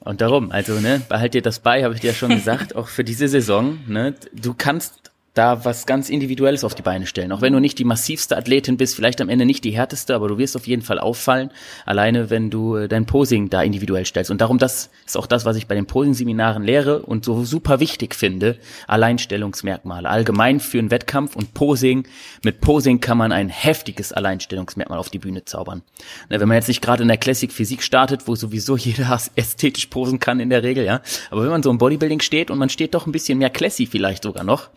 Und 0.02 0.20
darum, 0.20 0.52
also 0.52 0.82
ne, 0.82 1.02
behalt 1.08 1.34
dir 1.34 1.42
das 1.42 1.60
bei, 1.60 1.86
habe 1.86 1.94
ich 1.94 2.02
dir 2.02 2.08
ja 2.08 2.14
schon 2.14 2.30
gesagt, 2.30 2.76
auch 2.76 2.90
für 2.90 3.06
diese 3.06 3.30
Saison. 3.30 3.80
Ne, 3.88 4.16
du 4.34 4.54
kannst 4.54 5.13
da 5.34 5.66
was 5.66 5.88
ganz 5.88 6.10
Individuelles 6.10 6.64
auf 6.64 6.76
die 6.76 6.84
Beine 6.84 7.08
stellen. 7.08 7.32
Auch 7.32 7.42
wenn 7.42 7.54
du 7.54 7.60
nicht 7.60 7.80
die 7.80 7.86
massivste 7.86 8.38
Athletin 8.38 8.78
bist, 8.78 8.96
vielleicht 8.96 9.20
am 9.20 9.30
Ende 9.30 9.46
nicht 9.46 9.64
die 9.64 9.72
härteste, 9.72 10.14
aber 10.14 10.28
du 10.28 10.38
wirst 10.38 10.56
auf 10.56 10.68
jeden 10.68 10.84
Fall 10.84 11.00
auffallen, 11.00 11.50
alleine 11.86 12.30
wenn 12.30 12.52
du 12.52 12.76
äh, 12.76 12.88
dein 12.88 13.08
Posing 13.08 13.50
da 13.50 13.64
individuell 13.64 14.06
stellst. 14.06 14.30
Und 14.30 14.42
darum, 14.42 14.60
das 14.60 14.92
ist 15.06 15.18
auch 15.18 15.26
das, 15.26 15.44
was 15.44 15.58
ich 15.58 15.66
bei 15.66 15.74
den 15.74 15.88
Posing-Seminaren 15.88 16.62
lehre 16.62 17.02
und 17.02 17.26
so 17.26 17.44
super 17.46 17.80
wichtig 17.80 18.14
finde. 18.14 18.58
Alleinstellungsmerkmale. 18.88 20.08
Allgemein 20.08 20.60
für 20.60 20.78
einen 20.78 20.92
Wettkampf 20.92 21.36
und 21.36 21.56
Posing. 21.56 22.08
Mit 22.44 22.62
Posing 22.62 23.00
kann 23.00 23.18
man 23.18 23.32
ein 23.32 23.50
heftiges 23.50 24.14
Alleinstellungsmerkmal 24.14 25.00
auf 25.00 25.10
die 25.10 25.20
Bühne 25.20 25.46
zaubern. 25.46 25.82
Wenn 26.30 26.48
man 26.48 26.58
jetzt 26.58 26.68
nicht 26.68 26.82
gerade 26.82 27.02
in 27.02 27.08
der 27.08 27.18
Classic 27.18 27.52
Physik 27.52 27.82
startet, 27.82 28.28
wo 28.28 28.36
sowieso 28.36 28.78
jeder 28.78 29.20
ästhetisch 29.36 29.88
posen 29.88 30.20
kann 30.20 30.40
in 30.40 30.52
der 30.52 30.62
Regel, 30.62 30.86
ja. 30.86 31.02
Aber 31.32 31.42
wenn 31.42 31.50
man 31.50 31.64
so 31.64 31.72
im 31.72 31.80
Bodybuilding 31.80 32.20
steht 32.20 32.52
und 32.52 32.60
man 32.60 32.70
steht 32.70 32.94
doch 32.94 33.08
ein 33.08 33.12
bisschen 33.12 33.40
mehr 33.40 33.50
Classy 33.50 33.88
vielleicht 33.88 34.24
sogar 34.24 34.44
noch, 34.44 34.70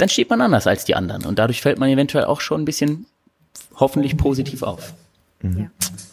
dann 0.00 0.08
steht 0.08 0.30
man 0.30 0.40
anders 0.40 0.66
als 0.66 0.84
die 0.84 0.94
anderen. 0.94 1.24
Und 1.24 1.38
dadurch 1.38 1.60
fällt 1.60 1.78
man 1.78 1.88
eventuell 1.88 2.24
auch 2.24 2.40
schon 2.40 2.62
ein 2.62 2.64
bisschen 2.64 3.06
hoffentlich 3.76 4.16
positiv 4.16 4.62
auf. 4.62 4.94
Mhm. 5.42 5.70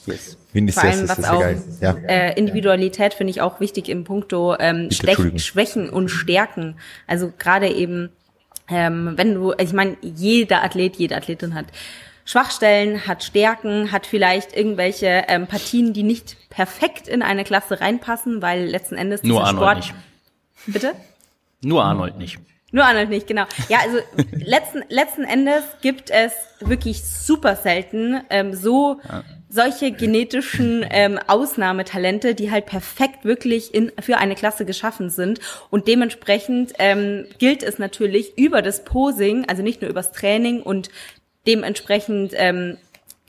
Ja. 0.07 0.13
Yes. 0.13 0.38
Vor 0.73 0.83
allem, 0.83 1.09
was 1.09 1.23
auch 1.25 1.43
ja. 1.81 1.91
äh, 2.07 2.33
Individualität 2.38 3.13
finde 3.13 3.31
ich 3.31 3.41
auch 3.41 3.59
wichtig 3.59 3.89
im 3.89 4.05
Punkto 4.05 4.55
ähm, 4.57 4.89
Schwächen 4.89 5.89
und 5.89 6.09
Stärken. 6.09 6.77
Also 7.05 7.31
gerade 7.38 7.69
eben, 7.69 8.09
ähm, 8.67 9.13
wenn 9.17 9.35
du, 9.35 9.53
ich 9.59 9.73
meine, 9.73 9.97
jeder 10.01 10.63
Athlet, 10.63 10.95
jede 10.95 11.15
Athletin 11.15 11.53
hat 11.53 11.67
Schwachstellen, 12.25 13.05
hat 13.05 13.23
Stärken, 13.23 13.91
hat 13.91 14.07
vielleicht 14.07 14.55
irgendwelche 14.55 15.25
ähm, 15.27 15.47
Partien, 15.47 15.93
die 15.93 16.03
nicht 16.03 16.38
perfekt 16.49 17.07
in 17.07 17.21
eine 17.21 17.43
Klasse 17.43 17.79
reinpassen, 17.79 18.41
weil 18.41 18.65
letzten 18.65 18.95
Endes 18.95 19.23
nur 19.23 19.45
Arnold 19.45 19.85
Sport. 19.85 19.95
Nicht. 20.65 20.73
Bitte? 20.73 20.93
Nur 21.61 21.83
Arnold 21.83 22.17
nicht. 22.17 22.39
Nur 22.78 22.86
Arnold 22.86 23.09
nicht, 23.09 23.25
genau. 23.25 23.45
Ja, 23.69 23.80
also 23.80 23.97
letzten, 24.32 24.84
letzten 24.89 25.23
Endes 25.23 25.63
gibt 25.82 26.11
es 26.11 26.32
wirklich 26.59 27.03
super 27.03 27.55
selten 27.55 28.21
ähm, 28.30 28.53
so 28.53 29.01
ja. 29.03 29.23
solche 29.49 29.91
genetischen 29.91 30.86
ähm, 30.88 31.19
Ausnahmetalente, 31.25 32.36
die 32.36 32.51
halt 32.51 32.67
perfekt 32.67 33.25
wirklich 33.25 33.73
in, 33.73 33.91
für 33.99 34.17
eine 34.17 34.36
Klasse 34.36 34.63
geschaffen 34.63 35.09
sind. 35.09 35.39
Und 35.71 35.88
dementsprechend 35.88 36.73
ähm, 36.78 37.25
gilt 37.39 37.63
es 37.63 37.80
natürlich 37.80 38.38
über 38.38 38.61
das 38.61 38.84
Posing, 38.84 39.45
also 39.49 39.63
nicht 39.63 39.82
nur 39.82 39.89
übers 39.89 40.11
Training 40.11 40.61
und 40.61 40.91
dementsprechend 41.47 42.34
ähm, 42.36 42.78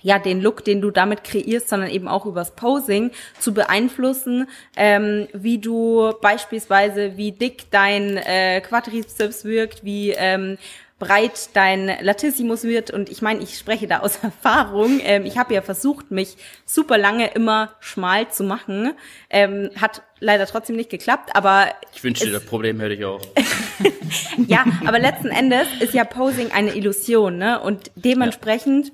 ja, 0.02 0.18
den 0.18 0.40
Look, 0.40 0.64
den 0.64 0.80
du 0.80 0.90
damit 0.90 1.24
kreierst, 1.24 1.68
sondern 1.68 1.90
eben 1.90 2.08
auch 2.08 2.26
übers 2.26 2.52
Posing 2.52 3.10
zu 3.38 3.52
beeinflussen, 3.52 4.48
ähm, 4.76 5.28
wie 5.32 5.58
du 5.58 6.12
beispielsweise, 6.20 7.16
wie 7.16 7.32
dick 7.32 7.70
dein 7.70 8.16
äh, 8.16 8.60
Quadrizeps 8.60 9.44
wirkt, 9.44 9.84
wie 9.84 10.10
ähm, 10.10 10.56
breit 10.98 11.50
dein 11.54 11.90
Latissimus 12.00 12.64
wird. 12.64 12.90
Und 12.90 13.08
ich 13.08 13.22
meine, 13.22 13.42
ich 13.42 13.58
spreche 13.58 13.86
da 13.86 14.00
aus 14.00 14.18
Erfahrung. 14.22 15.00
Ähm, 15.02 15.24
ich 15.26 15.38
habe 15.38 15.54
ja 15.54 15.62
versucht, 15.62 16.10
mich 16.10 16.36
super 16.64 16.98
lange 16.98 17.28
immer 17.32 17.72
schmal 17.80 18.30
zu 18.30 18.44
machen. 18.44 18.92
Ähm, 19.30 19.70
hat 19.80 20.02
leider 20.20 20.46
trotzdem 20.46 20.76
nicht 20.76 20.90
geklappt, 20.90 21.30
aber. 21.34 21.68
Ich 21.94 22.04
wünschte, 22.04 22.30
das 22.30 22.44
Problem 22.44 22.78
hätte 22.80 22.94
ich 22.94 23.04
auch. 23.04 23.20
ja, 24.46 24.64
aber 24.86 24.98
letzten 24.98 25.28
Endes 25.28 25.66
ist 25.80 25.94
ja 25.94 26.04
Posing 26.04 26.52
eine 26.52 26.74
Illusion, 26.74 27.36
ne? 27.38 27.60
Und 27.60 27.90
dementsprechend. 27.96 28.88
Ja 28.88 28.92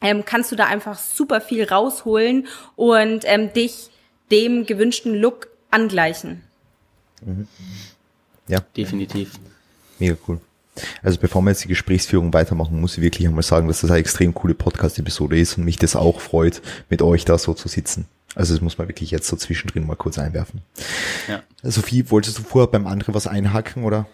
ähm, 0.00 0.24
kannst 0.24 0.50
du 0.52 0.56
da 0.56 0.66
einfach 0.66 0.98
super 0.98 1.40
viel 1.40 1.64
rausholen 1.64 2.46
und 2.76 3.22
ähm, 3.24 3.52
dich 3.52 3.90
dem 4.30 4.66
gewünschten 4.66 5.14
Look 5.14 5.48
angleichen. 5.70 6.42
Mhm. 7.22 7.46
Ja. 8.48 8.60
Definitiv. 8.76 9.32
Mega 9.98 10.16
cool. 10.26 10.40
Also 11.02 11.18
bevor 11.18 11.42
wir 11.42 11.50
jetzt 11.50 11.64
die 11.64 11.68
Gesprächsführung 11.68 12.32
weitermachen, 12.32 12.80
muss 12.80 12.96
ich 12.96 13.02
wirklich 13.02 13.26
einmal 13.26 13.42
sagen, 13.42 13.68
dass 13.68 13.82
das 13.82 13.90
eine 13.90 14.00
extrem 14.00 14.34
coole 14.34 14.54
Podcast-Episode 14.54 15.38
ist 15.38 15.58
und 15.58 15.64
mich 15.64 15.76
das 15.76 15.96
auch 15.96 16.20
freut, 16.20 16.62
mit 16.88 17.02
euch 17.02 17.24
da 17.24 17.38
so 17.38 17.54
zu 17.54 17.68
sitzen. 17.68 18.06
Also 18.34 18.54
das 18.54 18.62
muss 18.62 18.78
man 18.78 18.88
wirklich 18.88 19.10
jetzt 19.10 19.26
so 19.26 19.36
zwischendrin 19.36 19.86
mal 19.86 19.96
kurz 19.96 20.18
einwerfen. 20.18 20.62
Ja. 21.28 21.42
Sophie, 21.62 22.10
wolltest 22.10 22.38
du 22.38 22.42
vorher 22.42 22.68
beim 22.68 22.86
anderen 22.86 23.14
was 23.14 23.26
einhaken 23.26 23.84
oder? 23.84 24.06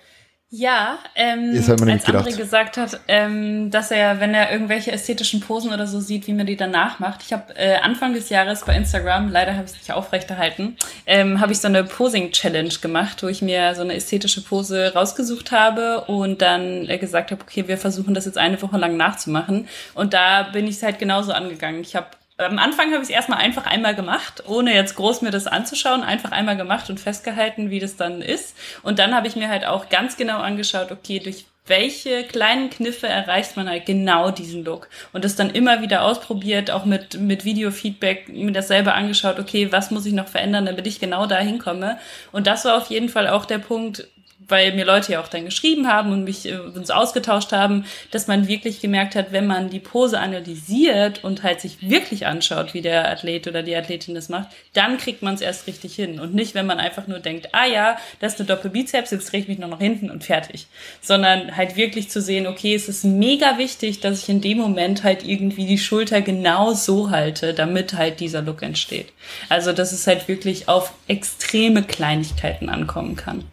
Ja, 0.49 1.01
ähm, 1.17 1.51
als 1.57 1.69
André 1.69 2.37
gesagt 2.37 2.77
hat, 2.77 3.01
ähm, 3.09 3.69
dass 3.73 3.91
er, 3.91 4.21
wenn 4.21 4.33
er 4.33 4.53
irgendwelche 4.53 4.93
ästhetischen 4.93 5.41
Posen 5.41 5.73
oder 5.73 5.89
so 5.89 5.99
sieht, 5.99 6.29
wie 6.29 6.33
man 6.35 6.47
die 6.47 6.57
danach 6.57 7.01
macht. 7.01 7.23
Ich 7.25 7.33
habe 7.33 7.57
äh, 7.57 7.79
Anfang 7.79 8.15
des 8.15 8.29
Jahres 8.29 8.65
bei 8.65 8.77
Instagram, 8.77 9.29
leider 9.29 9.55
habe 9.55 9.65
ich 9.65 9.73
es 9.73 9.79
nicht 9.79 9.93
aufrechterhalten, 9.93 10.77
ähm, 11.05 11.41
habe 11.41 11.51
ich 11.51 11.59
so 11.59 11.67
eine 11.67 11.83
Posing-Challenge 11.83 12.75
gemacht, 12.81 13.25
wo 13.25 13.27
ich 13.27 13.43
mir 13.43 13.75
so 13.75 13.83
eine 13.83 13.95
ästhetische 13.95 14.41
Pose 14.41 14.93
rausgesucht 14.95 15.51
habe 15.51 16.03
und 16.03 16.43
dann 16.43 16.89
äh, 16.89 16.99
gesagt 16.99 17.33
habe, 17.33 17.43
okay, 17.43 17.67
wir 17.67 17.77
versuchen 17.77 18.15
das 18.15 18.25
jetzt 18.25 18.39
eine 18.39 18.63
Woche 18.63 18.79
lang 18.79 18.97
nachzumachen. 18.97 19.67
Und 19.95 20.15
da 20.15 20.45
bin 20.45 20.69
ich 20.69 20.77
es 20.77 20.83
halt 20.85 21.01
genauso 21.01 21.33
angegangen. 21.33 21.81
Ich 21.81 21.97
habe 21.97 22.07
am 22.39 22.59
Anfang 22.59 22.93
habe 22.93 23.03
ich 23.03 23.09
es 23.09 23.11
erstmal 23.11 23.39
einfach 23.39 23.67
einmal 23.67 23.95
gemacht, 23.95 24.45
ohne 24.47 24.75
jetzt 24.75 24.97
groß 24.97 25.23
mir 25.23 25.31
das 25.31 25.47
anzuschauen, 25.47 26.03
einfach 26.03 26.33
einmal 26.33 26.57
gemacht 26.57 26.91
und 26.91 27.01
festgehalten, 27.01 27.71
wie 27.71 27.81
das 27.81 27.97
dann 27.97 28.21
ist. 28.21 28.57
Und 28.83 28.99
dann 28.99 29.15
habe 29.15 29.27
ich 29.27 29.37
mir 29.37 29.49
halt 29.49 29.67
auch 29.67 29.89
ganz 29.89 30.17
genau 30.17 30.39
angeschaut, 30.39 30.93
okay, 30.93 31.19
durch 31.19 31.47
welche 31.67 32.23
kleinen 32.25 32.71
Kniffe 32.71 33.09
erreicht 33.09 33.57
man 33.57 33.69
halt 33.69 33.87
genau 33.87 34.31
diesen 34.31 34.65
Look 34.65 34.89
und 35.13 35.25
das 35.25 35.35
dann 35.35 35.51
immer 35.51 35.83
wieder 35.83 36.03
ausprobiert, 36.03 36.71
auch 36.71 36.85
mit 36.85 37.19
mit 37.19 37.45
Videofeedback, 37.45 38.29
mir 38.29 38.53
das 38.53 38.69
selber 38.69 38.95
angeschaut, 38.95 39.41
okay, 39.41 39.73
was 39.73 39.91
muss 39.91 40.07
ich 40.07 40.13
noch 40.13 40.29
verändern, 40.29 40.67
damit 40.67 40.87
ich 40.87 41.01
genau 41.01 41.27
da 41.27 41.39
hinkomme 41.39 41.99
und 42.31 42.47
das 42.47 42.65
war 42.65 42.77
auf 42.77 42.89
jeden 42.89 43.09
Fall 43.09 43.27
auch 43.27 43.45
der 43.45 43.59
Punkt, 43.59 44.07
weil 44.49 44.75
mir 44.75 44.85
Leute 44.85 45.13
ja 45.13 45.21
auch 45.21 45.29
dann 45.29 45.45
geschrieben 45.45 45.89
haben 45.89 46.13
und 46.13 46.25
mich 46.25 46.47
äh, 46.47 46.59
uns 46.59 46.91
ausgetauscht 46.91 47.53
haben, 47.53 47.85
dass 48.11 48.27
man 48.27 48.49
wirklich 48.49 48.81
gemerkt 48.81 49.15
hat, 49.15 49.33
wenn 49.33 49.47
man 49.47 49.71
die 49.71 49.81
Pose 49.81 50.19
analysiert 50.19 51.25
und 51.25 51.43
halt 51.43 51.61
sich 51.61 51.89
wirklich 51.89 52.27
anschaut, 52.27 52.75
wie 52.75 52.83
der 52.83 53.11
Athlet 53.11 53.47
oder 53.49 53.63
die 53.63 53.77
Athletin 53.77 54.15
das 54.15 54.29
macht, 54.29 54.49
dann 54.73 54.99
kriegt 54.99 55.23
man 55.23 55.35
es 55.35 55.41
erst 55.41 55.67
richtig 55.67 55.95
hin 55.95 56.21
und 56.21 56.35
nicht, 56.35 56.55
wenn 56.55 56.67
man 56.67 56.79
einfach 56.79 57.07
nur 57.07 57.19
denkt, 57.19 57.49
ah 57.53 57.67
ja, 57.67 57.97
das 58.21 58.35
ist 58.35 58.41
eine 58.41 58.49
Doppelbizeps, 58.49 59.11
jetzt 59.11 59.33
drehe 59.33 59.41
ich 59.41 59.49
mich 59.49 59.59
nur 59.59 59.69
noch 59.69 59.81
hinten 59.81 60.11
und 60.11 60.25
fertig, 60.25 60.67
sondern 61.01 61.57
halt 61.57 61.77
wirklich 61.77 62.11
zu 62.11 62.21
sehen, 62.21 62.47
okay, 62.47 62.75
es 62.75 62.89
ist 62.89 63.05
mega 63.05 63.59
wichtig, 63.59 64.01
dass 64.01 64.23
ich 64.23 64.29
in 64.29 64.41
dem 64.41 64.59
Moment 64.59 65.03
halt 65.03 65.25
irgendwie 65.25 65.67
die 65.67 65.79
Schulter 65.79 66.21
genau 66.21 66.73
so 66.73 67.11
halte, 67.11 67.55
damit 67.55 67.95
halt 67.95 68.21
dieser 68.21 68.43
Look 68.43 68.63
entsteht. 68.63 69.13
Also, 69.49 69.73
dass 69.73 69.93
es 69.93 70.07
halt 70.07 70.29
wirklich 70.29 70.69
auf 70.69 70.93
extreme 71.09 71.83
Kleinigkeiten 71.83 72.69
ankommen 72.69 73.17
kann. 73.17 73.45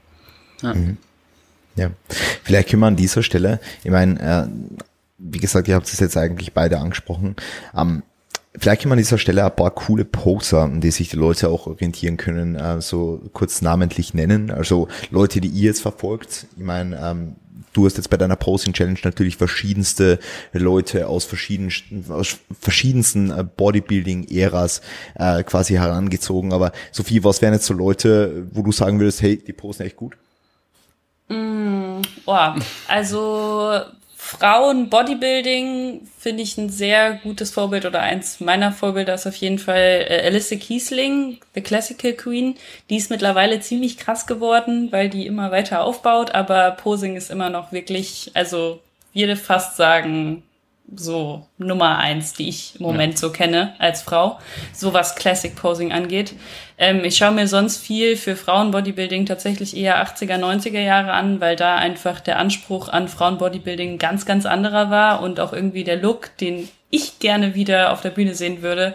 Ja. 0.63 0.73
Mhm. 0.73 0.97
ja. 1.75 1.91
Vielleicht 2.43 2.69
können 2.69 2.81
wir 2.81 2.87
an 2.87 2.95
dieser 2.95 3.21
Stelle, 3.21 3.59
ich 3.83 3.91
meine, 3.91 4.19
äh, 4.19 4.47
wie 5.19 5.39
gesagt, 5.39 5.67
ihr 5.67 5.75
habt 5.75 5.87
es 5.87 5.99
jetzt 5.99 6.17
eigentlich 6.17 6.53
beide 6.53 6.79
angesprochen, 6.79 7.35
ähm, 7.75 8.03
Vielleicht 8.55 8.81
können 8.81 8.91
wir 8.91 8.93
an 8.93 8.99
dieser 8.99 9.17
Stelle 9.17 9.43
ein 9.43 9.55
paar 9.55 9.71
coole 9.71 10.05
Poser, 10.05 10.61
an 10.61 10.79
die 10.79 10.91
sich 10.91 11.09
die 11.09 11.15
Leute 11.15 11.49
auch 11.49 11.65
orientieren 11.65 12.17
können, 12.17 12.55
äh, 12.55 12.81
so 12.81 13.19
kurz 13.33 13.63
namentlich 13.63 14.13
nennen. 14.13 14.51
Also 14.51 14.89
Leute, 15.09 15.41
die 15.41 15.47
ihr 15.47 15.63
jetzt 15.63 15.81
verfolgt. 15.81 16.45
Ich 16.55 16.63
meine, 16.63 16.99
ähm, 17.03 17.35
du 17.73 17.85
hast 17.85 17.97
jetzt 17.97 18.11
bei 18.11 18.17
deiner 18.17 18.35
Posing 18.35 18.73
Challenge 18.73 18.99
natürlich 19.03 19.37
verschiedenste 19.37 20.19
Leute 20.51 21.07
aus 21.07 21.25
verschiedensten, 21.25 22.05
aus 22.09 22.37
verschiedensten 22.59 23.31
äh, 23.31 23.43
Bodybuilding-Äras 23.43 24.81
äh, 25.15 25.41
quasi 25.43 25.73
herangezogen. 25.73 26.53
Aber 26.53 26.73
Sophie, 26.91 27.23
was 27.23 27.41
wären 27.41 27.53
jetzt 27.53 27.65
so 27.65 27.73
Leute, 27.73 28.45
wo 28.51 28.61
du 28.61 28.71
sagen 28.71 28.99
würdest, 28.99 29.23
hey, 29.23 29.37
die 29.37 29.53
posen 29.53 29.87
echt 29.87 29.95
gut? 29.95 30.15
Mm, 31.33 32.01
oh, 32.25 32.49
also 32.87 33.81
Frauen 34.15 34.89
Bodybuilding 34.89 36.07
finde 36.17 36.43
ich 36.43 36.57
ein 36.57 36.69
sehr 36.69 37.15
gutes 37.23 37.51
Vorbild 37.51 37.85
oder 37.85 38.01
eins 38.01 38.39
meiner 38.39 38.71
Vorbilder 38.71 39.15
ist 39.15 39.27
auf 39.27 39.35
jeden 39.35 39.59
Fall 39.59 40.05
äh, 40.07 40.25
Alice 40.25 40.49
Kiesling, 40.49 41.39
The 41.55 41.61
Classical 41.61 42.13
Queen. 42.13 42.55
Die 42.89 42.97
ist 42.97 43.09
mittlerweile 43.09 43.59
ziemlich 43.59 43.97
krass 43.97 44.25
geworden, 44.25 44.91
weil 44.91 45.09
die 45.09 45.27
immer 45.27 45.51
weiter 45.51 45.83
aufbaut, 45.83 46.31
aber 46.31 46.71
Posing 46.71 47.15
ist 47.15 47.31
immer 47.31 47.49
noch 47.49 47.71
wirklich, 47.71 48.31
also 48.33 48.79
würde 49.13 49.35
fast 49.35 49.75
sagen, 49.75 50.43
so 50.95 51.47
Nummer 51.57 51.97
eins, 51.97 52.33
die 52.33 52.49
ich 52.49 52.75
im 52.79 52.85
Moment 52.85 53.13
ja. 53.13 53.19
so 53.19 53.31
kenne 53.31 53.73
als 53.79 54.01
Frau, 54.01 54.39
so 54.73 54.93
was 54.93 55.15
Classic 55.15 55.55
Posing 55.55 55.91
angeht. 55.91 56.33
Ähm, 56.77 57.03
ich 57.03 57.17
schaue 57.17 57.31
mir 57.31 57.47
sonst 57.47 57.77
viel 57.77 58.15
für 58.15 58.35
Frauenbodybuilding 58.35 59.25
tatsächlich 59.25 59.75
eher 59.75 60.05
80er, 60.05 60.37
90er 60.37 60.81
Jahre 60.81 61.13
an, 61.13 61.39
weil 61.41 61.55
da 61.55 61.75
einfach 61.75 62.19
der 62.19 62.39
Anspruch 62.39 62.89
an 62.89 63.07
Frauenbodybuilding 63.07 63.97
ganz, 63.97 64.25
ganz 64.25 64.45
anderer 64.45 64.89
war 64.89 65.21
und 65.21 65.39
auch 65.39 65.53
irgendwie 65.53 65.83
der 65.83 65.97
Look, 65.97 66.35
den 66.37 66.67
ich 66.89 67.17
gerne 67.17 67.55
wieder 67.55 67.91
auf 67.91 68.01
der 68.01 68.11
Bühne 68.11 68.35
sehen 68.35 68.61
würde, 68.61 68.93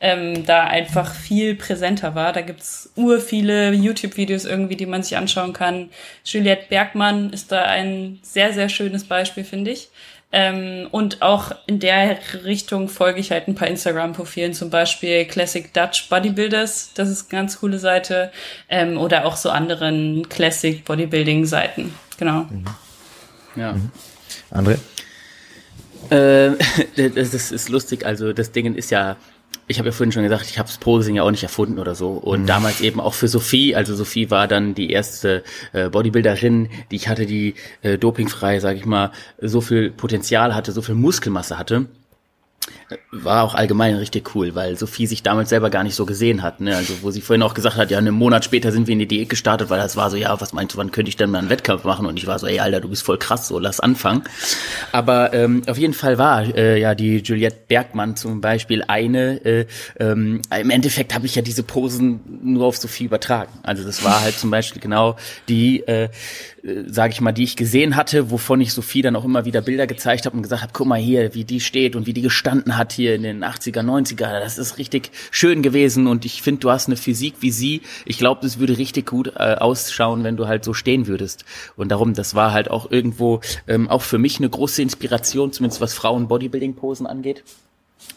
ähm, 0.00 0.46
da 0.46 0.64
einfach 0.64 1.12
viel 1.12 1.56
präsenter 1.56 2.14
war. 2.14 2.32
Da 2.32 2.42
gibt's 2.42 2.92
ur 2.94 3.20
viele 3.20 3.72
YouTube-Videos 3.72 4.44
irgendwie, 4.44 4.76
die 4.76 4.86
man 4.86 5.02
sich 5.02 5.16
anschauen 5.16 5.52
kann. 5.52 5.90
Juliette 6.24 6.66
Bergmann 6.68 7.30
ist 7.30 7.50
da 7.50 7.62
ein 7.62 8.20
sehr, 8.22 8.52
sehr 8.52 8.68
schönes 8.68 9.02
Beispiel, 9.02 9.42
finde 9.42 9.72
ich. 9.72 9.88
Ähm, 10.32 10.86
und 10.92 11.22
auch 11.22 11.50
in 11.66 11.80
der 11.80 12.18
Richtung 12.44 12.88
folge 12.88 13.18
ich 13.18 13.32
halt 13.32 13.48
ein 13.48 13.56
paar 13.56 13.66
Instagram-Profilen, 13.66 14.54
zum 14.54 14.70
Beispiel 14.70 15.24
Classic 15.24 15.72
Dutch 15.72 16.08
Bodybuilders, 16.08 16.92
das 16.94 17.08
ist 17.08 17.32
eine 17.32 17.40
ganz 17.40 17.58
coole 17.58 17.80
Seite, 17.80 18.30
ähm, 18.68 18.96
oder 18.96 19.26
auch 19.26 19.36
so 19.36 19.50
anderen 19.50 20.28
Classic 20.28 20.84
Bodybuilding-Seiten. 20.84 21.94
Genau. 22.18 22.42
Mhm. 22.42 22.64
Ja. 23.56 23.72
Mhm. 23.72 23.90
André? 24.52 24.78
Äh, 26.10 26.56
das 26.96 27.52
ist 27.52 27.68
lustig, 27.68 28.04
also 28.04 28.32
das 28.32 28.50
Ding 28.50 28.74
ist 28.74 28.90
ja 28.90 29.16
ich 29.70 29.78
habe 29.78 29.88
ja 29.88 29.92
vorhin 29.92 30.10
schon 30.10 30.24
gesagt, 30.24 30.46
ich 30.50 30.58
habe 30.58 30.68
das 30.68 30.78
Posing 30.78 31.14
ja 31.14 31.22
auch 31.22 31.30
nicht 31.30 31.44
erfunden 31.44 31.78
oder 31.78 31.94
so. 31.94 32.10
Und 32.10 32.42
mhm. 32.42 32.46
damals 32.46 32.80
eben 32.80 33.00
auch 33.00 33.14
für 33.14 33.28
Sophie, 33.28 33.76
also 33.76 33.94
Sophie 33.94 34.30
war 34.30 34.48
dann 34.48 34.74
die 34.74 34.90
erste 34.90 35.44
äh, 35.72 35.88
Bodybuilderin, 35.88 36.68
die 36.90 36.96
ich 36.96 37.08
hatte, 37.08 37.24
die 37.24 37.54
äh, 37.82 37.96
dopingfrei, 37.96 38.58
sage 38.58 38.78
ich 38.78 38.84
mal, 38.84 39.12
so 39.40 39.60
viel 39.60 39.90
Potenzial 39.90 40.54
hatte, 40.54 40.72
so 40.72 40.82
viel 40.82 40.96
Muskelmasse 40.96 41.56
hatte 41.56 41.86
war 43.12 43.44
auch 43.44 43.54
allgemein 43.54 43.94
richtig 43.96 44.34
cool, 44.34 44.54
weil 44.54 44.76
Sophie 44.76 45.06
sich 45.06 45.22
damals 45.22 45.48
selber 45.48 45.70
gar 45.70 45.84
nicht 45.84 45.94
so 45.94 46.06
gesehen 46.06 46.42
hat. 46.42 46.60
Ne? 46.60 46.76
Also 46.76 47.02
wo 47.02 47.10
sie 47.10 47.20
vorhin 47.20 47.42
auch 47.42 47.54
gesagt 47.54 47.76
hat, 47.76 47.90
ja, 47.90 47.98
einen 47.98 48.14
Monat 48.14 48.44
später 48.44 48.72
sind 48.72 48.86
wir 48.86 48.92
in 48.92 48.98
die 48.98 49.06
Diät 49.06 49.28
gestartet, 49.28 49.70
weil 49.70 49.78
das 49.78 49.96
war 49.96 50.10
so, 50.10 50.16
ja, 50.16 50.40
was 50.40 50.52
meinst 50.52 50.74
du, 50.74 50.78
wann 50.78 50.90
könnte 50.90 51.08
ich 51.08 51.16
denn 51.16 51.30
mal 51.30 51.38
einen 51.38 51.50
Wettkampf 51.50 51.84
machen? 51.84 52.06
Und 52.06 52.16
ich 52.16 52.26
war 52.26 52.38
so, 52.38 52.46
ey, 52.46 52.58
Alter, 52.58 52.80
du 52.80 52.88
bist 52.88 53.02
voll 53.02 53.18
krass, 53.18 53.48
so 53.48 53.58
lass 53.58 53.80
anfangen. 53.80 54.22
Aber 54.92 55.32
ähm, 55.32 55.62
auf 55.68 55.78
jeden 55.78 55.94
Fall 55.94 56.18
war 56.18 56.42
äh, 56.42 56.80
ja 56.80 56.94
die 56.94 57.18
Juliette 57.18 57.58
Bergmann 57.68 58.16
zum 58.16 58.40
Beispiel 58.40 58.82
eine. 58.86 59.44
Äh, 59.44 59.66
ähm, 59.98 60.42
Im 60.58 60.70
Endeffekt 60.70 61.14
habe 61.14 61.26
ich 61.26 61.34
ja 61.34 61.42
diese 61.42 61.62
Posen 61.62 62.20
nur 62.42 62.66
auf 62.66 62.76
Sophie 62.76 63.04
übertragen. 63.04 63.52
Also 63.62 63.84
das 63.84 64.04
war 64.04 64.20
halt 64.20 64.38
zum 64.38 64.50
Beispiel 64.50 64.80
genau 64.80 65.16
die 65.48 65.80
äh, 65.86 66.08
äh, 66.62 66.84
sage 66.86 67.12
ich 67.12 67.20
mal, 67.20 67.32
die 67.32 67.44
ich 67.44 67.56
gesehen 67.56 67.96
hatte, 67.96 68.30
wovon 68.30 68.60
ich 68.60 68.72
Sophie 68.72 69.02
dann 69.02 69.16
auch 69.16 69.24
immer 69.24 69.44
wieder 69.44 69.62
Bilder 69.62 69.86
gezeigt 69.86 70.26
habe 70.26 70.36
und 70.36 70.42
gesagt 70.42 70.62
habe, 70.62 70.72
guck 70.74 70.86
mal 70.86 70.98
hier, 70.98 71.34
wie 71.34 71.44
die 71.44 71.60
steht 71.60 71.96
und 71.96 72.06
wie 72.06 72.12
die 72.12 72.22
gestanden 72.22 72.76
hat 72.76 72.92
hier 72.92 73.14
in 73.14 73.22
den 73.22 73.44
80er, 73.44 73.82
90er. 73.82 74.40
Das 74.40 74.58
ist 74.58 74.78
richtig 74.78 75.10
schön 75.30 75.62
gewesen 75.62 76.06
und 76.06 76.24
ich 76.24 76.42
finde, 76.42 76.60
du 76.60 76.70
hast 76.70 76.88
eine 76.88 76.96
Physik 76.96 77.34
wie 77.40 77.50
sie. 77.50 77.82
Ich 78.04 78.18
glaube, 78.18 78.40
das 78.42 78.58
würde 78.58 78.78
richtig 78.78 79.06
gut 79.06 79.32
äh, 79.36 79.54
ausschauen, 79.54 80.24
wenn 80.24 80.36
du 80.36 80.46
halt 80.46 80.64
so 80.64 80.74
stehen 80.74 81.06
würdest. 81.06 81.44
Und 81.76 81.90
darum, 81.90 82.14
das 82.14 82.34
war 82.34 82.52
halt 82.52 82.70
auch 82.70 82.90
irgendwo 82.90 83.40
ähm, 83.66 83.88
auch 83.88 84.02
für 84.02 84.18
mich 84.18 84.38
eine 84.38 84.48
große 84.48 84.82
Inspiration, 84.82 85.52
zumindest 85.52 85.80
was 85.80 85.94
Frauen 85.94 86.28
Bodybuilding-Posen 86.28 87.06
angeht 87.06 87.44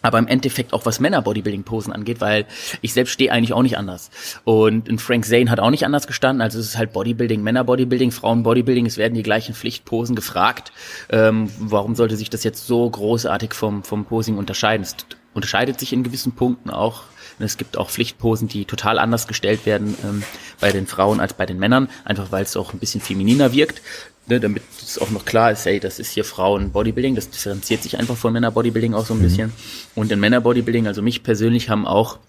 aber 0.02 0.20
im 0.20 0.28
Endeffekt 0.28 0.74
auch 0.74 0.86
was 0.86 1.00
Männer-Bodybuilding-Posen 1.00 1.94
angeht, 1.94 2.22
weil 2.22 2.46
ich 2.82 2.94
selbst 2.94 3.12
stehe 3.12 3.32
eigentlich 3.32 3.54
auch 3.54 3.62
nicht 3.62 3.78
anders. 3.78 4.10
Und 4.44 4.89
ein 4.89 5.00
Frank 5.00 5.26
Zane 5.26 5.50
hat 5.50 5.60
auch 5.60 5.70
nicht 5.70 5.86
anders 5.86 6.08
gestanden. 6.08 6.41
Also 6.41 6.60
es 6.60 6.68
ist 6.68 6.78
halt 6.78 6.94
Bodybuilding, 6.94 7.41
Männer-Bodybuilding, 7.41 8.12
Frauen-Bodybuilding. 8.12 8.86
Es 8.86 8.98
werden 8.98 9.14
die 9.14 9.24
gleichen 9.24 9.56
Pflichtposen 9.56 10.16
gefragt. 10.16 10.72
Ähm, 11.10 11.50
warum 11.60 11.96
sollte 11.96 12.16
sich 12.16 12.30
das 12.30 12.44
jetzt 12.44 12.68
so 12.68 12.89
großartig 12.89 13.54
vom, 13.54 13.84
vom 13.84 14.06
Posing 14.06 14.38
unterscheiden? 14.38 14.84
Es 14.84 14.96
unterscheidet 15.34 15.80
sich 15.80 15.94
in 15.94 16.04
gewissen 16.04 16.34
Punkten 16.34 16.70
auch. 16.70 17.04
Es 17.39 17.58
gibt 17.58 17.78
auch 17.78 17.89
Pflichtposen, 17.89 18.48
die 18.48 18.66
total 18.66 19.00
anders 19.00 19.28
gestellt 19.28 19.66
werden 19.66 19.98
ähm, 20.04 20.24
bei 20.60 20.72
den 20.72 20.88
Frauen 20.88 21.20
als 21.20 21.34
bei 21.34 21.46
den 21.46 21.58
Männern, 21.58 21.89
einfach 22.06 22.32
weil 22.32 22.44
es 22.44 22.56
auch 22.56 22.74
ein 22.74 22.80
bisschen 22.80 23.02
femininer 23.02 23.54
wirkt 23.54 23.82
ne, 24.28 24.39
damit 24.39 24.63
es 24.82 24.97
auch 24.97 25.09
noch 25.09 25.26
klar 25.26 25.51
ist, 25.51 25.65
hey, 25.65 25.80
das 25.80 25.99
ist 25.99 26.11
hier 26.11 26.24
Frauen-Bodybuilding, 26.24 27.15
das 27.15 27.30
differenziert 27.30 27.84
sich 27.84 27.97
einfach 27.97 28.15
von 28.15 28.34
Männer-Bodybuilding 28.34 28.93
auch 28.93 29.05
so 29.05 29.13
ein 29.13 29.19
mhm. 29.19 29.24
bisschen. 29.24 29.53
Und 29.95 30.11
in 30.11 30.19
Männer-Bodybuilding, 30.19 30.88
also 30.88 31.01
mich 31.01 31.24
persönlich 31.24 31.69
haben 31.69 31.86
auch 31.86 32.19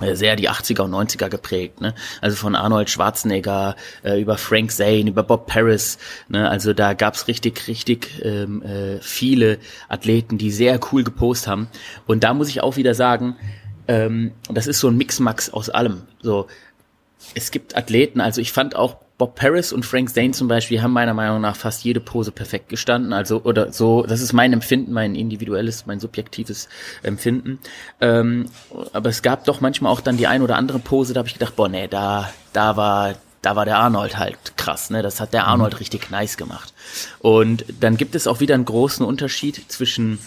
äh, 0.00 0.14
sehr 0.14 0.36
die 0.36 0.48
80er 0.48 0.82
und 0.82 0.92
90er 0.92 1.28
geprägt, 1.28 1.80
ne? 1.80 1.94
Also 2.20 2.36
von 2.36 2.54
Arnold 2.54 2.88
Schwarzenegger 2.88 3.76
äh, 4.02 4.20
über 4.20 4.38
Frank 4.38 4.70
Zane, 4.72 5.10
über 5.10 5.22
Bob 5.22 5.46
Paris, 5.46 5.98
ne? 6.28 6.48
Also 6.48 6.72
da 6.72 6.94
gab's 6.94 7.28
richtig, 7.28 7.66
richtig 7.68 8.08
ähm, 8.22 8.62
äh, 8.62 8.98
viele 9.00 9.58
Athleten, 9.88 10.38
die 10.38 10.50
sehr 10.50 10.80
cool 10.92 11.04
gepost 11.04 11.46
haben. 11.46 11.68
Und 12.06 12.24
da 12.24 12.34
muss 12.34 12.48
ich 12.48 12.62
auch 12.62 12.76
wieder 12.76 12.94
sagen, 12.94 13.36
ähm, 13.88 14.32
das 14.48 14.66
ist 14.66 14.80
so 14.80 14.88
ein 14.88 14.96
Mixmax 14.96 15.50
aus 15.50 15.68
allem. 15.68 16.02
So, 16.22 16.46
es 17.34 17.50
gibt 17.50 17.76
Athleten, 17.76 18.20
also 18.20 18.40
ich 18.40 18.52
fand 18.52 18.76
auch 18.76 18.96
Bob 19.20 19.34
Paris 19.34 19.70
und 19.70 19.84
Frank 19.84 20.14
Zane 20.14 20.30
zum 20.30 20.48
Beispiel 20.48 20.80
haben 20.80 20.94
meiner 20.94 21.12
Meinung 21.12 21.42
nach 21.42 21.54
fast 21.54 21.84
jede 21.84 22.00
Pose 22.00 22.32
perfekt 22.32 22.70
gestanden. 22.70 23.12
Also, 23.12 23.42
oder 23.42 23.70
so, 23.70 24.02
das 24.06 24.22
ist 24.22 24.32
mein 24.32 24.54
Empfinden, 24.54 24.94
mein 24.94 25.14
individuelles, 25.14 25.84
mein 25.84 26.00
subjektives 26.00 26.70
Empfinden. 27.02 27.58
Ähm, 28.00 28.46
aber 28.94 29.10
es 29.10 29.20
gab 29.20 29.44
doch 29.44 29.60
manchmal 29.60 29.92
auch 29.92 30.00
dann 30.00 30.16
die 30.16 30.26
ein 30.26 30.40
oder 30.40 30.56
andere 30.56 30.78
Pose, 30.78 31.12
da 31.12 31.18
habe 31.18 31.28
ich 31.28 31.34
gedacht, 31.34 31.54
boah, 31.54 31.68
nee, 31.68 31.86
da, 31.86 32.32
da 32.54 32.78
war, 32.78 33.14
da 33.42 33.56
war 33.56 33.66
der 33.66 33.76
Arnold 33.76 34.16
halt 34.16 34.56
krass, 34.56 34.88
ne? 34.88 35.02
Das 35.02 35.20
hat 35.20 35.34
der 35.34 35.46
Arnold 35.46 35.74
mhm. 35.74 35.78
richtig 35.80 36.10
nice 36.10 36.38
gemacht. 36.38 36.72
Und 37.18 37.66
dann 37.78 37.98
gibt 37.98 38.14
es 38.14 38.26
auch 38.26 38.40
wieder 38.40 38.54
einen 38.54 38.64
großen 38.64 39.04
Unterschied 39.04 39.70
zwischen 39.70 40.18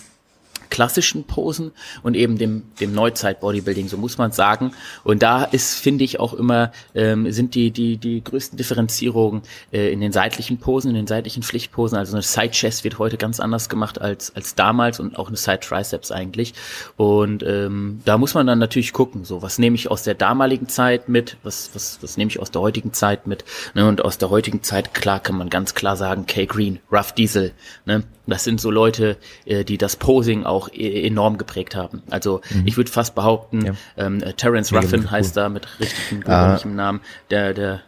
klassischen 0.73 1.25
Posen 1.25 1.71
und 2.01 2.15
eben 2.15 2.39
dem, 2.39 2.63
dem 2.79 2.95
Neuzeit-Bodybuilding, 2.95 3.87
so 3.87 3.95
muss 3.95 4.17
man 4.17 4.31
sagen. 4.31 4.71
Und 5.03 5.21
da 5.21 5.43
ist, 5.43 5.75
finde 5.75 6.03
ich, 6.03 6.19
auch 6.19 6.33
immer, 6.33 6.71
ähm, 6.95 7.31
sind 7.31 7.53
die, 7.53 7.69
die, 7.69 7.97
die 7.97 8.23
größten 8.23 8.57
Differenzierungen 8.57 9.43
äh, 9.71 9.93
in 9.93 10.01
den 10.01 10.11
seitlichen 10.11 10.57
Posen, 10.57 10.89
in 10.89 10.95
den 10.95 11.05
seitlichen 11.05 11.43
Pflichtposen. 11.43 11.95
Also 11.95 12.13
eine 12.13 12.23
Side-Chest 12.23 12.83
wird 12.83 12.97
heute 12.97 13.17
ganz 13.17 13.39
anders 13.39 13.69
gemacht 13.69 14.01
als, 14.01 14.35
als 14.35 14.55
damals 14.55 14.99
und 14.99 15.15
auch 15.15 15.27
eine 15.27 15.37
Side-Triceps 15.37 16.11
eigentlich. 16.11 16.55
Und 16.97 17.43
ähm, 17.43 18.01
da 18.03 18.17
muss 18.17 18.33
man 18.33 18.47
dann 18.47 18.57
natürlich 18.57 18.93
gucken, 18.93 19.25
so 19.25 19.43
was 19.43 19.59
nehme 19.59 19.75
ich 19.75 19.91
aus 19.91 20.01
der 20.01 20.15
damaligen 20.15 20.69
Zeit 20.69 21.07
mit, 21.07 21.37
was, 21.43 21.69
was, 21.75 21.99
was 22.01 22.17
nehme 22.17 22.31
ich 22.31 22.39
aus 22.39 22.49
der 22.49 22.61
heutigen 22.61 22.93
Zeit 22.93 23.27
mit. 23.27 23.45
Ne? 23.75 23.87
Und 23.87 24.03
aus 24.03 24.17
der 24.17 24.31
heutigen 24.31 24.63
Zeit, 24.63 24.95
klar, 24.95 25.19
kann 25.19 25.37
man 25.37 25.51
ganz 25.51 25.75
klar 25.75 25.97
sagen, 25.97 26.25
K 26.25 26.47
Green, 26.47 26.79
Rough 26.91 27.11
Diesel. 27.11 27.51
Ne? 27.85 28.03
Das 28.25 28.45
sind 28.45 28.61
so 28.61 28.71
Leute, 28.71 29.17
äh, 29.45 29.65
die 29.65 29.77
das 29.77 29.97
Posing 29.97 30.45
auch 30.45 30.62
e-, 30.69 31.05
enorm 31.07 31.37
geprägt 31.37 31.75
haben. 31.75 32.03
Also 32.09 32.41
mhm. 32.49 32.63
ich 32.65 32.77
würde 32.77 32.91
fast 32.91 33.15
behaupten, 33.15 33.65
ja. 33.65 33.73
ähm, 33.97 34.21
äh, 34.21 34.33
Terence 34.33 34.73
Ruffin 34.73 35.09
heißt 35.09 35.35
da 35.35 35.49
mit 35.49 35.67
richtigem, 35.79 36.21
gewöhnlichem 36.21 36.71
ah. 36.71 36.75
Namen, 36.75 37.01
der, 37.29 37.53
der, 37.53 37.81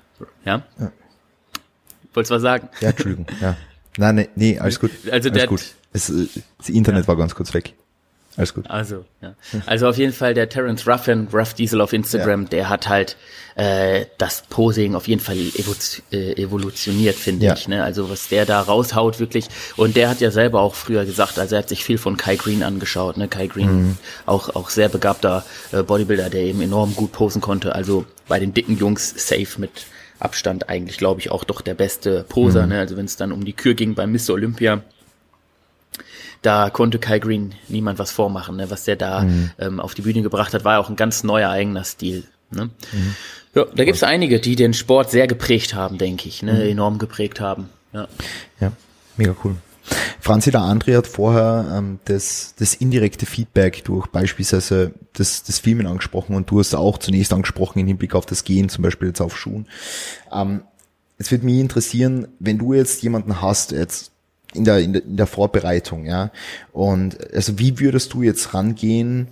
ja? 0.43 0.63
ja. 0.79 0.91
Wolltest 2.13 2.31
du 2.31 2.35
was 2.35 2.41
sagen? 2.41 2.69
Ja, 2.79 2.89
Entschuldigung. 2.89 3.27
Ja. 3.41 3.57
Nein, 3.97 4.15
nee, 4.15 4.29
nee, 4.35 4.59
alles 4.59 4.79
gut. 4.79 4.91
Also 5.11 5.29
alles 5.29 5.39
der- 5.39 5.47
gut. 5.47 5.63
Es, 5.93 6.09
äh, 6.09 6.27
das 6.57 6.69
Internet 6.69 7.03
Ja. 7.03 7.07
war 7.07 7.17
ganz 7.17 7.35
kurz 7.35 7.53
weg. 7.53 7.73
Alles 8.37 8.53
gut. 8.53 8.69
Also, 8.69 9.05
ja. 9.21 9.33
Also 9.65 9.87
auf 9.87 9.97
jeden 9.97 10.11
Fall 10.13 10.33
der 10.33 10.49
Terence 10.49 10.85
Ruffin, 10.87 11.27
Ruff 11.33 11.53
Diesel 11.53 11.79
auf 11.81 11.93
Instagram, 11.93 12.43
Ja. 12.43 12.47
der 12.49 12.69
hat 12.69 12.89
halt 12.89 13.15
äh, 13.55 14.07
das 14.17 14.43
Posing 14.49 14.95
auf 14.95 15.07
jeden 15.07 15.21
Fall 15.21 15.37
äh, 16.11 16.33
evolutioniert, 16.41 17.15
finde 17.15 17.45
Ja. 17.45 17.53
ich. 17.53 17.67
Ne? 17.69 17.81
Also 17.83 18.09
was 18.09 18.27
der 18.27 18.45
da 18.45 18.59
raushaut, 18.61 19.19
wirklich. 19.21 19.45
Und 19.77 19.95
der 19.95 20.09
hat 20.09 20.19
ja 20.19 20.31
selber 20.31 20.59
auch 20.59 20.75
früher 20.75 21.05
gesagt, 21.05 21.39
also 21.39 21.55
er 21.55 21.59
hat 21.59 21.69
sich 21.69 21.85
viel 21.85 21.97
von 21.97 22.17
Kai 22.17 22.35
Green 22.35 22.63
angeschaut. 22.63 23.15
Ne? 23.15 23.29
Kai 23.29 23.47
Green, 23.47 23.73
Mhm. 23.89 23.97
auch, 24.25 24.53
auch 24.55 24.69
sehr 24.69 24.89
begabter 24.89 25.45
äh, 25.71 25.83
Bodybuilder, 25.83 26.29
der 26.29 26.41
eben 26.41 26.61
enorm 26.61 26.95
gut 26.95 27.13
posen 27.13 27.39
konnte. 27.41 27.73
Also 27.75 28.05
bei 28.27 28.39
den 28.39 28.53
dicken 28.53 28.77
Jungs 28.77 29.13
safe 29.15 29.59
mit 29.61 29.71
Abstand 30.19 30.67
eigentlich, 30.69 30.97
glaube 30.97 31.21
ich, 31.21 31.31
auch 31.31 31.43
doch 31.45 31.61
der 31.61 31.73
beste 31.75 32.25
Poser. 32.27 32.63
Mhm. 32.63 32.69
Ne? 32.69 32.79
Also 32.79 32.97
wenn 32.97 33.05
es 33.05 33.15
dann 33.15 33.31
um 33.31 33.45
die 33.45 33.53
Kür 33.53 33.73
ging 33.73 33.95
bei 33.95 34.05
Miss 34.07 34.29
Olympia, 34.29 34.81
da 36.45 36.69
konnte 36.69 36.99
Kai 36.99 37.19
Green 37.19 37.53
niemand 37.67 37.99
was 37.99 38.11
vormachen. 38.11 38.55
Ne? 38.57 38.69
Was 38.69 38.83
der 38.85 38.95
da 38.95 39.21
Mhm. 39.23 39.51
ähm, 39.59 39.79
auf 39.79 39.93
die 39.95 40.01
Bühne 40.01 40.21
gebracht 40.21 40.53
hat, 40.53 40.63
war 40.63 40.79
auch 40.79 40.89
ein 40.89 40.95
ganz 40.95 41.23
neuer 41.23 41.49
eigener 41.49 41.83
Stil. 41.83 42.23
Ne? 42.51 42.65
Mhm. 42.65 43.15
Ja, 43.55 43.65
da 43.73 43.85
gibt's 43.85 44.03
einige, 44.03 44.39
die 44.39 44.55
den 44.55 44.73
Sport 44.73 45.11
sehr 45.11 45.27
geprägt 45.27 45.73
haben, 45.73 45.97
denke 45.97 46.27
ich, 46.27 46.43
ne? 46.43 46.53
Mhm. 46.53 46.61
enorm 46.61 46.97
geprägt 46.99 47.39
haben. 47.39 47.69
Ja. 47.93 48.07
Ja, 48.59 48.71
mega 49.17 49.35
cool. 49.43 49.55
Franzi, 50.19 50.49
der 50.51 50.61
André 50.61 50.97
hat 50.97 51.07
vorher 51.07 51.71
ähm, 51.77 51.99
das, 52.05 52.55
das 52.57 52.73
indirekte 52.73 53.25
Feedback 53.25 53.83
durch 53.85 54.07
beispielsweise 54.07 54.93
das, 55.13 55.43
das 55.43 55.59
Filmen 55.59 55.85
angesprochen 55.85 56.35
und 56.35 56.49
du 56.49 56.59
hast 56.59 56.73
auch 56.73 56.97
zunächst 56.97 57.31
angesprochen 57.31 57.79
im 57.79 57.87
Hinblick 57.87 58.15
auf 58.15 58.25
das 58.25 58.43
Gehen, 58.43 58.67
zum 58.69 58.81
Beispiel 58.83 59.09
jetzt 59.09 59.21
auf 59.21 59.37
Schuhen. 59.37 59.67
Ähm, 60.33 60.61
es 61.17 61.31
würde 61.31 61.45
mich 61.45 61.59
interessieren, 61.59 62.27
wenn 62.39 62.57
du 62.57 62.73
jetzt 62.73 63.03
jemanden 63.03 63.41
hast, 63.41 63.71
jetzt 63.71 64.11
in 64.55 64.63
der, 64.63 64.79
in 64.79 64.93
der, 64.93 65.03
in 65.03 65.17
der 65.17 65.27
Vorbereitung, 65.27 66.05
ja, 66.05 66.31
und 66.71 67.17
also 67.33 67.59
wie 67.59 67.79
würdest 67.79 68.13
du 68.13 68.21
jetzt 68.21 68.53
rangehen, 68.53 69.27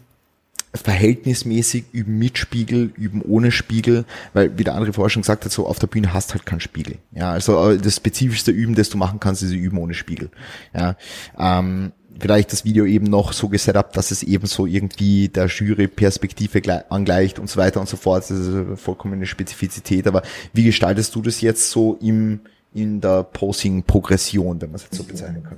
verhältnismäßig 0.76 1.86
üben 1.92 2.18
mit 2.18 2.40
Spiegel, 2.40 2.92
üben 2.98 3.22
ohne 3.22 3.52
Spiegel, 3.52 4.06
weil 4.34 4.58
wie 4.58 4.64
der 4.64 4.74
andere 4.74 4.94
vorher 4.94 5.12
schon 5.12 5.22
gesagt 5.22 5.46
hat, 5.46 5.52
so 5.52 5.68
auf 5.68 5.78
der 5.78 5.86
Bühne 5.86 6.14
hast 6.14 6.34
halt 6.34 6.48
keinen 6.48 6.62
Spiegel. 6.62 6.96
Ja, 7.12 7.32
also 7.32 7.70
äh, 7.70 7.78
das 7.78 7.98
spezifischste 7.98 8.50
Üben, 8.52 8.74
das 8.74 8.90
du 8.90 8.98
machen 8.98 9.20
kannst, 9.20 9.44
ist 9.44 9.52
Üben 9.52 9.78
ohne 9.78 9.94
Spiegel. 9.94 10.32
Ja, 10.74 10.96
ähm, 11.38 11.92
vielleicht 12.20 12.52
das 12.54 12.66
Video 12.66 12.86
eben 12.86 13.06
noch 13.06 13.34
so 13.34 13.50
gesetup, 13.50 13.94
dass 13.94 14.10
es 14.10 14.24
eben 14.24 14.48
so 14.48 14.66
irgendwie 14.66 15.30
der 15.30 15.46
Jury-Perspektive 15.46 16.62
glei- 16.62 16.86
angleicht 16.90 17.38
und 17.38 17.52
so 17.52 17.60
weiter 17.60 17.80
und 17.80 17.88
so 17.88 17.98
fort. 17.98 18.24
Das 18.24 18.32
ist 18.32 18.48
eine 18.48 18.78
vollkommene 18.78 19.28
Spezifizität. 19.28 20.08
Aber 20.08 20.24
wie 20.54 20.64
gestaltest 20.64 21.14
du 21.14 21.22
das 21.22 21.42
jetzt 21.42 21.70
so 21.70 22.00
im 22.02 22.40
in 22.74 23.02
der 23.02 23.24
Posing-Progression, 23.24 24.62
wenn 24.62 24.70
man 24.70 24.76
es 24.76 24.84
jetzt 24.84 24.96
so 24.96 25.04
bezeichnen 25.04 25.44
kann? 25.44 25.58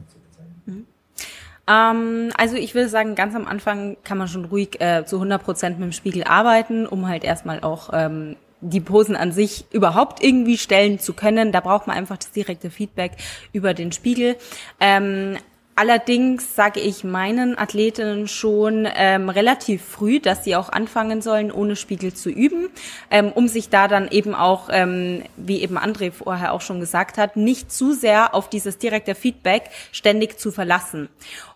Ähm, 1.68 2.32
also 2.38 2.55
ich 2.55 2.76
würde 2.76 2.89
sagen, 2.89 3.16
ganz 3.16 3.36
am 3.36 3.47
Anfang 3.47 3.97
kann 4.03 4.18
man 4.18 4.28
schon 4.28 4.45
ruhig 4.45 4.80
äh, 4.82 5.03
zu 5.05 5.16
100 5.16 5.41
Prozent 5.43 5.80
mit 5.80 5.89
dem 5.89 5.93
Spiegel 5.93 6.24
arbeiten, 6.24 6.86
um 6.86 7.07
halt 7.07 7.24
erstmal 7.24 7.61
auch 7.61 7.89
ähm, 7.93 8.36
die 8.61 8.82
Posen 8.82 9.16
an 9.16 9.32
sich 9.32 9.66
überhaupt 9.72 10.24
irgendwie 10.24 10.57
stellen 10.57 10.99
zu 10.99 11.13
können. 11.13 11.51
Da 11.51 11.59
braucht 11.59 11.88
man 11.88 11.97
einfach 11.97 12.18
das 12.18 12.32
direkte 12.32 12.70
Feedback 12.70 13.13
über 13.51 13.74
den 13.74 13.91
Spiegel. 13.91 14.36
Ähm, 14.80 15.38
Allerdings 15.78 16.55
sage 16.55 16.80
ich 16.80 17.03
meinen 17.03 17.57
Athletinnen 17.57 18.30
schon 18.30 18.88
ähm, 18.95 19.28
relativ 19.28 19.84
früh, 19.84 20.21
dass 20.21 20.45
sie 20.45 20.55
auch 20.55 20.69
anfangen 20.69 21.21
sollen, 21.21 21.51
ohne 21.51 21.76
Spiegel 21.76 22.13
zu 22.13 22.30
üben, 22.30 22.69
ähm, 23.11 23.34
um 23.34 23.49
sich 23.49 23.67
da 23.67 23.89
dann 23.89 24.07
eben 24.07 24.36
auch, 24.36 24.69
ähm, 24.71 25.23
wie 25.36 25.61
eben 25.61 25.78
André 25.78 26.13
vorher 26.13 26.53
auch 26.53 26.61
schon 26.61 26.80
gesagt 26.80 27.17
hat, 27.17 27.36
nicht 27.36 27.73
zu 27.73 27.91
sehr 27.91 28.34
auf 28.34 28.49
dieses 28.49 28.78
direkte 28.78 29.15
Feedback 29.15 29.63
ständig 29.91 30.39
zu 30.39 30.53
verlassen. 30.53 31.09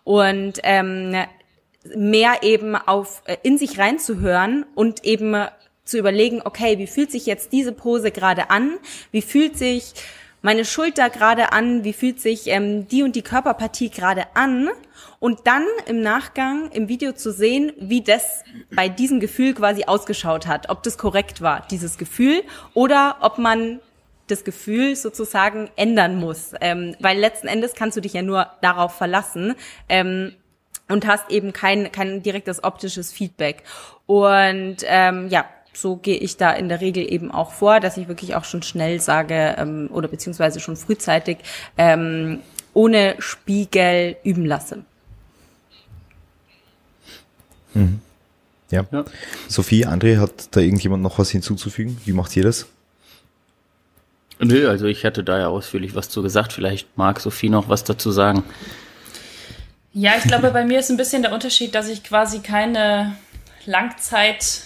Und 0.04 0.60
ähm, 0.64 1.16
mehr 1.96 2.42
eben 2.42 2.76
auf 2.76 3.22
äh, 3.24 3.38
in 3.42 3.56
sich 3.56 3.78
reinzuhören 3.78 4.66
und 4.74 5.02
eben 5.02 5.46
zu 5.84 5.98
überlegen, 5.98 6.42
okay, 6.44 6.78
wie 6.78 6.86
fühlt 6.86 7.10
sich 7.10 7.24
jetzt 7.24 7.52
diese 7.52 7.72
Pose 7.72 8.10
gerade 8.10 8.50
an? 8.50 8.74
Wie 9.12 9.22
fühlt 9.22 9.56
sich 9.56 9.94
meine 10.42 10.64
Schulter 10.64 11.10
gerade 11.10 11.52
an? 11.52 11.84
Wie 11.84 11.92
fühlt 11.92 12.20
sich 12.20 12.46
ähm, 12.46 12.88
die 12.88 13.02
und 13.02 13.16
die 13.16 13.22
Körperpartie 13.22 13.90
gerade 13.90 14.24
an? 14.34 14.68
Und 15.18 15.46
dann 15.46 15.64
im 15.86 16.00
Nachgang 16.00 16.70
im 16.72 16.88
Video 16.88 17.12
zu 17.12 17.32
sehen, 17.32 17.72
wie 17.78 18.02
das 18.02 18.42
bei 18.74 18.88
diesem 18.88 19.20
Gefühl 19.20 19.54
quasi 19.54 19.84
ausgeschaut 19.84 20.46
hat, 20.46 20.70
ob 20.70 20.82
das 20.82 20.96
korrekt 20.96 21.42
war, 21.42 21.66
dieses 21.70 21.98
Gefühl, 21.98 22.42
oder 22.74 23.16
ob 23.20 23.38
man 23.38 23.80
das 24.28 24.44
Gefühl 24.44 24.96
sozusagen 24.96 25.70
ändern 25.76 26.16
muss. 26.16 26.52
Ähm, 26.60 26.96
weil 27.00 27.18
letzten 27.18 27.48
Endes 27.48 27.74
kannst 27.74 27.96
du 27.96 28.00
dich 28.00 28.14
ja 28.14 28.22
nur 28.22 28.46
darauf 28.62 28.94
verlassen. 28.94 29.54
Ähm, 29.88 30.34
und 30.88 31.06
hast 31.06 31.30
eben 31.30 31.52
kein, 31.52 31.92
kein 31.92 32.22
direktes 32.22 32.64
optisches 32.64 33.12
Feedback. 33.12 33.62
Und 34.06 34.78
ähm, 34.84 35.28
ja, 35.28 35.46
so 35.72 35.96
gehe 35.96 36.18
ich 36.18 36.36
da 36.36 36.52
in 36.52 36.68
der 36.68 36.80
Regel 36.80 37.10
eben 37.10 37.30
auch 37.30 37.52
vor, 37.52 37.80
dass 37.80 37.96
ich 37.96 38.08
wirklich 38.08 38.34
auch 38.34 38.44
schon 38.44 38.62
schnell 38.62 39.00
sage 39.00 39.54
ähm, 39.58 39.88
oder 39.92 40.08
beziehungsweise 40.08 40.60
schon 40.60 40.76
frühzeitig 40.76 41.38
ähm, 41.78 42.40
ohne 42.74 43.16
Spiegel 43.18 44.16
üben 44.24 44.46
lasse. 44.46 44.84
Ja. 48.70 48.86
Ja. 48.90 49.04
Sophie, 49.48 49.86
André, 49.86 50.18
hat 50.18 50.54
da 50.54 50.60
irgendjemand 50.60 51.02
noch 51.02 51.18
was 51.18 51.30
hinzuzufügen? 51.30 52.00
Wie 52.04 52.12
macht 52.12 52.36
ihr 52.36 52.44
das? 52.44 52.66
Nö, 54.38 54.68
also 54.68 54.86
ich 54.86 55.04
hatte 55.04 55.22
da 55.22 55.38
ja 55.38 55.48
ausführlich 55.48 55.94
was 55.94 56.08
zu 56.08 56.22
gesagt. 56.22 56.52
Vielleicht 56.52 56.96
mag 56.96 57.20
Sophie 57.20 57.50
noch 57.50 57.68
was 57.68 57.84
dazu 57.84 58.10
sagen. 58.10 58.42
Ja, 59.92 60.12
ich 60.16 60.24
glaube, 60.24 60.50
bei 60.50 60.64
mir 60.64 60.78
ist 60.78 60.90
ein 60.90 60.96
bisschen 60.96 61.22
der 61.22 61.32
Unterschied, 61.32 61.74
dass 61.74 61.88
ich 61.88 62.04
quasi 62.04 62.38
keine 62.38 63.16
Langzeit. 63.66 64.62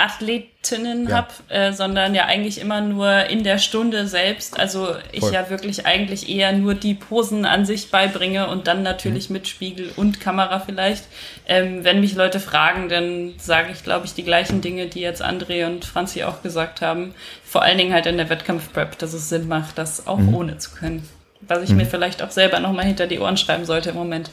Athletinnen 0.00 1.08
Ja. 1.08 1.16
hab, 1.16 1.32
äh, 1.48 1.72
sondern 1.72 2.14
ja 2.14 2.24
eigentlich 2.26 2.60
immer 2.60 2.80
nur 2.80 3.26
in 3.26 3.44
der 3.44 3.58
Stunde 3.58 4.06
selbst. 4.06 4.58
Also 4.58 4.94
ich 5.12 5.20
Voll. 5.20 5.32
ja 5.32 5.50
wirklich 5.50 5.86
eigentlich 5.86 6.28
eher 6.28 6.52
nur 6.52 6.74
die 6.74 6.94
Posen 6.94 7.44
an 7.44 7.64
sich 7.66 7.90
beibringe 7.90 8.48
und 8.48 8.66
dann 8.66 8.82
natürlich 8.82 9.28
Mhm. 9.30 9.34
mit 9.34 9.48
Spiegel 9.48 9.90
und 9.96 10.20
Kamera 10.20 10.60
vielleicht. 10.60 11.04
Ähm, 11.46 11.84
wenn 11.84 12.00
mich 12.00 12.14
Leute 12.14 12.40
fragen, 12.40 12.88
dann 12.88 13.34
sage 13.38 13.70
ich, 13.72 13.82
glaube 13.84 14.06
ich, 14.06 14.14
die 14.14 14.24
gleichen 14.24 14.60
Dinge, 14.60 14.86
die 14.86 15.00
jetzt 15.00 15.24
André 15.24 15.66
und 15.66 15.84
Franzi 15.84 16.24
auch 16.24 16.42
gesagt 16.42 16.80
haben. 16.80 17.14
Vor 17.44 17.62
allen 17.62 17.78
Dingen 17.78 17.92
halt 17.92 18.06
in 18.06 18.16
der 18.16 18.28
Wettkampfprep, 18.30 18.98
dass 18.98 19.12
es 19.12 19.28
Sinn 19.28 19.48
macht, 19.48 19.78
das 19.78 20.06
auch 20.06 20.18
Mhm. 20.18 20.34
ohne 20.34 20.58
zu 20.58 20.70
können. 20.72 21.08
Was 21.42 21.62
ich 21.62 21.70
mir 21.70 21.86
vielleicht 21.86 22.22
auch 22.22 22.30
selber 22.30 22.60
nochmal 22.60 22.84
hinter 22.84 23.06
die 23.06 23.18
Ohren 23.18 23.36
schreiben 23.36 23.64
sollte 23.64 23.90
im 23.90 23.96
Moment. 23.96 24.30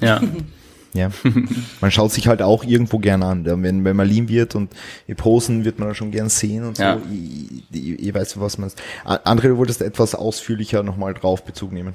Ja. 0.00 0.20
Ja. 0.92 1.10
Man 1.80 1.90
schaut 1.90 2.12
sich 2.12 2.26
halt 2.26 2.42
auch 2.42 2.64
irgendwo 2.64 2.98
gern 2.98 3.22
an. 3.22 3.44
Wenn, 3.44 3.84
wenn 3.84 3.96
man 3.96 4.08
lean 4.08 4.28
wird 4.28 4.54
und 4.54 4.70
Posen 5.16 5.64
wird 5.64 5.78
man 5.78 5.88
da 5.88 5.94
schon 5.94 6.10
gern 6.10 6.28
sehen 6.28 6.64
und 6.64 6.76
so. 6.76 6.82
Ja. 6.82 7.00
Ich, 7.12 7.62
ich, 7.70 7.98
ich 8.00 8.14
weiß, 8.14 8.40
was 8.40 8.58
man. 8.58 8.70
André, 9.04 9.48
du 9.48 9.56
wolltest 9.56 9.82
etwas 9.82 10.14
ausführlicher 10.14 10.82
nochmal 10.82 11.14
drauf 11.14 11.44
Bezug 11.44 11.72
nehmen. 11.72 11.94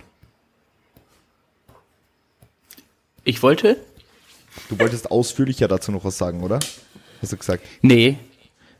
Ich 3.25 3.41
wollte? 3.43 3.77
Du 4.69 4.79
wolltest 4.79 5.11
ausführlicher 5.11 5.67
dazu 5.67 5.91
noch 5.91 6.05
was 6.05 6.17
sagen, 6.17 6.41
oder? 6.41 6.59
Hast 7.21 7.33
du 7.33 7.37
gesagt? 7.37 7.65
Nee. 7.81 8.17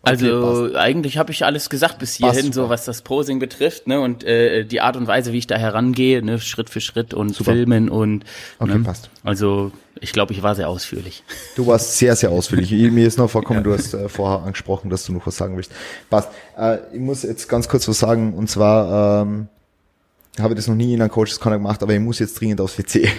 Also 0.06 0.70
passt. 0.70 0.76
eigentlich 0.76 1.18
habe 1.18 1.32
ich 1.32 1.43
alles 1.45 1.70
gesagt 1.70 1.99
bis 1.99 2.14
hierhin, 2.16 2.53
so 2.53 2.70
was 2.70 2.86
das 2.86 3.01
Posing 3.01 3.39
betrifft, 3.39 3.88
ne? 3.88 3.99
Und 3.99 4.24
äh, 4.24 4.64
die 4.64 4.82
Art 4.82 4.95
und 4.97 5.08
Weise, 5.08 5.34
wie 5.34 5.38
ich 5.39 5.47
da 5.47 5.58
herangehe, 5.58 6.22
ne, 6.24 6.39
Schritt 6.39 6.70
für 6.70 6.82
Schritt 6.82 7.14
und 7.14 7.30
Super. 7.36 7.51
filmen 7.53 7.89
und 7.89 8.24
Okay, 8.60 8.74
ne? 8.78 8.80
passt. 8.84 9.10
Also 9.24 9.72
ich 9.99 10.12
glaube, 10.14 10.34
ich 10.34 10.43
war 10.43 10.56
sehr 10.56 10.70
ausführlich. 10.70 11.24
Du 11.56 11.68
warst 11.68 11.97
sehr, 11.97 12.16
sehr 12.16 12.30
ausführlich. 12.32 12.72
Ich- 12.72 12.91
Mir 12.91 13.08
ist 13.08 13.18
noch 13.18 13.30
vorkommen, 13.30 13.64
du 13.66 13.74
hast 13.74 13.93
äh, 13.93 14.08
vorher 14.10 14.43
angesprochen, 14.45 14.89
dass 14.89 15.06
du 15.06 15.14
noch 15.14 15.26
was 15.26 15.38
sagen 15.38 15.56
willst. 15.56 15.72
Passt. 16.10 16.30
Äh, 16.58 16.78
ich 16.93 16.99
muss 16.99 17.24
jetzt 17.24 17.47
ganz 17.49 17.68
kurz 17.68 17.88
was 17.88 17.99
sagen, 17.99 18.34
und 18.34 18.49
zwar 18.49 19.22
ähm, 19.24 19.47
habe 20.39 20.53
ich 20.53 20.57
das 20.57 20.67
noch 20.67 20.75
nie 20.75 20.93
in 20.93 21.01
einem 21.01 21.09
Coaches 21.11 21.39
Corner 21.39 21.57
gemacht, 21.57 21.81
aber 21.81 21.93
ich 21.93 21.99
muss 21.99 22.19
jetzt 22.19 22.39
dringend 22.39 22.59
aufs 22.61 22.77
WC. 22.77 23.09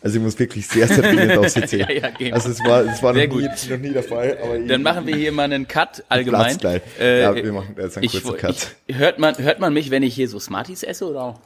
Also 0.00 0.16
ich 0.18 0.22
muss 0.22 0.38
wirklich 0.38 0.66
sehr, 0.66 0.88
sehr 0.88 1.02
dringend 1.02 1.36
aufs 1.38 1.54
WC. 1.56 1.78
Ja, 1.80 1.90
ja, 1.90 2.10
geh 2.10 2.30
mal. 2.30 2.34
also 2.34 2.50
es 2.50 2.60
war, 2.60 2.82
es 2.84 3.02
war 3.02 3.12
noch 3.12 3.20
nie, 3.26 3.48
noch 3.70 3.78
nie 3.78 3.90
der 3.92 4.02
Fall. 4.02 4.38
Aber 4.42 4.58
ich, 4.58 4.66
Dann 4.68 4.82
machen 4.82 5.06
wir 5.06 5.14
hier 5.16 5.32
mal 5.32 5.44
einen 5.44 5.68
Cut 5.68 6.04
allgemein. 6.08 6.58
Äh, 6.98 7.20
Ja, 7.22 7.34
wir 7.34 7.52
machen 7.52 7.74
jetzt 7.78 7.96
einen 7.96 8.04
ich, 8.04 8.12
kurzen 8.22 8.36
Cut. 8.38 8.74
Ich, 8.86 8.96
hört 8.96 9.18
man 9.18 9.36
hört 9.38 9.58
man 9.60 9.72
mich, 9.72 9.90
wenn 9.90 10.02
ich 10.02 10.14
hier 10.14 10.28
so 10.28 10.38
Smarties 10.38 10.82
esse 10.82 11.06
oder? 11.08 11.22
auch? 11.22 11.40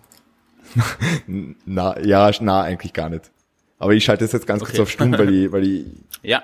Na, 1.27 1.99
ja, 2.01 2.31
na, 2.41 2.63
eigentlich 2.63 2.93
gar 2.93 3.09
nicht. 3.09 3.31
Aber 3.79 3.93
ich 3.93 4.05
schalte 4.05 4.25
das 4.25 4.33
jetzt 4.33 4.47
ganz 4.47 4.61
kurz 4.61 4.73
Okay. 4.75 4.83
auf 4.83 4.91
stumm, 4.91 5.13
weil 5.19 5.33
ich, 5.35 5.53
weil 5.53 5.65
ich, 5.65 5.85
Ja. 6.23 6.43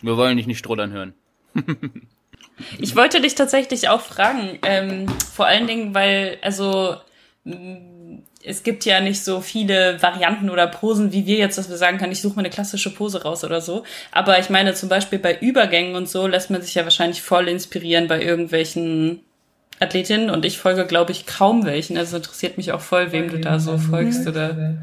Wir 0.00 0.16
wollen 0.16 0.36
dich 0.36 0.46
nicht 0.46 0.58
strollern 0.58 0.92
hören. 0.92 1.14
Ich 2.78 2.94
wollte 2.96 3.20
dich 3.20 3.34
tatsächlich 3.34 3.88
auch 3.88 4.00
fragen, 4.00 4.58
ähm, 4.64 5.06
vor 5.32 5.46
allen 5.46 5.66
Dingen, 5.66 5.94
weil, 5.94 6.38
also, 6.42 6.96
mh, 7.44 7.78
es 8.44 8.62
gibt 8.62 8.84
ja 8.84 9.00
nicht 9.00 9.24
so 9.24 9.40
viele 9.40 10.00
Varianten 10.00 10.48
oder 10.48 10.66
Posen, 10.66 11.12
wie 11.12 11.26
wir 11.26 11.36
jetzt, 11.36 11.58
dass 11.58 11.68
wir 11.68 11.76
sagen 11.76 11.98
können, 11.98 12.12
ich 12.12 12.22
suche 12.22 12.36
mir 12.36 12.40
eine 12.40 12.50
klassische 12.50 12.94
Pose 12.94 13.22
raus 13.22 13.44
oder 13.44 13.60
so. 13.60 13.82
Aber 14.12 14.38
ich 14.38 14.48
meine, 14.48 14.74
zum 14.74 14.88
Beispiel 14.88 15.18
bei 15.18 15.36
Übergängen 15.38 15.96
und 15.96 16.08
so 16.08 16.26
lässt 16.26 16.50
man 16.50 16.62
sich 16.62 16.74
ja 16.74 16.84
wahrscheinlich 16.84 17.20
voll 17.20 17.48
inspirieren 17.48 18.06
bei 18.06 18.22
irgendwelchen 18.22 19.20
Athletinnen 19.80 20.30
und 20.30 20.44
ich 20.44 20.58
folge, 20.58 20.86
glaube 20.86 21.12
ich, 21.12 21.26
kaum 21.26 21.64
welchen. 21.64 21.96
Also 21.98 22.16
interessiert 22.16 22.56
mich 22.56 22.72
auch 22.72 22.80
voll, 22.80 23.12
wem 23.12 23.28
du 23.28 23.38
da 23.38 23.58
so 23.58 23.78
folgst 23.78 24.26
oder. 24.26 24.76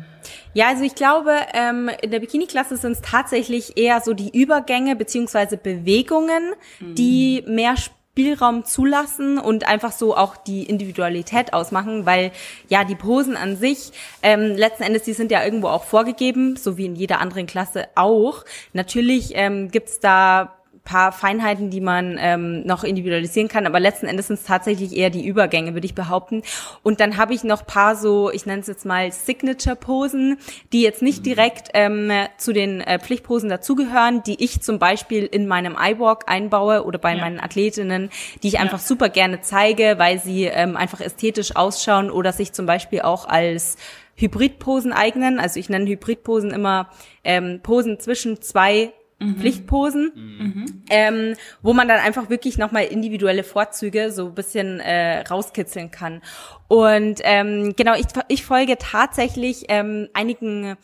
Ja, 0.53 0.70
also 0.70 0.84
ich 0.84 0.95
glaube, 0.95 1.34
ähm, 1.53 1.89
in 2.01 2.12
der 2.12 2.20
Bikini-Klasse 2.20 2.78
sind 2.78 2.93
es 2.93 3.01
tatsächlich 3.01 3.78
eher 3.78 4.01
so 4.01 4.14
die 4.14 4.38
Übergänge 4.38 4.95
beziehungsweise 4.95 5.58
Bewegungen, 5.58 6.53
mhm. 6.80 6.95
die 6.95 7.43
mehr 7.45 7.76
Spielraum 8.16 8.63
zulassen 8.63 9.38
und 9.38 9.68
einfach 9.68 9.91
so 9.91 10.16
auch 10.16 10.38
die 10.38 10.63
Individualität 10.63 11.51
ausmachen, 11.51 12.05
weil 12.05 12.32
ja 12.70 12.86
die 12.86 12.95
Posen 12.95 13.36
an 13.36 13.57
sich 13.57 13.91
ähm, 14.24 14.55
letzten 14.55 14.84
Endes, 14.84 15.03
die 15.03 15.11
sind 15.11 15.32
ja 15.32 15.43
irgendwo 15.43 15.68
auch 15.68 15.84
vorgegeben, 15.84 16.55
so 16.55 16.78
wie 16.78 16.86
in 16.86 16.95
jeder 16.95 17.20
anderen 17.20 17.45
Klasse 17.45 17.89
auch. 17.95 18.45
Natürlich 18.72 19.32
ähm, 19.34 19.70
gibt's 19.70 19.99
da 19.99 20.55
paar 20.86 21.11
Feinheiten, 21.11 21.71
die 21.71 21.81
man 21.81 22.17
ähm, 22.19 22.61
noch 22.65 22.83
individualisieren 22.83 23.49
kann, 23.49 23.65
aber 23.65 23.79
letzten 23.79 24.05
Endes 24.05 24.27
sind 24.27 24.39
es 24.39 24.45
tatsächlich 24.45 24.95
eher 24.95 25.09
die 25.09 25.25
Übergänge, 25.25 25.73
würde 25.73 25.86
ich 25.86 25.95
behaupten. 25.95 26.43
Und 26.83 26.99
dann 26.99 27.17
habe 27.17 27.33
ich 27.33 27.43
noch 27.43 27.65
paar 27.65 27.95
so, 27.95 28.31
ich 28.31 28.45
nenne 28.45 28.61
es 28.61 28.67
jetzt 28.67 28.86
mal 28.86 29.11
Signature-Posen, 29.11 30.38
die 30.71 30.81
jetzt 30.81 31.01
nicht 31.01 31.19
mhm. 31.19 31.23
direkt 31.23 31.69
ähm, 31.73 32.11
zu 32.38 32.53
den 32.53 32.81
äh, 32.81 32.99
Pflichtposen 32.99 33.49
dazugehören, 33.49 34.23
die 34.23 34.41
ich 34.43 34.61
zum 34.61 34.79
Beispiel 34.79 35.25
in 35.25 35.47
meinem 35.47 35.75
iWalk 35.77 36.23
einbaue 36.27 36.86
oder 36.86 36.99
bei 36.99 37.15
ja. 37.15 37.21
meinen 37.21 37.39
Athletinnen, 37.39 38.09
die 38.43 38.47
ich 38.49 38.59
einfach 38.59 38.79
super 38.79 39.09
gerne 39.09 39.41
zeige, 39.41 39.95
weil 39.97 40.19
sie 40.19 40.45
ähm, 40.45 40.77
einfach 40.77 41.01
ästhetisch 41.01 41.55
ausschauen 41.55 42.11
oder 42.11 42.31
sich 42.31 42.53
zum 42.53 42.67
Beispiel 42.67 43.01
auch 43.01 43.27
als 43.27 43.77
Hybridposen 44.15 44.93
eignen. 44.93 45.39
Also 45.39 45.59
ich 45.59 45.69
nenne 45.69 45.89
Hybridposen 45.89 46.51
immer 46.51 46.89
ähm, 47.23 47.59
Posen 47.63 47.99
zwischen 47.99 48.41
zwei 48.41 48.93
mhm. 49.20 49.38
Pflichtposen, 49.38 50.11
mhm. 50.16 50.84
Ähm, 50.89 51.36
wo 51.61 51.74
man 51.74 51.88
dann 51.88 51.99
einfach 51.99 52.30
wirklich 52.30 52.57
nochmal 52.57 52.86
individuelle 52.86 53.43
Vorzüge 53.43 54.11
so 54.11 54.28
ein 54.28 54.36
bisschen 54.36 54.80
äh, 54.80 55.22
rauskitzeln 55.22 55.91
kann. 55.91 56.22
Und 56.68 57.22
ähm, 57.24 57.74
genau, 57.76 57.95
ich, 57.95 58.05
ich 58.28 58.45
folge 58.45 58.78
tatsächlich 58.78 59.66
ähm, 59.70 60.09
einigen 60.13 60.78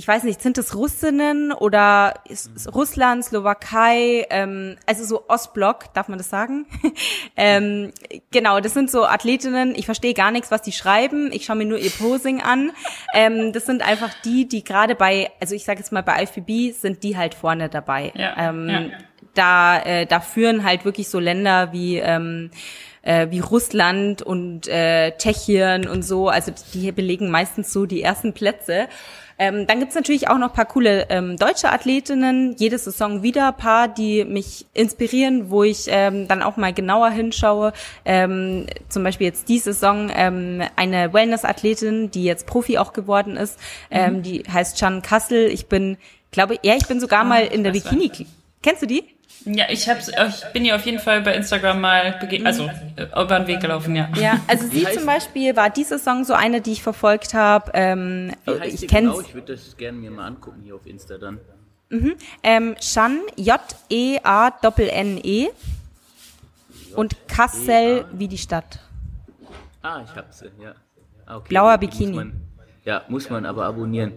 ich 0.00 0.08
weiß 0.08 0.22
nicht, 0.24 0.40
sind 0.40 0.56
es 0.56 0.74
Russinnen 0.74 1.52
oder 1.52 2.14
Russland, 2.74 3.22
Slowakei, 3.22 4.26
ähm, 4.30 4.76
also 4.86 5.04
so 5.04 5.28
Ostblock, 5.28 5.92
darf 5.92 6.08
man 6.08 6.16
das 6.16 6.30
sagen? 6.30 6.64
ähm, 7.36 7.92
genau, 8.30 8.60
das 8.60 8.72
sind 8.72 8.90
so 8.90 9.04
Athletinnen, 9.04 9.74
ich 9.74 9.84
verstehe 9.84 10.14
gar 10.14 10.30
nichts, 10.30 10.50
was 10.50 10.62
die 10.62 10.72
schreiben, 10.72 11.28
ich 11.32 11.44
schaue 11.44 11.56
mir 11.56 11.66
nur 11.66 11.76
ihr 11.76 11.90
Posing 11.90 12.40
an. 12.40 12.72
Ähm, 13.12 13.52
das 13.52 13.66
sind 13.66 13.86
einfach 13.86 14.08
die, 14.24 14.48
die 14.48 14.64
gerade 14.64 14.94
bei, 14.94 15.32
also 15.38 15.54
ich 15.54 15.66
sage 15.66 15.80
jetzt 15.80 15.92
mal 15.92 16.02
bei 16.02 16.22
IFBB, 16.22 16.72
sind 16.74 17.02
die 17.02 17.18
halt 17.18 17.34
vorne 17.34 17.68
dabei. 17.68 18.10
Ja, 18.14 18.34
ähm, 18.38 18.68
ja. 18.70 18.80
Da, 19.34 19.82
äh, 19.82 20.06
da 20.06 20.20
führen 20.20 20.64
halt 20.64 20.86
wirklich 20.86 21.10
so 21.10 21.18
Länder 21.18 21.74
wie 21.74 21.98
ähm, 21.98 22.50
äh, 23.02 23.28
wie 23.30 23.40
Russland 23.40 24.22
und 24.22 24.68
äh, 24.68 25.16
Tschechien 25.16 25.88
und 25.88 26.02
so, 26.02 26.28
also 26.28 26.52
die 26.74 26.92
belegen 26.92 27.30
meistens 27.30 27.72
so 27.72 27.86
die 27.86 28.02
ersten 28.02 28.32
Plätze. 28.32 28.88
Ähm, 29.40 29.66
dann 29.66 29.80
gibt's 29.80 29.94
natürlich 29.94 30.28
auch 30.28 30.36
noch 30.36 30.52
paar 30.52 30.66
coole 30.66 31.06
ähm, 31.08 31.38
deutsche 31.38 31.72
Athletinnen, 31.72 32.56
jede 32.58 32.76
Saison 32.76 33.22
wieder 33.22 33.50
paar, 33.52 33.88
die 33.88 34.26
mich 34.26 34.66
inspirieren, 34.74 35.48
wo 35.48 35.64
ich 35.64 35.86
ähm, 35.88 36.28
dann 36.28 36.42
auch 36.42 36.58
mal 36.58 36.74
genauer 36.74 37.08
hinschaue. 37.08 37.72
Ähm, 38.04 38.66
zum 38.90 39.02
Beispiel 39.02 39.28
jetzt 39.28 39.48
die 39.48 39.58
Saison 39.58 40.10
ähm, 40.14 40.62
eine 40.76 41.14
Wellness-Athletin, 41.14 42.10
die 42.10 42.24
jetzt 42.24 42.46
Profi 42.46 42.76
auch 42.76 42.92
geworden 42.92 43.38
ist, 43.38 43.58
ähm, 43.90 44.18
mhm. 44.18 44.22
die 44.22 44.42
heißt 44.42 44.76
Chan 44.76 45.00
Kassel. 45.00 45.46
Ich 45.46 45.68
bin, 45.68 45.96
glaube, 46.32 46.58
ja, 46.62 46.76
ich 46.76 46.86
bin 46.86 47.00
sogar 47.00 47.22
oh, 47.24 47.28
mal 47.28 47.46
in 47.46 47.64
der 47.64 47.70
Bikini. 47.70 48.12
Kennst 48.62 48.82
du 48.82 48.86
die? 48.86 49.04
Ja, 49.44 49.64
ich, 49.70 49.88
hab's, 49.88 50.08
ich 50.08 50.44
bin 50.52 50.64
ja 50.64 50.76
auf 50.76 50.84
jeden 50.84 50.98
Fall 50.98 51.22
bei 51.22 51.34
Instagram 51.34 51.80
mal 51.80 52.18
begegnet, 52.20 52.46
also 52.46 52.68
äh, 52.96 53.04
über 53.04 53.38
den 53.38 53.46
Weg 53.46 53.60
gelaufen, 53.60 53.96
ja. 53.96 54.08
Ja, 54.16 54.40
also 54.46 54.66
sie 54.70 54.84
zum 54.92 55.06
Beispiel 55.06 55.56
war 55.56 55.70
diese 55.70 55.98
Saison 55.98 56.24
so 56.24 56.34
eine, 56.34 56.60
die 56.60 56.72
ich 56.72 56.82
verfolgt 56.82 57.32
habe. 57.32 57.70
Ähm, 57.74 58.32
ich 58.64 58.86
kenne 58.86 59.08
genau? 59.08 59.20
Ich 59.20 59.34
würde 59.34 59.54
das 59.54 59.76
gerne 59.76 59.98
mir 59.98 60.10
mal 60.10 60.26
angucken 60.26 60.60
hier 60.62 60.74
auf 60.74 60.84
Insta 60.86 61.16
dann. 61.16 61.38
Mhm. 61.88 62.14
Ähm, 62.42 62.76
Shan, 62.80 63.20
J-E-A-N-N-E 63.36 65.20
-E. 65.46 65.50
und 66.94 67.16
Kassel 67.28 68.04
wie 68.12 68.28
die 68.28 68.38
Stadt. 68.38 68.78
Ah, 69.82 70.02
ich 70.04 70.14
hab's, 70.14 70.44
ja. 70.60 70.74
Ah, 71.26 71.36
okay. 71.36 71.48
Blauer 71.48 71.78
Bikini. 71.78 72.32
Ja, 72.90 73.04
muss 73.06 73.30
man 73.30 73.46
aber 73.46 73.66
abonnieren. 73.66 74.14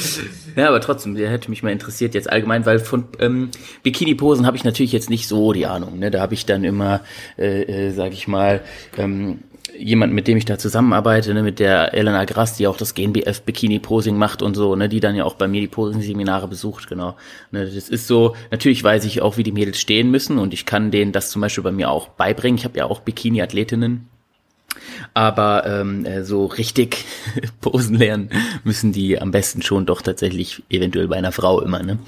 ja, 0.56 0.68
aber 0.68 0.80
trotzdem, 0.80 1.16
der 1.16 1.28
hätte 1.28 1.50
mich 1.50 1.62
mal 1.62 1.68
interessiert 1.68 2.14
jetzt 2.14 2.32
allgemein, 2.32 2.64
weil 2.64 2.78
von 2.78 3.04
ähm, 3.18 3.50
Bikini-Posen 3.82 4.46
habe 4.46 4.56
ich 4.56 4.64
natürlich 4.64 4.92
jetzt 4.92 5.10
nicht 5.10 5.28
so 5.28 5.52
die 5.52 5.66
Ahnung. 5.66 5.98
Ne? 5.98 6.10
Da 6.10 6.22
habe 6.22 6.32
ich 6.32 6.46
dann 6.46 6.64
immer, 6.64 7.02
äh, 7.36 7.88
äh, 7.88 7.90
sag 7.90 8.14
ich 8.14 8.26
mal, 8.26 8.62
ähm, 8.96 9.40
jemand, 9.76 10.14
mit 10.14 10.28
dem 10.28 10.38
ich 10.38 10.46
da 10.46 10.56
zusammenarbeite, 10.56 11.34
ne, 11.34 11.42
mit 11.42 11.58
der 11.58 11.92
Elena 11.92 12.24
Grass, 12.24 12.56
die 12.56 12.66
auch 12.66 12.78
das 12.78 12.94
GNBF 12.94 13.42
Bikini 13.42 13.80
Posing 13.80 14.16
macht 14.16 14.40
und 14.40 14.54
so, 14.54 14.74
ne, 14.76 14.88
die 14.88 15.00
dann 15.00 15.14
ja 15.14 15.24
auch 15.24 15.34
bei 15.34 15.46
mir 15.46 15.60
die 15.60 15.66
Posing 15.66 16.00
Seminare 16.00 16.48
besucht, 16.48 16.88
genau. 16.88 17.16
Ne, 17.50 17.66
das 17.66 17.90
ist 17.90 18.06
so, 18.06 18.34
natürlich 18.50 18.82
weiß 18.82 19.04
ich 19.04 19.20
auch, 19.20 19.36
wie 19.36 19.42
die 19.42 19.52
Mädels 19.52 19.78
stehen 19.78 20.10
müssen 20.10 20.38
und 20.38 20.54
ich 20.54 20.64
kann 20.64 20.90
denen 20.90 21.12
das 21.12 21.28
zum 21.28 21.42
Beispiel 21.42 21.64
bei 21.64 21.72
mir 21.72 21.90
auch 21.90 22.08
beibringen. 22.08 22.56
Ich 22.56 22.64
habe 22.64 22.78
ja 22.78 22.86
auch 22.86 23.00
Bikini 23.00 23.42
Athletinnen 23.42 24.08
aber 25.14 25.66
ähm, 25.66 26.04
äh, 26.04 26.24
so 26.24 26.46
richtig 26.46 27.04
Posen 27.60 27.96
lernen 27.96 28.30
müssen 28.64 28.92
die 28.92 29.20
am 29.20 29.30
besten 29.30 29.62
schon 29.62 29.86
doch 29.86 30.02
tatsächlich 30.02 30.62
eventuell 30.70 31.08
bei 31.08 31.16
einer 31.16 31.32
Frau 31.32 31.60
immer. 31.60 31.82
Ne? 31.82 31.98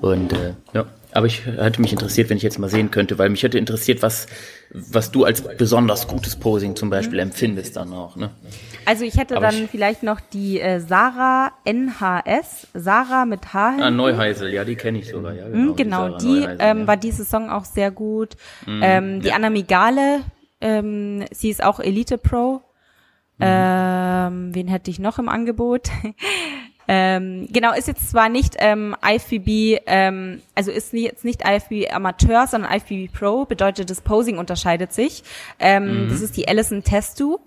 Und 0.00 0.32
äh, 0.32 0.54
ja, 0.72 0.86
aber 1.12 1.26
ich 1.26 1.46
hätte 1.46 1.80
mich 1.80 1.92
interessiert, 1.92 2.28
wenn 2.28 2.36
ich 2.36 2.42
jetzt 2.42 2.58
mal 2.58 2.68
sehen 2.68 2.90
könnte, 2.90 3.18
weil 3.18 3.28
mich 3.28 3.42
hätte 3.42 3.58
interessiert, 3.58 4.02
was 4.02 4.26
was 4.74 5.12
du 5.12 5.24
als 5.24 5.42
besonders 5.56 6.08
gutes 6.08 6.34
Posing 6.34 6.74
zum 6.74 6.90
Beispiel 6.90 7.14
mhm. 7.14 7.30
empfindest 7.30 7.76
dann 7.76 7.92
auch. 7.92 8.16
Ne? 8.16 8.30
Also 8.86 9.04
ich 9.04 9.16
hätte 9.16 9.36
aber 9.36 9.46
dann 9.46 9.64
ich, 9.64 9.70
vielleicht 9.70 10.02
noch 10.02 10.20
die 10.20 10.60
äh, 10.60 10.80
Sarah 10.80 11.52
NHS, 11.64 12.66
Sarah 12.74 13.24
mit 13.24 13.54
H. 13.54 13.76
Ah, 13.80 13.90
Neuheisel, 13.90 14.52
ja, 14.52 14.64
die 14.64 14.74
kenne 14.74 14.98
ich 14.98 15.08
sogar. 15.08 15.32
Ja, 15.32 15.48
genau, 15.48 15.74
genau 15.74 16.18
die, 16.18 16.40
die 16.40 16.46
ähm, 16.58 16.80
ja. 16.80 16.86
war 16.88 16.96
diese 16.96 17.24
Song 17.24 17.50
auch 17.50 17.64
sehr 17.64 17.92
gut. 17.92 18.36
Mhm, 18.66 18.80
ähm, 18.82 19.20
die 19.20 19.28
ja. 19.28 19.36
Anna 19.36 19.50
Migale 19.50 20.20
ähm, 20.64 21.26
sie 21.30 21.50
ist 21.50 21.62
auch 21.62 21.78
Elite 21.78 22.16
Pro. 22.16 22.62
Mhm. 23.36 23.40
Ähm, 23.40 24.54
wen 24.54 24.68
hätte 24.68 24.90
ich 24.90 24.98
noch 24.98 25.18
im 25.18 25.28
Angebot? 25.28 25.90
ähm, 26.88 27.48
genau, 27.52 27.74
ist 27.74 27.86
jetzt 27.86 28.08
zwar 28.10 28.30
nicht 28.30 28.56
ähm, 28.58 28.96
IFBB, 29.04 29.82
ähm, 29.86 30.40
also 30.54 30.70
ist 30.70 30.94
jetzt 30.94 31.24
nicht 31.24 31.42
IFBB 31.46 31.92
Amateur, 31.92 32.46
sondern 32.46 32.72
IFBB 32.72 33.12
Pro, 33.12 33.44
bedeutet 33.44 33.90
das 33.90 34.00
Posing 34.00 34.38
unterscheidet 34.38 34.94
sich. 34.94 35.22
Ähm, 35.58 36.06
mhm. 36.06 36.08
Das 36.08 36.22
ist 36.22 36.36
die 36.36 36.48
Alison 36.48 36.82
Testu. 36.82 37.38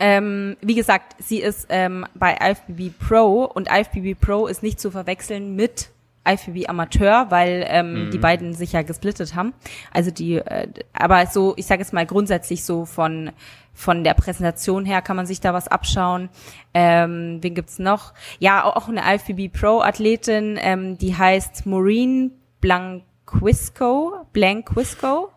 Ähm, 0.00 0.56
wie 0.60 0.74
gesagt, 0.74 1.14
sie 1.22 1.40
ist 1.40 1.66
ähm, 1.68 2.04
bei 2.14 2.36
IFBB 2.40 2.98
Pro 2.98 3.44
und 3.44 3.68
IFBB 3.70 4.20
Pro 4.20 4.48
ist 4.48 4.64
nicht 4.64 4.80
zu 4.80 4.90
verwechseln 4.90 5.54
mit 5.54 5.90
IFBB 6.26 6.68
Amateur, 6.68 7.30
weil 7.30 7.64
ähm, 7.68 8.06
mhm. 8.06 8.10
die 8.10 8.18
beiden 8.18 8.54
sich 8.54 8.72
ja 8.72 8.82
gesplittet 8.82 9.34
haben. 9.34 9.54
Also 9.92 10.10
die, 10.10 10.36
äh, 10.36 10.68
aber 10.92 11.26
so, 11.26 11.54
ich 11.56 11.66
sage 11.66 11.82
jetzt 11.82 11.92
mal 11.92 12.06
grundsätzlich 12.06 12.64
so 12.64 12.84
von 12.84 13.30
von 13.74 14.04
der 14.04 14.14
Präsentation 14.14 14.84
her 14.84 15.02
kann 15.02 15.16
man 15.16 15.26
sich 15.26 15.40
da 15.40 15.52
was 15.52 15.66
abschauen. 15.66 16.30
Ähm, 16.72 17.38
wen 17.42 17.54
gibt's 17.54 17.80
noch? 17.80 18.14
Ja, 18.38 18.64
auch 18.64 18.88
eine 18.88 19.02
IFBB 19.02 19.52
Pro 19.52 19.80
Athletin, 19.80 20.58
ähm, 20.60 20.96
die 20.96 21.16
heißt 21.16 21.66
Maureen 21.66 22.30
Blanquisco, 22.60 24.26
Blanquisco, 24.32 25.30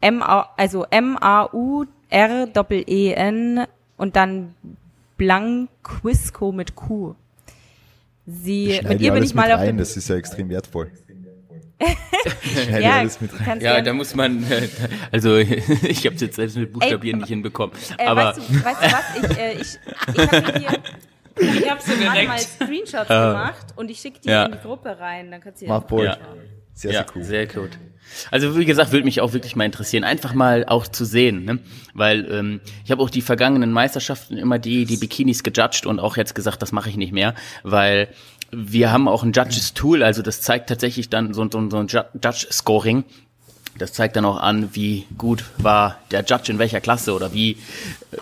M 0.00 0.22
-A, 0.22 0.48
also 0.56 0.84
M 0.90 1.16
A 1.18 1.48
U 1.52 1.86
R 2.10 2.48
E 2.70 3.12
N 3.12 3.66
und 3.96 4.16
dann 4.16 4.54
Blanquisco 5.16 6.52
mit 6.52 6.74
Q. 6.74 7.14
Sie, 8.26 8.80
mit 8.84 9.00
ihr 9.00 9.12
bin 9.12 9.22
ich 9.22 9.34
mal 9.34 9.50
auf 9.52 9.60
rein, 9.60 9.78
das 9.78 9.96
ist 9.96 10.08
ja 10.08 10.16
extrem 10.16 10.48
wertvoll. 10.48 10.92
ja, 12.80 13.04
ja, 13.58 13.80
da 13.80 13.92
muss 13.92 14.14
man, 14.14 14.44
also 15.10 15.36
ich 15.38 16.06
habe 16.06 16.14
es 16.14 16.20
jetzt 16.20 16.36
selbst 16.36 16.56
mit 16.56 16.72
Buchstabieren 16.72 17.18
Ey, 17.18 17.22
nicht 17.22 17.28
hinbekommen. 17.28 17.74
Äh, 17.98 18.06
aber 18.06 18.26
weißt 18.26 18.38
du, 18.38 18.64
weißt 18.64 18.82
du 18.82 18.92
was? 18.92 19.30
Ich, 19.30 19.38
äh, 19.38 19.52
ich, 19.54 19.78
ich 20.14 20.32
habe 20.32 20.58
hier 20.60 20.78
ich 21.36 21.70
habe 21.70 21.80
so 21.80 21.92
gerade 22.00 22.26
mal 22.26 22.38
Screenshots 22.38 23.10
uh, 23.10 23.14
gemacht 23.14 23.66
und 23.76 23.90
ich 23.90 23.98
schicke 24.00 24.20
die 24.20 24.28
ja. 24.28 24.46
in 24.46 24.52
die 24.52 24.58
Gruppe 24.58 24.98
rein, 24.98 25.30
dann 25.30 25.40
kannst 25.40 25.62
du 25.62 25.66
Mach 25.66 25.90
ja. 25.90 26.16
Sehr, 26.74 26.92
sehr 26.92 27.06
cool. 27.14 27.24
Sehr 27.24 27.46
gut. 27.46 27.78
Also 28.30 28.58
wie 28.58 28.64
gesagt, 28.64 28.92
würde 28.92 29.04
mich 29.04 29.20
auch 29.20 29.32
wirklich 29.32 29.56
mal 29.56 29.64
interessieren, 29.64 30.04
einfach 30.04 30.34
mal 30.34 30.64
auch 30.66 30.86
zu 30.86 31.04
sehen, 31.04 31.44
ne? 31.44 31.58
weil 31.94 32.30
ähm, 32.30 32.60
ich 32.84 32.90
habe 32.90 33.02
auch 33.02 33.10
die 33.10 33.22
vergangenen 33.22 33.72
Meisterschaften 33.72 34.36
immer 34.36 34.58
die 34.58 34.84
die 34.84 34.96
Bikinis 34.96 35.42
gejudged 35.42 35.86
und 35.86 35.98
auch 35.98 36.16
jetzt 36.16 36.34
gesagt, 36.34 36.60
das 36.62 36.72
mache 36.72 36.90
ich 36.90 36.96
nicht 36.96 37.12
mehr, 37.12 37.34
weil 37.62 38.08
wir 38.50 38.92
haben 38.92 39.08
auch 39.08 39.22
ein 39.22 39.32
Judges 39.32 39.72
Tool, 39.72 40.02
also 40.02 40.20
das 40.20 40.42
zeigt 40.42 40.68
tatsächlich 40.68 41.08
dann 41.08 41.32
so, 41.32 41.48
so, 41.50 41.70
so 41.70 41.78
ein 41.78 41.86
Judge 41.86 42.46
Scoring. 42.50 43.04
Das 43.78 43.94
zeigt 43.94 44.16
dann 44.16 44.26
auch 44.26 44.36
an, 44.38 44.74
wie 44.74 45.06
gut 45.16 45.44
war 45.56 45.98
der 46.10 46.22
Judge 46.24 46.52
in 46.52 46.58
welcher 46.58 46.82
Klasse 46.82 47.14
oder 47.14 47.32
wie 47.32 47.56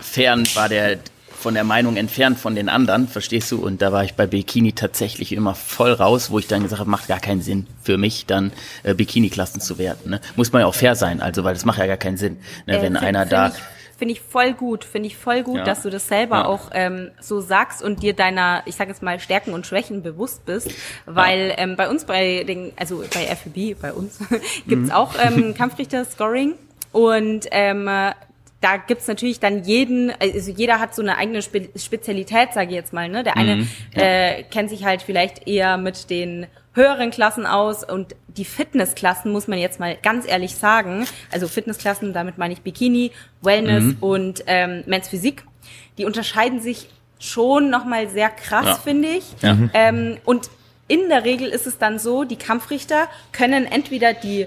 fern 0.01 0.47
war 0.55 0.69
der 0.69 1.01
von 1.41 1.55
der 1.55 1.65
Meinung 1.65 1.97
entfernt 1.97 2.39
von 2.39 2.55
den 2.55 2.69
anderen, 2.69 3.09
verstehst 3.09 3.51
du? 3.51 3.65
Und 3.65 3.81
da 3.83 3.93
war 3.93 4.05
ich 4.05 4.15
bei 4.15 4.27
Bikini 4.27 4.73
tatsächlich 4.73 5.33
immer 5.33 5.55
voll 5.55 5.93
raus, 5.93 6.31
wo 6.31 6.39
ich 6.39 6.47
dann 6.47 6.63
gesagt 6.63 6.81
habe, 6.81 6.91
macht 6.91 7.09
gar 7.09 7.19
keinen 7.21 7.41
Sinn 7.43 7.67
für 7.83 7.97
mich, 7.99 8.27
dann 8.27 8.53
äh, 8.83 8.95
Bikini-Klassen 8.95 9.61
zu 9.61 9.79
werten. 9.79 10.11
Ne? 10.11 10.21
Muss 10.37 10.53
man 10.53 10.61
ja 10.61 10.67
auch 10.67 10.75
fair 10.75 10.95
sein, 10.97 11.21
also 11.23 11.43
weil 11.45 11.55
das 11.55 11.65
macht 11.65 11.79
ja 11.79 11.87
gar 11.87 11.97
keinen 11.97 12.17
Sinn, 12.19 12.37
ne? 12.67 12.79
Äh, 12.79 12.83
wenn 12.83 12.93
find- 12.95 13.03
einer 13.07 13.21
find 13.21 13.33
da. 13.33 13.53
Finde 13.99 14.13
ich 14.15 14.21
voll 14.23 14.55
gut, 14.55 14.85
finde 14.85 15.09
ich 15.09 15.17
voll 15.19 15.43
gut, 15.43 15.59
Ja. 15.59 15.65
dass 15.65 15.83
du 15.83 15.91
das 15.91 16.09
selber 16.09 16.37
Ja. 16.37 16.45
auch 16.47 16.71
ähm, 16.73 17.11
so 17.21 17.41
sagst 17.43 17.83
und 17.83 18.03
dir 18.03 18.15
deiner, 18.15 18.63
ich 18.65 18.75
sage 18.77 18.89
jetzt 18.91 19.03
mal, 19.03 19.21
Stärken 19.21 19.53
und 19.53 19.67
Schwächen 19.67 20.03
bewusst 20.03 20.47
bist, 20.47 20.71
weil 21.05 21.53
ähm, 21.59 21.77
bei 21.77 21.89
uns 21.91 22.05
bei 22.07 22.45
den, 22.45 22.73
also 22.77 23.05
bei 23.13 23.27
FBB, 23.27 23.75
bei 23.79 23.93
uns, 23.93 24.19
gibt's 24.67 24.89
Mhm. 24.89 24.91
auch 24.93 25.15
ähm, 25.23 25.53
Kampfrichter-Scoring 25.59 26.55
und 26.93 27.47
ähm, 27.51 27.89
äh, 27.89 28.13
da 28.61 28.77
gibt's 28.77 29.07
natürlich 29.09 29.41
dann 29.41 29.65
jeden, 29.65 30.13
also 30.21 30.51
jeder 30.51 30.81
hat 30.81 30.95
so 30.95 31.01
eine 31.03 31.17
eigene 31.17 31.41
Spe 31.43 31.69
Spezialität, 31.77 32.53
sage 32.53 32.69
ich 32.71 32.75
jetzt 32.75 32.93
mal. 32.93 33.09
Ne? 33.09 33.23
Der 33.25 33.37
eine 33.37 33.57
Mhm, 33.57 33.69
ja. 33.95 34.03
äh, 34.03 34.43
kennt 34.45 34.69
sich 34.71 34.85
halt 34.85 35.01
vielleicht 35.03 35.47
eher 35.49 35.77
mit 35.79 36.11
den 36.11 36.47
höheren 36.75 37.11
Klassen 37.11 37.47
aus 37.47 37.83
und 37.85 38.15
die 38.29 38.45
Fitnessklassen 38.45 39.33
muss 39.33 39.49
man 39.49 39.59
jetzt 39.59 39.81
mal 39.81 39.97
ganz 40.03 40.27
ehrlich 40.29 40.55
sagen. 40.55 41.07
Also 41.33 41.49
Fitnessklassen, 41.49 42.13
damit 42.13 42.39
meine 42.39 42.53
ich 42.53 42.61
Bikini, 42.61 43.13
Wellness 43.43 43.83
Mhm. 43.85 43.97
und 44.01 44.45
ähm, 44.47 44.85
Men's 44.87 45.09
Physik. 45.09 45.45
Die 45.99 46.05
unterscheiden 46.05 46.61
sich 46.61 46.89
schon 47.19 47.71
nochmal 47.71 48.09
sehr 48.09 48.29
krass, 48.31 48.67
Ja. 48.67 48.75
finde 48.77 49.09
ich. 49.09 49.25
Ja. 49.43 49.57
Ähm, 49.75 50.19
und 50.25 50.49
in 50.87 51.09
der 51.09 51.25
Regel 51.25 51.49
ist 51.49 51.67
es 51.67 51.79
dann 51.79 51.99
so, 51.99 52.25
die 52.25 52.37
Kampfrichter 52.37 53.09
können 53.33 53.65
entweder 53.67 54.13
die 54.13 54.47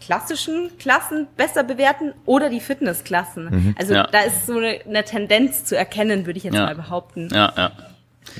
klassischen 0.00 0.70
Klassen 0.78 1.26
besser 1.36 1.62
bewerten 1.62 2.12
oder 2.26 2.48
die 2.50 2.60
Fitnessklassen. 2.60 3.74
Also 3.78 3.94
Ja. 3.94 4.06
da 4.10 4.20
ist 4.20 4.46
so 4.46 4.56
eine, 4.56 4.80
eine 4.86 5.04
Tendenz 5.04 5.64
zu 5.64 5.76
erkennen, 5.76 6.26
würde 6.26 6.38
ich 6.38 6.44
jetzt 6.44 6.54
Ja. 6.54 6.66
mal 6.66 6.74
behaupten. 6.74 7.28
Ja, 7.32 7.52
ja. 7.56 7.70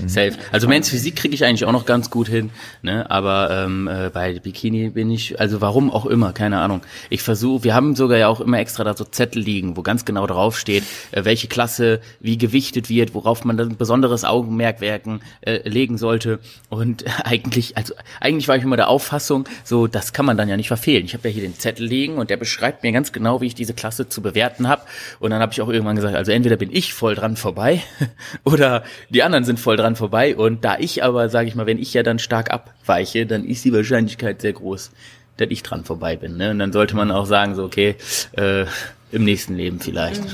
Safe. 0.06 0.32
Also 0.52 0.68
Men's 0.68 0.88
Physik 0.88 1.16
kriege 1.16 1.34
ich 1.34 1.44
eigentlich 1.44 1.64
auch 1.64 1.72
noch 1.72 1.84
ganz 1.84 2.10
gut 2.10 2.28
hin, 2.28 2.50
ne? 2.82 3.10
Aber 3.10 3.50
ähm, 3.50 3.88
äh, 3.88 4.10
bei 4.12 4.38
Bikini 4.38 4.90
bin 4.90 5.10
ich, 5.10 5.40
also 5.40 5.60
warum 5.60 5.90
auch 5.90 6.06
immer, 6.06 6.32
keine 6.32 6.60
Ahnung. 6.60 6.82
Ich 7.08 7.22
versuche, 7.22 7.64
wir 7.64 7.74
haben 7.74 7.96
sogar 7.96 8.18
ja 8.18 8.28
auch 8.28 8.40
immer 8.40 8.58
extra 8.58 8.84
da 8.84 8.96
so 8.96 9.04
Zettel 9.04 9.42
liegen, 9.42 9.76
wo 9.76 9.82
ganz 9.82 10.04
genau 10.04 10.26
drauf 10.26 10.58
steht, 10.58 10.84
äh, 11.12 11.24
welche 11.24 11.48
Klasse 11.48 12.00
wie 12.20 12.38
gewichtet 12.38 12.88
wird, 12.88 13.14
worauf 13.14 13.44
man 13.44 13.56
dann 13.56 13.76
besonderes 13.76 14.24
Augenmerk 14.24 14.80
werken, 14.80 15.20
äh, 15.40 15.68
legen 15.68 15.98
sollte. 15.98 16.38
Und 16.68 17.04
eigentlich, 17.24 17.76
also 17.76 17.94
eigentlich 18.20 18.48
war 18.48 18.56
ich 18.56 18.62
immer 18.62 18.76
der 18.76 18.88
Auffassung, 18.88 19.44
so 19.64 19.86
das 19.86 20.12
kann 20.12 20.24
man 20.24 20.36
dann 20.36 20.48
ja 20.48 20.56
nicht 20.56 20.68
verfehlen. 20.68 21.04
Ich 21.04 21.14
habe 21.14 21.28
ja 21.28 21.34
hier 21.34 21.42
den 21.42 21.58
Zettel 21.58 21.86
liegen 21.86 22.16
und 22.16 22.30
der 22.30 22.36
beschreibt 22.36 22.82
mir 22.82 22.92
ganz 22.92 23.12
genau, 23.12 23.40
wie 23.40 23.46
ich 23.46 23.54
diese 23.54 23.74
Klasse 23.74 24.08
zu 24.08 24.22
bewerten 24.22 24.68
habe. 24.68 24.82
Und 25.18 25.30
dann 25.30 25.40
habe 25.40 25.52
ich 25.52 25.60
auch 25.60 25.68
irgendwann 25.68 25.96
gesagt, 25.96 26.14
also 26.14 26.32
entweder 26.32 26.56
bin 26.56 26.70
ich 26.72 26.94
voll 26.94 27.14
dran 27.14 27.36
vorbei 27.36 27.82
oder 28.44 28.84
die 29.08 29.22
anderen 29.22 29.44
sind 29.44 29.58
voll 29.58 29.69
dran 29.76 29.96
vorbei. 29.96 30.36
Und 30.36 30.64
da 30.64 30.78
ich 30.78 31.02
aber, 31.02 31.28
sage 31.28 31.48
ich 31.48 31.54
mal, 31.54 31.66
wenn 31.66 31.78
ich 31.78 31.94
ja 31.94 32.02
dann 32.02 32.18
stark 32.18 32.50
abweiche, 32.50 33.26
dann 33.26 33.44
ist 33.44 33.64
die 33.64 33.72
Wahrscheinlichkeit 33.72 34.40
sehr 34.40 34.52
groß, 34.52 34.90
dass 35.36 35.48
ich 35.50 35.62
dran 35.62 35.84
vorbei 35.84 36.16
bin. 36.16 36.36
Ne? 36.36 36.50
Und 36.50 36.58
dann 36.58 36.72
sollte 36.72 36.96
man 36.96 37.10
auch 37.10 37.26
sagen, 37.26 37.54
so 37.54 37.64
okay, 37.64 37.96
äh, 38.32 38.64
im 39.12 39.24
nächsten 39.24 39.54
Leben 39.54 39.80
vielleicht. 39.80 40.22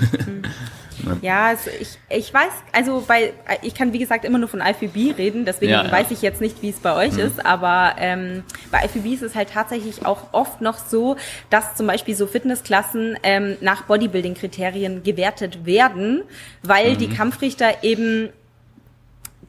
Ja, 1.23 1.49
also 1.49 1.71
ich, 1.81 1.99
ich 2.09 2.33
weiß, 2.33 2.51
also 2.73 3.05
bei, 3.07 3.33
ich 3.63 3.75
kann 3.75 3.93
wie 3.93 3.99
gesagt 3.99 4.25
immer 4.25 4.39
nur 4.39 4.49
von 4.49 4.61
IFBB 4.61 5.19
reden, 5.19 5.45
deswegen 5.45 5.73
Ja, 5.73 5.85
ja. 5.85 5.93
weiß 5.93 6.11
ich 6.11 6.23
jetzt 6.23 6.41
nicht, 6.41 6.63
wie 6.63 6.71
es 6.71 6.81
bei 6.81 6.95
euch 6.97 7.19
ist, 7.19 7.45
aber 7.45 7.97
ähm, 7.99 8.43
bei 8.71 8.85
IFBB 8.85 9.13
ist 9.13 9.23
es 9.23 9.35
halt 9.35 9.51
tatsächlich 9.51 10.07
auch 10.07 10.33
oft 10.33 10.61
noch 10.61 10.79
so, 10.79 11.17
dass 11.51 11.75
zum 11.75 11.87
Beispiel 11.87 12.15
so 12.15 12.27
Fitnessklassen 12.27 13.19
ähm, 13.23 13.57
nach 13.61 13.83
Bodybuilding-Kriterien 13.85 15.03
gewertet 15.03 15.67
werden, 15.67 16.23
weil 16.63 16.97
die 16.97 17.09
Kampfrichter 17.09 17.83
eben 17.83 18.31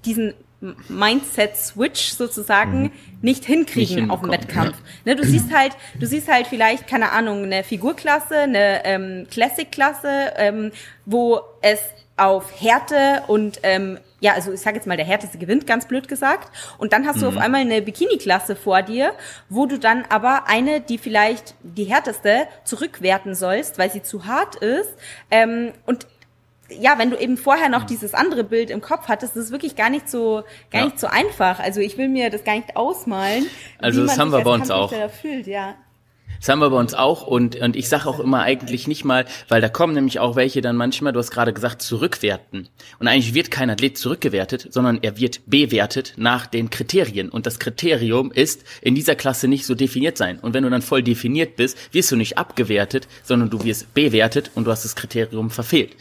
diesen 0.05 0.33
Mindset-Switch 0.89 2.13
sozusagen 2.13 2.91
nicht 3.21 3.45
hinkriegen 3.45 4.03
Nicht 4.03 4.09
auf 4.09 4.21
dem 4.21 4.31
Wettkampf. 4.31 4.75
Ne, 5.05 5.15
du 5.15 5.23
siehst 5.23 5.53
halt, 5.53 5.73
du 5.99 6.07
siehst 6.07 6.27
halt 6.27 6.47
vielleicht, 6.47 6.87
keine 6.87 7.11
Ahnung, 7.11 7.43
eine 7.43 7.63
Figurklasse, 7.63 8.39
eine 8.39 8.83
ähm, 8.85 9.27
Classic-Klasse, 9.29 10.33
ähm, 10.37 10.71
wo 11.05 11.41
es 11.61 11.79
auf 12.17 12.59
Härte 12.59 13.23
und 13.27 13.59
ähm, 13.61 13.99
ja, 14.19 14.33
also 14.33 14.51
ich 14.51 14.61
sage 14.61 14.77
jetzt 14.77 14.87
mal, 14.87 14.97
der 14.97 15.05
härteste 15.05 15.37
gewinnt, 15.37 15.67
ganz 15.67 15.87
blöd 15.87 16.07
gesagt. 16.07 16.51
Und 16.79 16.91
dann 16.91 17.05
hast 17.05 17.21
du 17.21 17.27
auf 17.27 17.37
einmal 17.37 17.61
eine 17.61 17.83
Bikini-Klasse 17.83 18.55
vor 18.55 18.81
dir, 18.81 19.13
wo 19.47 19.67
du 19.67 19.77
dann 19.77 20.05
aber 20.09 20.47
eine, 20.47 20.81
die 20.81 20.97
vielleicht 20.97 21.53
die 21.61 21.83
härteste, 21.83 22.47
zurückwerten 22.63 23.35
sollst, 23.35 23.77
weil 23.77 23.91
sie 23.91 24.01
zu 24.01 24.25
hart 24.25 24.55
ist. 24.55 24.89
Ähm, 25.29 25.71
und 25.85 26.07
ja, 26.69 26.97
wenn 26.97 27.09
du 27.11 27.17
eben 27.17 27.37
vorher 27.37 27.69
noch 27.69 27.83
dieses 27.85 28.13
andere 28.13 28.43
Bild 28.43 28.69
im 28.69 28.81
Kopf 28.81 29.07
hattest, 29.07 29.35
das 29.35 29.45
ist 29.45 29.51
wirklich 29.51 29.75
gar 29.75 29.89
nicht 29.89 30.09
so, 30.09 30.43
gar 30.71 30.81
Ja. 30.81 30.85
nicht 30.85 30.99
so 30.99 31.07
einfach. 31.07 31.59
Also 31.59 31.79
ich 31.79 31.97
will 31.97 32.09
mir 32.09 32.29
das 32.29 32.43
gar 32.43 32.55
nicht 32.55 32.75
ausmalen. 32.75 33.45
Also 33.79 34.01
wie 34.01 34.07
das 34.07 34.17
man 34.17 34.25
haben 34.27 34.31
wir 34.37 34.43
bei 34.43 34.51
uns 34.51 34.69
auch. 34.71 34.91
Fühlt, 35.09 35.47
ja. 35.47 35.75
Das 36.39 36.49
haben 36.49 36.59
wir 36.59 36.69
bei 36.69 36.77
uns 36.77 36.93
auch 36.93 37.25
und, 37.25 37.55
und 37.55 37.75
ich 37.75 37.89
sage 37.89 38.07
auch 38.07 38.19
immer 38.19 38.41
eigentlich 38.41 38.87
nicht 38.87 39.05
mal, 39.05 39.25
weil 39.47 39.61
da 39.61 39.69
kommen 39.69 39.93
nämlich 39.93 40.19
auch 40.19 40.35
welche 40.35 40.61
dann 40.61 40.75
manchmal, 40.75 41.13
du 41.13 41.19
hast 41.19 41.31
gerade 41.31 41.53
gesagt, 41.53 41.81
zurückwerten. 41.81 42.67
Und 42.99 43.07
eigentlich 43.07 43.33
wird 43.33 43.51
kein 43.51 43.69
Athlet 43.69 43.97
zurückgewertet, 43.97 44.67
sondern 44.71 44.99
er 45.01 45.17
wird 45.17 45.41
bewertet 45.47 46.13
nach 46.17 46.45
den 46.45 46.69
Kriterien. 46.69 47.29
Und 47.29 47.45
das 47.45 47.59
Kriterium 47.59 48.31
ist 48.31 48.63
in 48.81 48.95
dieser 48.95 49.15
Klasse 49.15 49.47
nicht 49.47 49.65
so 49.65 49.75
definiert 49.75 50.17
sein. 50.17 50.39
Und 50.39 50.53
wenn 50.53 50.63
du 50.63 50.69
dann 50.69 50.81
voll 50.81 51.03
definiert 51.03 51.55
bist, 51.55 51.77
wirst 51.93 52.11
du 52.11 52.15
nicht 52.15 52.37
abgewertet, 52.37 53.07
sondern 53.23 53.49
du 53.49 53.63
wirst 53.63 53.93
bewertet 53.93 54.51
und 54.55 54.65
du 54.65 54.71
hast 54.71 54.85
das 54.85 54.95
Kriterium 54.95 55.49
verfehlt. 55.49 55.95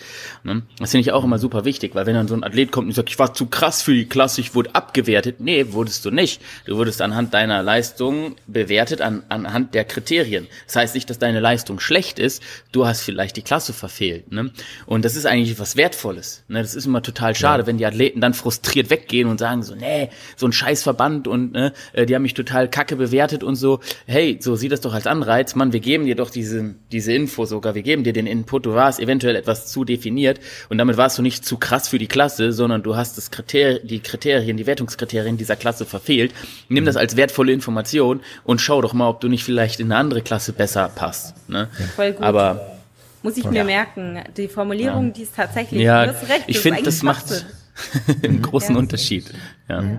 Ne? 0.44 0.62
Das 0.78 0.90
finde 0.90 1.02
ich 1.02 1.12
auch 1.12 1.24
immer 1.24 1.38
super 1.38 1.64
wichtig, 1.64 1.94
weil 1.94 2.06
wenn 2.06 2.14
dann 2.14 2.28
so 2.28 2.34
ein 2.34 2.44
Athlet 2.44 2.72
kommt 2.72 2.88
und 2.88 2.94
sagt, 2.94 3.10
ich 3.10 3.18
war 3.18 3.34
zu 3.34 3.46
krass 3.46 3.82
für 3.82 3.94
die 3.94 4.06
Klasse, 4.06 4.40
ich 4.40 4.54
wurde 4.54 4.74
abgewertet. 4.74 5.36
Nee, 5.40 5.72
wurdest 5.72 6.04
du 6.04 6.10
nicht. 6.10 6.40
Du 6.64 6.76
wurdest 6.76 7.00
anhand 7.02 7.34
deiner 7.34 7.62
Leistung 7.62 8.36
bewertet, 8.46 9.00
an, 9.00 9.22
anhand 9.28 9.74
der 9.74 9.84
Kriterien. 9.84 10.25
Das 10.66 10.76
heißt 10.76 10.94
nicht, 10.94 11.08
dass 11.10 11.18
deine 11.18 11.40
Leistung 11.40 11.80
schlecht 11.80 12.18
ist, 12.18 12.42
du 12.72 12.86
hast 12.86 13.02
vielleicht 13.02 13.36
die 13.36 13.42
Klasse 13.42 13.72
verfehlt. 13.72 14.32
Ne? 14.32 14.50
Und 14.86 15.04
das 15.04 15.16
ist 15.16 15.26
eigentlich 15.26 15.58
was 15.58 15.76
Wertvolles. 15.76 16.44
Ne? 16.48 16.60
Das 16.60 16.74
ist 16.74 16.86
immer 16.86 17.02
total 17.02 17.34
schade, 17.34 17.66
wenn 17.66 17.78
die 17.78 17.86
Athleten 17.86 18.20
dann 18.20 18.34
frustriert 18.34 18.90
weggehen 18.90 19.28
und 19.28 19.38
sagen 19.38 19.62
so, 19.62 19.74
nee, 19.74 20.10
so 20.36 20.46
ein 20.46 20.52
Scheißverband 20.52 21.28
und 21.28 21.52
ne, 21.52 21.72
äh, 21.92 22.06
die 22.06 22.14
haben 22.14 22.22
mich 22.22 22.34
total 22.34 22.68
kacke 22.68 22.96
bewertet 22.96 23.42
und 23.42 23.56
so. 23.56 23.80
Hey, 24.06 24.38
so 24.40 24.56
sieh 24.56 24.68
das 24.68 24.80
doch 24.80 24.94
als 24.94 25.06
Anreiz. 25.06 25.54
Mann, 25.54 25.72
wir 25.72 25.80
geben 25.80 26.06
dir 26.06 26.16
doch 26.16 26.30
diese, 26.30 26.74
diese 26.92 27.12
Info 27.12 27.44
sogar, 27.44 27.74
wir 27.74 27.82
geben 27.82 28.04
dir 28.04 28.12
den 28.12 28.26
Input, 28.26 28.66
du 28.66 28.74
warst 28.74 29.00
eventuell 29.00 29.36
etwas 29.36 29.68
zu 29.68 29.84
definiert 29.84 30.40
und 30.68 30.78
damit 30.78 30.96
warst 30.96 31.18
du 31.18 31.22
nicht 31.22 31.44
zu 31.44 31.56
krass 31.56 31.88
für 31.88 31.98
die 31.98 32.06
Klasse, 32.06 32.52
sondern 32.52 32.82
du 32.82 32.96
hast 32.96 33.16
das 33.16 33.30
Kriter 33.30 33.78
die 33.80 34.00
Kriterien, 34.00 34.56
die 34.56 34.66
Wertungskriterien 34.66 35.36
dieser 35.36 35.56
Klasse 35.56 35.84
verfehlt. 35.84 36.32
Nimm 36.68 36.84
das 36.84 36.96
als 36.96 37.16
wertvolle 37.16 37.52
Information 37.52 38.20
und 38.44 38.60
schau 38.60 38.80
doch 38.80 38.92
mal, 38.92 39.08
ob 39.08 39.20
du 39.20 39.28
nicht 39.28 39.44
vielleicht 39.44 39.80
in 39.80 39.86
eine 39.86 40.00
andere 40.00 40.15
Klasse 40.22 40.52
besser 40.52 40.88
passt. 40.88 41.34
Ne? 41.48 41.68
Voll 41.94 42.12
gut. 42.12 42.22
Aber 42.22 42.78
Muss 43.22 43.36
ich 43.36 43.44
mir 43.44 43.64
merken. 43.64 44.20
Die 44.36 44.48
Formulierung, 44.48 45.12
die 45.12 45.22
ist 45.22 45.34
tatsächlich, 45.36 45.82
ja, 45.82 46.02
recht. 46.02 46.44
ich 46.46 46.58
finde, 46.60 46.82
das 46.82 47.02
macht 47.02 47.46
einen 48.22 48.42
großen 48.42 48.74
Ja. 48.74 48.78
Unterschied. 48.78 49.32
Ja. 49.68 49.80
Finde 49.80 49.98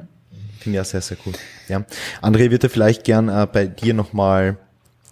ich 0.66 0.74
ja 0.74 0.84
sehr, 0.84 1.02
sehr 1.02 1.18
cool. 1.26 1.34
Ja. 1.68 1.86
André 2.22 2.52
würde 2.52 2.70
vielleicht 2.70 3.04
gern 3.04 3.30
äh, 3.30 3.48
bei 3.52 3.68
dir 3.68 3.94
nochmal 3.94 4.58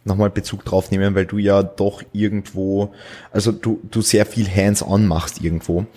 noch 0.07 0.17
mal 0.17 0.29
Bezug 0.29 0.63
drauf 0.63 0.91
nehmen, 0.91 1.15
weil 1.15 1.25
du 1.25 1.39
ja 1.39 1.63
doch 1.63 2.03
irgendwo, 2.13 2.93
also 3.31 3.51
du, 3.51 3.81
du 3.89 4.01
sehr 4.01 4.27
viel 4.27 4.47
hands-on 4.47 5.07
machst 5.07 5.41
irgendwo. 5.41 5.87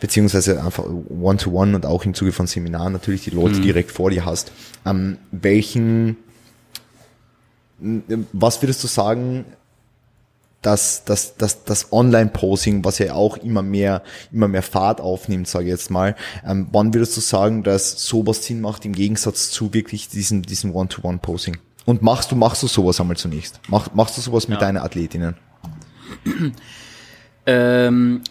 Beziehungsweise 0.00 0.62
einfach 0.62 0.84
one-to-one 0.86 1.76
und 1.76 1.86
auch 1.86 2.04
im 2.04 2.14
Zuge 2.14 2.32
von 2.32 2.46
Seminaren 2.46 2.92
natürlich 2.92 3.24
die 3.24 3.30
Leute 3.30 3.60
direkt 3.60 3.90
vor 3.90 4.10
dir 4.10 4.24
hast. 4.24 4.52
Ähm, 4.84 5.18
welchen, 5.30 6.16
was 8.32 8.62
würdest 8.62 8.82
du 8.84 8.88
sagen, 8.88 9.44
dass 10.62 11.04
das, 11.04 11.36
das, 11.36 11.64
das 11.64 11.92
Online-Posing, 11.92 12.84
was 12.84 12.98
ja 12.98 13.14
auch 13.14 13.36
immer 13.38 13.62
mehr, 13.62 14.02
immer 14.30 14.46
mehr 14.46 14.62
Fahrt 14.62 15.00
aufnimmt, 15.00 15.48
sage 15.48 15.64
ich 15.64 15.70
jetzt 15.70 15.90
mal, 15.90 16.14
ähm, 16.46 16.68
wann 16.70 16.94
würdest 16.94 17.16
du 17.16 17.20
sagen, 17.20 17.64
dass 17.64 18.06
sowas 18.06 18.44
Sinn 18.46 18.60
macht 18.60 18.84
im 18.84 18.92
Gegensatz 18.92 19.50
zu 19.50 19.74
wirklich 19.74 20.08
diesem, 20.08 20.42
diesem 20.42 20.72
One-to-One-Posing? 20.74 21.56
Und 21.84 22.00
machst 22.02 22.30
du, 22.30 22.36
machst 22.36 22.62
du 22.62 22.68
sowas 22.68 23.00
einmal 23.00 23.16
zunächst? 23.16 23.58
Mach, 23.68 23.92
machst 23.92 24.16
du 24.16 24.20
sowas 24.20 24.46
mit 24.46 24.60
Ja. 24.60 24.66
deinen 24.66 24.76
Athletinnen? 24.76 25.34
Ähm, 27.44 28.22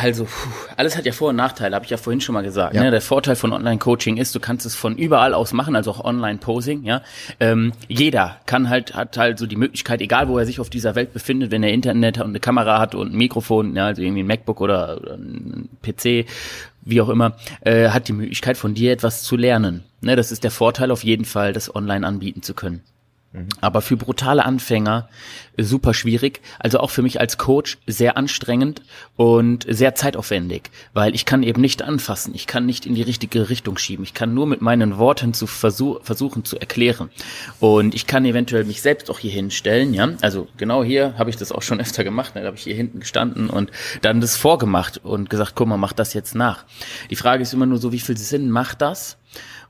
also, 0.00 0.24
puh, 0.24 0.48
alles 0.76 0.96
hat 0.96 1.06
ja 1.06 1.12
Vor- 1.12 1.30
und 1.30 1.36
Nachteile, 1.36 1.74
habe 1.74 1.84
ich 1.84 1.90
ja 1.90 1.96
vorhin 1.96 2.20
schon 2.20 2.34
mal 2.34 2.42
gesagt. 2.42 2.74
Ja. 2.74 2.82
Ne? 2.82 2.90
Der 2.90 3.00
Vorteil 3.00 3.36
von 3.36 3.52
Online-Coaching 3.52 4.16
ist, 4.16 4.34
du 4.34 4.40
kannst 4.40 4.66
es 4.66 4.74
von 4.74 4.96
überall 4.96 5.34
aus 5.34 5.52
machen, 5.52 5.76
also 5.76 5.90
auch 5.90 6.04
Online-Posing. 6.04 6.84
Ja, 6.84 7.02
ähm, 7.40 7.72
jeder 7.88 8.38
kann 8.46 8.68
halt 8.68 8.94
hat 8.94 9.16
halt 9.16 9.38
so 9.38 9.46
die 9.46 9.56
Möglichkeit, 9.56 10.00
egal 10.00 10.28
wo 10.28 10.38
er 10.38 10.46
sich 10.46 10.60
auf 10.60 10.70
dieser 10.70 10.94
Welt 10.94 11.12
befindet, 11.12 11.50
wenn 11.50 11.62
er 11.62 11.72
Internet 11.72 12.18
und 12.18 12.28
eine 12.28 12.40
Kamera 12.40 12.78
hat 12.78 12.94
und 12.94 13.12
ein 13.12 13.16
Mikrofon, 13.16 13.74
ja, 13.76 13.86
also 13.86 14.02
irgendwie 14.02 14.22
ein 14.22 14.26
MacBook 14.26 14.60
oder, 14.60 14.98
oder 15.00 15.14
ein 15.14 15.68
PC, 15.82 16.26
wie 16.82 17.00
auch 17.00 17.08
immer, 17.08 17.36
äh, 17.62 17.90
hat 17.90 18.08
die 18.08 18.12
Möglichkeit 18.12 18.56
von 18.56 18.74
dir 18.74 18.92
etwas 18.92 19.22
zu 19.22 19.36
lernen. 19.36 19.82
Ne? 20.00 20.16
Das 20.16 20.32
ist 20.32 20.44
der 20.44 20.50
Vorteil 20.50 20.90
auf 20.90 21.04
jeden 21.04 21.24
Fall, 21.24 21.52
das 21.52 21.74
online 21.74 22.06
anbieten 22.06 22.42
zu 22.42 22.54
können. 22.54 22.82
Aber 23.60 23.80
für 23.80 23.96
brutale 23.96 24.44
Anfänger 24.44 25.08
super 25.58 25.94
schwierig. 25.94 26.40
Also 26.58 26.80
auch 26.80 26.90
für 26.90 27.02
mich 27.02 27.20
als 27.20 27.38
Coach 27.38 27.78
sehr 27.86 28.16
anstrengend 28.16 28.82
und 29.16 29.66
sehr 29.68 29.94
zeitaufwendig, 29.94 30.70
weil 30.92 31.14
ich 31.14 31.24
kann 31.24 31.42
eben 31.42 31.60
nicht 31.60 31.82
anfassen. 31.82 32.34
Ich 32.34 32.46
kann 32.46 32.66
nicht 32.66 32.86
in 32.86 32.94
die 32.94 33.02
richtige 33.02 33.48
Richtung 33.48 33.78
schieben. 33.78 34.04
Ich 34.04 34.14
kann 34.14 34.34
nur 34.34 34.46
mit 34.46 34.60
meinen 34.60 34.98
Worten 34.98 35.34
zu 35.34 35.46
versuch, 35.46 36.02
versuchen 36.02 36.44
zu 36.44 36.58
erklären. 36.58 37.10
Und 37.60 37.94
ich 37.94 38.06
kann 38.06 38.24
eventuell 38.24 38.64
mich 38.64 38.82
selbst 38.82 39.10
auch 39.10 39.18
hier 39.18 39.32
hinstellen, 39.32 39.94
ja. 39.94 40.10
Also 40.20 40.48
genau 40.56 40.84
hier 40.84 41.14
habe 41.18 41.30
ich 41.30 41.36
das 41.36 41.52
auch 41.52 41.62
schon 41.62 41.80
öfter 41.86 42.04
gemacht. 42.04 42.32
Da 42.34 42.44
habe 42.44 42.56
ich 42.56 42.64
hier 42.64 42.74
hinten 42.74 43.00
gestanden 43.00 43.50
und 43.50 43.70
dann 44.02 44.20
das 44.20 44.36
vorgemacht 44.36 44.98
und 45.04 45.30
gesagt, 45.30 45.52
guck 45.54 45.68
mal, 45.68 45.76
mach 45.76 45.92
das 45.92 46.14
jetzt 46.14 46.34
nach. 46.34 46.64
Die 47.10 47.16
Frage 47.16 47.42
ist 47.42 47.52
immer 47.54 47.66
nur 47.66 47.78
so, 47.78 47.92
wie 47.92 48.00
viel 48.00 48.16
Sinn 48.16 48.50
macht 48.50 48.80
das? 48.80 49.18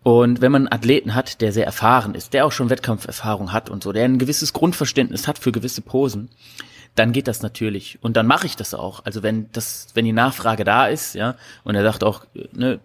Und 0.06 0.40
wenn 0.40 0.52
man 0.52 0.68
einen 0.68 0.72
Athleten 0.72 1.16
hat, 1.16 1.40
der 1.40 1.52
sehr 1.52 1.66
erfahren 1.66 2.14
ist, 2.14 2.32
der 2.32 2.46
auch 2.46 2.52
schon 2.52 2.70
Wettkampferfahrung 2.70 3.52
hat 3.52 3.68
und 3.68 3.82
so, 3.82 3.90
der 3.90 4.04
ein 4.04 4.20
gewisses 4.20 4.52
Grundverständnis 4.52 5.26
hat 5.26 5.36
für 5.36 5.50
gewisse 5.50 5.80
Posen, 5.82 6.28
dann 6.94 7.10
geht 7.10 7.26
das 7.26 7.42
natürlich. 7.42 7.98
Und 8.02 8.16
dann 8.16 8.28
mache 8.28 8.46
ich 8.46 8.54
das 8.54 8.72
auch. 8.72 9.04
Also 9.04 9.24
wenn 9.24 9.50
das, 9.50 9.88
wenn 9.94 10.04
die 10.04 10.12
Nachfrage 10.12 10.62
da 10.62 10.86
ist, 10.86 11.16
ja, 11.16 11.34
und 11.64 11.74
er 11.74 11.82
sagt 11.82 12.04
auch, 12.04 12.24
ne, 12.52 12.78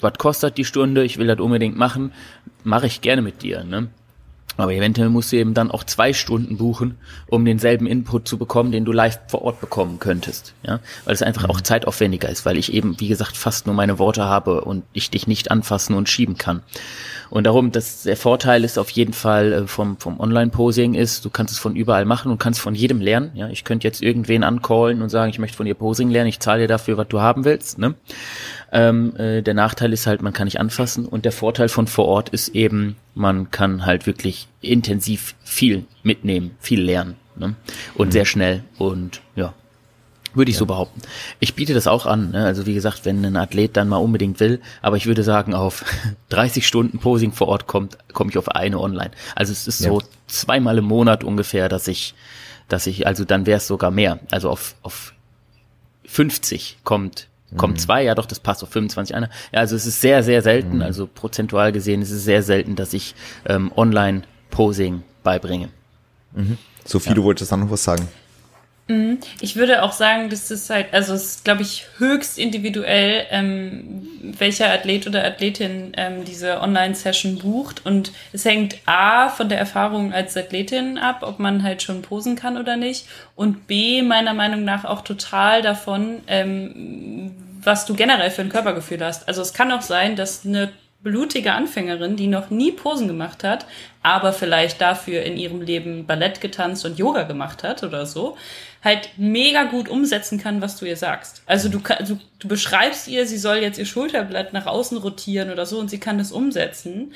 was 0.00 0.18
kostet 0.18 0.58
die 0.58 0.66
Stunde, 0.66 1.02
ich 1.02 1.16
will 1.16 1.28
das 1.28 1.40
unbedingt 1.40 1.78
machen, 1.78 2.12
mache 2.62 2.88
ich 2.88 3.00
gerne 3.00 3.22
mit 3.22 3.40
dir, 3.40 3.64
ne? 3.64 3.88
Aber 4.56 4.72
eventuell 4.72 5.08
musst 5.08 5.32
du 5.32 5.36
eben 5.36 5.54
dann 5.54 5.70
auch 5.70 5.84
zwei 5.84 6.12
Stunden 6.12 6.56
buchen, 6.56 6.96
um 7.26 7.44
denselben 7.44 7.86
Input 7.86 8.26
zu 8.26 8.38
bekommen, 8.38 8.72
den 8.72 8.84
du 8.84 8.92
live 8.92 9.18
vor 9.28 9.42
Ort 9.42 9.60
bekommen 9.60 9.98
könntest. 9.98 10.54
Ja, 10.62 10.80
weil 11.04 11.14
es 11.14 11.22
einfach 11.22 11.48
auch 11.48 11.60
zeitaufwendiger 11.60 12.28
ist, 12.28 12.46
weil 12.46 12.56
ich 12.56 12.72
eben, 12.72 12.98
wie 13.00 13.08
gesagt, 13.08 13.36
fast 13.36 13.66
nur 13.66 13.74
meine 13.74 13.98
Worte 13.98 14.24
habe 14.24 14.62
und 14.62 14.84
ich 14.92 15.10
dich 15.10 15.26
nicht 15.26 15.50
anfassen 15.50 15.94
und 15.94 16.08
schieben 16.08 16.38
kann. 16.38 16.62
Und 17.28 17.44
darum, 17.44 17.72
dass 17.72 18.04
der 18.04 18.16
Vorteil 18.16 18.64
ist 18.64 18.78
auf 18.78 18.90
jeden 18.90 19.12
Fall 19.12 19.52
äh, 19.52 19.66
vom, 19.66 19.98
vom 19.98 20.20
Online-Posing 20.20 20.94
ist, 20.94 21.24
du 21.24 21.30
kannst 21.30 21.52
es 21.52 21.58
von 21.58 21.74
überall 21.74 22.04
machen 22.04 22.30
und 22.30 22.38
kannst 22.38 22.60
von 22.60 22.74
jedem 22.74 23.00
lernen. 23.00 23.32
Ja, 23.34 23.48
ich 23.48 23.64
könnte 23.64 23.86
jetzt 23.86 24.02
irgendwen 24.02 24.44
ancallen 24.44 25.02
und 25.02 25.08
sagen, 25.08 25.30
ich 25.30 25.38
möchte 25.38 25.56
von 25.56 25.66
dir 25.66 25.74
Posing 25.74 26.10
lernen, 26.10 26.28
ich 26.28 26.40
zahle 26.40 26.62
dir 26.62 26.68
dafür, 26.68 26.96
was 26.96 27.08
du 27.08 27.20
haben 27.20 27.44
willst. 27.44 27.78
Ne? 27.78 27.94
Ähm, 28.72 29.14
äh, 29.16 29.42
der 29.42 29.54
Nachteil 29.54 29.92
ist 29.92 30.06
halt, 30.06 30.22
man 30.22 30.32
kann 30.32 30.46
nicht 30.46 30.58
anfassen 30.58 31.06
und 31.06 31.24
der 31.24 31.32
Vorteil 31.32 31.68
von 31.68 31.86
vor 31.86 32.06
Ort 32.06 32.30
ist 32.30 32.48
eben, 32.48 32.96
man 33.14 33.50
kann 33.50 33.86
halt 33.86 34.06
wirklich 34.06 34.48
intensiv 34.60 35.34
viel 35.44 35.84
mitnehmen, 36.02 36.52
viel 36.60 36.82
lernen 36.82 37.16
ne? 37.36 37.54
und 37.94 38.08
mhm. 38.08 38.12
sehr 38.12 38.24
schnell 38.24 38.64
und 38.78 39.20
ja, 39.36 39.54
würde 40.34 40.50
ich 40.50 40.56
ja. 40.56 40.60
so 40.60 40.66
behaupten. 40.66 41.00
Ich 41.40 41.54
biete 41.54 41.74
das 41.74 41.86
auch 41.86 42.06
an. 42.06 42.32
Ne? 42.32 42.44
Also 42.44 42.66
wie 42.66 42.74
gesagt, 42.74 43.04
wenn 43.04 43.24
ein 43.24 43.36
Athlet 43.36 43.76
dann 43.76 43.88
mal 43.88 43.98
unbedingt 43.98 44.40
will, 44.40 44.60
aber 44.82 44.96
ich 44.96 45.06
würde 45.06 45.22
sagen, 45.22 45.54
auf 45.54 45.84
30 46.28 46.66
Stunden 46.66 46.98
Posing 46.98 47.32
vor 47.32 47.48
Ort 47.48 47.66
kommt, 47.66 47.96
komme 48.12 48.30
ich 48.30 48.38
auf 48.38 48.48
eine 48.48 48.80
online. 48.80 49.12
Also 49.34 49.52
es 49.52 49.66
ist 49.66 49.80
ja. 49.80 49.90
so 49.90 50.02
zweimal 50.26 50.78
im 50.78 50.84
Monat 50.84 51.24
ungefähr, 51.24 51.68
dass 51.68 51.88
ich, 51.88 52.14
dass 52.68 52.86
ich, 52.86 53.06
also 53.06 53.24
dann 53.24 53.46
wäre 53.46 53.58
es 53.58 53.66
sogar 53.66 53.90
mehr. 53.90 54.18
Also 54.30 54.50
auf, 54.50 54.74
auf 54.82 55.14
50 56.06 56.78
kommt 56.84 57.28
kommt 57.56 57.74
mhm. 57.74 57.78
zwei, 57.78 58.02
ja 58.02 58.14
doch, 58.14 58.26
das 58.26 58.40
passt 58.40 58.62
auf 58.62 58.70
25 58.70 59.14
einer. 59.14 59.30
Ja, 59.52 59.60
also 59.60 59.76
es 59.76 59.86
ist 59.86 60.00
sehr, 60.00 60.22
sehr 60.22 60.42
selten, 60.42 60.76
mhm. 60.76 60.82
also 60.82 61.06
prozentual 61.06 61.72
gesehen 61.72 62.02
ist 62.02 62.10
es 62.10 62.24
sehr 62.24 62.42
selten, 62.42 62.76
dass 62.76 62.92
ich 62.92 63.14
ähm, 63.46 63.70
Online-Posing 63.76 65.02
beibringe. 65.22 65.68
Mhm. 66.32 66.58
Sophie, 66.84 67.10
ja. 67.10 67.14
du 67.14 67.24
wolltest 67.24 67.52
dann 67.52 67.60
noch 67.60 67.70
was 67.70 67.84
sagen. 67.84 68.08
Mhm. 68.88 69.18
Ich 69.40 69.56
würde 69.56 69.82
auch 69.82 69.92
sagen, 69.92 70.30
das 70.30 70.50
ist 70.50 70.70
halt, 70.70 70.94
also 70.94 71.14
es 71.14 71.24
ist, 71.24 71.44
glaube 71.44 71.62
ich, 71.62 71.86
höchst 71.98 72.38
individuell, 72.38 73.26
ähm, 73.30 74.08
welcher 74.38 74.70
Athlet 74.70 75.08
oder 75.08 75.24
Athletin 75.24 75.92
ähm, 75.96 76.24
diese 76.24 76.60
Online-Session 76.60 77.38
bucht. 77.38 77.84
Und 77.84 78.12
es 78.32 78.44
hängt 78.44 78.76
A 78.86 79.28
von 79.28 79.48
der 79.48 79.58
Erfahrung 79.58 80.12
als 80.12 80.36
Athletin 80.36 80.98
ab, 80.98 81.22
ob 81.22 81.40
man 81.40 81.64
halt 81.64 81.82
schon 81.82 82.02
posen 82.02 82.36
kann 82.36 82.56
oder 82.56 82.76
nicht. 82.76 83.06
Und 83.34 83.66
B, 83.66 84.02
meiner 84.02 84.34
Meinung 84.34 84.64
nach 84.64 84.84
auch 84.84 85.02
total 85.02 85.62
davon, 85.62 86.20
ähm, 86.28 87.34
was 87.62 87.86
du 87.86 87.94
generell 87.94 88.30
für 88.30 88.42
ein 88.42 88.50
Körpergefühl 88.50 89.04
hast. 89.04 89.26
Also 89.26 89.42
es 89.42 89.52
kann 89.52 89.72
auch 89.72 89.82
sein, 89.82 90.14
dass 90.14 90.46
eine 90.46 90.70
blutige 91.02 91.52
Anfängerin, 91.52 92.16
die 92.16 92.26
noch 92.26 92.50
nie 92.50 92.72
Posen 92.72 93.06
gemacht 93.06 93.44
hat, 93.44 93.66
aber 94.02 94.32
vielleicht 94.32 94.80
dafür 94.80 95.22
in 95.22 95.36
ihrem 95.36 95.60
Leben 95.60 96.04
Ballett 96.04 96.40
getanzt 96.40 96.84
und 96.84 96.98
Yoga 96.98 97.22
gemacht 97.22 97.62
hat 97.62 97.84
oder 97.84 98.06
so, 98.06 98.36
halt 98.86 99.10
mega 99.16 99.64
gut 99.64 99.88
umsetzen 99.88 100.38
kann, 100.38 100.62
was 100.62 100.76
du 100.76 100.86
ihr 100.86 100.96
sagst. 100.96 101.42
Also 101.44 101.68
du, 101.68 101.80
du, 101.80 102.18
du 102.38 102.48
beschreibst 102.48 103.08
ihr, 103.08 103.26
sie 103.26 103.36
soll 103.36 103.56
jetzt 103.56 103.78
ihr 103.78 103.84
Schulterblatt 103.84 104.52
nach 104.52 104.66
außen 104.66 104.96
rotieren 104.96 105.50
oder 105.50 105.66
so 105.66 105.80
und 105.80 105.90
sie 105.90 105.98
kann 105.98 106.18
das 106.18 106.30
umsetzen. 106.30 107.12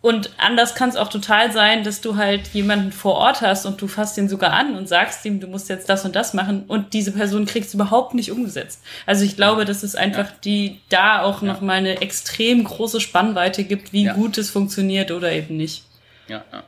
Und 0.00 0.30
anders 0.36 0.74
kann 0.74 0.90
es 0.90 0.96
auch 0.96 1.08
total 1.08 1.52
sein, 1.52 1.84
dass 1.84 2.00
du 2.00 2.16
halt 2.16 2.48
jemanden 2.48 2.90
vor 2.90 3.14
Ort 3.14 3.40
hast 3.40 3.66
und 3.66 3.80
du 3.80 3.86
fasst 3.86 4.18
ihn 4.18 4.28
sogar 4.28 4.52
an 4.52 4.74
und 4.74 4.88
sagst 4.88 5.24
ihm, 5.24 5.38
du 5.38 5.46
musst 5.46 5.68
jetzt 5.68 5.88
das 5.88 6.04
und 6.04 6.16
das 6.16 6.34
machen 6.34 6.64
und 6.66 6.92
diese 6.92 7.12
Person 7.12 7.46
kriegt 7.46 7.68
es 7.68 7.74
überhaupt 7.74 8.12
nicht 8.12 8.32
umgesetzt. 8.32 8.82
Also 9.06 9.24
ich 9.24 9.36
glaube, 9.36 9.64
dass 9.64 9.84
es 9.84 9.94
einfach 9.94 10.26
ja. 10.26 10.36
die 10.44 10.80
da 10.88 11.22
auch 11.22 11.40
ja. 11.40 11.52
nochmal 11.52 11.78
eine 11.78 12.02
extrem 12.02 12.64
große 12.64 13.00
Spannweite 13.00 13.62
gibt, 13.62 13.92
wie 13.92 14.06
ja. 14.06 14.12
gut 14.12 14.36
es 14.38 14.50
funktioniert 14.50 15.12
oder 15.12 15.30
eben 15.30 15.56
nicht. 15.56 15.84
Ja, 16.26 16.44
ja. 16.52 16.64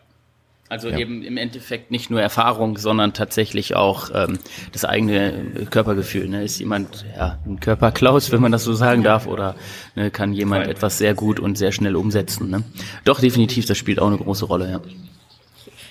Also 0.68 0.88
ja. 0.88 0.98
eben 0.98 1.22
im 1.22 1.36
Endeffekt 1.36 1.90
nicht 1.90 2.10
nur 2.10 2.20
Erfahrung, 2.20 2.76
sondern 2.76 3.12
tatsächlich 3.12 3.76
auch 3.76 4.10
ähm, 4.12 4.38
das 4.72 4.84
eigene 4.84 5.66
Körpergefühl. 5.70 6.28
Ne? 6.28 6.42
Ist 6.42 6.58
jemand 6.58 7.04
ja, 7.16 7.38
ein 7.46 7.60
Körperklaus, 7.60 8.32
wenn 8.32 8.40
man 8.40 8.50
das 8.50 8.64
so 8.64 8.72
sagen 8.72 9.04
darf, 9.04 9.26
oder 9.26 9.54
ne, 9.94 10.10
kann 10.10 10.32
jemand 10.32 10.66
etwas 10.66 10.98
sehr 10.98 11.14
gut 11.14 11.38
und 11.38 11.56
sehr 11.56 11.70
schnell 11.70 11.94
umsetzen? 11.94 12.50
Ne? 12.50 12.64
Doch, 13.04 13.20
definitiv, 13.20 13.66
das 13.66 13.78
spielt 13.78 14.00
auch 14.00 14.08
eine 14.08 14.18
große 14.18 14.44
Rolle, 14.44 14.70
ja. 14.70 14.80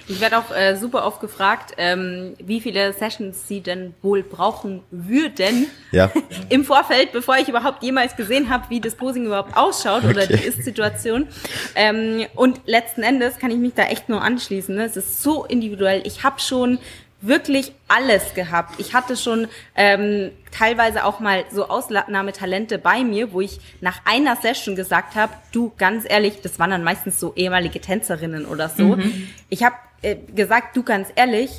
Ich 0.08 0.22
werde 0.22 0.38
auch 0.38 0.56
äh, 0.56 0.76
super 0.76 1.06
oft 1.06 1.20
gefragt, 1.20 1.74
ähm, 1.78 2.36
wie 2.40 2.62
viele 2.62 2.94
Sessions 2.94 3.48
Sie 3.48 3.62
denn 3.62 3.96
wohl 4.02 4.22
brauchen 4.24 4.84
würden 4.92 5.68
ja. 5.92 6.12
im 6.50 6.64
Vorfeld, 6.64 7.12
bevor 7.12 7.38
ich 7.38 7.50
überhaupt 7.50 7.82
jemals 7.82 8.16
gesehen 8.16 8.50
habe, 8.50 8.66
wie 8.70 8.80
das 8.80 8.96
Posing 8.96 9.26
überhaupt 9.26 9.58
ausschaut 9.58 10.04
okay. 10.04 10.14
oder 10.14 10.28
die 10.28 10.46
Ist-Situation. 10.46 11.28
Ähm, 11.76 12.26
und 12.36 12.62
letzten 12.66 13.02
Endes 13.04 13.40
kann 13.40 13.50
ich 13.52 13.58
mich 13.58 13.74
da 13.74 13.84
echt 13.84 14.10
nur 14.10 14.22
anschließen. 14.22 14.76
Ne? 14.76 14.86
Es 14.86 14.96
ist 14.96 15.24
so 15.24 15.44
individuell. 15.46 16.02
Ich 16.06 16.24
habe 16.24 16.40
schon 16.40 16.80
wirklich 17.22 17.72
alles 17.88 18.34
gehabt. 18.34 18.80
Ich 18.80 18.94
hatte 18.94 19.18
schon 19.18 19.48
ähm, 19.76 20.32
teilweise 20.52 21.06
auch 21.06 21.20
mal 21.20 21.46
so 21.52 21.68
Ausnahmetalente 21.68 22.78
bei 22.78 23.04
mir, 23.04 23.34
wo 23.34 23.42
ich 23.42 23.60
nach 23.82 24.02
einer 24.06 24.36
Session 24.36 24.76
gesagt 24.76 25.16
habe, 25.16 25.34
du 25.52 25.74
ganz 25.78 26.06
ehrlich, 26.08 26.42
das 26.42 26.60
waren 26.60 26.70
dann 26.70 26.84
meistens 26.84 27.20
so 27.20 27.34
ehemalige 27.36 27.82
Tänzerinnen 27.82 28.46
oder 28.46 28.70
so. 28.70 28.96
Mhm. 28.96 29.30
Ich 29.50 29.64
habe 29.64 29.76
äh, 30.06 30.18
gesagt, 30.36 30.78
du 30.78 30.84
ganz 30.84 31.08
ehrlich, 31.16 31.50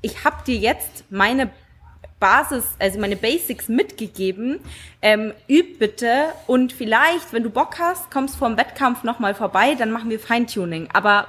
ich 0.00 0.24
habe 0.24 0.36
dir 0.46 0.56
jetzt 0.56 1.04
meine 1.10 1.50
Basis, 2.20 2.64
also 2.78 3.00
meine 3.00 3.16
Basics 3.16 3.68
mitgegeben. 3.68 4.60
Ähm, 5.02 5.32
üb 5.48 5.80
bitte 5.80 6.26
und 6.46 6.72
vielleicht, 6.72 7.32
wenn 7.32 7.42
du 7.42 7.50
Bock 7.50 7.78
hast, 7.80 8.10
kommst 8.10 8.36
vor 8.36 8.48
dem 8.48 8.56
Wettkampf 8.56 9.02
nochmal 9.02 9.34
vorbei, 9.34 9.74
dann 9.74 9.90
machen 9.90 10.10
wir 10.10 10.20
Feintuning. 10.20 10.88
Aber 10.92 11.26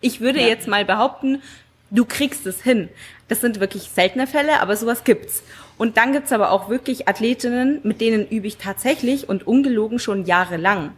ich 0.00 0.20
würde 0.20 0.40
ja. 0.40 0.48
jetzt 0.48 0.66
mal 0.66 0.84
behaupten, 0.84 1.42
du 1.90 2.04
kriegst 2.04 2.44
es 2.46 2.60
hin. 2.60 2.88
Das 3.28 3.40
sind 3.40 3.60
wirklich 3.60 3.84
seltene 3.84 4.26
Fälle, 4.26 4.60
aber 4.60 4.76
sowas 4.76 5.04
gibt's. 5.04 5.44
Und 5.78 5.96
dann 5.96 6.12
gibt's 6.12 6.32
aber 6.32 6.50
auch 6.50 6.68
wirklich 6.68 7.08
Athletinnen, 7.08 7.80
mit 7.84 8.00
denen 8.00 8.28
übe 8.28 8.48
ich 8.48 8.56
tatsächlich 8.56 9.28
und 9.28 9.46
ungelogen 9.46 10.00
schon 10.00 10.26
jahrelang. 10.26 10.90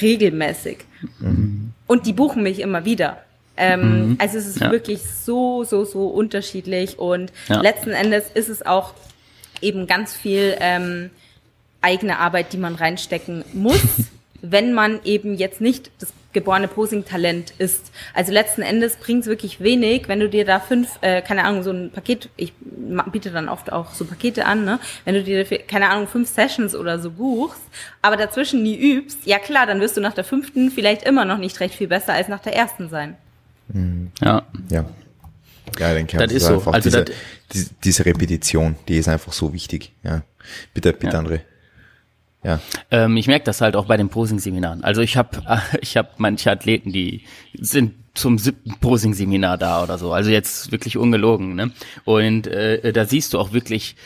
Regelmäßig. 0.00 0.78
Mhm. 1.18 1.72
Und 1.86 2.06
die 2.06 2.12
buchen 2.12 2.42
mich 2.42 2.60
immer 2.60 2.84
wieder. 2.84 3.22
Ähm, 3.56 4.10
mhm. 4.10 4.18
Also 4.18 4.38
es 4.38 4.46
ist 4.46 4.60
ja. 4.60 4.70
wirklich 4.70 5.02
so, 5.02 5.64
so, 5.64 5.84
so 5.84 6.06
unterschiedlich 6.06 6.98
und 6.98 7.32
ja. 7.48 7.60
letzten 7.60 7.90
Endes 7.90 8.24
ist 8.32 8.48
es 8.48 8.64
auch 8.64 8.94
eben 9.60 9.86
ganz 9.86 10.14
viel 10.16 10.56
ähm, 10.60 11.10
eigene 11.80 12.18
Arbeit, 12.18 12.52
die 12.52 12.58
man 12.58 12.74
reinstecken 12.74 13.44
muss, 13.52 13.82
wenn 14.42 14.72
man 14.72 15.00
eben 15.04 15.36
jetzt 15.36 15.60
nicht 15.60 15.90
das 15.98 16.12
geborene 16.32 16.68
Posing-Talent 16.68 17.52
ist. 17.58 17.92
Also 18.14 18.32
letzten 18.32 18.62
Endes 18.62 18.96
bringt 18.96 19.22
es 19.22 19.26
wirklich 19.26 19.60
wenig, 19.60 20.08
wenn 20.08 20.20
du 20.20 20.28
dir 20.28 20.44
da 20.44 20.60
fünf, 20.60 20.98
äh, 21.02 21.20
keine 21.20 21.44
Ahnung, 21.44 21.62
so 21.62 21.70
ein 21.70 21.90
Paket, 21.90 22.30
ich 22.36 22.52
biete 23.12 23.30
dann 23.30 23.48
oft 23.48 23.70
auch 23.72 23.92
so 23.92 24.04
Pakete 24.04 24.46
an, 24.46 24.64
ne? 24.64 24.78
Wenn 25.04 25.14
du 25.14 25.22
dir, 25.22 25.44
keine 25.44 25.90
Ahnung, 25.90 26.08
fünf 26.08 26.28
Sessions 26.28 26.74
oder 26.74 26.98
so 26.98 27.10
buchst, 27.10 27.60
aber 28.00 28.16
dazwischen 28.16 28.62
nie 28.62 28.76
übst, 28.76 29.26
ja 29.26 29.38
klar, 29.38 29.66
dann 29.66 29.80
wirst 29.80 29.96
du 29.96 30.00
nach 30.00 30.14
der 30.14 30.24
fünften 30.24 30.70
vielleicht 30.70 31.02
immer 31.02 31.24
noch 31.24 31.38
nicht 31.38 31.60
recht 31.60 31.74
viel 31.74 31.88
besser 31.88 32.14
als 32.14 32.28
nach 32.28 32.40
der 32.40 32.56
ersten 32.56 32.88
sein. 32.88 33.16
Ja. 34.20 34.42
Ja. 34.70 34.84
Ja, 35.78 35.94
denke 35.94 36.18
das 36.18 36.32
ist 36.32 36.46
so. 36.46 36.60
Also 36.70 36.90
diese, 36.90 37.04
diese, 37.52 37.70
diese, 37.82 38.04
Repetition, 38.04 38.76
die 38.88 38.98
ist 38.98 39.08
einfach 39.08 39.32
so 39.32 39.52
wichtig. 39.52 39.92
Ja. 40.02 40.22
Bitte, 40.74 40.92
bitte, 40.92 41.16
ja. 41.16 41.22
André. 41.22 41.40
Ja. 42.44 42.60
Ähm, 42.90 43.16
ich 43.16 43.26
merke 43.26 43.44
das 43.44 43.60
halt 43.60 43.76
auch 43.76 43.86
bei 43.86 43.96
den 43.96 44.08
Posing-Seminaren. 44.08 44.84
Also 44.84 45.00
ich 45.00 45.16
habe 45.16 45.42
ich 45.80 45.96
hab 45.96 46.18
manche 46.18 46.50
Athleten, 46.50 46.92
die 46.92 47.24
sind 47.54 47.94
zum 48.14 48.38
siebten 48.38 48.74
Posing-Seminar 48.80 49.56
da 49.56 49.82
oder 49.82 49.96
so. 49.96 50.12
Also 50.12 50.30
jetzt 50.30 50.72
wirklich 50.72 50.98
ungelogen. 50.98 51.54
Ne? 51.54 51.70
Und 52.04 52.46
äh, 52.46 52.92
da 52.92 53.06
siehst 53.06 53.32
du 53.32 53.38
auch 53.38 53.52
wirklich, 53.52 53.96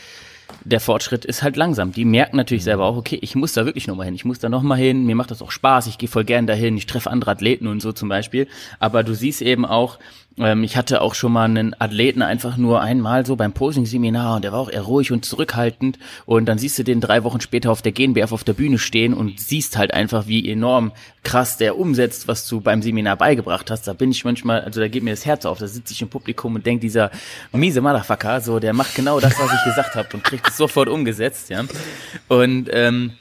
der 0.67 0.79
Fortschritt 0.79 1.23
ist 1.23 1.43
halt 1.43 1.55
langsam. 1.55 1.93
Die 1.93 2.05
merken 2.05 2.37
natürlich 2.37 2.63
selber 2.63 2.85
auch, 2.85 2.97
okay, 2.97 3.17
ich 3.21 3.35
muss 3.35 3.53
da 3.53 3.65
wirklich 3.65 3.87
nochmal 3.87 4.05
hin, 4.05 4.15
ich 4.15 4.25
muss 4.25 4.39
da 4.39 4.49
nochmal 4.49 4.77
hin, 4.77 5.05
mir 5.05 5.15
macht 5.15 5.31
das 5.31 5.41
auch 5.41 5.51
Spaß, 5.51 5.87
ich 5.87 5.97
gehe 5.97 6.09
voll 6.09 6.25
gern 6.25 6.45
dahin, 6.45 6.75
ich 6.77 6.85
treffe 6.85 7.09
andere 7.09 7.31
Athleten 7.31 7.67
und 7.67 7.81
so 7.81 7.93
zum 7.93 8.09
Beispiel. 8.09 8.47
Aber 8.79 9.03
du 9.03 9.13
siehst 9.13 9.41
eben 9.41 9.65
auch, 9.65 9.97
ähm, 10.39 10.63
ich 10.63 10.77
hatte 10.77 11.01
auch 11.01 11.15
schon 11.15 11.31
mal 11.31 11.45
einen 11.45 11.75
Athleten 11.79 12.21
einfach 12.21 12.57
nur 12.57 12.81
einmal 12.81 13.25
so 13.25 13.35
beim 13.35 13.53
Posing-Seminar 13.53 14.35
und 14.35 14.43
der 14.43 14.51
war 14.51 14.59
auch 14.59 14.69
eher 14.69 14.81
ruhig 14.81 15.11
und 15.11 15.25
zurückhaltend 15.25 15.97
und 16.25 16.45
dann 16.45 16.57
siehst 16.57 16.77
du 16.77 16.83
den 16.83 17.01
drei 17.01 17.23
Wochen 17.23 17.41
später 17.41 17.71
auf 17.71 17.81
der 17.81 17.91
GNBF 17.91 18.31
auf 18.31 18.43
der 18.43 18.53
Bühne 18.53 18.77
stehen 18.77 19.13
und 19.13 19.39
siehst 19.39 19.77
halt 19.77 19.93
einfach, 19.93 20.27
wie 20.27 20.49
enorm 20.49 20.91
krass 21.23 21.57
der 21.57 21.77
umsetzt, 21.77 22.27
was 22.27 22.47
du 22.47 22.61
beim 22.61 22.81
Seminar 22.81 23.17
beigebracht 23.17 23.71
hast. 23.71 23.87
Da 23.87 23.93
bin 23.93 24.11
ich 24.11 24.23
manchmal, 24.23 24.61
also 24.61 24.79
da 24.79 24.87
geht 24.87 25.03
mir 25.03 25.11
das 25.11 25.25
Herz 25.25 25.45
auf, 25.45 25.59
da 25.59 25.67
sitze 25.67 25.93
ich 25.93 26.01
im 26.01 26.09
Publikum 26.09 26.55
und 26.55 26.65
denke, 26.65 26.81
dieser 26.81 27.11
miese 27.51 27.81
Motherfucker, 27.81 28.41
so, 28.41 28.59
der 28.59 28.73
macht 28.73 28.95
genau 28.95 29.19
das, 29.19 29.39
was 29.39 29.51
ich 29.51 29.63
gesagt 29.63 29.95
habe 29.95 30.09
und 30.13 30.23
kriegt 30.23 30.47
es 30.47 30.57
sofort 30.57 30.87
umgesetzt, 30.87 31.49
ja. 31.49 31.63
Und 32.27 32.69
ähm, 32.71 33.13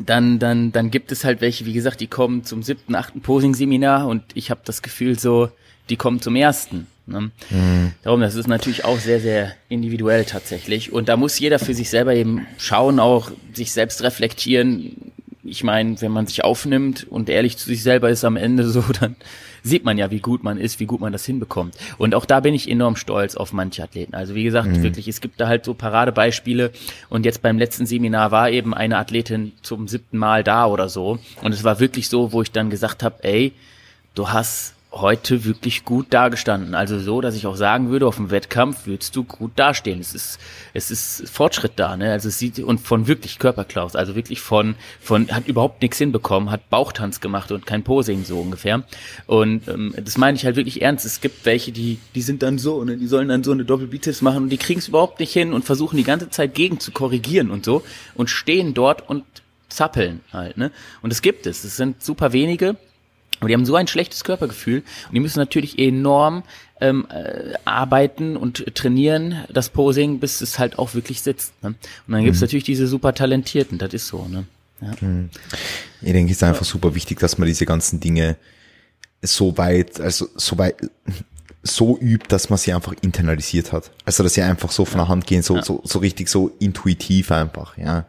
dann, 0.00 0.38
dann, 0.38 0.72
dann 0.72 0.90
gibt 0.90 1.12
es 1.12 1.24
halt 1.24 1.40
welche, 1.40 1.66
wie 1.66 1.72
gesagt, 1.72 2.00
die 2.00 2.06
kommen 2.06 2.44
zum 2.44 2.62
siebten, 2.62 2.94
achten 2.94 3.20
Posing-Seminar 3.20 4.08
und 4.08 4.24
ich 4.34 4.50
habe 4.50 4.60
das 4.64 4.82
Gefühl 4.82 5.18
so, 5.18 5.50
die 5.90 5.96
kommen 5.96 6.20
zum 6.20 6.36
ersten. 6.36 6.86
Ne? 7.06 7.30
Mhm. 7.50 7.92
Darum, 8.02 8.20
das 8.20 8.34
ist 8.34 8.48
natürlich 8.48 8.84
auch 8.84 8.98
sehr, 8.98 9.20
sehr 9.20 9.52
individuell 9.68 10.24
tatsächlich. 10.24 10.92
Und 10.92 11.08
da 11.08 11.16
muss 11.16 11.38
jeder 11.38 11.58
für 11.58 11.74
sich 11.74 11.90
selber 11.90 12.14
eben 12.14 12.46
schauen, 12.56 12.98
auch 12.98 13.30
sich 13.52 13.72
selbst 13.72 14.02
reflektieren. 14.02 15.12
Ich 15.42 15.62
meine, 15.62 16.00
wenn 16.00 16.12
man 16.12 16.26
sich 16.26 16.42
aufnimmt 16.44 17.06
und 17.08 17.28
ehrlich 17.28 17.58
zu 17.58 17.66
sich 17.66 17.82
selber 17.82 18.08
ist 18.08 18.24
am 18.24 18.36
Ende 18.36 18.66
so, 18.68 18.82
dann 18.98 19.16
sieht 19.62 19.84
man 19.84 19.98
ja, 19.98 20.10
wie 20.10 20.20
gut 20.20 20.44
man 20.44 20.58
ist, 20.58 20.80
wie 20.80 20.86
gut 20.86 21.00
man 21.00 21.12
das 21.12 21.24
hinbekommt. 21.26 21.74
Und 21.98 22.14
auch 22.14 22.24
da 22.24 22.40
bin 22.40 22.54
ich 22.54 22.70
enorm 22.70 22.96
stolz 22.96 23.34
auf 23.34 23.52
manche 23.52 23.82
Athleten. 23.82 24.14
Also 24.14 24.34
wie 24.34 24.44
gesagt, 24.44 24.68
mhm. 24.68 24.82
wirklich, 24.82 25.08
es 25.08 25.20
gibt 25.20 25.40
da 25.40 25.48
halt 25.48 25.64
so 25.64 25.74
Paradebeispiele. 25.74 26.70
Und 27.10 27.26
jetzt 27.26 27.42
beim 27.42 27.58
letzten 27.58 27.84
Seminar 27.84 28.30
war 28.30 28.50
eben 28.50 28.72
eine 28.72 28.96
Athletin 28.96 29.52
zum 29.62 29.88
siebten 29.88 30.16
Mal 30.16 30.42
da 30.42 30.66
oder 30.66 30.88
so. 30.88 31.18
Und 31.42 31.52
es 31.52 31.64
war 31.64 31.80
wirklich 31.80 32.08
so, 32.08 32.32
wo 32.32 32.40
ich 32.40 32.50
dann 32.50 32.70
gesagt 32.70 33.02
habe, 33.02 33.24
ey, 33.24 33.52
du 34.14 34.30
hast 34.30 34.74
heute 34.94 35.44
wirklich 35.44 35.84
gut 35.84 36.06
dargestanden. 36.10 36.74
Also 36.74 36.98
so, 36.98 37.20
dass 37.20 37.34
ich 37.34 37.46
auch 37.46 37.56
sagen 37.56 37.90
würde, 37.90 38.06
auf 38.06 38.16
dem 38.16 38.30
Wettkampf 38.30 38.86
würdest 38.86 39.14
du 39.16 39.24
gut 39.24 39.52
dastehen. 39.56 40.00
Es 40.00 40.14
ist, 40.14 40.38
es 40.72 40.90
ist 40.90 41.28
Fortschritt 41.28 41.72
da, 41.76 41.96
ne? 41.96 42.12
Also 42.12 42.28
es 42.28 42.38
sieht, 42.38 42.60
und 42.60 42.80
von 42.80 43.06
wirklich 43.06 43.38
Körperklaus, 43.38 43.96
also 43.96 44.14
wirklich 44.14 44.40
von, 44.40 44.76
von, 45.00 45.28
hat 45.28 45.48
überhaupt 45.48 45.82
nichts 45.82 45.98
hinbekommen, 45.98 46.50
hat 46.50 46.70
Bauchtanz 46.70 47.20
gemacht 47.20 47.50
und 47.50 47.66
kein 47.66 47.82
Posing 47.82 48.24
so 48.24 48.38
ungefähr. 48.40 48.84
Und 49.26 49.66
ähm, 49.68 49.94
das 50.02 50.16
meine 50.16 50.36
ich 50.36 50.44
halt 50.44 50.56
wirklich 50.56 50.82
ernst. 50.82 51.04
Es 51.04 51.20
gibt 51.20 51.44
welche, 51.44 51.72
die, 51.72 51.98
die 52.14 52.22
sind 52.22 52.42
dann 52.42 52.58
so, 52.58 52.84
ne? 52.84 52.96
Die 52.96 53.06
sollen 53.06 53.28
dann 53.28 53.42
so 53.42 53.52
eine 53.52 53.64
Doppelbizeps 53.64 54.22
machen 54.22 54.44
und 54.44 54.50
die 54.50 54.58
kriegen 54.58 54.78
es 54.78 54.88
überhaupt 54.88 55.18
nicht 55.18 55.32
hin 55.32 55.52
und 55.52 55.64
versuchen 55.64 55.96
die 55.96 56.04
ganze 56.04 56.30
Zeit 56.30 56.54
gegen 56.54 56.78
zu 56.78 56.92
korrigieren 56.92 57.50
und 57.50 57.64
so 57.64 57.82
und 58.14 58.30
stehen 58.30 58.74
dort 58.74 59.08
und 59.08 59.24
zappeln 59.68 60.20
halt, 60.32 60.56
ne? 60.56 60.70
Und 61.02 61.12
es 61.12 61.20
gibt 61.20 61.46
es. 61.46 61.64
Es 61.64 61.76
sind 61.76 62.02
super 62.02 62.32
wenige 62.32 62.76
aber 63.44 63.48
die 63.48 63.54
haben 63.54 63.66
so 63.66 63.76
ein 63.76 63.86
schlechtes 63.86 64.24
Körpergefühl 64.24 64.78
und 65.08 65.14
die 65.14 65.20
müssen 65.20 65.38
natürlich 65.38 65.78
enorm 65.78 66.42
ähm, 66.80 67.06
äh, 67.10 67.54
arbeiten 67.66 68.36
und 68.36 68.74
trainieren, 68.74 69.44
das 69.52 69.68
Posing, 69.68 70.18
bis 70.18 70.40
es 70.40 70.58
halt 70.58 70.78
auch 70.78 70.94
wirklich 70.94 71.20
sitzt. 71.20 71.52
Ne? 71.62 71.74
Und 72.06 72.12
dann 72.12 72.24
gibt's 72.24 72.40
mhm. 72.40 72.44
natürlich 72.44 72.64
diese 72.64 72.86
super 72.86 73.14
Talentierten, 73.14 73.76
das 73.78 73.92
ist 73.92 74.08
so. 74.08 74.26
Ne? 74.26 74.44
Ja. 74.80 74.92
Mhm. 75.00 75.28
Ich 76.00 76.12
denke, 76.12 76.32
es 76.32 76.38
ist 76.38 76.42
einfach 76.42 76.64
super 76.64 76.94
wichtig, 76.94 77.20
dass 77.20 77.36
man 77.36 77.46
diese 77.46 77.66
ganzen 77.66 78.00
Dinge 78.00 78.36
so 79.20 79.56
weit, 79.58 80.00
also 80.00 80.28
so 80.36 80.56
weit, 80.58 80.76
so 81.62 81.98
übt, 81.98 82.26
dass 82.28 82.50
man 82.50 82.58
sie 82.58 82.72
einfach 82.72 82.94
internalisiert 83.02 83.72
hat. 83.72 83.90
Also 84.06 84.22
dass 84.22 84.34
sie 84.34 84.42
einfach 84.42 84.70
so 84.70 84.86
von 84.86 84.98
der 84.98 85.08
Hand 85.08 85.26
gehen, 85.26 85.42
so, 85.42 85.56
ja. 85.56 85.62
so, 85.62 85.82
so 85.84 85.98
richtig 85.98 86.28
so 86.28 86.50
intuitiv 86.58 87.30
einfach, 87.30 87.76
ja. 87.76 88.06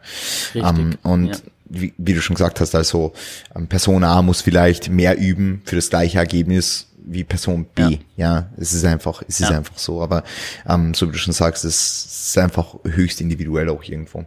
Richtig. 0.54 0.62
Um, 0.62 0.78
ähm, 0.78 0.98
und 1.02 1.42
wie, 1.68 1.94
wie 1.98 2.14
du 2.14 2.20
schon 2.20 2.34
gesagt 2.34 2.60
hast, 2.60 2.74
also 2.74 3.12
ähm, 3.54 3.66
Person 3.66 4.04
A 4.04 4.22
muss 4.22 4.42
vielleicht 4.42 4.90
mehr 4.90 5.18
üben 5.18 5.62
für 5.64 5.76
das 5.76 5.90
gleiche 5.90 6.18
Ergebnis 6.18 6.88
wie 7.06 7.24
Person 7.24 7.66
B. 7.74 7.82
Ja, 7.82 7.90
ja 8.16 8.50
es 8.56 8.72
ist 8.72 8.84
einfach, 8.84 9.22
es 9.28 9.40
ist 9.40 9.50
ja. 9.50 9.56
einfach 9.56 9.78
so. 9.78 10.02
Aber 10.02 10.24
ähm, 10.68 10.92
so 10.94 11.08
wie 11.08 11.12
du 11.12 11.18
schon 11.18 11.32
sagst, 11.32 11.64
es 11.64 12.04
ist 12.28 12.38
einfach 12.38 12.74
höchst 12.84 13.20
individuell 13.20 13.68
auch 13.68 13.82
irgendwo. 13.84 14.24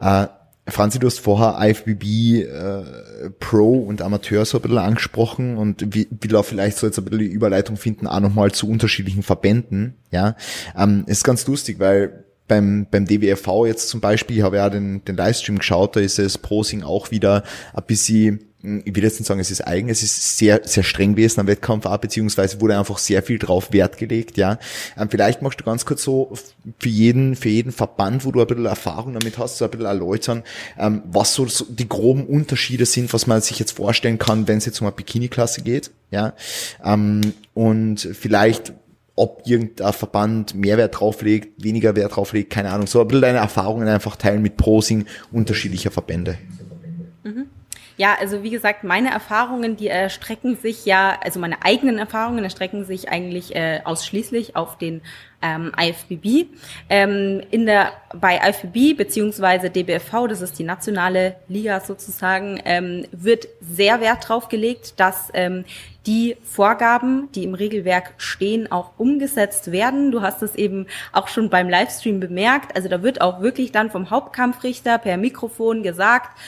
Äh, 0.00 0.26
Franzi, 0.68 0.98
du 0.98 1.06
hast 1.06 1.20
vorher 1.20 1.56
IFBB 1.60 2.42
äh, 2.42 3.30
Pro 3.38 3.78
und 3.78 4.02
Amateur 4.02 4.44
so 4.44 4.58
ein 4.58 4.62
bisschen 4.62 4.78
angesprochen 4.78 5.58
und 5.58 5.94
wie, 5.94 6.08
will 6.10 6.34
auch 6.34 6.44
vielleicht 6.44 6.78
so 6.78 6.86
jetzt 6.86 6.98
ein 6.98 7.04
bisschen 7.04 7.20
die 7.20 7.26
Überleitung 7.26 7.76
finden, 7.76 8.08
auch 8.08 8.18
nochmal 8.18 8.50
zu 8.50 8.68
unterschiedlichen 8.68 9.22
Verbänden. 9.22 9.94
Ja, 10.10 10.34
ähm, 10.76 11.04
ist 11.06 11.22
ganz 11.22 11.46
lustig, 11.46 11.78
weil 11.78 12.25
beim, 12.48 12.86
beim 12.90 13.06
DWFV 13.06 13.66
jetzt 13.66 13.88
zum 13.88 14.00
Beispiel, 14.00 14.38
ich 14.38 14.42
habe 14.42 14.56
ja 14.56 14.70
den, 14.70 15.04
den 15.04 15.16
Livestream 15.16 15.58
geschaut, 15.58 15.96
da 15.96 16.00
ist 16.00 16.18
es 16.18 16.38
Posing 16.38 16.82
auch 16.82 17.10
wieder 17.10 17.42
ein 17.74 17.84
bisschen, 17.86 18.40
ich 18.62 18.94
will 18.94 19.02
jetzt 19.02 19.18
nicht 19.18 19.26
sagen, 19.26 19.40
es 19.40 19.50
ist 19.50 19.66
eigen, 19.66 19.88
es 19.88 20.02
ist 20.02 20.38
sehr, 20.38 20.60
sehr 20.64 20.82
streng 20.82 21.12
gewesen 21.14 21.40
am 21.40 21.46
Wettkampf 21.46 21.86
auch, 21.86 21.96
beziehungsweise 21.98 22.60
wurde 22.60 22.78
einfach 22.78 22.98
sehr 22.98 23.22
viel 23.22 23.38
drauf 23.38 23.72
Wert 23.72 23.98
gelegt, 23.98 24.36
ja. 24.36 24.58
Ähm, 24.96 25.08
vielleicht 25.10 25.42
magst 25.42 25.60
du 25.60 25.64
ganz 25.64 25.84
kurz 25.84 26.02
so 26.02 26.32
für 26.78 26.88
jeden, 26.88 27.36
für 27.36 27.48
jeden 27.48 27.72
Verband, 27.72 28.24
wo 28.24 28.32
du 28.32 28.40
ein 28.40 28.46
bisschen 28.46 28.66
Erfahrung 28.66 29.14
damit 29.14 29.38
hast, 29.38 29.58
so 29.58 29.64
ein 29.64 29.70
bisschen 29.70 29.86
erläutern, 29.86 30.42
ähm, 30.78 31.02
was 31.06 31.34
so, 31.34 31.46
so 31.46 31.64
die 31.68 31.88
groben 31.88 32.26
Unterschiede 32.26 32.86
sind, 32.86 33.12
was 33.12 33.26
man 33.26 33.40
sich 33.40 33.58
jetzt 33.58 33.72
vorstellen 33.72 34.18
kann, 34.18 34.48
wenn 34.48 34.58
es 34.58 34.66
jetzt 34.66 34.80
um 34.80 34.86
eine 34.86 34.96
Bikini-Klasse 34.96 35.62
geht, 35.62 35.90
ja. 36.10 36.34
Ähm, 36.84 37.32
und 37.54 38.00
vielleicht 38.00 38.72
ob 39.16 39.42
irgendein 39.46 39.92
Verband 39.92 40.54
mehr 40.54 40.76
Wert 40.76 41.00
drauflegt, 41.00 41.64
weniger 41.64 41.96
Wert 41.96 42.14
drauflegt, 42.14 42.50
keine 42.50 42.70
Ahnung. 42.70 42.86
So 42.86 43.00
ein 43.00 43.08
bisschen 43.08 43.22
deine 43.22 43.38
Erfahrungen 43.38 43.88
einfach 43.88 44.16
teilen 44.16 44.42
mit 44.42 44.56
Prosing 44.56 45.06
unterschiedlicher 45.32 45.90
Verbände. 45.90 46.38
Mhm. 47.24 47.46
Ja, 47.98 48.14
also 48.20 48.42
wie 48.42 48.50
gesagt, 48.50 48.84
meine 48.84 49.10
Erfahrungen, 49.10 49.76
die 49.76 49.88
erstrecken 49.88 50.56
sich 50.56 50.84
ja, 50.84 51.18
also 51.24 51.40
meine 51.40 51.64
eigenen 51.64 51.98
Erfahrungen 51.98 52.44
erstrecken 52.44 52.84
sich 52.84 53.08
eigentlich 53.08 53.56
äh, 53.56 53.80
ausschließlich 53.84 54.54
auf 54.54 54.76
den 54.76 55.00
ähm, 55.40 55.72
IFBB. 55.78 56.50
Ähm, 56.90 57.42
in 57.50 57.64
der, 57.64 57.92
bei 58.14 58.36
IFBB 58.36 58.98
beziehungsweise 58.98 59.70
DBFV, 59.70 60.26
das 60.28 60.42
ist 60.42 60.58
die 60.58 60.64
nationale 60.64 61.36
Liga 61.48 61.80
sozusagen, 61.80 62.60
ähm, 62.66 63.06
wird 63.12 63.48
sehr 63.62 64.00
Wert 64.02 64.28
drauf 64.28 64.48
gelegt, 64.48 65.00
dass 65.00 65.30
ähm, 65.32 65.64
die 66.06 66.36
Vorgaben, 66.42 67.28
die 67.34 67.44
im 67.44 67.54
Regelwerk 67.54 68.14
stehen, 68.16 68.70
auch 68.70 68.92
umgesetzt 68.96 69.72
werden. 69.72 70.12
Du 70.12 70.22
hast 70.22 70.42
es 70.42 70.54
eben 70.54 70.86
auch 71.12 71.28
schon 71.28 71.50
beim 71.50 71.68
Livestream 71.68 72.20
bemerkt. 72.20 72.76
Also 72.76 72.88
da 72.88 73.02
wird 73.02 73.20
auch 73.20 73.40
wirklich 73.40 73.72
dann 73.72 73.90
vom 73.90 74.10
Hauptkampfrichter 74.10 74.98
per 74.98 75.16
Mikrofon 75.16 75.82
gesagt, 75.82 76.38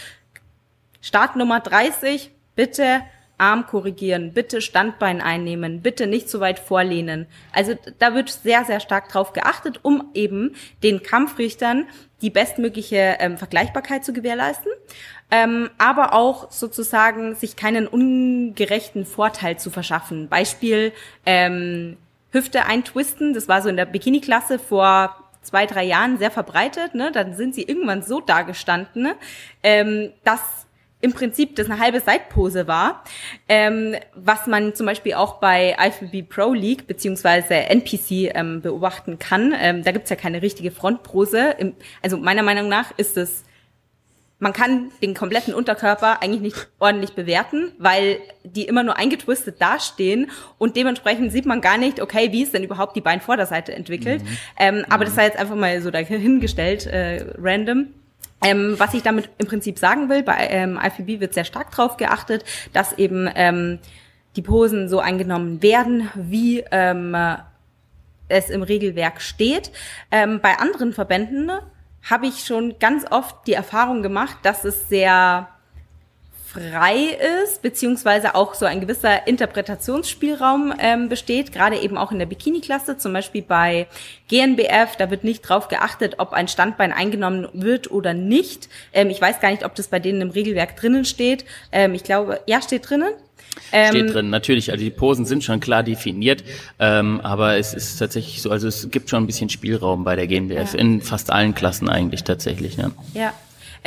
Startnummer 1.00 1.60
30, 1.60 2.30
bitte 2.54 3.02
Arm 3.38 3.66
korrigieren, 3.66 4.32
bitte 4.32 4.60
Standbein 4.60 5.20
einnehmen, 5.20 5.80
bitte 5.80 6.06
nicht 6.06 6.28
zu 6.28 6.40
weit 6.40 6.58
vorlehnen. 6.58 7.26
Also 7.52 7.74
da 7.98 8.14
wird 8.14 8.28
sehr, 8.30 8.64
sehr 8.64 8.80
stark 8.80 9.08
drauf 9.08 9.32
geachtet, 9.32 9.80
um 9.82 10.10
eben 10.14 10.54
den 10.82 11.02
Kampfrichtern 11.02 11.86
die 12.20 12.30
bestmögliche 12.30 13.16
ähm, 13.20 13.38
Vergleichbarkeit 13.38 14.04
zu 14.04 14.12
gewährleisten, 14.12 14.72
ähm, 15.30 15.70
aber 15.78 16.14
auch 16.14 16.50
sozusagen 16.50 17.36
sich 17.36 17.54
keinen 17.54 17.86
ungerechten 17.86 19.06
Vorteil 19.06 19.58
zu 19.58 19.70
verschaffen. 19.70 20.28
Beispiel 20.28 20.92
ähm, 21.24 21.96
Hüfte 22.32 22.66
eintwisten, 22.66 23.34
das 23.34 23.48
war 23.48 23.62
so 23.62 23.68
in 23.68 23.76
der 23.76 23.86
Bikini-Klasse 23.86 24.58
vor 24.58 25.14
zwei, 25.42 25.66
drei 25.66 25.84
Jahren 25.84 26.18
sehr 26.18 26.30
verbreitet. 26.30 26.94
Ne? 26.94 27.10
Dann 27.12 27.34
sind 27.34 27.54
sie 27.54 27.62
irgendwann 27.62 28.02
so 28.02 28.20
dargestanden, 28.20 29.02
ne? 29.02 29.16
ähm, 29.62 30.12
dass 30.24 30.40
im 31.00 31.12
Prinzip 31.12 31.56
das 31.56 31.70
eine 31.70 31.78
halbe 31.78 32.00
Seitpose 32.00 32.66
war, 32.66 33.04
ähm, 33.48 33.94
was 34.14 34.46
man 34.46 34.74
zum 34.74 34.86
Beispiel 34.86 35.14
auch 35.14 35.34
bei 35.34 35.76
IFBB 35.78 36.28
Pro 36.28 36.52
League 36.52 36.86
beziehungsweise 36.86 37.54
NPC 37.54 38.34
ähm, 38.34 38.60
beobachten 38.62 39.18
kann. 39.18 39.54
Ähm, 39.56 39.84
da 39.84 39.92
gibt's 39.92 40.10
ja 40.10 40.16
keine 40.16 40.42
richtige 40.42 40.70
Frontpose. 40.70 41.54
Im, 41.58 41.74
also 42.02 42.16
meiner 42.16 42.42
Meinung 42.42 42.68
nach 42.68 42.92
ist 42.96 43.16
es, 43.16 43.44
man 44.40 44.52
kann 44.52 44.90
den 45.02 45.14
kompletten 45.14 45.54
Unterkörper 45.54 46.22
eigentlich 46.22 46.40
nicht 46.40 46.68
ordentlich 46.78 47.12
bewerten, 47.12 47.72
weil 47.78 48.18
die 48.44 48.64
immer 48.64 48.82
nur 48.82 48.96
eingetwistet 48.96 49.60
dastehen 49.60 50.30
und 50.58 50.76
dementsprechend 50.76 51.32
sieht 51.32 51.46
man 51.46 51.60
gar 51.60 51.78
nicht, 51.78 52.00
okay, 52.00 52.30
wie 52.32 52.42
ist 52.42 52.54
denn 52.54 52.62
überhaupt 52.62 52.96
die 52.96 53.00
Beinvorderseite 53.00 53.72
entwickelt. 53.72 54.22
Mhm. 54.22 54.38
Ähm, 54.58 54.84
aber 54.88 55.04
das 55.04 55.14
sei 55.14 55.24
jetzt 55.24 55.38
einfach 55.38 55.56
mal 55.56 55.80
so 55.80 55.90
dahingestellt, 55.90 56.86
äh, 56.86 57.24
random. 57.36 57.88
Ähm, 58.42 58.74
was 58.78 58.94
ich 58.94 59.02
damit 59.02 59.30
im 59.38 59.46
Prinzip 59.46 59.78
sagen 59.78 60.08
will, 60.08 60.22
bei 60.22 60.46
ähm, 60.50 60.78
IFBB 60.82 61.20
wird 61.20 61.34
sehr 61.34 61.44
stark 61.44 61.70
darauf 61.70 61.96
geachtet, 61.96 62.44
dass 62.72 62.92
eben 62.92 63.28
ähm, 63.34 63.80
die 64.36 64.42
Posen 64.42 64.88
so 64.88 65.00
eingenommen 65.00 65.62
werden, 65.62 66.08
wie 66.14 66.62
ähm, 66.70 67.16
es 68.28 68.50
im 68.50 68.62
Regelwerk 68.62 69.20
steht. 69.20 69.72
Ähm, 70.10 70.40
bei 70.40 70.58
anderen 70.58 70.92
Verbänden 70.92 71.50
habe 72.08 72.26
ich 72.26 72.44
schon 72.44 72.78
ganz 72.78 73.04
oft 73.10 73.46
die 73.46 73.54
Erfahrung 73.54 74.02
gemacht, 74.02 74.38
dass 74.42 74.64
es 74.64 74.88
sehr 74.88 75.48
frei 76.58 77.16
ist, 77.44 77.62
beziehungsweise 77.62 78.34
auch 78.34 78.54
so 78.54 78.66
ein 78.66 78.80
gewisser 78.80 79.26
Interpretationsspielraum 79.26 80.74
ähm, 80.78 81.08
besteht, 81.08 81.52
gerade 81.52 81.76
eben 81.78 81.96
auch 81.96 82.12
in 82.12 82.18
der 82.18 82.26
Bikini-Klasse, 82.26 82.98
zum 82.98 83.12
Beispiel 83.12 83.42
bei 83.42 83.86
GNBF, 84.28 84.96
da 84.96 85.10
wird 85.10 85.24
nicht 85.24 85.42
drauf 85.42 85.68
geachtet, 85.68 86.16
ob 86.18 86.32
ein 86.32 86.48
Standbein 86.48 86.92
eingenommen 86.92 87.48
wird 87.52 87.90
oder 87.90 88.14
nicht. 88.14 88.68
Ähm, 88.92 89.10
ich 89.10 89.20
weiß 89.20 89.40
gar 89.40 89.50
nicht, 89.50 89.64
ob 89.64 89.74
das 89.74 89.88
bei 89.88 89.98
denen 89.98 90.20
im 90.20 90.30
Regelwerk 90.30 90.76
drinnen 90.76 91.04
steht. 91.04 91.44
Ähm, 91.72 91.94
ich 91.94 92.04
glaube, 92.04 92.40
ja, 92.46 92.60
steht 92.60 92.88
drinnen. 92.88 93.12
Ähm, 93.72 93.88
Steht 93.88 94.14
drin, 94.14 94.30
natürlich. 94.30 94.70
Also 94.70 94.84
die 94.84 94.90
Posen 94.90 95.24
sind 95.24 95.44
schon 95.44 95.60
klar 95.60 95.82
definiert, 95.82 96.44
ähm, 96.78 97.20
aber 97.22 97.56
es 97.56 97.74
ist 97.74 97.98
tatsächlich 97.98 98.40
so, 98.40 98.50
also 98.50 98.68
es 98.68 98.90
gibt 98.90 99.10
schon 99.10 99.24
ein 99.24 99.26
bisschen 99.26 99.48
Spielraum 99.48 100.04
bei 100.04 100.16
der 100.16 100.26
GmbF 100.26 100.74
ja. 100.74 100.80
in 100.80 101.00
fast 101.00 101.30
allen 101.30 101.54
Klassen 101.54 101.88
eigentlich 101.88 102.24
tatsächlich. 102.24 102.76
Ja. 102.76 102.90
ja. 103.14 103.32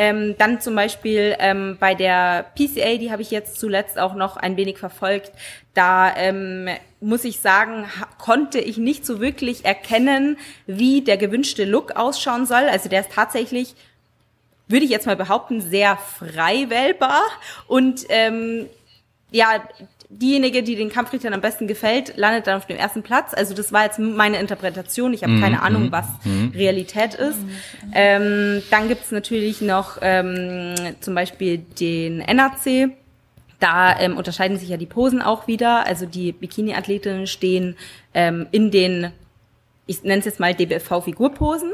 Ähm, 0.03 0.35
dann 0.39 0.59
zum 0.59 0.73
Beispiel 0.73 1.35
ähm, 1.37 1.77
bei 1.79 1.93
der 1.93 2.47
PCA, 2.55 2.97
die 2.97 3.11
habe 3.11 3.21
ich 3.21 3.29
jetzt 3.29 3.59
zuletzt 3.59 3.99
auch 3.99 4.15
noch 4.15 4.35
ein 4.35 4.57
wenig 4.57 4.79
verfolgt. 4.79 5.31
Da 5.75 6.15
ähm, 6.15 6.67
muss 7.01 7.23
ich 7.23 7.39
sagen, 7.39 7.85
konnte 8.17 8.57
ich 8.57 8.79
nicht 8.79 9.05
so 9.05 9.19
wirklich 9.19 9.63
erkennen, 9.63 10.39
wie 10.65 11.03
der 11.03 11.17
gewünschte 11.17 11.65
Look 11.65 11.97
ausschauen 11.97 12.47
soll. 12.47 12.63
Also 12.63 12.89
der 12.89 13.01
ist 13.01 13.11
tatsächlich 13.11 13.75
würde 14.67 14.85
ich 14.85 14.91
jetzt 14.91 15.05
mal 15.05 15.15
behaupten, 15.15 15.61
sehr 15.61 15.97
frei 15.97 16.65
wählbar 16.69 17.21
und 17.67 18.05
ähm, 18.09 18.65
ja, 19.29 19.61
diejenige, 20.11 20.61
die 20.61 20.75
den 20.75 20.89
Kampfrichtern 20.89 21.33
am 21.33 21.41
besten 21.41 21.67
gefällt, 21.67 22.17
landet 22.17 22.47
dann 22.47 22.57
auf 22.57 22.67
dem 22.67 22.77
ersten 22.77 23.01
Platz. 23.01 23.33
Also 23.33 23.53
das 23.53 23.71
war 23.71 23.85
jetzt 23.85 23.97
meine 23.97 24.39
Interpretation. 24.39 25.13
Ich 25.13 25.23
habe 25.23 25.33
mhm. 25.33 25.41
keine 25.41 25.61
Ahnung, 25.61 25.83
mhm. 25.83 25.91
was 25.91 26.05
mhm. 26.23 26.51
Realität 26.53 27.13
ist. 27.13 27.39
Ähm, 27.93 28.61
dann 28.69 28.87
gibt's 28.87 29.11
natürlich 29.11 29.61
noch 29.61 29.97
ähm, 30.01 30.75
zum 30.99 31.15
Beispiel 31.15 31.59
den 31.59 32.17
NAC. 32.17 32.91
Da 33.59 33.99
ähm, 33.99 34.17
unterscheiden 34.17 34.57
sich 34.57 34.69
ja 34.69 34.77
die 34.77 34.85
Posen 34.85 35.21
auch 35.21 35.47
wieder. 35.47 35.85
Also 35.85 36.05
die 36.05 36.31
Bikini-Athletinnen 36.33 37.27
stehen 37.27 37.77
ähm, 38.13 38.47
in 38.51 38.69
den, 38.69 39.11
ich 39.85 40.03
nenne 40.03 40.19
es 40.19 40.25
jetzt 40.25 40.39
mal 40.39 40.53
DBFV-Figurposen. 40.53 41.71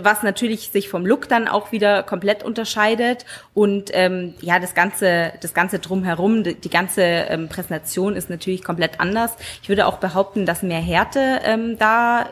Was 0.00 0.22
natürlich 0.22 0.70
sich 0.70 0.88
vom 0.88 1.04
Look 1.04 1.28
dann 1.28 1.48
auch 1.48 1.72
wieder 1.72 2.02
komplett 2.02 2.42
unterscheidet 2.42 3.24
und 3.54 3.90
ähm, 3.92 4.34
ja 4.40 4.58
das 4.58 4.74
ganze 4.74 5.32
das 5.40 5.54
ganze 5.54 5.78
drumherum 5.78 6.44
die, 6.44 6.54
die 6.54 6.70
ganze 6.70 7.02
ähm, 7.02 7.48
Präsentation 7.48 8.16
ist 8.16 8.30
natürlich 8.30 8.62
komplett 8.62 9.00
anders. 9.00 9.32
Ich 9.62 9.68
würde 9.68 9.86
auch 9.86 9.98
behaupten, 9.98 10.46
dass 10.46 10.62
mehr 10.62 10.80
Härte 10.80 11.40
ähm, 11.44 11.76
da 11.78 12.30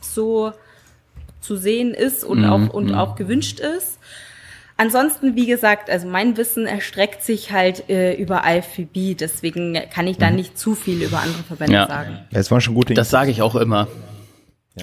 so 0.00 0.52
zu 1.40 1.56
sehen 1.56 1.94
ist 1.94 2.24
und 2.24 2.40
mhm. 2.40 2.50
auch 2.50 2.74
und 2.74 2.86
mhm. 2.88 2.94
auch 2.94 3.16
gewünscht 3.16 3.60
ist. 3.60 3.98
Ansonsten, 4.78 5.36
wie 5.36 5.46
gesagt, 5.46 5.88
also 5.88 6.06
mein 6.06 6.36
Wissen 6.36 6.66
erstreckt 6.66 7.22
sich 7.22 7.50
halt 7.50 7.88
äh, 7.88 8.12
über 8.14 8.42
IFBB, 8.46 9.16
deswegen 9.18 9.78
kann 9.90 10.06
ich 10.06 10.18
da 10.18 10.28
mhm. 10.28 10.36
nicht 10.36 10.58
zu 10.58 10.74
viel 10.74 11.02
über 11.02 11.20
andere 11.20 11.42
Verbände 11.44 11.74
ja. 11.74 11.86
sagen. 11.86 12.18
Ja, 12.30 12.40
es 12.40 12.50
war 12.50 12.60
schon 12.60 12.74
gut. 12.74 12.96
Das 12.96 13.08
sage 13.08 13.30
ich 13.30 13.40
auch 13.40 13.54
immer. 13.54 13.88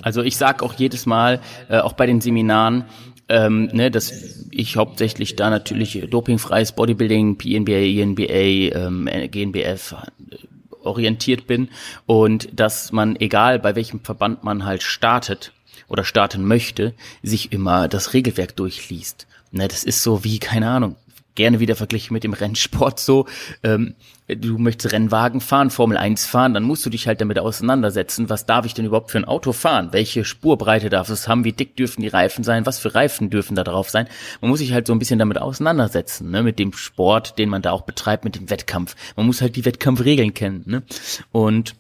Also 0.01 0.21
ich 0.23 0.37
sage 0.37 0.63
auch 0.65 0.73
jedes 0.73 1.05
Mal, 1.05 1.39
äh, 1.69 1.79
auch 1.79 1.93
bei 1.93 2.05
den 2.05 2.21
Seminaren, 2.21 2.85
ähm, 3.29 3.69
ne, 3.73 3.91
dass 3.91 4.47
ich 4.51 4.75
hauptsächlich 4.75 5.35
da 5.35 5.49
natürlich 5.49 6.07
dopingfreies 6.09 6.73
Bodybuilding, 6.73 7.37
PNBA, 7.37 8.01
INBA, 8.01 8.77
ähm, 8.77 9.09
GNBF 9.31 9.95
äh, 10.31 10.35
orientiert 10.83 11.47
bin 11.47 11.69
und 12.05 12.49
dass 12.59 12.91
man, 12.91 13.15
egal 13.15 13.59
bei 13.59 13.75
welchem 13.75 14.01
Verband 14.01 14.43
man 14.43 14.65
halt 14.65 14.83
startet 14.83 15.53
oder 15.87 16.03
starten 16.03 16.45
möchte, 16.45 16.93
sich 17.21 17.51
immer 17.51 17.87
das 17.87 18.13
Regelwerk 18.13 18.55
durchliest. 18.55 19.27
Ne, 19.51 19.67
das 19.67 19.83
ist 19.83 20.01
so 20.01 20.23
wie, 20.23 20.39
keine 20.39 20.69
Ahnung, 20.69 20.95
gerne 21.35 21.59
wieder 21.59 21.75
verglichen 21.75 22.13
mit 22.13 22.23
dem 22.23 22.33
Rennsport 22.33 22.99
so. 22.99 23.27
Ähm, 23.63 23.95
du 24.27 24.57
möchtest 24.57 24.93
Rennwagen 24.93 25.41
fahren, 25.41 25.69
Formel 25.69 25.97
1 25.97 26.25
fahren, 26.25 26.53
dann 26.53 26.63
musst 26.63 26.85
du 26.85 26.89
dich 26.89 27.07
halt 27.07 27.21
damit 27.21 27.39
auseinandersetzen, 27.39 28.29
was 28.29 28.45
darf 28.45 28.65
ich 28.65 28.73
denn 28.73 28.85
überhaupt 28.85 29.11
für 29.11 29.17
ein 29.17 29.25
Auto 29.25 29.51
fahren? 29.51 29.89
Welche 29.91 30.25
Spurbreite 30.25 30.89
darf 30.89 31.09
es 31.09 31.27
haben? 31.27 31.43
Wie 31.43 31.51
dick 31.51 31.75
dürfen 31.75 32.01
die 32.01 32.07
Reifen 32.07 32.43
sein? 32.43 32.65
Was 32.65 32.79
für 32.79 32.95
Reifen 32.95 33.29
dürfen 33.29 33.55
da 33.55 33.63
drauf 33.63 33.89
sein? 33.89 34.07
Man 34.41 34.49
muss 34.49 34.59
sich 34.59 34.73
halt 34.73 34.87
so 34.87 34.93
ein 34.93 34.99
bisschen 34.99 35.19
damit 35.19 35.39
auseinandersetzen, 35.39 36.31
ne? 36.31 36.43
mit 36.43 36.59
dem 36.59 36.73
Sport, 36.73 37.37
den 37.37 37.49
man 37.49 37.61
da 37.61 37.71
auch 37.71 37.83
betreibt, 37.83 38.23
mit 38.23 38.35
dem 38.35 38.49
Wettkampf. 38.49 38.95
Man 39.15 39.25
muss 39.25 39.41
halt 39.41 39.55
die 39.55 39.65
Wettkampfregeln 39.65 40.33
kennen. 40.33 40.63
Ne? 40.65 40.83
Und 41.31 41.75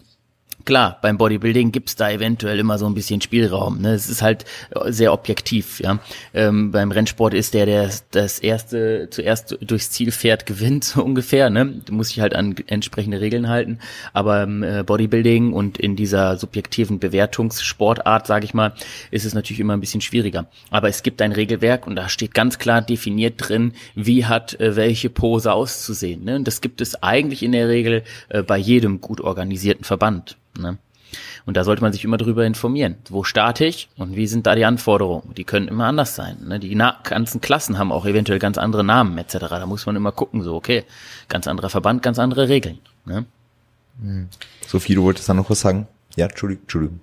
Klar, 0.65 0.97
beim 1.01 1.17
Bodybuilding 1.17 1.73
gibt's 1.73 1.97
da 1.97 2.09
eventuell 2.09 2.57
immer 2.57 2.77
so 2.77 2.85
ein 2.85 2.93
bisschen 2.93 3.19
Spielraum. 3.19 3.81
Ne? 3.81 3.93
Es 3.93 4.09
ist 4.09 4.21
halt 4.21 4.45
sehr 4.85 5.11
objektiv. 5.11 5.81
Ja, 5.81 5.99
ähm, 6.33 6.71
beim 6.71 6.91
Rennsport 6.91 7.33
ist 7.33 7.53
der, 7.53 7.65
der 7.65 7.89
das 8.11 8.39
erste 8.39 9.09
zuerst 9.09 9.57
durchs 9.59 9.91
Ziel 9.91 10.11
fährt, 10.11 10.45
gewinnt 10.45 10.83
so 10.85 11.03
ungefähr. 11.03 11.49
Ne? 11.49 11.81
Du 11.85 11.93
musst 11.93 12.11
dich 12.11 12.21
halt 12.21 12.33
an 12.33 12.55
entsprechende 12.67 13.19
Regeln 13.19 13.49
halten. 13.49 13.79
Aber 14.13 14.43
im 14.43 14.63
äh, 14.63 14.83
Bodybuilding 14.83 15.51
und 15.51 15.77
in 15.77 15.97
dieser 15.97 16.37
subjektiven 16.37 16.97
Bewertungssportart, 16.97 18.25
sage 18.25 18.45
ich 18.45 18.53
mal, 18.53 18.73
ist 19.11 19.25
es 19.25 19.33
natürlich 19.33 19.59
immer 19.59 19.73
ein 19.73 19.81
bisschen 19.81 20.01
schwieriger. 20.01 20.47
Aber 20.69 20.87
es 20.87 21.03
gibt 21.03 21.21
ein 21.21 21.33
Regelwerk 21.33 21.87
und 21.87 21.97
da 21.97 22.07
steht 22.07 22.33
ganz 22.33 22.57
klar 22.57 22.81
definiert 22.81 23.35
drin, 23.37 23.73
wie 23.95 24.25
hat 24.25 24.57
äh, 24.61 24.77
welche 24.77 25.09
Pose 25.09 25.51
auszusehen. 25.51 26.23
Ne? 26.23 26.37
Und 26.37 26.47
das 26.47 26.61
gibt 26.61 26.79
es 26.79 27.03
eigentlich 27.03 27.43
in 27.43 27.51
der 27.51 27.67
Regel 27.67 28.03
äh, 28.29 28.43
bei 28.43 28.57
jedem 28.57 29.01
gut 29.01 29.19
organisierten 29.19 29.83
Verband. 29.83 30.37
Ne? 30.57 30.77
Und 31.45 31.57
da 31.57 31.63
sollte 31.63 31.81
man 31.81 31.93
sich 31.93 32.03
immer 32.03 32.17
drüber 32.17 32.45
informieren. 32.45 32.95
Wo 33.09 33.23
starte 33.23 33.65
ich 33.65 33.89
und 33.97 34.15
wie 34.15 34.27
sind 34.27 34.47
da 34.47 34.55
die 34.55 34.65
Anforderungen? 34.65 35.33
Die 35.35 35.43
können 35.43 35.67
immer 35.67 35.85
anders 35.85 36.15
sein. 36.15 36.37
Ne? 36.47 36.59
Die 36.59 36.75
ganzen 36.75 37.41
Klassen 37.41 37.77
haben 37.77 37.91
auch 37.91 38.05
eventuell 38.05 38.39
ganz 38.39 38.57
andere 38.57 38.83
Namen 38.83 39.17
etc. 39.17 39.37
Da 39.49 39.65
muss 39.65 39.85
man 39.85 39.95
immer 39.95 40.11
gucken, 40.11 40.41
so 40.41 40.55
okay, 40.55 40.83
ganz 41.29 41.47
anderer 41.47 41.69
Verband, 41.69 42.01
ganz 42.01 42.19
andere 42.19 42.49
Regeln. 42.49 42.79
Ne? 43.05 43.25
Hm. 44.01 44.27
Sophie, 44.65 44.95
du 44.95 45.03
wolltest 45.03 45.29
da 45.29 45.33
noch 45.33 45.49
was 45.49 45.59
sagen? 45.59 45.87
Ja, 46.15 46.25
Entschuldigung. 46.27 46.63
Entschuldigung. 46.63 46.99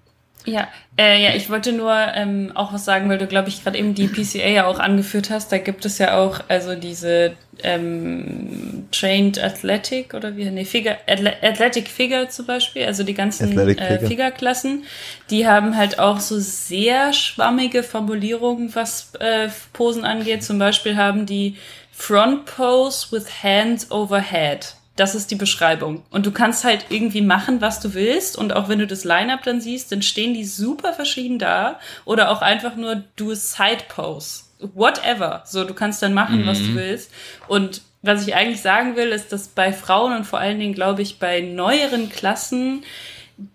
Ja, 0.47 0.69
äh, 0.99 1.23
ja, 1.23 1.35
ich 1.35 1.51
wollte 1.51 1.73
nur 1.73 1.93
ähm, 1.93 2.53
auch 2.55 2.73
was 2.73 2.85
sagen, 2.85 3.09
weil 3.09 3.19
du, 3.19 3.27
glaube 3.27 3.49
ich, 3.49 3.63
gerade 3.63 3.79
eben 3.79 3.95
die 3.95 4.07
PCA 4.07 4.49
ja 4.49 4.67
auch 4.67 4.79
angeführt 4.79 5.31
hast. 5.31 5.53
Da 5.53 5.59
gibt 5.59 5.85
es 5.85 5.99
ja 5.99 6.19
auch 6.19 6.41
also 6.49 6.75
diese 6.75 7.33
ähm, 7.63 8.89
Trained 8.91 9.43
Athletic 9.43 10.15
oder 10.15 10.37
wie, 10.37 10.45
nee, 10.51 10.65
Figure, 10.65 10.97
Athletic 11.07 11.89
Figure 11.89 12.29
zum 12.29 12.47
Beispiel, 12.47 12.85
also 12.85 13.03
die 13.03 13.15
ganzen 13.15 13.57
äh, 13.59 13.99
Figure-Klassen, 13.99 14.85
die 15.31 15.47
haben 15.47 15.77
halt 15.77 15.99
auch 15.99 16.21
so 16.21 16.39
sehr 16.39 17.13
schwammige 17.13 17.83
Formulierungen, 17.83 18.75
was 18.75 19.15
äh, 19.21 19.49
Posen 19.73 20.05
angeht. 20.05 20.43
Zum 20.43 20.59
Beispiel 20.59 20.97
haben 20.97 21.27
die 21.27 21.57
Front 21.93 22.47
Pose 22.47 23.09
with 23.13 23.43
Hands 23.43 23.91
over 23.91 24.21
Head. 24.21 24.75
Das 25.01 25.15
ist 25.15 25.31
die 25.31 25.37
Beschreibung. 25.37 26.03
Und 26.11 26.27
du 26.27 26.31
kannst 26.31 26.63
halt 26.63 26.85
irgendwie 26.91 27.23
machen, 27.23 27.63
was 27.63 27.81
du 27.81 27.95
willst. 27.95 28.37
Und 28.37 28.53
auch 28.53 28.69
wenn 28.69 28.81
du 28.81 28.87
das 28.87 29.05
Line-Up 29.05 29.43
dann 29.45 29.63
siehst, 29.63 29.91
dann 29.91 30.03
stehen 30.03 30.35
die 30.35 30.45
super 30.45 30.93
verschieden 30.93 31.39
da. 31.39 31.81
Oder 32.05 32.31
auch 32.31 32.43
einfach 32.43 32.77
nur 32.77 33.03
do 33.17 33.31
a 33.31 33.35
Side 33.35 33.85
Pose. 33.89 34.43
Whatever. 34.75 35.43
So, 35.47 35.65
du 35.65 35.73
kannst 35.73 36.03
dann 36.03 36.13
machen, 36.13 36.43
mhm. 36.43 36.47
was 36.47 36.59
du 36.59 36.65
mhm. 36.65 36.77
willst. 36.77 37.11
Und 37.49 37.81
was 38.03 38.27
ich 38.27 38.35
eigentlich 38.35 38.61
sagen 38.61 38.95
will, 38.95 39.09
ist, 39.09 39.33
dass 39.33 39.49
bei 39.49 39.73
Frauen 39.73 40.15
und 40.15 40.25
vor 40.25 40.39
allen 40.39 40.59
Dingen, 40.59 40.75
glaube 40.75 41.01
ich, 41.01 41.19
bei 41.19 41.41
neueren 41.41 42.11
Klassen, 42.11 42.85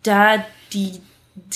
da 0.02 0.44
die 0.74 0.94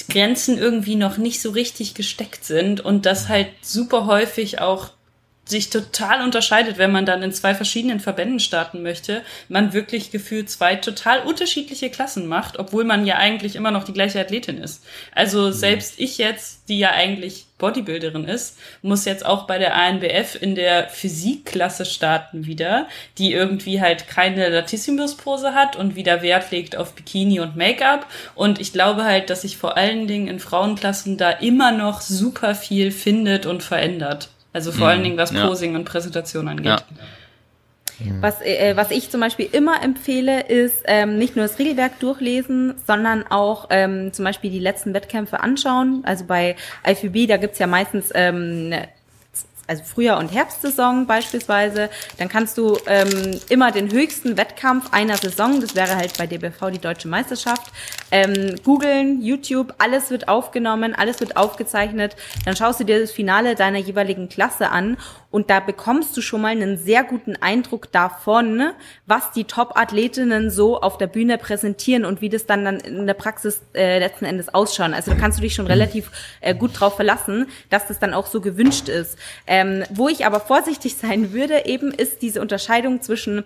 Grenzen 0.08 0.60
irgendwie 0.60 0.98
noch 0.98 1.18
nicht 1.18 1.42
so 1.42 1.50
richtig 1.50 1.96
gesteckt 1.96 2.46
sind 2.46 2.80
und 2.80 3.08
das 3.08 3.28
halt 3.28 3.48
super 3.62 4.06
häufig 4.06 4.62
auch 4.62 4.92
sich 5.50 5.70
total 5.70 6.22
unterscheidet, 6.24 6.78
wenn 6.78 6.92
man 6.92 7.06
dann 7.06 7.24
in 7.24 7.32
zwei 7.32 7.56
verschiedenen 7.56 8.00
Verbänden 8.00 8.40
starten 8.40 8.84
möchte, 8.84 9.24
man 9.48 9.74
wirklich 9.74 10.12
gefühlt 10.12 10.50
zwei 10.50 10.76
total 10.76 11.22
unterschiedliche 11.24 11.90
Klassen 11.90 12.28
macht, 12.28 12.60
obwohl 12.60 12.84
man 12.84 13.06
ja 13.06 13.16
eigentlich 13.16 13.56
immer 13.56 13.72
noch 13.72 13.84
die 13.84 13.94
gleiche 13.94 14.20
Athletin 14.20 14.58
ist. 14.58 14.86
Also 15.14 15.48
mhm. 15.48 15.54
selbst 15.54 16.00
ich 16.00 16.18
jetzt, 16.18 16.70
die 16.70 16.80
ja 16.80 16.92
eigentlich 16.92 17.46
Bodybuilderin 17.58 18.26
ist, 18.26 18.58
muss 18.82 19.06
jetzt 19.06 19.26
auch 19.26 19.46
bei 19.46 19.58
der 19.58 19.76
ANBF 19.76 20.38
in 20.40 20.56
der 20.56 20.88
Physikklasse 20.88 21.86
starten 21.86 22.46
wieder, 22.46 22.88
die 23.18 23.34
irgendwie 23.34 23.82
halt 23.82 24.08
keine 24.08 24.50
Latissimus-Pose 24.50 25.54
hat 25.54 25.76
und 25.76 25.96
wieder 25.96 26.22
Wert 26.22 26.52
legt 26.52 26.76
auf 26.78 26.94
Bikini 26.94 27.40
und 27.40 27.56
Make-up. 27.56 28.08
Und 28.34 28.62
ich 28.62 28.72
glaube 28.72 29.04
halt, 29.04 29.30
dass 29.30 29.42
sich 29.42 29.58
vor 29.58 29.78
allen 29.78 30.08
Dingen 30.08 30.28
in 30.28 30.40
Frauenklassen 30.40 31.18
da 31.18 31.32
immer 31.32 31.72
noch 31.72 32.02
super 32.02 32.56
viel 32.56 32.92
findet 32.92 33.46
und 33.46 33.62
verändert. 33.62 34.30
Also 34.54 34.72
vor 34.72 34.88
mhm. 34.88 34.92
allen 34.92 35.04
Dingen, 35.04 35.18
was 35.18 35.32
Posing 35.32 35.74
ja. 35.74 35.80
und 35.80 35.86
Präsentation 35.86 36.48
angeht. 36.48 36.66
Ja. 36.66 36.78
Was, 38.22 38.42
äh, 38.42 38.78
was 38.78 38.92
ich 38.92 39.10
zum 39.10 39.20
Beispiel 39.20 39.50
immer 39.52 39.84
empfehle, 39.84 40.42
ist 40.48 40.84
ähm, 40.86 41.18
nicht 41.18 41.36
nur 41.36 41.46
das 41.46 41.60
Regelwerk 41.60 42.00
durchlesen, 42.00 42.76
sondern 42.88 43.26
auch 43.30 43.68
ähm, 43.72 44.14
zum 44.14 44.24
Beispiel 44.26 44.52
die 44.52 44.60
letzten 44.60 44.94
Wettkämpfe 44.94 45.42
anschauen. 45.42 46.02
Also 46.06 46.26
bei 46.26 46.56
IFBB, 46.88 47.28
da 47.28 47.38
gibt's 47.38 47.60
ja 47.60 47.68
meistens 47.68 48.10
ähm, 48.14 48.74
also 49.70 49.84
Frühjahr- 49.84 50.20
und 50.20 50.34
Herbstsaison 50.34 51.06
beispielsweise, 51.06 51.90
dann 52.18 52.28
kannst 52.28 52.58
du 52.58 52.78
ähm, 52.88 53.40
immer 53.50 53.72
den 53.72 53.92
höchsten 53.92 54.36
Wettkampf 54.36 54.92
einer 54.92 55.16
Saison, 55.16 55.62
das 55.62 55.76
wäre 55.76 55.96
halt 55.96 56.18
bei 56.18 56.26
DBV 56.26 56.72
die 56.72 56.80
Deutsche 56.80 57.08
Meisterschaft, 57.08 57.72
ähm, 58.12 58.56
googeln, 58.64 59.22
YouTube, 59.22 59.76
alles 59.78 60.10
wird 60.10 60.28
aufgenommen, 60.28 60.96
alles 60.96 61.20
wird 61.20 61.38
aufgezeichnet, 61.38 62.16
dann 62.46 62.56
schaust 62.56 62.80
du 62.80 62.84
dir 62.84 63.00
das 63.00 63.12
Finale 63.12 63.56
deiner 63.56 63.78
jeweiligen 63.78 64.28
Klasse 64.28 64.70
an 64.72 64.98
und 65.32 65.50
da 65.50 65.60
bekommst 65.60 66.18
du 66.18 66.22
schon 66.22 66.42
mal 66.42 66.50
einen 66.50 66.78
sehr 66.78 67.04
guten 67.04 67.36
Eindruck 67.36 67.92
davon, 67.92 68.72
was 69.06 69.32
die 69.32 69.44
Top-Athletinnen 69.44 70.50
so 70.50 70.82
auf 70.82 70.98
der 70.98 71.08
Bühne 71.08 71.38
präsentieren 71.38 72.04
und 72.04 72.22
wie 72.22 72.30
das 72.30 72.48
dann, 72.48 72.66
dann 72.66 72.80
in 72.80 73.06
der 73.06 73.14
Praxis 73.14 73.62
äh, 73.76 74.00
letzten 74.00 74.26
Endes 74.26 74.50
ausschauen. 74.50 74.94
Also 74.94 75.12
da 75.12 75.18
kannst 75.18 75.38
du 75.38 75.42
dich 75.44 75.54
schon 75.54 75.68
relativ 75.68 76.12
äh, 76.42 76.56
gut 76.56 76.80
drauf 76.80 76.96
verlassen, 76.96 77.48
dass 77.70 77.88
das 77.88 78.00
dann 78.00 78.14
auch 78.14 78.26
so 78.26 78.42
gewünscht 78.42 78.90
ist. 78.90 79.20
Ähm, 79.46 79.84
wo 79.92 80.10
ich 80.10 80.26
aber 80.26 80.40
vorsichtig 80.40 80.96
sein 80.98 81.32
würde, 81.32 81.66
eben 81.66 81.92
ist 81.92 82.22
diese 82.24 82.42
Unterscheidung 82.42 83.02
zwischen 83.02 83.44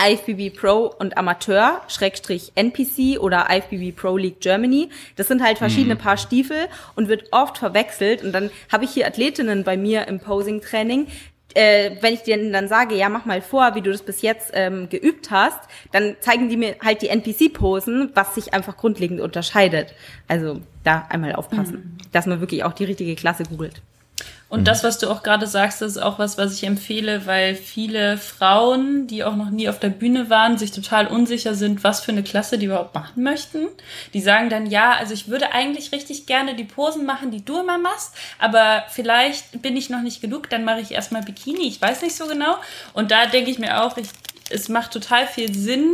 IFBB 0.00 0.56
Pro 0.56 0.92
und 0.98 1.16
Amateur, 1.16 1.80
Schrägstrich 1.88 2.52
NPC 2.54 3.20
oder 3.20 3.46
IFBB 3.50 3.96
Pro 3.96 4.16
League 4.16 4.40
Germany. 4.40 4.90
Das 5.16 5.28
sind 5.28 5.42
halt 5.42 5.58
verschiedene 5.58 5.94
mhm. 5.94 5.98
Paar 5.98 6.16
Stiefel 6.16 6.68
und 6.96 7.08
wird 7.08 7.32
oft 7.32 7.58
verwechselt. 7.58 8.22
Und 8.22 8.32
dann 8.32 8.50
habe 8.72 8.84
ich 8.84 8.90
hier 8.90 9.06
Athletinnen 9.06 9.64
bei 9.64 9.76
mir 9.76 10.08
im 10.08 10.20
Posing-Training, 10.20 11.06
äh, 11.54 11.92
wenn 12.00 12.14
ich 12.14 12.22
denen 12.22 12.52
dann 12.52 12.68
sage, 12.68 12.96
ja, 12.96 13.08
mach 13.08 13.24
mal 13.24 13.40
vor, 13.40 13.74
wie 13.74 13.80
du 13.80 13.92
das 13.92 14.02
bis 14.02 14.22
jetzt 14.22 14.50
ähm, 14.54 14.88
geübt 14.88 15.30
hast, 15.30 15.60
dann 15.92 16.16
zeigen 16.20 16.48
die 16.48 16.56
mir 16.56 16.76
halt 16.82 17.02
die 17.02 17.08
NPC-Posen, 17.08 18.10
was 18.14 18.34
sich 18.34 18.52
einfach 18.52 18.76
grundlegend 18.76 19.20
unterscheidet. 19.20 19.94
Also 20.26 20.60
da 20.82 21.06
einmal 21.08 21.34
aufpassen, 21.34 21.76
mhm. 21.76 22.10
dass 22.12 22.26
man 22.26 22.40
wirklich 22.40 22.64
auch 22.64 22.72
die 22.72 22.84
richtige 22.84 23.14
Klasse 23.14 23.44
googelt. 23.44 23.80
Und 24.54 24.60
mhm. 24.60 24.64
das, 24.66 24.84
was 24.84 24.98
du 24.98 25.10
auch 25.10 25.24
gerade 25.24 25.48
sagst, 25.48 25.82
ist 25.82 26.00
auch 26.00 26.20
was, 26.20 26.38
was 26.38 26.54
ich 26.54 26.62
empfehle, 26.62 27.26
weil 27.26 27.56
viele 27.56 28.16
Frauen, 28.18 29.08
die 29.08 29.24
auch 29.24 29.34
noch 29.34 29.50
nie 29.50 29.68
auf 29.68 29.80
der 29.80 29.88
Bühne 29.88 30.30
waren, 30.30 30.58
sich 30.58 30.70
total 30.70 31.08
unsicher 31.08 31.56
sind, 31.56 31.82
was 31.82 32.02
für 32.02 32.12
eine 32.12 32.22
Klasse 32.22 32.56
die 32.56 32.66
überhaupt 32.66 32.94
machen 32.94 33.24
möchten. 33.24 33.66
Die 34.12 34.20
sagen 34.20 34.50
dann, 34.50 34.66
ja, 34.66 34.92
also 34.92 35.12
ich 35.12 35.26
würde 35.26 35.52
eigentlich 35.52 35.90
richtig 35.90 36.26
gerne 36.26 36.54
die 36.54 36.62
Posen 36.62 37.04
machen, 37.04 37.32
die 37.32 37.44
du 37.44 37.58
immer 37.58 37.78
machst, 37.78 38.14
aber 38.38 38.84
vielleicht 38.90 39.60
bin 39.60 39.76
ich 39.76 39.90
noch 39.90 40.02
nicht 40.02 40.20
genug, 40.20 40.48
dann 40.48 40.64
mache 40.64 40.78
ich 40.78 40.92
erstmal 40.92 41.22
Bikini, 41.22 41.66
ich 41.66 41.82
weiß 41.82 42.02
nicht 42.02 42.14
so 42.14 42.28
genau. 42.28 42.54
Und 42.92 43.10
da 43.10 43.26
denke 43.26 43.50
ich 43.50 43.58
mir 43.58 43.82
auch, 43.82 43.96
ich, 43.96 44.06
es 44.50 44.68
macht 44.68 44.92
total 44.92 45.26
viel 45.26 45.52
Sinn, 45.52 45.92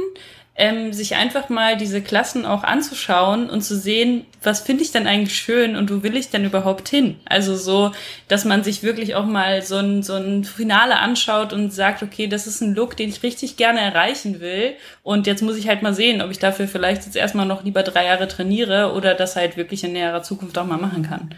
ähm, 0.56 0.92
sich 0.92 1.16
einfach 1.16 1.48
mal 1.48 1.76
diese 1.76 2.02
Klassen 2.02 2.44
auch 2.44 2.64
anzuschauen 2.64 3.48
und 3.48 3.62
zu 3.62 3.76
sehen, 3.76 4.26
was 4.42 4.60
finde 4.60 4.82
ich 4.82 4.92
denn 4.92 5.06
eigentlich 5.06 5.34
schön 5.34 5.76
und 5.76 5.90
wo 5.90 6.02
will 6.02 6.16
ich 6.16 6.28
denn 6.28 6.44
überhaupt 6.44 6.88
hin? 6.88 7.18
Also 7.24 7.56
so, 7.56 7.92
dass 8.28 8.44
man 8.44 8.62
sich 8.62 8.82
wirklich 8.82 9.14
auch 9.14 9.24
mal 9.24 9.62
so 9.62 9.76
ein, 9.76 10.02
so 10.02 10.14
ein 10.14 10.44
Finale 10.44 10.98
anschaut 10.98 11.52
und 11.52 11.72
sagt, 11.72 12.02
okay, 12.02 12.26
das 12.26 12.46
ist 12.46 12.60
ein 12.60 12.74
Look, 12.74 12.96
den 12.96 13.08
ich 13.08 13.22
richtig 13.22 13.56
gerne 13.56 13.80
erreichen 13.80 14.40
will 14.40 14.74
und 15.02 15.26
jetzt 15.26 15.42
muss 15.42 15.56
ich 15.56 15.68
halt 15.68 15.82
mal 15.82 15.94
sehen, 15.94 16.20
ob 16.20 16.30
ich 16.30 16.38
dafür 16.38 16.68
vielleicht 16.68 17.06
jetzt 17.06 17.16
erstmal 17.16 17.46
noch 17.46 17.64
lieber 17.64 17.82
drei 17.82 18.06
Jahre 18.06 18.28
trainiere 18.28 18.92
oder 18.92 19.14
das 19.14 19.36
halt 19.36 19.56
wirklich 19.56 19.84
in 19.84 19.92
näherer 19.92 20.22
Zukunft 20.22 20.58
auch 20.58 20.66
mal 20.66 20.78
machen 20.78 21.04
kann. 21.08 21.34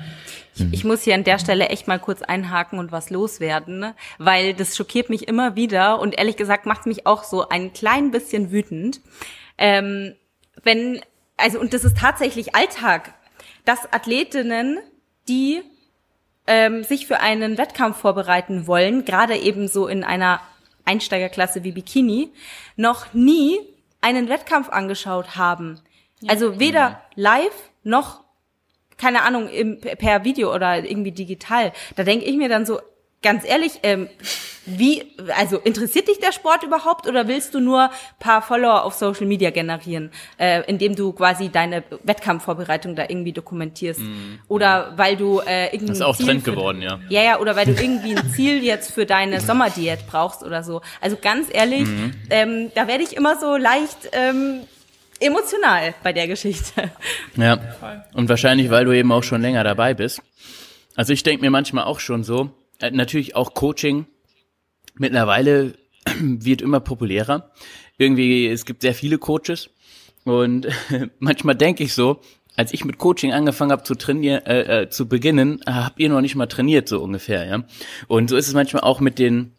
Ich, 0.54 0.72
ich 0.72 0.84
muss 0.84 1.02
hier 1.02 1.14
an 1.14 1.24
der 1.24 1.38
Stelle 1.38 1.68
echt 1.68 1.88
mal 1.88 1.98
kurz 1.98 2.22
einhaken 2.22 2.78
und 2.78 2.92
was 2.92 3.10
loswerden, 3.10 3.78
ne? 3.78 3.94
weil 4.18 4.54
das 4.54 4.76
schockiert 4.76 5.10
mich 5.10 5.28
immer 5.28 5.56
wieder 5.56 6.00
und 6.00 6.18
ehrlich 6.18 6.36
gesagt 6.36 6.66
macht 6.66 6.86
mich 6.86 7.06
auch 7.06 7.24
so 7.24 7.48
ein 7.48 7.72
klein 7.72 8.10
bisschen 8.10 8.52
wütend. 8.52 9.00
Ähm, 9.58 10.14
wenn, 10.62 11.00
also, 11.36 11.58
und 11.58 11.74
das 11.74 11.84
ist 11.84 11.98
tatsächlich 11.98 12.54
Alltag, 12.54 13.14
dass 13.64 13.92
Athletinnen, 13.92 14.78
die 15.28 15.62
ähm, 16.46 16.82
sich 16.82 17.06
für 17.06 17.20
einen 17.20 17.58
Wettkampf 17.58 17.98
vorbereiten 17.98 18.66
wollen, 18.66 19.04
gerade 19.04 19.36
eben 19.36 19.68
so 19.68 19.86
in 19.86 20.04
einer 20.04 20.40
Einsteigerklasse 20.84 21.62
wie 21.64 21.72
Bikini, 21.72 22.30
noch 22.76 23.14
nie 23.14 23.58
einen 24.00 24.28
Wettkampf 24.28 24.68
angeschaut 24.68 25.36
haben. 25.36 25.80
Also 26.28 26.58
weder 26.58 27.00
live 27.14 27.70
noch 27.84 28.22
keine 29.02 29.22
Ahnung, 29.22 29.48
im, 29.48 29.80
per 29.80 30.24
Video 30.24 30.54
oder 30.54 30.84
irgendwie 30.84 31.10
digital. 31.10 31.72
Da 31.96 32.04
denke 32.04 32.24
ich 32.24 32.36
mir 32.36 32.48
dann 32.48 32.64
so, 32.64 32.78
ganz 33.20 33.44
ehrlich, 33.44 33.80
ähm, 33.82 34.08
wie, 34.64 35.04
also 35.36 35.58
interessiert 35.58 36.06
dich 36.06 36.20
der 36.20 36.30
Sport 36.30 36.62
überhaupt 36.62 37.08
oder 37.08 37.26
willst 37.26 37.54
du 37.54 37.60
nur 37.60 37.90
paar 38.20 38.42
Follower 38.42 38.84
auf 38.84 38.94
Social 38.94 39.26
Media 39.26 39.50
generieren, 39.50 40.12
äh, 40.38 40.62
indem 40.68 40.94
du 40.94 41.12
quasi 41.12 41.48
deine 41.48 41.82
Wettkampfvorbereitung 42.04 42.94
da 42.94 43.02
irgendwie 43.08 43.32
dokumentierst? 43.32 44.00
Mm. 44.00 44.38
Oder 44.46 44.92
weil 44.96 45.16
du 45.16 45.40
äh, 45.40 45.66
irgendwie. 45.74 45.86
Das 45.88 45.96
ist 45.96 46.02
auch 46.02 46.16
Ziel 46.16 46.26
Trend 46.26 46.44
geworden, 46.44 46.80
ja. 46.80 47.00
Ja, 47.08 47.22
ja, 47.22 47.40
oder 47.40 47.56
weil 47.56 47.66
du 47.66 47.72
irgendwie 47.72 48.16
ein 48.16 48.30
Ziel 48.30 48.62
jetzt 48.62 48.92
für 48.92 49.04
deine 49.04 49.40
Sommerdiät 49.48 50.06
brauchst 50.08 50.44
oder 50.44 50.62
so. 50.62 50.80
Also 51.00 51.16
ganz 51.20 51.48
ehrlich, 51.50 51.88
mm. 51.88 52.10
ähm, 52.30 52.72
da 52.76 52.86
werde 52.86 53.02
ich 53.02 53.16
immer 53.16 53.40
so 53.40 53.56
leicht 53.56 54.10
ähm, 54.12 54.60
emotional 55.22 55.94
bei 56.02 56.12
der 56.12 56.26
Geschichte. 56.26 56.90
Ja. 57.36 57.58
Und 58.14 58.28
wahrscheinlich, 58.28 58.70
weil 58.70 58.84
du 58.84 58.92
eben 58.92 59.12
auch 59.12 59.22
schon 59.22 59.40
länger 59.40 59.64
dabei 59.64 59.94
bist. 59.94 60.22
Also 60.94 61.12
ich 61.12 61.22
denke 61.22 61.42
mir 61.44 61.50
manchmal 61.50 61.84
auch 61.84 62.00
schon 62.00 62.24
so, 62.24 62.50
äh, 62.80 62.90
natürlich 62.90 63.36
auch 63.36 63.54
Coaching 63.54 64.06
mittlerweile 64.94 65.74
wird 66.20 66.62
immer 66.62 66.80
populärer. 66.80 67.50
Irgendwie, 67.98 68.48
es 68.48 68.64
gibt 68.64 68.82
sehr 68.82 68.94
viele 68.94 69.18
Coaches 69.18 69.70
und 70.24 70.68
manchmal 71.18 71.54
denke 71.54 71.84
ich 71.84 71.94
so, 71.94 72.20
als 72.56 72.74
ich 72.74 72.84
mit 72.84 72.98
Coaching 72.98 73.32
angefangen 73.32 73.72
habe 73.72 73.82
zu 73.82 73.94
trainieren, 73.94 74.44
äh, 74.44 74.82
äh, 74.82 74.90
zu 74.90 75.08
beginnen, 75.08 75.62
habt 75.66 75.98
ihr 75.98 76.10
noch 76.10 76.20
nicht 76.20 76.34
mal 76.34 76.46
trainiert 76.46 76.88
so 76.88 77.00
ungefähr, 77.00 77.46
ja. 77.46 77.64
Und 78.08 78.28
so 78.28 78.36
ist 78.36 78.48
es 78.48 78.54
manchmal 78.54 78.82
auch 78.82 79.00
mit 79.00 79.18
den 79.18 79.52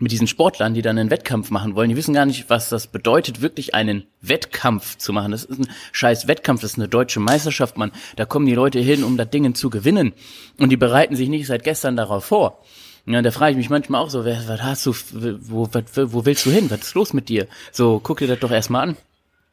mit 0.00 0.12
diesen 0.12 0.26
Sportlern, 0.26 0.74
die 0.74 0.82
dann 0.82 0.98
einen 0.98 1.10
Wettkampf 1.10 1.50
machen 1.50 1.74
wollen, 1.74 1.90
die 1.90 1.96
wissen 1.96 2.14
gar 2.14 2.26
nicht, 2.26 2.48
was 2.48 2.68
das 2.68 2.86
bedeutet, 2.86 3.42
wirklich 3.42 3.74
einen 3.74 4.04
Wettkampf 4.20 4.96
zu 4.96 5.12
machen. 5.12 5.32
Das 5.32 5.44
ist 5.44 5.60
ein 5.60 5.68
scheiß 5.92 6.26
Wettkampf, 6.26 6.62
das 6.62 6.72
ist 6.72 6.78
eine 6.78 6.88
deutsche 6.88 7.20
Meisterschaft, 7.20 7.76
man. 7.76 7.92
Da 8.16 8.24
kommen 8.24 8.46
die 8.46 8.54
Leute 8.54 8.80
hin, 8.80 9.04
um 9.04 9.16
das 9.16 9.30
Ding 9.30 9.54
zu 9.54 9.70
gewinnen. 9.70 10.12
Und 10.58 10.70
die 10.70 10.76
bereiten 10.76 11.16
sich 11.16 11.28
nicht 11.28 11.46
seit 11.46 11.64
gestern 11.64 11.96
darauf 11.96 12.24
vor. 12.24 12.62
Ja, 13.06 13.22
da 13.22 13.30
frage 13.30 13.52
ich 13.52 13.56
mich 13.56 13.70
manchmal 13.70 14.02
auch 14.02 14.10
so, 14.10 14.24
wer, 14.24 14.42
was 14.46 14.62
hast 14.62 14.86
du, 14.86 14.94
wo, 15.40 15.68
was, 15.72 15.84
wo 16.12 16.24
willst 16.26 16.46
du 16.46 16.50
hin? 16.50 16.70
Was 16.70 16.80
ist 16.80 16.94
los 16.94 17.12
mit 17.12 17.28
dir? 17.28 17.46
So, 17.72 18.00
guck 18.02 18.18
dir 18.18 18.28
das 18.28 18.40
doch 18.40 18.50
erstmal 18.50 18.88
an. 18.88 18.96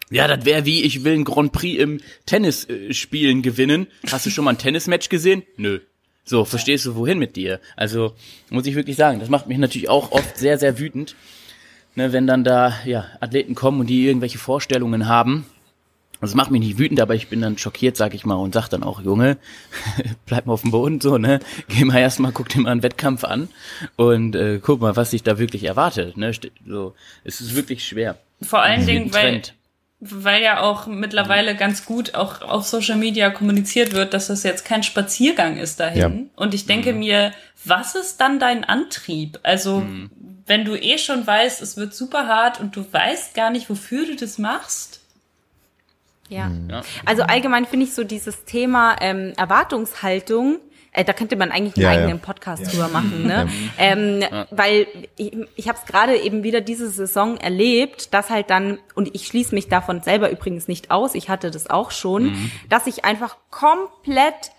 Ja, 0.10 0.28
das 0.28 0.46
wäre 0.46 0.66
wie, 0.66 0.84
ich 0.84 1.04
will 1.04 1.14
ein 1.14 1.26
Grand 1.26 1.52
Prix 1.52 1.82
im 1.82 2.00
Tennisspielen 2.26 3.40
äh, 3.40 3.42
gewinnen. 3.42 3.88
Hast 4.10 4.26
du 4.26 4.30
schon 4.30 4.46
mal 4.46 4.52
ein 4.52 4.58
Tennismatch 4.58 5.10
gesehen? 5.10 5.44
Nö. 5.58 5.80
So, 6.30 6.44
verstehst 6.44 6.86
du, 6.86 6.96
wohin 6.96 7.20
mit 7.20 7.38
dir? 7.38 7.62
Also, 7.78 8.14
muss 8.50 8.68
ich 8.68 8.76
wirklich 8.76 8.98
sagen, 8.98 9.22
das 9.22 9.30
macht 9.30 9.48
mich 9.48 9.58
natürlich 9.58 9.88
auch 9.88 10.12
oft 10.12 10.38
sehr, 10.38 10.58
sehr 10.58 10.78
wütend, 10.78 11.16
ne, 11.96 12.12
wenn 12.12 12.28
dann 12.28 12.44
da, 12.44 12.74
ja, 12.84 13.06
Athleten 13.22 13.56
kommen 13.56 13.80
und 13.80 13.88
die 13.88 14.06
irgendwelche 14.06 14.38
Vorstellungen 14.38 15.08
haben. 15.08 15.46
Das 16.20 16.36
macht 16.36 16.52
mich 16.52 16.60
nicht 16.60 16.80
wütend, 16.80 17.00
aber 17.00 17.16
ich 17.16 17.30
bin 17.30 17.40
dann 17.40 17.58
schockiert, 17.58 17.96
sag 17.96 18.14
ich 18.14 18.26
mal, 18.26 18.36
und 18.36 18.54
sag 18.54 18.68
dann 18.68 18.84
auch, 18.84 19.02
Junge, 19.02 19.38
bleib 20.26 20.48
mal 20.48 20.54
auf 20.54 20.64
dem 20.64 20.72
Boden, 20.72 21.00
so, 21.00 21.18
ne, 21.18 21.40
geh 21.70 21.86
mal 21.86 22.00
erstmal, 22.00 22.34
guck 22.34 22.50
dir 22.50 22.60
mal 22.60 22.72
einen 22.72 22.84
Wettkampf 22.84 23.24
an 23.24 23.48
und 23.96 24.36
äh, 24.36 24.60
guck 24.62 24.82
mal, 24.82 24.98
was 24.98 25.12
sich 25.12 25.24
da 25.24 25.40
wirklich 25.40 25.64
erwartet, 25.64 26.18
ne, 26.18 26.34
so, 26.68 26.94
es 27.24 27.40
ist 27.40 27.56
wirklich 27.56 27.88
schwer. 27.88 28.18
Vor 28.42 28.62
allen 28.62 28.86
Dingen, 28.86 29.14
weil, 29.14 29.44
weil 30.00 30.44
ja 30.44 30.62
auch 30.62 30.86
mittlerweile 30.86 31.56
ganz 31.56 31.86
gut 31.86 32.14
auch 32.14 32.42
auf 32.42 32.68
Social 32.68 32.98
Media 32.98 33.32
kommuniziert 33.32 33.94
wird, 33.94 34.14
dass 34.14 34.28
das 34.28 34.44
jetzt 34.44 34.64
kein 34.64 34.84
Spaziergang 34.84 35.58
ist 35.58 35.80
dahin. 35.80 36.00
Ja. 36.00 36.12
Und 36.36 36.54
ich 36.54 36.68
denke 36.68 36.94
mhm. 36.94 37.00
mir, 37.00 37.34
was 37.66 37.96
ist 37.96 38.22
dann 38.22 38.40
dein 38.40 38.64
Antrieb? 38.64 39.40
Also, 39.42 39.80
mhm. 39.80 40.12
wenn 40.46 40.66
du 40.66 40.76
eh 40.76 41.00
schon 41.00 41.26
weißt, 41.26 41.62
es 41.62 41.78
wird 41.78 41.96
super 41.96 42.28
hart 42.28 42.60
und 42.60 42.76
du 42.76 42.86
weißt 42.92 43.34
gar 43.34 43.50
nicht, 43.50 43.70
wofür 43.70 44.06
du 44.06 44.16
das 44.16 44.38
machst. 44.38 45.02
Ja. 46.30 46.50
Mhm. 46.50 46.82
Also 47.06 47.24
allgemein 47.24 47.66
finde 47.66 47.86
ich 47.86 47.94
so 47.94 48.04
dieses 48.04 48.46
Thema 48.46 48.98
ähm, 49.02 49.34
Erwartungshaltung 49.38 50.60
äh, 50.98 51.06
da 51.06 51.14
könnte 51.14 51.36
man 51.36 51.52
eigentlich 51.52 51.76
einen 51.76 51.84
ja, 51.84 51.92
eigenen 51.92 52.20
Podcast 52.20 52.64
ja. 52.64 52.70
drüber 52.70 52.88
machen, 52.88 53.28
ne? 53.28 53.48
Ähm, 53.78 54.24
weil 54.50 54.88
ich, 55.16 55.32
ich 55.56 55.68
habe 55.68 55.78
es 55.78 55.86
gerade 55.86 56.18
eben 56.18 56.44
wieder 56.44 56.60
diese 56.60 56.90
Saison 56.90 57.38
erlebt, 57.38 58.14
dass 58.14 58.32
halt 58.32 58.50
dann, 58.50 58.80
und 58.96 59.14
ich 59.14 59.28
schließe 59.28 59.54
mich 59.54 59.68
davon 59.68 60.02
selber 60.02 60.32
übrigens 60.32 60.68
nicht 60.68 60.90
aus, 60.90 61.14
ich 61.14 61.30
hatte 61.30 61.52
das 61.52 61.70
auch 61.70 61.92
schon, 61.92 62.32
mhm. 62.32 62.52
dass 62.70 62.88
ich 62.88 63.06
einfach 63.06 63.38
komplett 63.52 64.52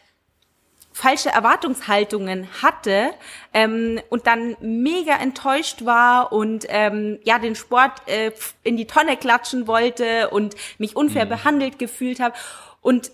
falsche 0.92 1.28
Erwartungshaltungen 1.28 2.48
hatte 2.62 3.10
ähm, 3.52 4.00
und 4.08 4.26
dann 4.26 4.56
mega 4.60 5.16
enttäuscht 5.16 5.84
war 5.84 6.32
und 6.32 6.66
ähm, 6.68 7.18
ja 7.24 7.38
den 7.38 7.54
Sport 7.56 7.92
äh, 8.06 8.32
in 8.62 8.76
die 8.76 8.86
Tonne 8.86 9.16
klatschen 9.16 9.66
wollte 9.66 10.30
und 10.30 10.54
mich 10.78 10.96
unfair 10.96 11.24
mhm. 11.24 11.30
behandelt 11.30 11.78
gefühlt 11.78 12.20
habe 12.20 12.34
und 12.80 13.10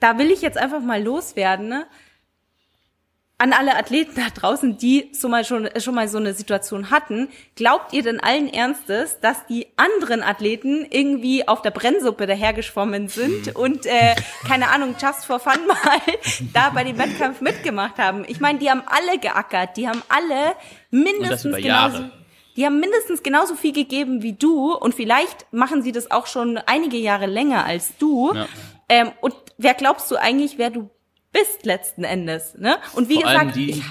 da 0.00 0.18
will 0.18 0.30
ich 0.30 0.40
jetzt 0.40 0.58
einfach 0.58 0.80
mal 0.80 1.02
loswerden. 1.02 1.68
Ne? 1.68 1.86
An 3.40 3.54
alle 3.54 3.74
Athleten 3.74 4.12
da 4.16 4.28
draußen, 4.28 4.76
die 4.76 5.08
so 5.12 5.26
mal 5.28 5.46
schon, 5.46 5.68
schon 5.78 5.94
mal 5.94 6.08
so 6.08 6.18
eine 6.18 6.34
Situation 6.34 6.90
hatten, 6.90 7.28
glaubt 7.56 7.94
ihr 7.94 8.02
denn 8.02 8.20
allen 8.20 8.52
Ernstes, 8.52 9.18
dass 9.20 9.46
die 9.46 9.66
anderen 9.76 10.22
Athleten 10.22 10.86
irgendwie 10.90 11.48
auf 11.48 11.62
der 11.62 11.70
Brennsuppe 11.70 12.26
dahergeschwommen 12.26 13.08
sind 13.08 13.46
hm. 13.46 13.56
und, 13.56 13.86
äh, 13.86 14.14
keine 14.46 14.68
Ahnung, 14.68 14.94
just 15.00 15.24
for 15.24 15.40
fun 15.40 15.66
mal 15.66 16.00
da 16.52 16.68
bei 16.68 16.84
dem 16.84 16.98
Wettkampf 16.98 17.40
mitgemacht 17.40 17.96
haben? 17.96 18.26
Ich 18.28 18.40
meine, 18.40 18.58
die 18.58 18.68
haben 18.68 18.82
alle 18.84 19.18
geackert, 19.18 19.78
die 19.78 19.88
haben 19.88 20.02
alle 20.10 20.54
mindestens 20.90 21.56
genauso, 21.56 22.04
die 22.56 22.66
haben 22.66 22.78
mindestens 22.78 23.22
genauso 23.22 23.54
viel 23.54 23.72
gegeben 23.72 24.22
wie 24.22 24.34
du 24.34 24.74
und 24.74 24.94
vielleicht 24.94 25.50
machen 25.50 25.82
sie 25.82 25.92
das 25.92 26.10
auch 26.10 26.26
schon 26.26 26.58
einige 26.58 26.98
Jahre 26.98 27.24
länger 27.24 27.64
als 27.64 27.96
du. 27.96 28.34
Ja. 28.34 28.46
Ähm, 28.90 29.12
und 29.22 29.34
wer 29.56 29.72
glaubst 29.72 30.10
du 30.10 30.16
eigentlich, 30.16 30.58
wer 30.58 30.68
du 30.68 30.90
bist 31.32 31.64
letzten 31.64 32.04
Endes. 32.04 32.54
Ne? 32.58 32.78
Und 32.94 33.08
wie 33.08 33.14
Vor 33.14 33.24
gesagt, 33.24 33.56
die, 33.56 33.70
ich, 33.70 33.84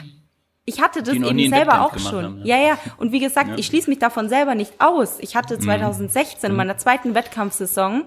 ich 0.65 0.81
hatte 0.81 1.03
das 1.03 1.15
eben 1.15 1.49
selber 1.49 1.81
auch 1.81 1.97
schon. 1.97 2.23
Haben, 2.23 2.45
ja. 2.45 2.57
ja, 2.57 2.67
ja. 2.69 2.77
Und 2.97 3.11
wie 3.11 3.19
gesagt, 3.19 3.49
ja. 3.49 3.57
ich 3.57 3.65
schließe 3.65 3.89
mich 3.89 3.99
davon 3.99 4.29
selber 4.29 4.55
nicht 4.55 4.73
aus. 4.79 5.17
Ich 5.19 5.35
hatte 5.35 5.57
2016 5.57 6.47
mhm. 6.47 6.53
in 6.53 6.57
meiner 6.57 6.77
zweiten 6.77 7.15
Wettkampfsaison 7.15 8.05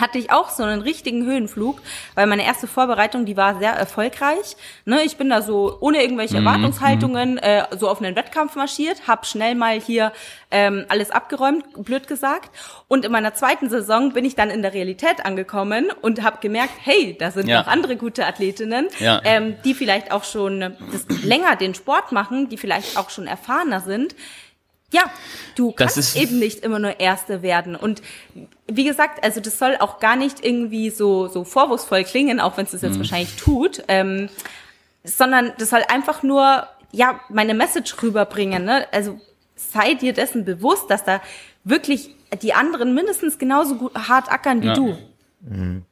hatte 0.00 0.18
ich 0.18 0.30
auch 0.30 0.50
so 0.50 0.62
einen 0.62 0.82
richtigen 0.82 1.24
Höhenflug, 1.24 1.80
weil 2.14 2.26
meine 2.26 2.44
erste 2.44 2.66
Vorbereitung, 2.66 3.24
die 3.26 3.36
war 3.36 3.58
sehr 3.58 3.72
erfolgreich. 3.72 4.56
Ne, 4.84 5.02
ich 5.02 5.16
bin 5.16 5.28
da 5.28 5.42
so 5.42 5.76
ohne 5.80 6.02
irgendwelche 6.02 6.40
mhm. 6.40 6.46
Erwartungshaltungen 6.46 7.38
äh, 7.38 7.64
so 7.78 7.88
auf 7.88 8.02
einen 8.02 8.16
Wettkampf 8.16 8.56
marschiert, 8.56 9.06
habe 9.06 9.26
schnell 9.26 9.54
mal 9.54 9.80
hier 9.80 10.12
ähm, 10.50 10.84
alles 10.88 11.10
abgeräumt, 11.10 11.64
blöd 11.84 12.08
gesagt. 12.08 12.50
Und 12.88 13.04
in 13.04 13.12
meiner 13.12 13.34
zweiten 13.34 13.70
Saison 13.70 14.12
bin 14.12 14.24
ich 14.24 14.34
dann 14.34 14.50
in 14.50 14.62
der 14.62 14.74
Realität 14.74 15.24
angekommen 15.24 15.92
und 16.02 16.22
habe 16.22 16.38
gemerkt, 16.40 16.74
hey, 16.82 17.16
da 17.18 17.30
sind 17.30 17.48
ja. 17.48 17.60
noch 17.60 17.66
andere 17.66 17.96
gute 17.96 18.26
Athletinnen, 18.26 18.88
ja. 18.98 19.20
ähm, 19.24 19.56
die 19.64 19.74
vielleicht 19.74 20.12
auch 20.12 20.24
schon 20.24 20.60
das 20.60 21.22
länger 21.22 21.56
den 21.56 21.74
Sport 21.74 22.12
machen, 22.12 22.48
die 22.48 22.56
vielleicht 22.56 22.96
auch 22.96 23.10
schon 23.10 23.26
erfahrener 23.26 23.80
sind. 23.80 24.14
Ja, 24.92 25.04
du 25.54 25.72
kannst 25.72 25.96
ist 25.98 26.16
eben 26.16 26.38
nicht 26.38 26.60
immer 26.60 26.78
nur 26.78 26.98
Erste 26.98 27.42
werden. 27.42 27.76
Und 27.76 28.02
wie 28.66 28.84
gesagt, 28.84 29.22
also 29.22 29.40
das 29.40 29.58
soll 29.58 29.76
auch 29.78 30.00
gar 30.00 30.16
nicht 30.16 30.44
irgendwie 30.44 30.90
so, 30.90 31.28
so 31.28 31.44
vorwurfsvoll 31.44 32.04
klingen, 32.04 32.40
auch 32.40 32.56
wenn 32.56 32.64
es 32.64 32.72
das 32.72 32.82
jetzt 32.82 32.94
mhm. 32.94 33.00
wahrscheinlich 33.00 33.36
tut, 33.36 33.84
ähm, 33.88 34.28
sondern 35.04 35.52
das 35.58 35.70
soll 35.70 35.82
einfach 35.88 36.22
nur, 36.22 36.66
ja, 36.92 37.20
meine 37.28 37.54
Message 37.54 38.02
rüberbringen. 38.02 38.64
Ne? 38.64 38.86
Also 38.92 39.20
sei 39.54 39.94
dir 39.94 40.12
dessen 40.12 40.44
bewusst, 40.44 40.90
dass 40.90 41.04
da 41.04 41.20
wirklich 41.62 42.14
die 42.42 42.52
anderen 42.52 42.94
mindestens 42.94 43.38
genauso 43.38 43.76
gut, 43.76 43.94
hart 43.94 44.30
ackern 44.30 44.62
wie 44.62 44.66
ja. 44.66 44.74
du. 44.74 44.98
Mhm. 45.42 45.84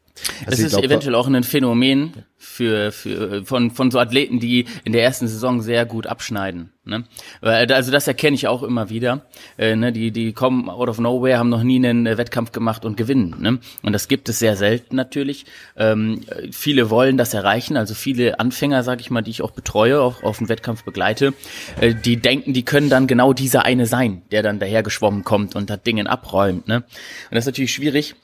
Also 0.46 0.50
das 0.50 0.60
ist 0.60 0.70
glaub, 0.70 0.84
eventuell 0.84 1.14
auch 1.14 1.26
ein 1.26 1.44
Phänomen 1.44 2.12
für, 2.36 2.92
für 2.92 3.44
von, 3.44 3.70
von 3.70 3.90
so 3.90 3.98
Athleten, 3.98 4.40
die 4.40 4.66
in 4.84 4.92
der 4.92 5.02
ersten 5.02 5.26
Saison 5.26 5.60
sehr 5.60 5.84
gut 5.86 6.06
abschneiden. 6.06 6.70
Ne? 6.84 7.04
Also 7.42 7.92
das 7.92 8.08
erkenne 8.08 8.34
ich 8.34 8.48
auch 8.48 8.62
immer 8.62 8.90
wieder. 8.90 9.26
Äh, 9.58 9.76
ne? 9.76 9.92
die, 9.92 10.10
die 10.10 10.32
kommen 10.32 10.70
out 10.70 10.88
of 10.88 10.98
nowhere, 10.98 11.38
haben 11.38 11.50
noch 11.50 11.62
nie 11.62 11.76
einen 11.76 12.06
äh, 12.06 12.16
Wettkampf 12.16 12.52
gemacht 12.52 12.84
und 12.84 12.96
gewinnen. 12.96 13.36
Ne? 13.40 13.58
Und 13.82 13.92
das 13.92 14.08
gibt 14.08 14.28
es 14.28 14.38
sehr 14.38 14.56
selten 14.56 14.96
natürlich. 14.96 15.44
Ähm, 15.76 16.22
viele 16.50 16.90
wollen 16.90 17.16
das 17.16 17.34
erreichen, 17.34 17.76
also 17.76 17.94
viele 17.94 18.40
Anfänger, 18.40 18.82
sage 18.82 19.00
ich 19.00 19.10
mal, 19.10 19.22
die 19.22 19.30
ich 19.30 19.42
auch 19.42 19.50
betreue, 19.50 20.00
auch 20.00 20.22
auf 20.22 20.38
dem 20.38 20.48
Wettkampf 20.48 20.84
begleite, 20.84 21.34
äh, 21.80 21.94
die 21.94 22.16
denken, 22.16 22.54
die 22.54 22.64
können 22.64 22.88
dann 22.88 23.06
genau 23.06 23.32
dieser 23.32 23.64
eine 23.64 23.86
sein, 23.86 24.22
der 24.30 24.42
dann 24.42 24.58
dahergeschwommen 24.58 25.24
kommt 25.24 25.56
und 25.56 25.70
das 25.70 25.82
Dingen 25.82 26.06
abräumt. 26.06 26.68
Ne? 26.68 26.76
Und 26.76 26.84
das 27.32 27.40
ist 27.40 27.46
natürlich 27.46 27.72
schwierig 27.72 28.14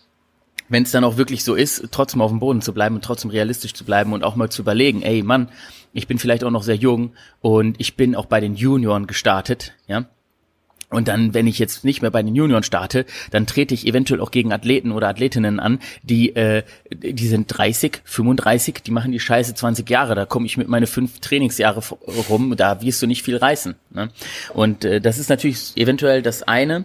wenn 0.74 0.82
es 0.82 0.90
dann 0.90 1.04
auch 1.04 1.16
wirklich 1.16 1.44
so 1.44 1.54
ist, 1.54 1.86
trotzdem 1.92 2.20
auf 2.20 2.32
dem 2.32 2.40
Boden 2.40 2.60
zu 2.60 2.74
bleiben 2.74 2.96
und 2.96 3.04
trotzdem 3.04 3.30
realistisch 3.30 3.74
zu 3.74 3.84
bleiben 3.84 4.12
und 4.12 4.24
auch 4.24 4.34
mal 4.34 4.50
zu 4.50 4.60
überlegen, 4.60 5.02
ey 5.02 5.22
Mann, 5.22 5.48
ich 5.92 6.08
bin 6.08 6.18
vielleicht 6.18 6.42
auch 6.42 6.50
noch 6.50 6.64
sehr 6.64 6.74
jung 6.74 7.12
und 7.40 7.80
ich 7.80 7.96
bin 7.96 8.16
auch 8.16 8.26
bei 8.26 8.40
den 8.40 8.56
Junioren 8.56 9.06
gestartet, 9.06 9.72
ja. 9.86 10.06
Und 10.94 11.08
dann, 11.08 11.34
wenn 11.34 11.46
ich 11.46 11.58
jetzt 11.58 11.84
nicht 11.84 12.02
mehr 12.02 12.10
bei 12.10 12.22
den 12.22 12.34
Junioren 12.34 12.62
starte, 12.62 13.04
dann 13.30 13.46
trete 13.46 13.74
ich 13.74 13.86
eventuell 13.86 14.20
auch 14.20 14.30
gegen 14.30 14.52
Athleten 14.52 14.92
oder 14.92 15.08
Athletinnen 15.08 15.58
an, 15.58 15.80
die, 16.02 16.34
äh, 16.36 16.62
die 16.92 17.26
sind 17.26 17.46
30, 17.48 18.02
35, 18.04 18.82
die 18.84 18.90
machen 18.90 19.12
die 19.12 19.20
Scheiße 19.20 19.54
20 19.54 19.88
Jahre. 19.90 20.14
Da 20.14 20.24
komme 20.24 20.46
ich 20.46 20.56
mit 20.56 20.68
meine 20.68 20.86
fünf 20.86 21.20
Trainingsjahre 21.20 21.82
rum, 22.28 22.54
da 22.56 22.80
wirst 22.80 23.02
du 23.02 23.06
nicht 23.06 23.22
viel 23.22 23.36
reißen. 23.36 23.74
Ne? 23.90 24.10
Und 24.52 24.84
äh, 24.84 25.00
das 25.00 25.18
ist 25.18 25.28
natürlich 25.28 25.76
eventuell 25.76 26.22
das 26.22 26.42
eine. 26.42 26.84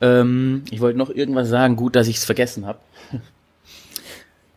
Ähm, 0.00 0.64
ich 0.70 0.80
wollte 0.80 0.98
noch 0.98 1.10
irgendwas 1.10 1.48
sagen, 1.48 1.76
gut, 1.76 1.96
dass 1.96 2.08
ich 2.08 2.16
es 2.16 2.24
vergessen 2.24 2.66
habe. 2.66 2.78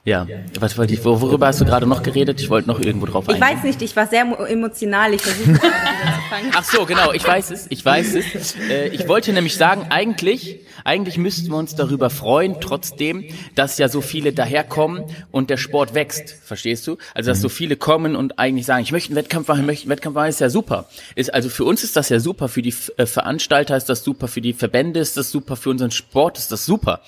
Ja, 0.05 0.25
was 0.59 0.77
wollte 0.77 0.93
ich, 0.93 1.03
worüber 1.03 1.47
hast 1.47 1.59
du 1.59 1.65
gerade 1.65 1.85
noch 1.85 2.03
geredet? 2.03 2.39
Ich 2.39 2.49
wollte 2.49 2.69
noch 2.69 2.79
irgendwo 2.79 3.05
drauf 3.05 3.27
eingehen. 3.27 3.43
Ich 3.43 3.55
weiß 3.57 3.63
nicht, 3.63 3.81
ich 3.81 3.95
war 3.97 4.07
sehr 4.07 4.21
emotional, 4.21 5.13
ich 5.13 5.21
versuche 5.21 5.53
zu 5.53 5.59
fangen. 6.29 6.51
Ach 6.55 6.63
so, 6.63 6.85
genau, 6.85 7.11
ich 7.11 7.27
weiß 7.27 7.51
es, 7.51 7.67
ich 7.69 7.83
weiß 7.83 8.15
es. 8.15 8.55
Äh, 8.69 8.87
ich 8.89 9.09
wollte 9.09 9.33
nämlich 9.33 9.57
sagen, 9.57 9.87
eigentlich, 9.89 10.61
eigentlich 10.85 11.17
müssten 11.17 11.49
wir 11.49 11.57
uns 11.57 11.75
darüber 11.75 12.09
freuen, 12.09 12.61
trotzdem, 12.61 13.25
dass 13.55 13.77
ja 13.77 13.89
so 13.89 13.99
viele 13.99 14.31
daherkommen 14.31 15.03
und 15.31 15.49
der 15.49 15.57
Sport 15.57 15.93
wächst, 15.93 16.29
verstehst 16.43 16.87
du? 16.87 16.97
Also, 17.13 17.31
dass 17.31 17.41
so 17.41 17.49
viele 17.49 17.75
kommen 17.75 18.15
und 18.15 18.39
eigentlich 18.39 18.65
sagen, 18.65 18.81
ich 18.83 18.93
möchte 18.93 19.09
einen 19.09 19.17
Wettkampf 19.17 19.49
machen, 19.49 19.61
ich 19.61 19.67
möchte 19.67 19.83
einen 19.83 19.91
Wettkampf 19.91 20.15
machen, 20.15 20.29
ist 20.29 20.39
ja 20.39 20.49
super. 20.49 20.85
Ist, 21.15 21.33
also 21.33 21.49
für 21.49 21.65
uns 21.65 21.83
ist 21.83 21.97
das 21.97 22.07
ja 22.07 22.21
super, 22.21 22.47
für 22.47 22.61
die 22.61 22.73
äh, 22.95 23.05
Veranstalter 23.05 23.75
ist 23.75 23.89
das 23.89 24.03
super, 24.03 24.29
für 24.29 24.41
die 24.41 24.53
Verbände 24.53 25.01
ist 25.01 25.17
das 25.17 25.29
super, 25.29 25.57
für 25.57 25.69
unseren 25.69 25.91
Sport 25.91 26.37
ist 26.37 26.53
das 26.53 26.65
super. 26.65 27.01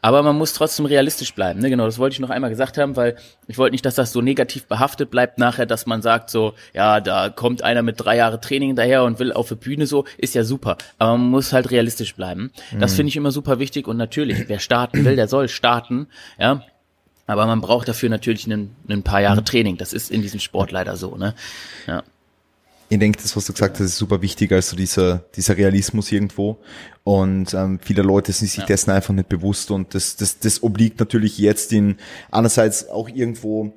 Aber 0.00 0.22
man 0.22 0.38
muss 0.38 0.54
trotzdem 0.54 0.86
realistisch 0.86 1.34
bleiben, 1.34 1.60
ne? 1.60 1.68
Genau, 1.68 1.84
das 1.84 1.98
wollte 1.98 2.14
ich 2.14 2.20
noch 2.20 2.29
einmal 2.30 2.40
einmal 2.40 2.50
gesagt 2.50 2.78
haben, 2.78 2.96
weil 2.96 3.16
ich 3.46 3.58
wollte 3.58 3.72
nicht, 3.72 3.84
dass 3.84 3.94
das 3.94 4.12
so 4.12 4.20
negativ 4.20 4.66
behaftet 4.66 5.10
bleibt 5.10 5.38
nachher, 5.38 5.66
dass 5.66 5.86
man 5.86 6.02
sagt 6.02 6.30
so, 6.30 6.54
ja, 6.74 7.00
da 7.00 7.28
kommt 7.28 7.62
einer 7.62 7.82
mit 7.82 7.96
drei 7.98 8.16
Jahre 8.16 8.40
Training 8.40 8.74
daher 8.74 9.04
und 9.04 9.18
will 9.18 9.32
auf 9.32 9.48
der 9.48 9.56
Bühne 9.56 9.86
so, 9.86 10.04
ist 10.18 10.34
ja 10.34 10.44
super. 10.44 10.76
Aber 10.98 11.16
man 11.16 11.30
muss 11.30 11.52
halt 11.52 11.70
realistisch 11.70 12.14
bleiben. 12.16 12.50
Das 12.78 12.92
mhm. 12.92 12.96
finde 12.96 13.08
ich 13.10 13.16
immer 13.16 13.30
super 13.30 13.58
wichtig 13.58 13.86
und 13.86 13.96
natürlich, 13.96 14.48
wer 14.48 14.58
starten 14.58 15.04
will, 15.04 15.16
der 15.16 15.28
soll 15.28 15.48
starten, 15.48 16.08
ja. 16.38 16.62
Aber 17.26 17.46
man 17.46 17.60
braucht 17.60 17.86
dafür 17.86 18.08
natürlich 18.08 18.48
ein, 18.48 18.74
ein 18.88 19.04
paar 19.04 19.20
Jahre 19.20 19.42
mhm. 19.42 19.44
Training. 19.44 19.76
Das 19.76 19.92
ist 19.92 20.10
in 20.10 20.20
diesem 20.20 20.40
Sport 20.40 20.72
leider 20.72 20.96
so, 20.96 21.16
ne? 21.16 21.34
Ja 21.86 22.02
ich 22.90 22.98
denke, 22.98 23.22
das, 23.22 23.36
was 23.36 23.46
du 23.46 23.52
gesagt 23.52 23.78
hast, 23.78 23.86
ist 23.86 23.96
super 23.96 24.20
wichtig, 24.20 24.50
also 24.50 24.76
dieser, 24.76 25.24
dieser 25.36 25.56
Realismus 25.56 26.10
irgendwo. 26.10 26.58
Und 27.04 27.54
ähm, 27.54 27.78
viele 27.80 28.02
Leute 28.02 28.32
sind 28.32 28.48
sich 28.48 28.60
ja. 28.60 28.66
dessen 28.66 28.90
einfach 28.90 29.14
nicht 29.14 29.28
bewusst 29.28 29.70
und 29.70 29.94
das, 29.94 30.16
das, 30.16 30.40
das 30.40 30.62
obliegt 30.64 30.98
natürlich 30.98 31.38
jetzt 31.38 31.72
in 31.72 31.96
einerseits 32.32 32.88
auch 32.88 33.08
irgendwo 33.08 33.72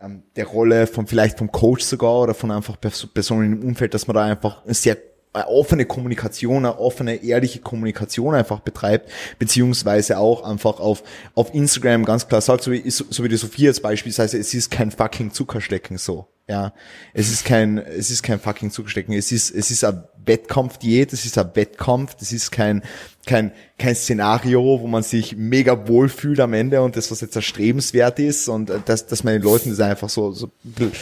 ähm, 0.00 0.24
der 0.34 0.46
Rolle 0.46 0.88
von 0.88 1.06
vielleicht 1.06 1.38
vom 1.38 1.52
Coach 1.52 1.84
sogar 1.84 2.22
oder 2.22 2.34
von 2.34 2.50
einfach 2.50 2.76
Personen 2.80 3.52
im 3.52 3.68
Umfeld, 3.68 3.94
dass 3.94 4.08
man 4.08 4.16
da 4.16 4.24
einfach 4.24 4.62
sehr 4.66 4.98
eine 5.32 5.48
offene 5.48 5.84
Kommunikation, 5.84 6.64
eine 6.64 6.78
offene, 6.78 7.22
ehrliche 7.22 7.60
Kommunikation 7.60 8.34
einfach 8.34 8.60
betreibt, 8.60 9.10
beziehungsweise 9.38 10.18
auch 10.18 10.42
einfach 10.42 10.80
auf, 10.80 11.02
auf 11.34 11.54
Instagram 11.54 12.04
ganz 12.04 12.26
klar 12.26 12.40
sagt, 12.40 12.62
so 12.62 12.72
wie, 12.72 12.88
so 12.88 13.22
wie 13.22 13.28
die 13.28 13.36
Sophia 13.36 13.66
jetzt 13.66 13.82
beispielsweise, 13.82 14.38
es 14.38 14.54
ist 14.54 14.70
kein 14.70 14.90
fucking 14.90 15.32
Zuckerstecken 15.32 15.98
so. 15.98 16.26
Ja, 16.48 16.72
es 17.12 17.30
ist 17.30 17.44
kein, 17.44 17.78
es 17.78 18.10
ist 18.10 18.22
kein 18.22 18.38
fucking 18.38 18.70
Zuckerstecken. 18.70 19.12
Es 19.14 19.32
ist, 19.32 19.50
es 19.50 19.72
ist 19.72 19.82
ein 19.82 20.04
Wettkampfdiät, 20.26 21.12
es 21.12 21.24
ist 21.24 21.38
ein 21.38 21.50
Wettkampf, 21.54 22.14
das 22.16 22.32
ist 22.32 22.50
kein, 22.50 22.82
kein, 23.26 23.52
kein 23.78 23.94
Szenario, 23.94 24.80
wo 24.80 24.86
man 24.86 25.02
sich 25.02 25.36
mega 25.36 25.88
wohl 25.88 26.08
fühlt 26.08 26.40
am 26.40 26.52
Ende 26.52 26.82
und 26.82 26.96
das, 26.96 27.10
was 27.10 27.20
jetzt 27.20 27.36
erstrebenswert 27.36 28.18
ist 28.18 28.48
und 28.48 28.70
dass, 28.84 29.06
dass 29.06 29.24
man 29.24 29.34
den 29.34 29.42
Leuten 29.42 29.70
das 29.70 29.80
einfach 29.80 30.08
so, 30.08 30.32
so 30.32 30.46
ein 30.64 30.92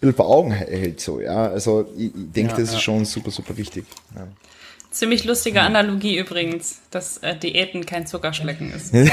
bisschen 0.00 0.14
vor 0.14 0.28
Augen 0.28 0.52
hält, 0.52 1.00
so, 1.00 1.20
ja. 1.20 1.48
Also, 1.48 1.86
ich, 1.96 2.06
ich 2.06 2.32
denke, 2.32 2.52
ja, 2.52 2.58
das 2.58 2.70
ja. 2.70 2.76
ist 2.76 2.82
schon 2.82 3.04
super, 3.04 3.30
super 3.30 3.56
wichtig. 3.56 3.84
Ja. 4.14 4.26
Ziemlich 4.98 5.22
lustige 5.22 5.60
Analogie 5.60 6.18
übrigens, 6.18 6.80
dass 6.90 7.18
äh, 7.18 7.36
Diäten 7.36 7.86
kein 7.86 8.08
Zuckerschlecken 8.08 8.72
ist. 8.72 8.92
ja, 8.92 9.04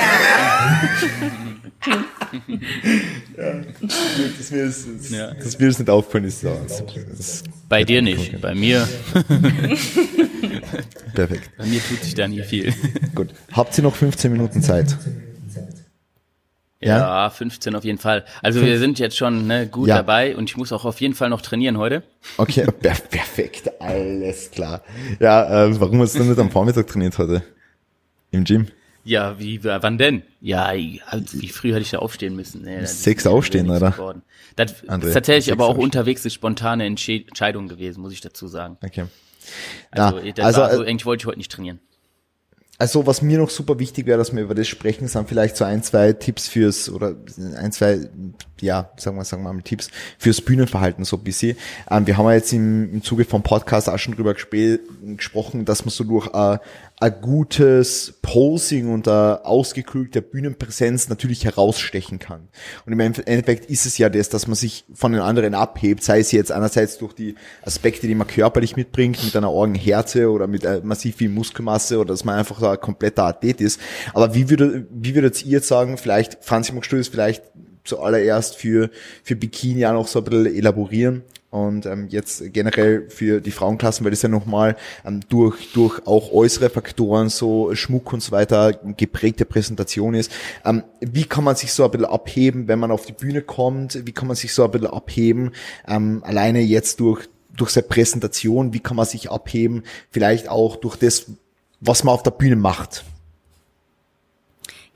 dass, 4.35 4.49
mir 4.49 4.65
das, 4.65 4.87
das, 4.97 5.09
ja. 5.11 5.31
dass 5.35 5.59
mir 5.59 5.67
das 5.67 5.77
nicht 5.77 5.89
auffallen 5.91 6.25
ist. 6.25 6.43
Das, 6.43 6.83
das 7.15 7.43
bei 7.69 7.83
dir 7.83 8.01
nicht, 8.01 8.29
okay. 8.29 8.39
bei 8.41 8.55
mir. 8.55 8.89
Perfekt. 11.13 11.51
Bei 11.55 11.67
mir 11.67 11.79
tut 11.87 12.03
sich 12.03 12.15
da 12.15 12.27
nie 12.27 12.41
viel. 12.41 12.73
Gut. 13.13 13.29
Habt 13.51 13.77
ihr 13.77 13.83
noch 13.83 13.95
15 13.95 14.31
Minuten 14.31 14.63
Zeit? 14.63 14.97
Ja? 16.81 16.97
ja, 16.97 17.29
15 17.29 17.75
auf 17.75 17.83
jeden 17.83 17.97
Fall. 17.97 18.25
Also 18.41 18.61
wir 18.61 18.77
sind 18.79 18.99
jetzt 18.99 19.17
schon 19.17 19.47
ne, 19.47 19.67
gut 19.67 19.87
ja. 19.87 19.95
dabei 19.95 20.35
und 20.35 20.49
ich 20.49 20.57
muss 20.57 20.71
auch 20.71 20.85
auf 20.85 20.99
jeden 21.01 21.15
Fall 21.15 21.29
noch 21.29 21.41
trainieren 21.41 21.77
heute. 21.77 22.03
Okay, 22.37 22.65
perfekt, 22.79 23.71
alles 23.81 24.51
klar. 24.51 24.81
Ja, 25.19 25.65
äh, 25.65 25.79
warum 25.79 26.01
hast 26.01 26.15
du 26.15 26.23
nicht 26.23 26.37
am 26.37 26.51
Vormittag 26.51 26.87
trainiert 26.87 27.17
heute? 27.17 27.43
Im 28.31 28.43
Gym? 28.43 28.67
Ja, 29.05 29.39
wie, 29.39 29.63
wann 29.63 29.99
denn? 29.99 30.23
Ja, 30.41 30.65
also 30.65 31.41
wie 31.41 31.47
früh 31.47 31.69
hätte 31.69 31.81
ich 31.81 31.91
da 31.91 31.99
aufstehen 31.99 32.35
müssen? 32.35 32.63
Nee, 32.63 32.83
sechs 32.85 33.27
aufstehen, 33.27 33.69
oder? 33.69 34.15
Das 34.55 34.83
André, 34.87 35.07
ist 35.07 35.13
tatsächlich 35.13 35.51
aber 35.51 35.67
auch 35.67 35.77
unterwegs 35.77 36.23
eine 36.23 36.31
spontane 36.31 36.85
Entscheidung 36.85 37.67
gewesen, 37.67 38.01
muss 38.01 38.13
ich 38.13 38.21
dazu 38.21 38.47
sagen. 38.47 38.77
Okay. 38.83 39.05
Also, 39.91 40.17
ja, 40.17 40.33
also, 40.43 40.63
also, 40.63 40.81
eigentlich 40.81 41.05
wollte 41.05 41.21
ich 41.21 41.27
heute 41.27 41.37
nicht 41.37 41.51
trainieren. 41.51 41.79
Also 42.77 43.07
was 43.07 43.21
mir 43.21 43.37
noch 43.37 43.49
super 43.49 43.79
wichtig 43.79 44.05
wäre, 44.05 44.17
dass 44.17 44.35
wir 44.35 44.43
über 44.43 44.55
das 44.55 44.67
sprechen, 44.67 45.07
sind 45.07 45.29
vielleicht 45.29 45.55
so 45.55 45.63
ein, 45.63 45.81
zwei 45.81 46.11
Tipps 46.11 46.47
fürs, 46.47 46.89
oder 46.89 47.15
ein, 47.55 47.71
zwei, 47.71 48.09
ja, 48.59 48.89
sagen 48.97 49.15
wir, 49.15 49.23
sagen 49.23 49.43
wir 49.43 49.53
mal 49.53 49.61
Tipps 49.61 49.89
fürs 50.17 50.41
Bühnenverhalten 50.41 51.05
so 51.05 51.15
ein 51.15 51.23
bisschen. 51.23 51.57
Ähm, 51.89 52.05
wir 52.05 52.17
haben 52.17 52.25
ja 52.25 52.33
jetzt 52.33 52.51
im, 52.51 52.95
im 52.95 53.03
Zuge 53.03 53.23
vom 53.23 53.43
Podcast 53.43 53.89
auch 53.89 53.97
schon 53.97 54.15
drüber 54.15 54.33
gesprochen, 54.33 55.63
dass 55.63 55.85
man 55.85 55.91
so 55.91 56.03
durch 56.03 56.27
äh, 56.33 56.57
ein 56.97 57.21
gutes 57.21 58.19
Posing 58.21 58.91
und 58.91 59.07
eine 59.07 59.43
ausgeklügelte 59.43 60.21
Bühnenpräsenz 60.21 61.09
natürlich 61.09 61.43
herausstechen 61.43 62.19
kann. 62.19 62.47
Und 62.85 62.93
im 62.93 62.99
Endeffekt 63.01 63.69
ist 63.69 63.85
es 63.85 63.97
ja 63.97 64.09
das, 64.09 64.29
dass 64.29 64.47
man 64.47 64.55
sich 64.55 64.85
von 64.93 65.11
den 65.11 65.21
anderen 65.21 65.55
abhebt, 65.55 66.03
sei 66.03 66.19
es 66.19 66.31
jetzt 66.31 66.53
einerseits 66.53 66.97
durch 66.97 67.13
die 67.13 67.35
Aspekte, 67.63 68.07
die 68.07 68.15
man 68.15 68.27
körperlich 68.27 68.77
mitbringt, 68.77 69.21
mit 69.25 69.35
einer 69.35 69.51
Orgenhärte 69.51 70.31
oder 70.31 70.47
mit 70.47 70.63
äh, 70.63 70.79
massiv 70.83 71.17
viel 71.17 71.29
Muskelmasse 71.29 71.99
oder 71.99 72.13
dass 72.13 72.23
man 72.23 72.39
einfach 72.39 72.59
so 72.59 72.67
ein 72.67 72.79
kompletter 72.79 73.25
Athlet 73.25 73.59
ist. 73.59 73.79
Aber 74.13 74.33
wie 74.33 74.49
würde, 74.49 74.87
wie 74.89 75.15
würdet 75.15 75.45
ihr 75.45 75.51
jetzt 75.51 75.67
sagen, 75.67 75.97
vielleicht, 75.97 76.39
magst 76.49 76.91
du 76.91 76.97
das 76.97 77.09
vielleicht 77.09 77.43
zuallererst 77.85 78.55
für, 78.57 78.89
für 79.23 79.35
Bikini 79.35 79.85
auch 79.85 79.93
noch 79.93 80.07
so 80.07 80.19
ein 80.19 80.25
bisschen 80.25 80.55
elaborieren? 80.55 81.23
und 81.55 81.85
ähm, 81.85 82.07
jetzt 82.09 82.53
generell 82.53 83.09
für 83.09 83.39
die 83.39 83.51
Frauenklassen, 83.51 84.03
weil 84.03 84.11
das 84.11 84.21
ja 84.21 84.27
nochmal 84.27 84.75
ähm, 85.05 85.21
durch, 85.29 85.71
durch 85.71 86.05
auch 86.05 86.33
äußere 86.33 86.69
Faktoren, 86.69 87.29
so 87.29 87.73
Schmuck 87.75 88.11
und 88.11 88.21
so 88.21 88.33
weiter, 88.33 88.73
geprägte 88.73 89.45
Präsentation 89.45 90.15
ist. 90.15 90.31
Ähm, 90.65 90.83
wie 90.99 91.23
kann 91.23 91.45
man 91.45 91.55
sich 91.55 91.71
so 91.71 91.85
ein 91.85 91.91
bisschen 91.91 92.07
abheben, 92.07 92.67
wenn 92.67 92.79
man 92.79 92.91
auf 92.91 93.05
die 93.05 93.13
Bühne 93.13 93.41
kommt? 93.41 94.05
Wie 94.05 94.11
kann 94.11 94.27
man 94.27 94.35
sich 94.35 94.53
so 94.53 94.65
ein 94.65 94.71
bisschen 94.71 94.87
abheben, 94.87 95.51
ähm, 95.87 96.21
alleine 96.25 96.59
jetzt 96.59 96.99
durch, 96.99 97.29
durch 97.55 97.69
seine 97.69 97.87
Präsentation? 97.87 98.73
Wie 98.73 98.81
kann 98.81 98.97
man 98.97 99.05
sich 99.05 99.31
abheben? 99.31 99.83
Vielleicht 100.11 100.49
auch 100.49 100.75
durch 100.75 100.97
das, 100.97 101.27
was 101.79 102.03
man 102.03 102.15
auf 102.15 102.23
der 102.23 102.31
Bühne 102.31 102.57
macht. 102.57 103.05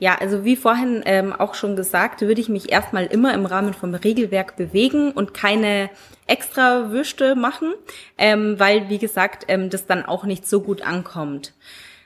Ja, 0.00 0.16
also 0.18 0.46
wie 0.46 0.56
vorhin 0.56 1.02
ähm, 1.04 1.34
auch 1.34 1.54
schon 1.54 1.76
gesagt, 1.76 2.22
würde 2.22 2.40
ich 2.40 2.48
mich 2.48 2.72
erstmal 2.72 3.04
immer 3.04 3.34
im 3.34 3.44
Rahmen 3.44 3.74
vom 3.74 3.94
Regelwerk 3.94 4.56
bewegen 4.56 5.12
und 5.12 5.34
keine 5.34 5.90
extra 6.26 6.90
Würste 6.90 7.34
machen, 7.34 7.74
ähm, 8.16 8.58
weil, 8.58 8.88
wie 8.88 8.96
gesagt, 8.96 9.44
ähm, 9.48 9.68
das 9.68 9.84
dann 9.84 10.06
auch 10.06 10.24
nicht 10.24 10.48
so 10.48 10.62
gut 10.62 10.80
ankommt. 10.80 11.52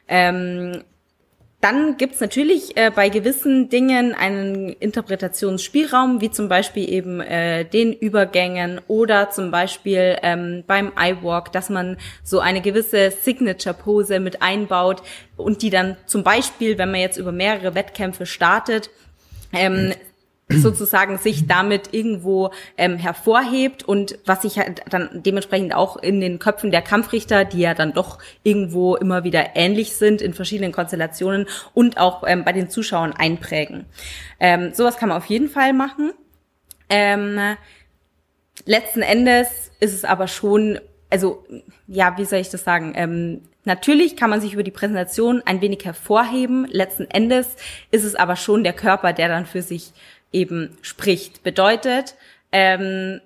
Ähm, 0.09 0.83
dann 1.65 1.97
gibt's 1.97 2.21
natürlich 2.21 2.77
äh, 2.77 2.91
bei 2.95 3.09
gewissen 3.09 3.71
Dingen 3.71 4.13
einen 4.13 4.69
Interpretationsspielraum, 4.69 6.21
wie 6.21 6.31
zum 6.31 6.51
Beispiel 6.51 6.87
eben 6.87 7.23
äh, 7.23 7.65
den 7.65 7.95
Übergängen 7.95 8.83
oder 8.87 9.31
zum 9.31 9.51
Beispiel 9.51 10.19
ähm, 10.23 10.65
beim 10.67 10.93
iWalk, 10.95 11.53
dass 11.53 11.71
man 11.71 11.97
so 12.23 12.41
eine 12.41 12.61
gewisse 12.61 13.11
Signature-Pose 13.11 14.21
mit 14.21 14.43
einbaut 14.43 15.03
und 15.39 15.63
die 15.63 15.71
dann 15.71 15.97
zum 16.05 16.23
Beispiel, 16.23 16.77
wenn 16.77 16.91
man 16.91 17.01
jetzt 17.01 17.17
über 17.17 17.33
mehrere 17.33 17.75
Wettkämpfe 17.75 18.27
startet, 18.27 18.91
ähm, 19.55 19.95
sozusagen 20.51 21.19
sich 21.19 21.47
damit 21.47 21.93
irgendwo 21.93 22.51
ähm, 22.77 22.97
hervorhebt 22.97 23.83
und 23.83 24.19
was 24.27 24.43
sich 24.43 24.59
halt 24.59 24.83
dann 24.91 25.23
dementsprechend 25.23 25.75
auch 25.75 25.97
in 25.97 26.21
den 26.21 26.39
Köpfen 26.39 26.71
der 26.71 26.83
Kampfrichter, 26.83 27.45
die 27.45 27.61
ja 27.61 27.75
dann 27.75 27.93
doch 27.93 28.19
irgendwo 28.43 28.97
immer 28.97 29.25
wieder 29.25 29.57
ähnlich 29.57 29.97
sind 29.97 30.21
in 30.21 30.35
verschiedenen 30.35 30.73
Konstellationen 30.73 31.47
und 31.73 31.99
auch 31.99 32.25
ähm, 32.27 32.45
bei 32.45 32.53
den 32.53 32.69
Zuschauern 32.69 33.13
einprägen. 33.13 33.87
Ähm, 34.39 34.75
sowas 34.75 34.99
kann 34.99 35.09
man 35.09 35.19
auf 35.19 35.27
jeden 35.27 35.49
Fall 35.49 35.73
machen. 35.73 36.13
Ähm, 36.91 37.57
letzten 38.67 39.03
Endes 39.03 39.71
ist 39.81 39.95
es 39.95 40.05
aber 40.05 40.29
schon, 40.29 40.79
also 41.09 41.45
ja, 41.87 42.19
wie 42.19 42.25
soll 42.27 42.41
ich 42.41 42.51
das 42.51 42.65
sagen? 42.65 42.93
Ähm, 42.97 43.41
Natürlich 43.65 44.17
kann 44.17 44.29
man 44.29 44.43
sich 44.43 44.53
über 44.53 44.63
die 44.63 44.71
Präsentation 44.71 45.43
ein 45.47 45.63
wenig 45.63 45.85
hervorheben. 45.87 46.67
Letzten 46.71 47.05
Endes 47.11 47.57
ist 47.91 48.05
es 48.05 48.15
aber 48.15 48.37
schon 48.37 48.63
der 48.63 48.75
Körper, 48.75 49.15
der 49.15 49.29
dann 49.29 49.47
für 49.47 49.63
sich 49.63 49.93
eben 50.35 50.77
spricht. 50.83 51.43
Bedeutet, 51.43 52.17
ähm, 52.53 53.21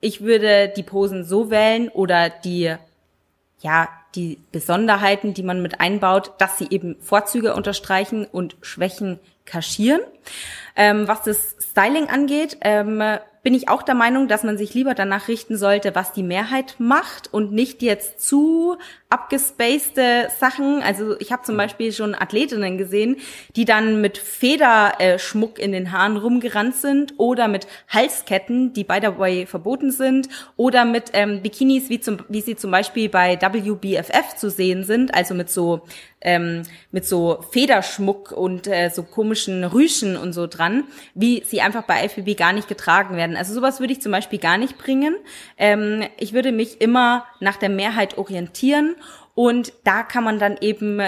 ich 0.00 0.20
würde 0.20 0.72
die 0.76 0.82
Posen 0.82 1.24
so 1.24 1.50
wählen 1.50 1.88
oder 1.88 2.30
die, 2.30 2.74
ja, 3.60 3.88
die 4.14 4.38
Besonderheiten, 4.52 5.34
die 5.34 5.42
man 5.42 5.62
mit 5.62 5.80
einbaut, 5.80 6.32
dass 6.38 6.58
sie 6.58 6.68
eben 6.70 6.96
Vorzüge 7.00 7.54
unterstreichen 7.54 8.26
und 8.26 8.56
Schwächen 8.60 9.18
kaschieren. 9.44 10.00
Ähm, 10.76 11.08
was 11.08 11.22
das 11.22 11.56
Styling 11.70 12.08
angeht, 12.08 12.58
ähm, 12.60 13.02
bin 13.44 13.54
ich 13.54 13.68
auch 13.68 13.82
der 13.82 13.94
Meinung, 13.94 14.26
dass 14.26 14.42
man 14.42 14.56
sich 14.56 14.72
lieber 14.72 14.94
danach 14.94 15.28
richten 15.28 15.56
sollte, 15.58 15.94
was 15.94 16.12
die 16.12 16.22
Mehrheit 16.22 16.76
macht 16.78 17.32
und 17.32 17.52
nicht 17.52 17.82
jetzt 17.82 18.26
zu 18.26 18.78
abgespacede 19.10 20.28
Sachen. 20.40 20.82
Also 20.82 21.20
ich 21.20 21.30
habe 21.30 21.42
zum 21.42 21.56
Beispiel 21.58 21.92
schon 21.92 22.14
Athletinnen 22.14 22.78
gesehen, 22.78 23.16
die 23.54 23.66
dann 23.66 24.00
mit 24.00 24.16
Federschmuck 24.16 25.58
in 25.58 25.72
den 25.72 25.92
Haaren 25.92 26.16
rumgerannt 26.16 26.74
sind 26.74 27.14
oder 27.18 27.46
mit 27.46 27.66
Halsketten, 27.88 28.72
die 28.72 28.82
by 28.82 28.98
the 29.02 29.18
way 29.18 29.46
verboten 29.46 29.92
sind, 29.92 30.28
oder 30.56 30.86
mit 30.86 31.10
ähm, 31.12 31.42
Bikinis, 31.42 31.90
wie, 31.90 32.00
zum, 32.00 32.18
wie 32.30 32.40
sie 32.40 32.56
zum 32.56 32.70
Beispiel 32.70 33.10
bei 33.10 33.38
WBFF 33.40 34.36
zu 34.36 34.48
sehen 34.48 34.84
sind, 34.84 35.14
also 35.14 35.34
mit 35.34 35.50
so 35.50 35.82
ähm, 36.24 36.62
mit 36.90 37.06
so 37.06 37.44
Federschmuck 37.52 38.32
und 38.32 38.66
äh, 38.66 38.90
so 38.90 39.02
komischen 39.02 39.62
Rüschen 39.64 40.16
und 40.16 40.32
so 40.32 40.46
dran, 40.46 40.84
wie 41.14 41.42
sie 41.44 41.60
einfach 41.60 41.82
bei 41.82 42.08
FBB 42.08 42.36
gar 42.36 42.52
nicht 42.52 42.66
getragen 42.66 43.16
werden. 43.16 43.36
Also 43.36 43.54
sowas 43.54 43.80
würde 43.80 43.92
ich 43.92 44.00
zum 44.00 44.12
Beispiel 44.12 44.38
gar 44.38 44.58
nicht 44.58 44.78
bringen. 44.78 45.14
Ähm, 45.56 46.04
ich 46.18 46.32
würde 46.32 46.50
mich 46.50 46.80
immer 46.80 47.24
nach 47.40 47.56
der 47.56 47.68
Mehrheit 47.68 48.18
orientieren 48.18 48.96
und 49.34 49.72
da 49.84 50.02
kann 50.02 50.24
man 50.24 50.38
dann 50.38 50.56
eben 50.60 51.00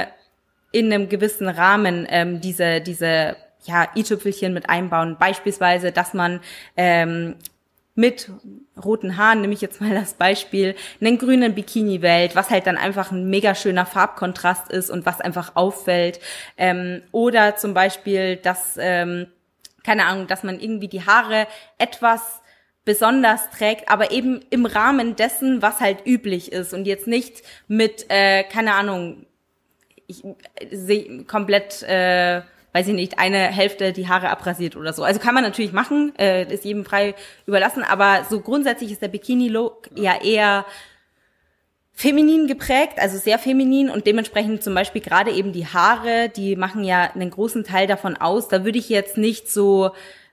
in 0.73 0.93
einem 0.93 1.09
gewissen 1.09 1.49
Rahmen 1.49 2.07
ähm, 2.11 2.41
diese 2.41 2.81
diese 2.81 3.37
ja, 3.65 3.89
i-Tüpfelchen 3.97 4.53
mit 4.53 4.69
einbauen. 4.69 5.17
Beispielsweise, 5.19 5.93
dass 5.93 6.15
man 6.15 6.41
ähm, 6.77 7.37
mit 7.97 8.31
roten 8.83 9.17
Haaren, 9.17 9.41
nehme 9.41 9.55
ich 9.55 9.63
jetzt 9.63 9.81
mal 9.81 9.93
das 9.93 10.15
Beispiel, 10.15 10.77
einen 11.01 11.19
grünen 11.19 11.55
Bikini 11.55 12.03
wählt, 12.03 12.37
was 12.37 12.51
halt 12.51 12.67
dann 12.67 12.77
einfach 12.77 13.11
ein 13.11 13.29
mega 13.29 13.55
schöner 13.55 13.87
Farbkontrast 13.87 14.71
ist 14.71 14.91
und 14.91 15.05
was 15.07 15.21
einfach 15.21 15.57
auffällt. 15.57 16.21
Ähm, 16.57 17.03
oder 17.11 17.57
zum 17.57 17.75
Beispiel, 17.75 18.37
dass, 18.37 18.77
ähm, 18.79 19.27
keine 19.83 20.05
Ahnung, 20.05 20.27
dass 20.27 20.45
man 20.45 20.61
irgendwie 20.61 20.89
die 20.89 21.05
Haare 21.05 21.49
etwas 21.79 22.43
besonders 22.85 23.51
trägt, 23.51 23.89
aber 23.91 24.13
eben 24.13 24.45
im 24.51 24.65
Rahmen 24.65 25.17
dessen, 25.17 25.61
was 25.61 25.81
halt 25.81 26.07
üblich 26.07 26.53
ist 26.53 26.73
und 26.73 26.87
jetzt 26.87 27.09
nicht 27.09 27.43
mit, 27.67 28.07
äh, 28.09 28.45
keine 28.45 28.75
Ahnung, 28.75 29.27
ich 30.07 30.23
sehe 30.71 31.25
komplett 31.25 31.83
äh, 31.83 32.43
weiß 32.77 32.89
ich 32.89 32.95
nicht, 32.95 33.19
eine 33.19 33.39
Hälfte 33.39 33.95
die 33.95 34.07
Haare 34.07 34.29
abrasiert 34.29 34.77
oder 34.77 34.93
so. 34.93 35.03
Also 35.03 35.19
kann 35.19 35.35
man 35.35 35.43
natürlich 35.43 35.73
machen, 35.73 36.13
äh, 36.19 36.53
ist 36.53 36.67
jedem 36.67 36.85
frei 36.85 37.15
überlassen, 37.47 37.83
aber 37.83 38.27
so 38.29 38.41
grundsätzlich 38.41 38.93
ist 38.93 39.01
der 39.01 39.09
Bikini-Look 39.09 39.89
ja 39.95 40.21
eher 40.23 40.67
feminin 41.95 42.47
geprägt, 42.47 42.99
also 42.99 43.17
sehr 43.17 43.39
feminin 43.39 43.89
und 43.89 44.07
dementsprechend 44.07 44.63
zum 44.63 44.75
Beispiel 44.75 45.01
gerade 45.01 45.31
eben 45.31 45.55
die 45.55 45.67
Haare, 45.67 46.29
die 46.29 46.55
machen 46.55 46.85
ja 46.85 47.11
einen 47.15 47.31
großen 47.31 47.65
Teil 47.65 47.87
davon 47.87 48.15
aus. 48.19 48.49
Da 48.49 48.67
würde 48.67 48.79
ich 48.79 48.91
jetzt 48.91 49.17
nicht 49.17 49.51
so 49.51 49.93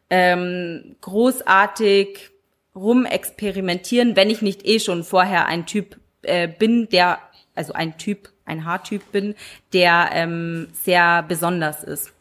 ähm, 0.09 0.97
großartig 0.99 2.29
rumexperimentieren, 2.75 4.17
wenn 4.17 4.29
ich 4.29 4.41
nicht 4.41 4.67
eh 4.67 4.81
schon 4.81 5.05
vorher 5.05 5.45
ein 5.45 5.65
Typ 5.65 5.95
äh, 6.23 6.49
bin, 6.49 6.89
der, 6.89 7.19
also 7.55 7.71
ein 7.71 7.97
Typ, 7.97 8.33
ein 8.43 8.65
Haartyp 8.65 9.13
bin, 9.13 9.35
der 9.71 10.09
ähm, 10.11 10.67
sehr 10.73 11.23
besonders 11.23 11.85
ist. 11.85 12.12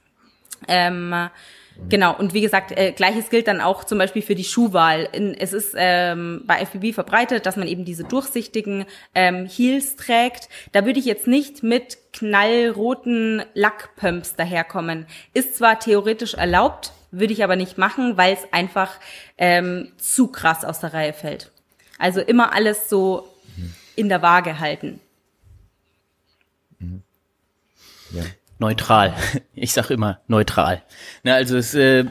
Ähm, 0.69 1.31
Genau, 1.89 2.17
und 2.17 2.35
wie 2.35 2.41
gesagt, 2.41 2.73
äh, 2.77 2.93
gleiches 2.93 3.31
gilt 3.31 3.49
dann 3.49 3.61
auch 3.61 3.85
zum 3.85 3.99
Beispiel 3.99 4.23
für 4.23 4.35
die 4.35 4.45
Schuhwahl. 4.45 5.09
In, 5.13 5.35
es 5.35 5.53
ist 5.53 5.75
ähm, 5.77 6.43
bei 6.47 6.65
FBB 6.65 6.95
verbreitet, 6.95 7.47
dass 7.47 7.57
man 7.57 7.67
eben 7.67 7.85
diese 7.85 8.05
durchsichtigen 8.05 8.85
ähm, 9.15 9.47
Heels 9.47 9.97
trägt. 9.97 10.49
Da 10.73 10.85
würde 10.85 10.99
ich 10.99 11.07
jetzt 11.07 11.27
nicht 11.27 11.63
mit 11.63 11.99
knallroten 12.13 13.43
Lackpumps 13.55 14.37
daherkommen. 14.37 15.07
Ist 15.35 15.57
zwar 15.57 15.79
theoretisch 15.79 16.35
erlaubt, 16.35 16.93
würde 17.11 17.33
ich 17.33 17.43
aber 17.43 17.57
nicht 17.57 17.79
machen, 17.79 18.17
weil 18.17 18.35
es 18.35 18.53
einfach 18.53 18.93
ähm, 19.39 19.93
zu 19.99 20.29
krass 20.29 20.65
aus 20.65 20.81
der 20.81 20.95
Reihe 20.95 21.13
fällt. 21.13 21.51
Also 21.99 22.21
immer 22.21 22.53
alles 22.53 22.89
so 22.89 23.29
in 23.97 24.09
der 24.09 24.23
Waage 24.23 24.59
halten. 24.59 25.01
Mhm. 26.79 27.03
Ja. 28.13 28.25
Neutral. 28.59 29.15
Ich 29.55 29.75
sag 29.75 29.91
immer 29.91 30.19
neutral. 30.27 30.83
Na, 31.23 31.35
also 31.35 31.57
es, 31.57 31.73
äh, 31.75 32.05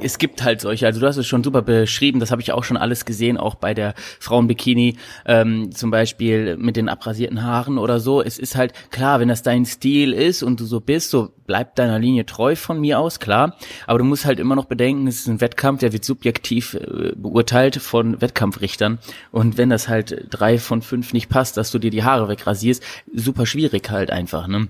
es 0.00 0.16
gibt 0.16 0.42
halt 0.42 0.62
solche. 0.62 0.86
Also 0.86 1.00
du 1.00 1.06
hast 1.06 1.18
es 1.18 1.26
schon 1.26 1.44
super 1.44 1.60
beschrieben. 1.60 2.20
Das 2.20 2.30
habe 2.30 2.40
ich 2.40 2.52
auch 2.52 2.64
schon 2.64 2.78
alles 2.78 3.04
gesehen, 3.04 3.36
auch 3.36 3.56
bei 3.56 3.74
der 3.74 3.94
Frauenbikini 4.18 4.96
ähm, 5.26 5.72
zum 5.72 5.90
Beispiel 5.90 6.56
mit 6.56 6.76
den 6.76 6.88
abrasierten 6.88 7.42
Haaren 7.42 7.76
oder 7.76 8.00
so. 8.00 8.22
Es 8.22 8.38
ist 8.38 8.56
halt 8.56 8.72
klar, 8.90 9.20
wenn 9.20 9.28
das 9.28 9.42
dein 9.42 9.66
Stil 9.66 10.14
ist 10.14 10.42
und 10.42 10.60
du 10.60 10.64
so 10.64 10.80
bist, 10.80 11.10
so 11.10 11.34
bleib 11.46 11.74
deiner 11.74 11.98
Linie 11.98 12.24
treu 12.24 12.56
von 12.56 12.80
mir 12.80 12.98
aus, 12.98 13.20
klar. 13.20 13.56
Aber 13.86 13.98
du 13.98 14.04
musst 14.04 14.24
halt 14.24 14.38
immer 14.40 14.56
noch 14.56 14.66
bedenken, 14.66 15.06
es 15.06 15.20
ist 15.20 15.26
ein 15.26 15.42
Wettkampf, 15.42 15.80
der 15.80 15.92
wird 15.92 16.04
subjektiv 16.04 16.74
äh, 16.74 17.12
beurteilt 17.14 17.76
von 17.76 18.22
Wettkampfrichtern. 18.22 19.00
Und 19.32 19.58
wenn 19.58 19.68
das 19.68 19.88
halt 19.88 20.28
drei 20.30 20.58
von 20.58 20.80
fünf 20.80 21.12
nicht 21.12 21.28
passt, 21.28 21.58
dass 21.58 21.70
du 21.70 21.78
dir 21.78 21.90
die 21.90 22.04
Haare 22.04 22.28
wegrasierst, 22.28 22.82
super 23.12 23.44
schwierig 23.44 23.90
halt 23.90 24.10
einfach. 24.10 24.46
Ne? 24.46 24.68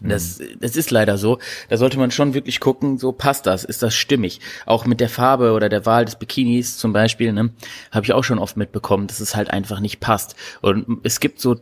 Das, 0.00 0.40
das 0.60 0.76
ist 0.76 0.90
leider 0.90 1.18
so. 1.18 1.38
Da 1.68 1.76
sollte 1.76 1.98
man 1.98 2.10
schon 2.10 2.34
wirklich 2.34 2.60
gucken, 2.60 2.98
so 2.98 3.10
passt 3.10 3.46
das, 3.46 3.64
ist 3.64 3.82
das 3.82 3.94
stimmig. 3.94 4.40
Auch 4.64 4.86
mit 4.86 5.00
der 5.00 5.08
Farbe 5.08 5.52
oder 5.52 5.68
der 5.68 5.86
Wahl 5.86 6.04
des 6.04 6.16
Bikinis 6.16 6.78
zum 6.78 6.92
Beispiel, 6.92 7.32
ne, 7.32 7.50
habe 7.90 8.06
ich 8.06 8.12
auch 8.12 8.22
schon 8.22 8.38
oft 8.38 8.56
mitbekommen, 8.56 9.08
dass 9.08 9.18
es 9.18 9.34
halt 9.34 9.50
einfach 9.50 9.80
nicht 9.80 9.98
passt. 9.98 10.36
Und 10.60 11.00
es 11.02 11.18
gibt 11.18 11.40
so 11.40 11.56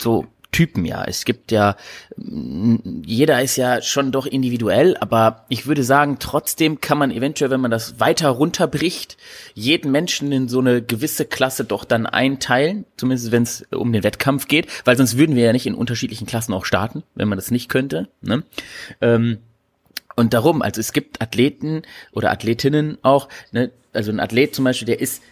so 0.00 0.26
Typen 0.52 0.84
ja. 0.84 1.04
Es 1.04 1.24
gibt 1.24 1.52
ja, 1.52 1.76
jeder 2.16 3.42
ist 3.42 3.56
ja 3.56 3.82
schon 3.82 4.12
doch 4.12 4.26
individuell, 4.26 4.96
aber 4.98 5.44
ich 5.48 5.66
würde 5.66 5.82
sagen, 5.82 6.16
trotzdem 6.18 6.80
kann 6.80 6.98
man 6.98 7.10
eventuell, 7.10 7.50
wenn 7.50 7.60
man 7.60 7.70
das 7.70 8.00
weiter 8.00 8.28
runterbricht, 8.28 9.16
jeden 9.54 9.92
Menschen 9.92 10.32
in 10.32 10.48
so 10.48 10.60
eine 10.60 10.82
gewisse 10.82 11.24
Klasse 11.24 11.64
doch 11.64 11.84
dann 11.84 12.06
einteilen, 12.06 12.84
zumindest 12.96 13.32
wenn 13.32 13.42
es 13.42 13.64
um 13.70 13.92
den 13.92 14.02
Wettkampf 14.02 14.48
geht, 14.48 14.68
weil 14.84 14.96
sonst 14.96 15.18
würden 15.18 15.36
wir 15.36 15.44
ja 15.44 15.52
nicht 15.52 15.66
in 15.66 15.74
unterschiedlichen 15.74 16.26
Klassen 16.26 16.54
auch 16.54 16.64
starten, 16.64 17.02
wenn 17.14 17.28
man 17.28 17.38
das 17.38 17.50
nicht 17.50 17.68
könnte. 17.68 18.08
Ne? 18.22 18.42
Ähm, 19.00 19.38
und 20.16 20.32
darum, 20.32 20.62
also 20.62 20.80
es 20.80 20.92
gibt 20.92 21.20
Athleten 21.20 21.82
oder 22.12 22.30
Athletinnen 22.30 22.96
auch, 23.02 23.28
ne, 23.52 23.70
also 23.92 24.10
ein 24.10 24.20
Athlet 24.20 24.54
zum 24.54 24.64
Beispiel, 24.64 24.86
der 24.86 25.00
ist 25.00 25.22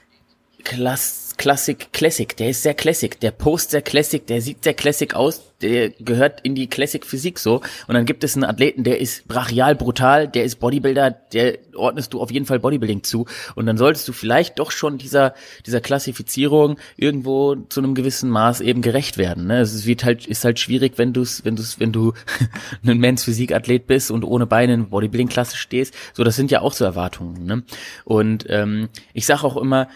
klass 0.64 1.24
Classic 1.36 1.92
Classic, 1.92 2.36
der 2.36 2.50
ist 2.50 2.62
sehr 2.62 2.74
Classic, 2.74 3.18
der 3.18 3.30
post 3.32 3.72
sehr 3.72 3.82
Classic, 3.82 4.24
der 4.24 4.40
sieht 4.40 4.62
sehr 4.62 4.74
Classic 4.74 5.14
aus, 5.14 5.52
der 5.60 5.90
gehört 5.90 6.40
in 6.42 6.54
die 6.54 6.68
Classic 6.68 7.04
Physik 7.04 7.38
so. 7.38 7.60
Und 7.86 7.94
dann 7.94 8.06
gibt 8.06 8.22
es 8.22 8.36
einen 8.36 8.44
Athleten, 8.44 8.84
der 8.84 9.00
ist 9.00 9.26
brachial 9.26 9.74
brutal, 9.74 10.28
der 10.28 10.44
ist 10.44 10.56
Bodybuilder, 10.60 11.10
der 11.10 11.58
ordnest 11.74 12.12
du 12.14 12.20
auf 12.20 12.30
jeden 12.30 12.46
Fall 12.46 12.60
Bodybuilding 12.60 13.02
zu. 13.02 13.26
Und 13.56 13.66
dann 13.66 13.76
solltest 13.76 14.06
du 14.06 14.12
vielleicht 14.12 14.58
doch 14.58 14.70
schon 14.70 14.98
dieser, 14.98 15.34
dieser 15.66 15.80
Klassifizierung 15.80 16.78
irgendwo 16.96 17.56
zu 17.56 17.80
einem 17.80 17.94
gewissen 17.94 18.30
Maß 18.30 18.60
eben 18.60 18.82
gerecht 18.82 19.18
werden. 19.18 19.46
Ne? 19.46 19.60
Es 19.60 19.86
wird 19.86 20.04
halt, 20.04 20.26
ist 20.26 20.44
halt 20.44 20.60
schwierig, 20.60 20.98
wenn 20.98 21.12
du 21.12 21.24
wenn 21.42 21.56
du's, 21.56 21.80
wenn 21.80 21.92
du 21.92 22.12
ein 22.86 22.98
Men's 22.98 23.24
Physik-Athlet 23.24 23.86
bist 23.86 24.10
und 24.10 24.24
ohne 24.24 24.46
Beine 24.46 24.74
in 24.74 24.90
Bodybuilding-Klasse 24.90 25.56
stehst. 25.56 25.94
So, 26.12 26.22
das 26.22 26.36
sind 26.36 26.50
ja 26.50 26.60
auch 26.60 26.72
so 26.72 26.84
Erwartungen. 26.84 27.44
Ne? 27.44 27.62
Und 28.04 28.46
ähm, 28.48 28.88
ich 29.14 29.26
sage 29.26 29.44
auch 29.44 29.56
immer, 29.56 29.88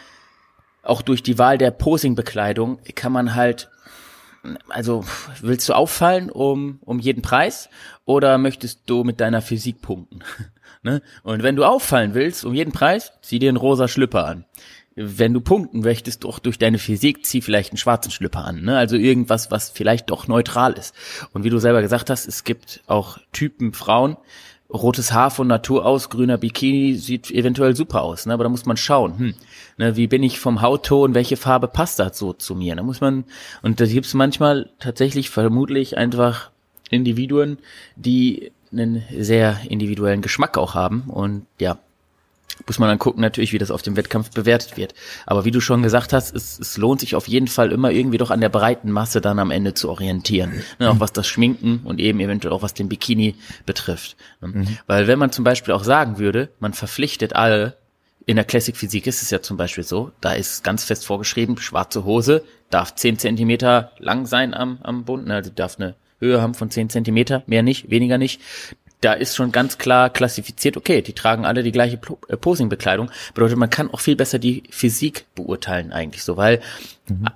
auch 0.83 1.03
durch 1.03 1.23
die 1.23 1.39
Wahl 1.39 1.59
der 1.59 1.71
Posing-Bekleidung 1.71 2.79
kann 2.95 3.13
man 3.13 3.35
halt, 3.35 3.69
also 4.69 5.05
willst 5.41 5.69
du 5.69 5.75
auffallen 5.75 6.31
um, 6.31 6.79
um 6.85 6.99
jeden 6.99 7.23
Preis 7.23 7.69
oder 8.05 8.39
möchtest 8.39 8.83
du 8.87 9.05
mit 9.05 9.21
deiner 9.21 9.43
Physik 9.43 9.83
punkten? 9.83 10.21
ne? 10.83 11.03
Und 11.23 11.43
wenn 11.43 11.57
du 11.57 11.65
auffallen 11.65 12.15
willst 12.15 12.45
um 12.45 12.55
jeden 12.55 12.73
Preis, 12.73 13.13
zieh 13.23 13.39
dir 13.39 13.49
einen 13.49 13.57
rosa 13.57 13.89
Schlüpper 13.89 14.27
an. 14.27 14.45
Wenn 15.01 15.33
du 15.33 15.41
punkten 15.41 15.81
möchtest, 15.81 16.25
doch 16.25 16.41
durch 16.41 16.59
deine 16.59 16.79
Physik, 16.79 17.25
zieh 17.25 17.41
vielleicht 17.41 17.71
einen 17.71 17.79
schwarzen 17.79 18.11
Schlüpper 18.11 18.45
an. 18.45 18.63
Ne? 18.63 18.77
Also 18.77 18.97
irgendwas, 18.97 19.51
was 19.53 19.71
vielleicht 19.71 20.11
doch 20.11 20.27
neutral 20.27 20.73
ist. 20.73 20.93
Und 21.33 21.45
wie 21.45 21.51
du 21.51 21.59
selber 21.59 21.83
gesagt 21.83 22.11
hast, 22.11 22.27
es 22.27 22.43
gibt 22.43 22.83
auch 22.89 23.19
Typen 23.31 23.75
Frauen, 23.75 24.17
rotes 24.73 25.13
Haar 25.13 25.31
von 25.31 25.47
Natur 25.47 25.87
aus, 25.87 26.11
grüner 26.11 26.39
Bikini 26.39 26.95
sieht 26.95 27.31
eventuell 27.31 27.75
super 27.75 28.03
aus, 28.03 28.27
ne? 28.27 28.35
aber 28.35 28.45
da 28.45 28.51
muss 28.51 28.67
man 28.67 28.77
schauen, 28.77 29.19
hm, 29.19 29.35
ne, 29.79 29.97
wie 29.97 30.07
bin 30.07 30.23
ich 30.23 30.39
vom 30.39 30.61
Hautton, 30.61 31.15
welche 31.15 31.37
Farbe 31.37 31.69
passt 31.69 31.99
da 31.99 32.13
so 32.13 32.33
zu 32.35 32.55
mir? 32.55 32.77
Da 32.77 32.83
muss 32.83 33.01
man, 33.01 33.25
und 33.63 33.81
da 33.81 33.87
gibt 33.87 34.07
es 34.07 34.15
manchmal 34.15 34.71
tatsächlich 34.79 35.31
vermutlich 35.31 35.97
einfach 35.97 36.51
Individuen, 36.91 37.59
die 37.97 38.53
einen 38.71 39.03
sehr 39.17 39.59
individuellen 39.69 40.21
Geschmack 40.21 40.59
auch 40.59 40.75
haben 40.75 41.05
und 41.07 41.47
ja, 41.59 41.79
muss 42.69 42.79
man 42.79 42.89
dann 42.89 42.99
gucken 42.99 43.21
natürlich, 43.21 43.53
wie 43.53 43.59
das 43.59 43.71
auf 43.71 43.83
dem 43.83 43.97
Wettkampf 43.97 44.31
bewertet 44.31 44.77
wird. 44.77 44.95
Aber 45.27 45.45
wie 45.45 45.51
du 45.51 45.61
schon 45.61 45.83
gesagt 45.83 46.13
hast, 46.13 46.35
es, 46.35 46.59
es 46.59 46.77
lohnt 46.77 47.01
sich 47.01 47.15
auf 47.15 47.27
jeden 47.27 47.49
Fall 47.49 47.73
immer 47.73 47.91
irgendwie 47.91 48.19
doch 48.19 48.31
an 48.31 48.41
der 48.41 48.49
breiten 48.49 48.91
Masse 48.91 49.21
dann 49.21 49.39
am 49.39 49.51
Ende 49.51 49.75
zu 49.75 49.89
orientieren. 49.89 50.63
Ne, 50.79 50.91
auch 50.91 51.01
was 51.01 51.13
das 51.13 51.27
Schminken 51.27 51.81
und 51.85 51.99
eben 51.99 52.21
eventuell 52.21 52.53
auch 52.53 52.63
was 52.63 52.75
den 52.75 52.89
Bikini 52.89 53.35
betrifft. 53.67 54.17
Ne? 54.41 54.49
Mhm. 54.49 54.79
Weil 54.87 55.07
wenn 55.07 55.19
man 55.19 55.33
zum 55.33 55.45
Beispiel 55.45 55.75
auch 55.75 55.85
sagen 55.85 56.19
würde, 56.19 56.51
man 56.61 56.75
verpflichtet 56.75 57.35
alle, 57.35 57.77
in 58.27 58.37
der 58.37 58.45
Classic 58.45 58.77
Physik 58.77 59.07
ist 59.07 59.23
es 59.23 59.31
ja 59.31 59.41
zum 59.41 59.57
Beispiel 59.57 59.85
so, 59.85 60.13
da 60.21 60.33
ist 60.33 60.63
ganz 60.63 60.85
fest 60.85 61.07
vorgeschrieben, 61.07 61.57
schwarze 61.59 62.05
Hose 62.05 62.45
darf 62.69 62.95
zehn 62.95 63.19
Zentimeter 63.19 63.93
lang 63.99 64.27
sein 64.27 64.53
am, 64.53 64.79
am 64.83 65.05
Bund, 65.05 65.27
ne, 65.27 65.37
also 65.37 65.51
darf 65.51 65.77
eine 65.79 65.95
Höhe 66.21 66.43
haben 66.43 66.55
von 66.55 66.71
zehn 66.71 66.91
Zentimeter, 66.91 67.43
mehr 67.47 67.63
nicht, 67.63 67.91
weniger 67.91 68.19
nicht 68.19 68.41
da 69.01 69.13
ist 69.13 69.37
schon 69.37 69.53
ganz 69.53 69.79
klar 69.79 70.11
klassifiziert, 70.11 70.77
okay, 70.77 71.03
die 71.03 71.13
tragen 71.13 71.45
alle 71.45 71.63
die 71.63 71.73
gleiche 71.73 71.99
äh, 72.29 72.37
Posing-Bekleidung. 72.37 73.11
Bedeutet, 73.35 73.57
man 73.57 73.71
kann 73.71 73.93
auch 73.93 74.01
viel 74.01 74.17
besser 74.17 74.39
die 74.39 74.65
Physik 74.71 75.27
beurteilen 75.35 75.93
eigentlich 75.93 76.25
so, 76.25 76.37
weil 76.37 76.61
mhm. 77.09 77.27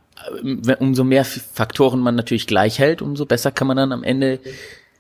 Äh, 0.66 0.76
umso 0.76 1.05
mehr 1.05 1.24
Faktoren 1.24 2.01
man 2.01 2.14
natürlich 2.14 2.47
gleich 2.47 2.78
hält, 2.78 3.02
umso 3.02 3.26
besser 3.26 3.51
kann 3.51 3.66
man 3.66 3.76
dann 3.76 3.93
am 3.93 4.05
Ende 4.05 4.40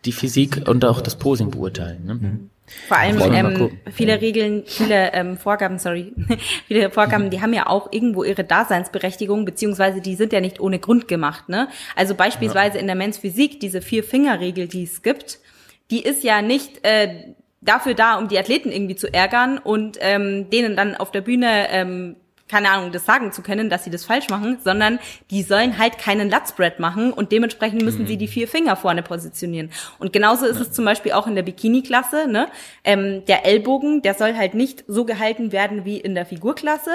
die 0.04 0.12
Physik 0.12 0.68
und 0.68 0.84
auch 0.84 1.00
das 1.00 1.16
Posing 1.16 1.50
beurteilen. 1.50 2.04
Ne? 2.04 2.14
Mhm. 2.14 2.50
Vor 2.88 2.96
allem 2.96 3.20
ähm, 3.34 3.78
viele 3.92 4.20
Regeln, 4.20 4.62
viele 4.66 5.12
ähm, 5.12 5.36
Vorgaben, 5.36 5.78
sorry, 5.78 6.12
viele 6.66 6.90
Vorgaben, 6.90 7.28
die 7.28 7.40
haben 7.40 7.52
ja 7.52 7.66
auch 7.66 7.92
irgendwo 7.92 8.24
ihre 8.24 8.44
Daseinsberechtigung, 8.44 9.44
beziehungsweise 9.44 10.00
die 10.00 10.14
sind 10.14 10.32
ja 10.32 10.40
nicht 10.40 10.58
ohne 10.58 10.78
Grund 10.78 11.06
gemacht. 11.06 11.48
Ne? 11.48 11.68
Also 11.96 12.14
beispielsweise 12.14 12.76
ja. 12.76 12.80
in 12.80 12.86
der 12.86 12.96
Men's 12.96 13.18
Physik, 13.18 13.60
diese 13.60 13.82
Vier-Finger-Regel, 13.82 14.68
die 14.68 14.84
es 14.84 15.02
gibt, 15.02 15.38
die 15.92 16.02
ist 16.02 16.24
ja 16.24 16.42
nicht 16.42 16.84
äh, 16.84 17.34
dafür 17.60 17.94
da, 17.94 18.16
um 18.16 18.26
die 18.26 18.38
Athleten 18.38 18.72
irgendwie 18.72 18.96
zu 18.96 19.12
ärgern 19.12 19.58
und 19.58 19.98
ähm, 20.00 20.50
denen 20.50 20.74
dann 20.74 20.96
auf 20.96 21.12
der 21.12 21.20
Bühne 21.20 21.68
ähm, 21.70 22.16
keine 22.52 22.70
Ahnung, 22.70 22.92
das 22.92 23.06
sagen 23.06 23.32
zu 23.32 23.40
können, 23.40 23.70
dass 23.70 23.84
sie 23.84 23.88
das 23.88 24.04
falsch 24.04 24.28
machen, 24.28 24.58
sondern 24.62 24.98
die 25.30 25.42
sollen 25.42 25.78
halt 25.78 25.96
keinen 25.96 26.30
Lutspread 26.30 26.80
machen 26.80 27.10
und 27.10 27.32
dementsprechend 27.32 27.80
müssen 27.80 28.02
mhm. 28.02 28.06
sie 28.08 28.18
die 28.18 28.28
vier 28.28 28.46
Finger 28.46 28.76
vorne 28.76 29.02
positionieren. 29.02 29.70
Und 29.98 30.12
genauso 30.12 30.44
ist 30.44 30.56
ja. 30.56 30.62
es 30.62 30.72
zum 30.72 30.84
Beispiel 30.84 31.12
auch 31.12 31.26
in 31.26 31.34
der 31.34 31.44
Bikini-Klasse. 31.44 32.28
Ne? 32.28 32.48
Ähm, 32.84 33.24
der 33.24 33.46
Ellbogen, 33.46 34.02
der 34.02 34.12
soll 34.12 34.36
halt 34.36 34.52
nicht 34.52 34.84
so 34.86 35.06
gehalten 35.06 35.50
werden 35.50 35.86
wie 35.86 35.96
in 35.96 36.14
der 36.14 36.26
Figurklasse, 36.26 36.90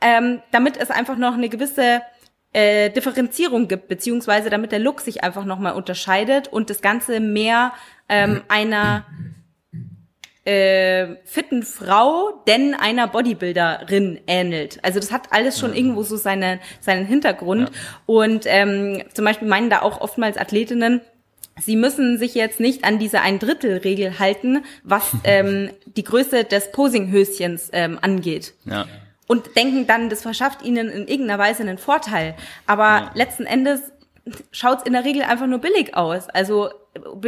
ähm, 0.00 0.40
damit 0.52 0.78
es 0.78 0.90
einfach 0.90 1.18
noch 1.18 1.34
eine 1.34 1.50
gewisse 1.50 2.00
äh, 2.52 2.90
Differenzierung 2.90 3.68
gibt, 3.68 3.88
beziehungsweise 3.88 4.50
damit 4.50 4.72
der 4.72 4.78
Look 4.78 5.00
sich 5.00 5.22
einfach 5.22 5.44
nochmal 5.44 5.74
unterscheidet 5.74 6.48
und 6.48 6.70
das 6.70 6.80
Ganze 6.80 7.20
mehr 7.20 7.72
ähm, 8.08 8.42
einer 8.48 9.04
äh, 10.44 11.16
fitten 11.24 11.62
Frau, 11.62 12.42
denn 12.46 12.74
einer 12.74 13.06
Bodybuilderin 13.06 14.20
ähnelt. 14.26 14.78
Also 14.82 14.98
das 14.98 15.12
hat 15.12 15.30
alles 15.30 15.58
schon 15.58 15.74
irgendwo 15.74 16.02
so 16.02 16.16
seine, 16.16 16.58
seinen 16.80 17.04
Hintergrund. 17.04 17.68
Ja. 17.68 17.76
Und 18.06 18.44
ähm, 18.46 19.02
zum 19.12 19.26
Beispiel 19.26 19.46
meinen 19.46 19.68
da 19.68 19.82
auch 19.82 20.00
oftmals 20.00 20.38
Athletinnen, 20.38 21.02
Sie 21.60 21.74
müssen 21.76 22.18
sich 22.18 22.36
jetzt 22.36 22.60
nicht 22.60 22.84
an 22.84 23.00
diese 23.00 23.20
Ein-Drittel-Regel 23.20 24.20
halten, 24.20 24.64
was 24.84 25.10
ähm, 25.24 25.70
die 25.86 26.04
Größe 26.04 26.44
des 26.44 26.72
Posinghöschens 26.72 27.70
ähm, 27.72 27.98
angeht. 28.00 28.54
Ja. 28.64 28.86
Und 29.28 29.54
denken 29.56 29.86
dann, 29.86 30.10
das 30.10 30.22
verschafft 30.22 30.62
ihnen 30.62 30.88
in 30.88 31.06
irgendeiner 31.06 31.38
Weise 31.38 31.62
einen 31.62 31.78
Vorteil. 31.78 32.34
Aber 32.66 32.84
ja. 32.84 33.10
letzten 33.14 33.44
Endes 33.44 33.92
schaut's 34.50 34.82
in 34.82 34.94
der 34.94 35.04
Regel 35.04 35.22
einfach 35.22 35.46
nur 35.46 35.58
billig 35.58 35.96
aus. 35.96 36.28
Also 36.28 36.70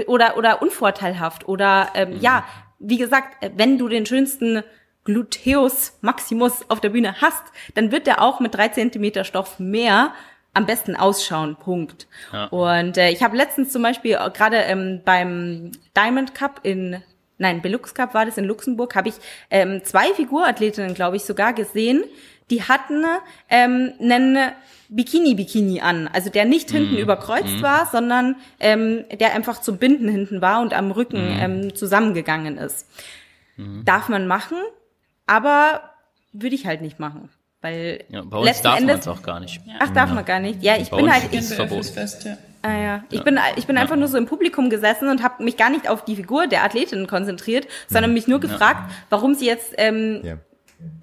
oder 0.06 0.36
oder 0.36 0.62
unvorteilhaft 0.62 1.46
oder 1.46 1.90
ähm, 1.94 2.14
mhm. 2.14 2.20
ja, 2.20 2.44
wie 2.78 2.98
gesagt, 2.98 3.36
wenn 3.56 3.78
du 3.78 3.88
den 3.88 4.06
schönsten 4.06 4.62
Gluteus 5.04 5.98
Maximus 6.00 6.64
auf 6.68 6.80
der 6.80 6.90
Bühne 6.90 7.20
hast, 7.20 7.42
dann 7.74 7.92
wird 7.92 8.06
der 8.06 8.22
auch 8.22 8.40
mit 8.40 8.54
drei 8.54 8.68
Zentimeter 8.68 9.24
Stoff 9.24 9.58
mehr 9.58 10.12
am 10.52 10.66
besten 10.66 10.96
ausschauen. 10.96 11.56
Punkt. 11.56 12.06
Ja. 12.32 12.46
Und 12.46 12.96
äh, 12.96 13.10
ich 13.10 13.22
habe 13.22 13.36
letztens 13.36 13.72
zum 13.72 13.82
Beispiel 13.82 14.12
äh, 14.12 14.30
gerade 14.30 14.56
ähm, 14.56 15.02
beim 15.04 15.72
Diamond 15.96 16.34
Cup 16.34 16.60
in 16.64 17.02
Nein, 17.40 17.62
Belux 17.62 17.94
Cup 17.94 18.12
war 18.12 18.26
das 18.26 18.36
in 18.36 18.44
Luxemburg, 18.44 18.94
habe 18.94 19.08
ich 19.08 19.14
ähm, 19.50 19.82
zwei 19.82 20.12
Figurathletinnen, 20.14 20.92
glaube 20.92 21.16
ich, 21.16 21.24
sogar 21.24 21.54
gesehen, 21.54 22.04
die 22.50 22.62
hatten 22.62 23.02
ähm, 23.48 23.94
einen 23.98 24.52
Bikini-Bikini 24.90 25.80
an, 25.80 26.08
also 26.12 26.28
der 26.28 26.44
nicht 26.44 26.70
hinten 26.70 26.96
mm. 26.96 26.98
überkreuzt 26.98 27.60
mm. 27.60 27.62
war, 27.62 27.86
sondern 27.86 28.36
ähm, 28.58 29.04
der 29.18 29.34
einfach 29.34 29.60
zum 29.62 29.78
Binden 29.78 30.08
hinten 30.08 30.42
war 30.42 30.60
und 30.60 30.74
am 30.74 30.90
Rücken 30.90 31.36
mm. 31.36 31.40
ähm, 31.40 31.74
zusammengegangen 31.74 32.58
ist. 32.58 32.86
Mhm. 33.56 33.84
Darf 33.84 34.08
man 34.08 34.26
machen, 34.26 34.58
aber 35.26 35.80
würde 36.32 36.56
ich 36.56 36.66
halt 36.66 36.82
nicht 36.82 36.98
machen. 36.98 37.30
Weil 37.62 38.04
ja, 38.08 38.22
bei 38.22 38.38
uns 38.38 38.60
darf 38.62 38.80
man 38.80 38.90
es 38.90 39.08
auch 39.08 39.22
gar 39.22 39.40
nicht. 39.40 39.60
Ach, 39.78 39.90
darf 39.90 40.08
ja. 40.10 40.14
man 40.14 40.24
gar 40.24 40.40
nicht. 40.40 40.62
Ja, 40.62 40.76
ich 40.76 40.90
bei 40.90 40.96
bin 40.98 41.12
halt. 41.12 41.32
Ich, 41.32 41.46
verboten. 41.46 41.84
Fest, 41.84 42.24
ja. 42.24 42.36
Ah, 42.62 42.76
ja. 42.76 43.04
Ich 43.10 43.24
bin, 43.24 43.38
ich 43.56 43.66
bin 43.66 43.78
einfach 43.78 43.96
nur 43.96 44.08
so 44.08 44.18
im 44.18 44.26
Publikum 44.26 44.68
gesessen 44.68 45.08
und 45.08 45.22
habe 45.22 45.42
mich 45.42 45.56
gar 45.56 45.70
nicht 45.70 45.88
auf 45.88 46.04
die 46.04 46.16
Figur 46.16 46.46
der 46.46 46.62
Athletin 46.62 47.06
konzentriert, 47.06 47.66
sondern 47.88 48.12
mich 48.12 48.28
nur 48.28 48.40
gefragt, 48.40 48.90
warum 49.08 49.34
sie 49.34 49.46
jetzt 49.46 49.74
ähm, 49.78 50.20
ja. 50.22 50.36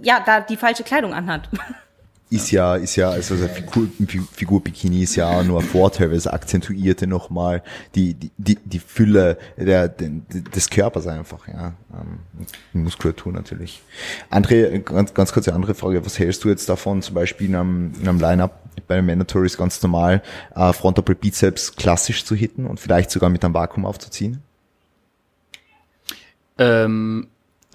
ja 0.01 0.19
da 0.23 0.41
die 0.41 0.57
falsche 0.57 0.83
Kleidung 0.83 1.13
anhat. 1.13 1.49
ist 2.29 2.51
ja, 2.51 2.75
ist 2.75 2.97
ja, 2.97 3.09
also 3.09 3.35
Figur, 3.35 3.87
Figur 4.33 4.61
Bikini 4.61 5.03
ist 5.03 5.15
ja 5.15 5.43
nur 5.43 5.61
ein 5.61 5.65
Vorteil, 5.65 6.09
weil 6.09 6.17
es 6.17 6.27
akzentuierte 6.27 7.07
nochmal 7.07 7.63
die, 7.95 8.15
die, 8.15 8.31
die, 8.37 8.55
die 8.55 8.79
Fülle 8.79 9.37
der, 9.55 9.87
des 9.87 10.69
Körpers 10.69 11.07
einfach, 11.07 11.47
ja. 11.47 11.73
Ähm, 11.93 12.83
Muskulatur 12.83 13.31
natürlich. 13.31 13.81
Andre, 14.29 14.79
ganz, 14.81 15.13
ganz 15.13 15.31
kurze 15.31 15.53
andere 15.53 15.73
Frage. 15.73 16.05
Was 16.05 16.19
hältst 16.19 16.43
du 16.43 16.49
jetzt 16.49 16.67
davon, 16.67 17.01
zum 17.01 17.15
Beispiel 17.15 17.47
in 17.47 17.55
einem, 17.55 17.93
in 17.99 18.07
einem 18.07 18.19
Line-Up 18.19 18.61
bei 18.87 18.97
den 18.97 19.05
Mandatories 19.05 19.57
ganz 19.57 19.81
normal, 19.81 20.21
äh, 20.53 20.73
Frontal 20.73 21.15
Bizeps 21.15 21.75
klassisch 21.75 22.25
zu 22.25 22.35
hitten 22.35 22.65
und 22.65 22.79
vielleicht 22.79 23.09
sogar 23.09 23.29
mit 23.29 23.43
einem 23.45 23.53
Vakuum 23.53 23.85
aufzuziehen? 23.85 24.41
Ähm, 26.57 27.27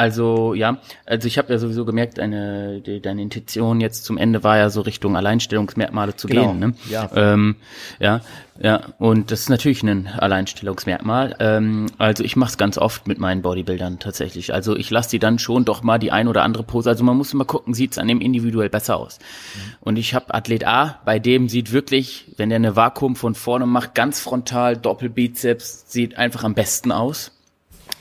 also 0.03 0.53
ja, 0.55 0.79
also 1.07 1.29
ich 1.29 1.39
habe 1.39 1.53
ja 1.53 1.61
sowieso 1.61 1.85
gemerkt, 1.85 2.19
deine, 2.19 2.81
die, 2.81 3.01
deine 3.01 3.23
Intention 3.23 3.81
jetzt 3.81 4.03
zum 4.05 4.19
Ende 4.19 4.43
war 4.43 4.59
ja 4.59 4.69
so 4.69 4.81
Richtung 4.81 5.17
Alleinstellungsmerkmale 5.17 6.17
zu 6.17 6.27
genau. 6.27 6.49
gehen. 6.49 6.59
Ne? 6.59 6.75
Ja. 6.91 7.09
Ähm, 7.15 7.55
ja, 8.01 8.21
ja. 8.61 8.81
Und 8.99 9.31
das 9.31 9.43
ist 9.43 9.49
natürlich 9.49 9.85
ein 9.85 10.09
Alleinstellungsmerkmal. 10.09 11.37
Ähm, 11.39 11.87
also 11.99 12.25
ich 12.25 12.35
mache 12.35 12.51
es 12.51 12.59
ganz 12.59 12.79
oft 12.79 13.07
mit 13.07 13.21
meinen 13.21 13.43
Bodybuildern 13.43 14.01
tatsächlich. 14.01 14.53
Also 14.53 14.77
ich 14.77 14.91
lasse 14.91 15.11
die 15.11 15.21
dann 15.21 15.39
schon 15.39 15.65
doch 15.65 15.85
mal 15.85 15.99
die 15.99 16.11
ein 16.11 16.27
oder 16.27 16.43
andere 16.43 16.65
Pose. 16.65 16.91
Also 16.91 17.05
man 17.05 17.17
muss 17.17 17.33
immer 17.33 17.45
gucken, 17.45 17.73
sieht 17.73 17.93
es 17.93 17.99
an 17.99 18.09
dem 18.09 18.21
individuell 18.21 18.71
besser 18.71 18.97
aus. 18.97 19.21
Mhm. 19.21 19.61
Und 19.83 19.99
ich 20.01 20.15
habe 20.15 20.35
Athlet 20.35 20.67
A, 20.67 20.99
bei 21.05 21.21
dem 21.21 21.49
sieht 21.49 21.71
wirklich, 21.71 22.27
wenn 22.37 22.49
der 22.49 22.57
eine 22.57 22.75
Vakuum 22.75 23.15
von 23.15 23.37
vorne 23.37 23.67
macht, 23.67 23.95
ganz 23.95 24.19
frontal, 24.19 24.77
Doppelbizeps, 24.77 25.85
sieht 25.87 26.19
einfach 26.19 26.43
am 26.43 26.55
besten 26.55 26.91
aus. 26.91 27.31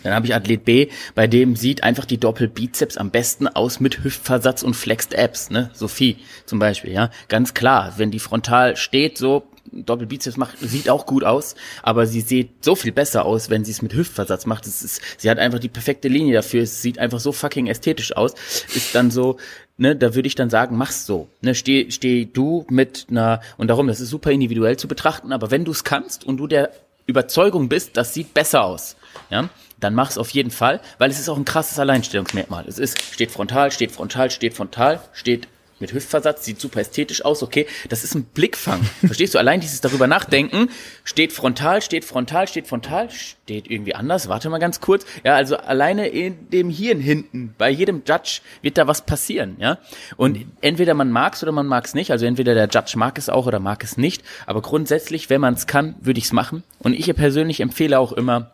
Dann 0.04 0.14
habe 0.14 0.26
ich 0.26 0.36
Athlet 0.36 0.66
B, 0.66 0.88
bei 1.16 1.28
dem 1.28 1.56
sieht 1.56 1.84
einfach 1.84 2.06
die 2.06 2.18
Doppelbizeps 2.18 2.98
am 2.98 3.12
besten 3.12 3.48
aus 3.48 3.80
mit 3.80 4.04
Hüftversatz 4.04 4.64
und 4.64 4.76
Flexed 4.76 5.18
Abs, 5.18 5.50
ne? 5.50 5.70
Sophie 5.74 6.18
zum 6.46 6.60
Beispiel, 6.60 6.92
ja. 6.92 7.10
Ganz 7.28 7.54
klar, 7.54 7.94
wenn 7.98 8.12
die 8.12 8.20
frontal 8.20 8.78
steht, 8.78 9.18
so 9.18 9.44
Doppelbizeps 9.72 10.38
macht, 10.38 10.60
sieht 10.60 10.90
auch 10.90 11.06
gut 11.06 11.24
aus, 11.24 11.56
aber 11.82 12.06
sie 12.06 12.22
sieht 12.22 12.64
so 12.64 12.76
viel 12.76 12.92
besser 12.92 13.26
aus, 13.26 13.50
wenn 13.50 13.64
sie 13.64 13.72
es 13.72 13.82
mit 13.82 13.94
Hüftversatz 13.94 14.46
macht. 14.46 14.68
Es 14.68 14.84
ist, 14.84 15.02
sie 15.18 15.30
hat 15.30 15.40
einfach 15.40 15.60
die 15.60 15.70
perfekte 15.70 16.08
Linie 16.08 16.34
dafür. 16.34 16.64
Es 16.64 16.82
sieht 16.82 17.00
einfach 17.00 17.20
so 17.20 17.32
fucking 17.32 17.68
ästhetisch 17.68 18.16
aus. 18.16 18.34
Ist 18.76 18.94
dann 18.96 19.12
so, 19.12 19.38
ne, 19.78 19.96
da 19.96 20.14
würde 20.14 20.28
ich 20.28 20.36
dann 20.36 20.50
sagen, 20.50 20.78
mach's 20.78 21.06
so. 21.06 21.30
Ne, 21.42 21.56
steh, 21.56 21.90
steh 21.92 22.26
du 22.26 22.66
mit 22.70 23.08
einer, 23.10 23.42
und 23.58 23.70
darum, 23.70 23.88
das 23.88 24.02
ist 24.02 24.10
super 24.10 24.32
individuell 24.32 24.78
zu 24.78 24.88
betrachten, 24.88 25.32
aber 25.32 25.52
wenn 25.52 25.64
du 25.64 25.72
es 25.72 25.84
kannst 25.84 26.26
und 26.26 26.38
du 26.38 26.48
der 26.48 26.72
Überzeugung 27.06 27.70
bist, 27.70 27.98
das 27.98 28.14
sieht 28.14 28.34
besser 28.34 28.64
aus, 28.64 28.96
ja, 29.30 29.50
dann 29.82 29.94
mach 29.94 30.10
es 30.10 30.18
auf 30.18 30.30
jeden 30.30 30.52
Fall, 30.52 30.80
weil 30.98 31.10
es 31.10 31.20
ist 31.20 31.28
auch 31.28 31.38
ein 31.38 31.46
krasses 31.46 31.78
Alleinstellungsmerkmal. 31.78 32.66
Es 32.68 32.80
ist, 32.80 33.02
steht 33.02 33.32
frontal, 33.32 33.72
steht 33.72 33.92
frontal, 33.92 34.32
steht 34.32 34.54
frontal, 34.54 35.02
steht 35.12 35.48
mit 35.82 35.92
Hüftversatz, 35.94 36.46
sieht 36.46 36.62
super 36.62 36.80
ästhetisch 36.80 37.26
aus, 37.26 37.44
okay, 37.44 37.68
das 37.90 38.04
ist 38.04 38.16
ein 38.16 38.24
Blickfang. 38.24 38.82
Verstehst 39.06 39.34
du? 39.34 39.40
Allein 39.40 39.60
dieses 39.60 39.82
darüber 39.82 40.08
nachdenken, 40.08 40.70
steht 41.04 41.34
frontal, 41.34 41.82
steht 41.82 42.06
frontal, 42.06 42.48
steht 42.48 42.68
frontal, 42.68 43.10
steht 43.10 43.70
irgendwie 43.70 43.96
anders, 43.96 44.30
warte 44.30 44.50
mal 44.50 44.60
ganz 44.60 44.80
kurz. 44.80 45.06
Ja, 45.26 45.36
also 45.36 45.58
alleine 45.58 46.08
in 46.08 46.50
dem 46.52 46.70
Hirn 46.70 47.02
hinten, 47.02 47.56
bei 47.58 47.70
jedem 47.70 48.04
Judge 48.08 48.42
wird 48.62 48.78
da 48.78 48.88
was 48.88 49.06
passieren, 49.06 49.58
ja. 49.60 49.80
Und 50.16 50.46
entweder 50.62 50.94
man 50.94 51.12
mag's 51.12 51.44
oder 51.44 51.52
man 51.52 51.68
mag's 51.68 51.94
nicht, 51.94 52.12
also 52.12 52.26
entweder 52.26 52.54
der 52.54 52.70
Judge 52.70 52.94
mag 52.96 53.18
es 53.18 53.28
auch 53.28 53.48
oder 53.48 53.60
mag 53.60 53.84
es 53.84 53.98
nicht, 53.98 54.24
aber 54.46 54.62
grundsätzlich, 54.62 55.30
wenn 55.30 55.42
man 55.42 55.56
es 55.56 55.68
kann, 55.68 55.96
würde 56.00 56.20
ich's 56.20 56.32
machen. 56.32 56.64
Und 56.80 56.94
ich 56.94 57.12
persönlich 57.16 57.60
empfehle 57.60 58.00
auch 58.00 58.14
immer, 58.14 58.52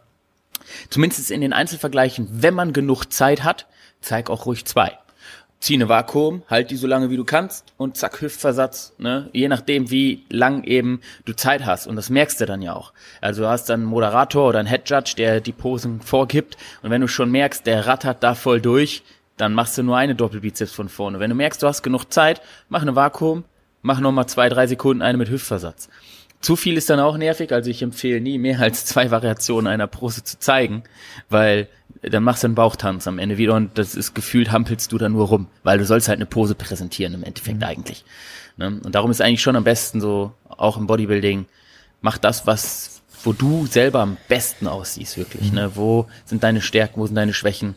Zumindest 0.90 1.32
in 1.32 1.42
den 1.42 1.54
Einzelvergleichen, 1.54 2.28
wenn 2.32 2.54
man 2.54 2.74
genug 2.74 3.06
Zeit 3.06 3.44
hat, 3.44 3.68
zeig 4.02 4.30
auch 4.30 4.46
ruhig 4.46 4.66
zwei. 4.66 4.98
Zieh 5.60 5.74
eine 5.74 5.90
Vakuum, 5.90 6.44
halt 6.48 6.70
die 6.70 6.76
so 6.76 6.86
lange 6.86 7.10
wie 7.10 7.18
du 7.18 7.26
kannst 7.26 7.74
und 7.78 7.98
zack, 7.98 8.22
Hüftversatz, 8.22 8.94
ne? 9.00 9.30
Je 9.34 9.48
nachdem, 9.48 9.90
wie 9.90 10.24
lang 10.30 10.64
eben 10.64 11.02
du 11.26 11.34
Zeit 11.34 11.66
hast. 11.66 11.88
Und 11.88 11.96
das 11.96 12.12
merkst 12.12 12.40
du 12.40 12.46
dann 12.46 12.62
ja 12.62 12.76
auch. 12.76 12.94
Also 13.22 13.42
du 13.42 13.50
hast 13.50 13.66
dann 13.66 13.82
einen 13.82 13.90
Moderator 13.90 14.50
oder 14.50 14.60
einen 14.60 14.68
Head 14.68 14.88
Judge, 14.88 15.14
der 15.18 15.42
die 15.42 15.54
Posen 15.54 16.02
vorgibt. 16.02 16.58
Und 16.84 16.92
wenn 16.92 17.02
du 17.02 17.08
schon 17.08 17.32
merkst, 17.32 17.66
der 17.66 17.88
rattert 17.88 18.22
da 18.22 18.36
voll 18.36 18.62
durch, 18.62 19.02
dann 19.36 19.54
machst 19.54 19.78
du 19.80 19.84
nur 19.84 19.98
eine 19.98 20.14
Doppelbizeps 20.14 20.74
von 20.74 20.90
vorne. 20.90 21.20
Wenn 21.20 21.32
du 21.32 21.36
merkst, 21.36 21.64
du 21.64 21.68
hast 21.68 21.82
genug 21.82 22.12
Zeit, 22.12 22.42
mach 22.70 22.84
eine 22.84 22.96
Vakuum, 22.96 23.44
mach 23.82 24.00
nochmal 24.00 24.28
zwei, 24.28 24.50
drei 24.50 24.68
Sekunden 24.68 25.02
eine 25.02 25.18
mit 25.18 25.30
Hüftversatz. 25.30 25.90
Zu 26.40 26.56
viel 26.56 26.78
ist 26.78 26.90
dann 26.90 27.00
auch 27.00 27.18
nervig, 27.18 27.52
also 27.52 27.70
ich 27.70 27.82
empfehle 27.82 28.22
nie 28.22 28.38
mehr 28.38 28.60
als 28.60 28.86
zwei 28.86 29.10
Variationen 29.10 29.68
einer 29.68 29.88
Pose 29.88 30.24
zu 30.24 30.38
zeigen, 30.40 30.84
weil 31.30 31.68
dann 32.04 32.24
machst 32.24 32.44
du 32.44 32.48
einen 32.48 32.56
Bauchtanz 32.56 33.08
am 33.08 33.20
Ende 33.20 33.38
wieder 33.38 33.56
und 33.56 33.78
das 33.78 33.96
ist 33.96 34.14
gefühlt 34.14 34.52
hampelst 34.52 34.92
du 34.92 34.98
da 34.98 35.10
nur 35.10 35.28
rum, 35.28 35.48
weil 35.64 35.80
du 35.80 35.86
sollst 35.86 36.08
halt 36.08 36.18
eine 36.18 36.26
Pose 36.26 36.54
präsentieren 36.56 37.14
im 37.14 37.24
Endeffekt 37.24 37.58
mhm. 37.58 37.64
eigentlich. 37.64 38.06
Ne? 38.58 38.80
Und 38.84 38.94
darum 38.94 39.10
ist 39.12 39.22
eigentlich 39.22 39.42
schon 39.42 39.56
am 39.56 39.64
besten 39.64 40.00
so, 40.00 40.34
auch 40.48 40.78
im 40.78 40.88
Bodybuilding, 40.88 41.46
mach 42.02 42.18
das, 42.18 42.46
was, 42.46 43.02
wo 43.24 43.34
du 43.34 43.66
selber 43.66 44.02
am 44.02 44.18
besten 44.28 44.68
aussiehst, 44.68 45.18
wirklich. 45.18 45.50
Mhm. 45.50 45.56
Ne? 45.56 45.72
Wo 45.76 46.08
sind 46.26 46.44
deine 46.44 46.62
Stärken, 46.62 47.00
wo 47.00 47.08
sind 47.08 47.16
deine 47.16 47.34
Schwächen? 47.34 47.76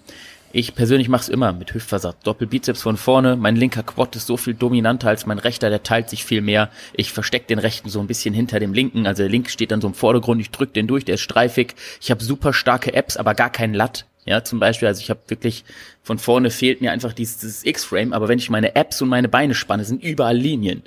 Ich 0.52 0.74
persönlich 0.74 1.08
mache 1.08 1.22
es 1.22 1.28
immer 1.28 1.52
mit 1.52 1.74
Hüftversatz. 1.74 2.16
Doppelbizeps 2.24 2.82
von 2.82 2.96
vorne. 2.96 3.36
Mein 3.36 3.54
linker 3.54 3.84
Quad 3.84 4.16
ist 4.16 4.26
so 4.26 4.36
viel 4.36 4.54
dominanter 4.54 5.08
als 5.08 5.24
mein 5.24 5.38
rechter, 5.38 5.70
der 5.70 5.84
teilt 5.84 6.10
sich 6.10 6.24
viel 6.24 6.40
mehr. 6.40 6.70
Ich 6.92 7.12
verstecke 7.12 7.46
den 7.46 7.60
rechten 7.60 7.88
so 7.88 8.00
ein 8.00 8.08
bisschen 8.08 8.34
hinter 8.34 8.58
dem 8.58 8.74
linken. 8.74 9.06
Also 9.06 9.22
der 9.22 9.30
linke 9.30 9.50
steht 9.50 9.70
dann 9.70 9.80
so 9.80 9.86
im 9.86 9.94
Vordergrund, 9.94 10.40
ich 10.40 10.50
drück 10.50 10.74
den 10.74 10.88
durch, 10.88 11.04
der 11.04 11.14
ist 11.14 11.20
streifig. 11.20 11.76
Ich 12.00 12.10
habe 12.10 12.24
super 12.24 12.52
starke 12.52 12.92
Apps, 12.94 13.16
aber 13.16 13.34
gar 13.34 13.50
keinen 13.50 13.74
Latt. 13.74 14.06
Ja, 14.26 14.42
zum 14.42 14.58
Beispiel, 14.58 14.88
also 14.88 15.00
ich 15.00 15.08
habe 15.08 15.20
wirklich 15.28 15.64
von 16.02 16.18
vorne 16.18 16.50
fehlt 16.50 16.80
mir 16.80 16.90
einfach 16.90 17.12
dieses 17.12 17.64
X-Frame, 17.64 18.12
aber 18.12 18.28
wenn 18.28 18.38
ich 18.38 18.50
meine 18.50 18.74
Apps 18.74 19.00
und 19.00 19.08
meine 19.08 19.28
Beine 19.28 19.54
spanne, 19.54 19.84
sind 19.84 20.02
überall 20.02 20.36
Linien. 20.36 20.82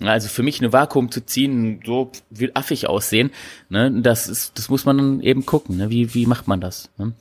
Also 0.00 0.28
für 0.28 0.42
mich 0.42 0.60
eine 0.60 0.72
Vakuum 0.72 1.10
zu 1.10 1.24
ziehen, 1.24 1.80
so 1.84 2.10
will 2.30 2.50
affig 2.54 2.88
aussehen. 2.88 3.30
Ne? 3.68 3.92
Das 4.02 4.26
ist, 4.26 4.58
das 4.58 4.70
muss 4.70 4.86
man 4.86 5.20
eben 5.20 5.44
gucken. 5.44 5.76
Ne? 5.76 5.90
Wie, 5.90 6.14
wie 6.14 6.26
macht 6.26 6.48
man 6.48 6.60
das? 6.60 6.90
Ne? 6.96 7.12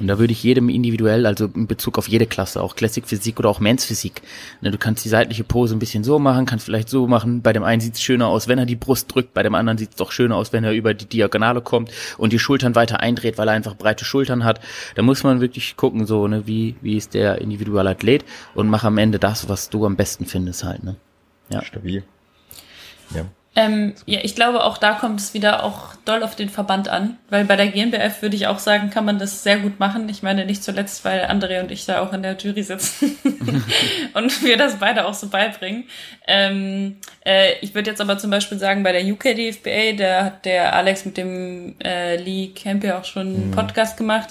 Und 0.00 0.08
da 0.08 0.18
würde 0.18 0.32
ich 0.32 0.42
jedem 0.42 0.68
individuell, 0.68 1.26
also 1.26 1.46
in 1.54 1.66
Bezug 1.66 1.98
auf 1.98 2.08
jede 2.08 2.26
Klasse, 2.26 2.62
auch 2.62 2.76
Classic 2.76 3.06
Physik 3.06 3.38
oder 3.38 3.48
auch 3.48 3.60
Men's 3.60 3.84
Physik, 3.84 4.22
ne, 4.60 4.70
du 4.70 4.78
kannst 4.78 5.04
die 5.04 5.08
seitliche 5.08 5.44
Pose 5.44 5.74
ein 5.74 5.78
bisschen 5.78 6.04
so 6.04 6.18
machen, 6.18 6.46
kannst 6.46 6.64
vielleicht 6.64 6.88
so 6.88 7.06
machen. 7.06 7.42
Bei 7.42 7.52
dem 7.52 7.62
einen 7.62 7.80
sieht 7.80 7.94
es 7.94 8.02
schöner 8.02 8.28
aus, 8.28 8.48
wenn 8.48 8.58
er 8.58 8.66
die 8.66 8.76
Brust 8.76 9.14
drückt, 9.14 9.34
bei 9.34 9.42
dem 9.42 9.54
anderen 9.54 9.78
sieht 9.78 9.90
es 9.90 9.96
doch 9.96 10.12
schöner 10.12 10.36
aus, 10.36 10.52
wenn 10.52 10.64
er 10.64 10.72
über 10.72 10.94
die 10.94 11.06
Diagonale 11.06 11.60
kommt 11.60 11.90
und 12.18 12.32
die 12.32 12.38
Schultern 12.38 12.74
weiter 12.74 13.00
eindreht, 13.00 13.38
weil 13.38 13.48
er 13.48 13.54
einfach 13.54 13.76
breite 13.76 14.04
Schultern 14.04 14.44
hat. 14.44 14.60
Da 14.94 15.02
muss 15.02 15.22
man 15.22 15.40
wirklich 15.40 15.76
gucken, 15.76 16.06
so, 16.06 16.26
ne, 16.26 16.46
wie, 16.46 16.74
wie 16.80 16.96
ist 16.96 17.14
der 17.14 17.40
individuelle 17.40 17.90
Athlet 17.90 18.24
und 18.54 18.68
mach 18.68 18.84
am 18.84 18.98
Ende 18.98 19.18
das, 19.18 19.48
was 19.48 19.70
du 19.70 19.84
am 19.84 19.96
besten 19.96 20.26
findest 20.26 20.64
halt, 20.64 20.82
ne. 20.84 20.96
Ja. 21.50 21.62
Stabil. 21.62 22.02
Ja. 23.14 23.26
Ähm, 23.54 23.92
ja, 24.06 24.20
ich 24.22 24.34
glaube, 24.34 24.64
auch 24.64 24.78
da 24.78 24.94
kommt 24.94 25.20
es 25.20 25.34
wieder 25.34 25.62
auch 25.62 25.94
doll 26.06 26.22
auf 26.22 26.34
den 26.34 26.48
Verband 26.48 26.88
an, 26.88 27.18
weil 27.28 27.44
bei 27.44 27.54
der 27.54 27.66
GNBF 27.68 28.22
würde 28.22 28.34
ich 28.34 28.46
auch 28.46 28.58
sagen, 28.58 28.88
kann 28.88 29.04
man 29.04 29.18
das 29.18 29.42
sehr 29.42 29.58
gut 29.58 29.78
machen. 29.78 30.08
Ich 30.08 30.22
meine, 30.22 30.46
nicht 30.46 30.64
zuletzt, 30.64 31.04
weil 31.04 31.26
André 31.26 31.60
und 31.60 31.70
ich 31.70 31.84
da 31.84 32.00
auch 32.00 32.14
in 32.14 32.22
der 32.22 32.36
Jury 32.38 32.62
sitzen 32.62 33.16
und 34.14 34.42
wir 34.42 34.56
das 34.56 34.78
beide 34.78 35.04
auch 35.04 35.12
so 35.12 35.28
beibringen. 35.28 35.84
Ähm, 36.26 36.96
äh, 37.26 37.58
ich 37.60 37.74
würde 37.74 37.90
jetzt 37.90 38.00
aber 38.00 38.16
zum 38.16 38.30
Beispiel 38.30 38.58
sagen, 38.58 38.82
bei 38.82 38.92
der 38.92 39.04
UK 39.04 39.36
DFBA, 39.36 39.92
da 39.98 40.24
hat 40.24 40.46
der 40.46 40.74
Alex 40.74 41.04
mit 41.04 41.18
dem 41.18 41.74
äh, 41.84 42.16
Lee 42.16 42.52
Camp 42.54 42.82
ja 42.82 42.98
auch 42.98 43.04
schon 43.04 43.26
einen 43.26 43.46
mhm. 43.48 43.50
Podcast 43.50 43.98
gemacht. 43.98 44.30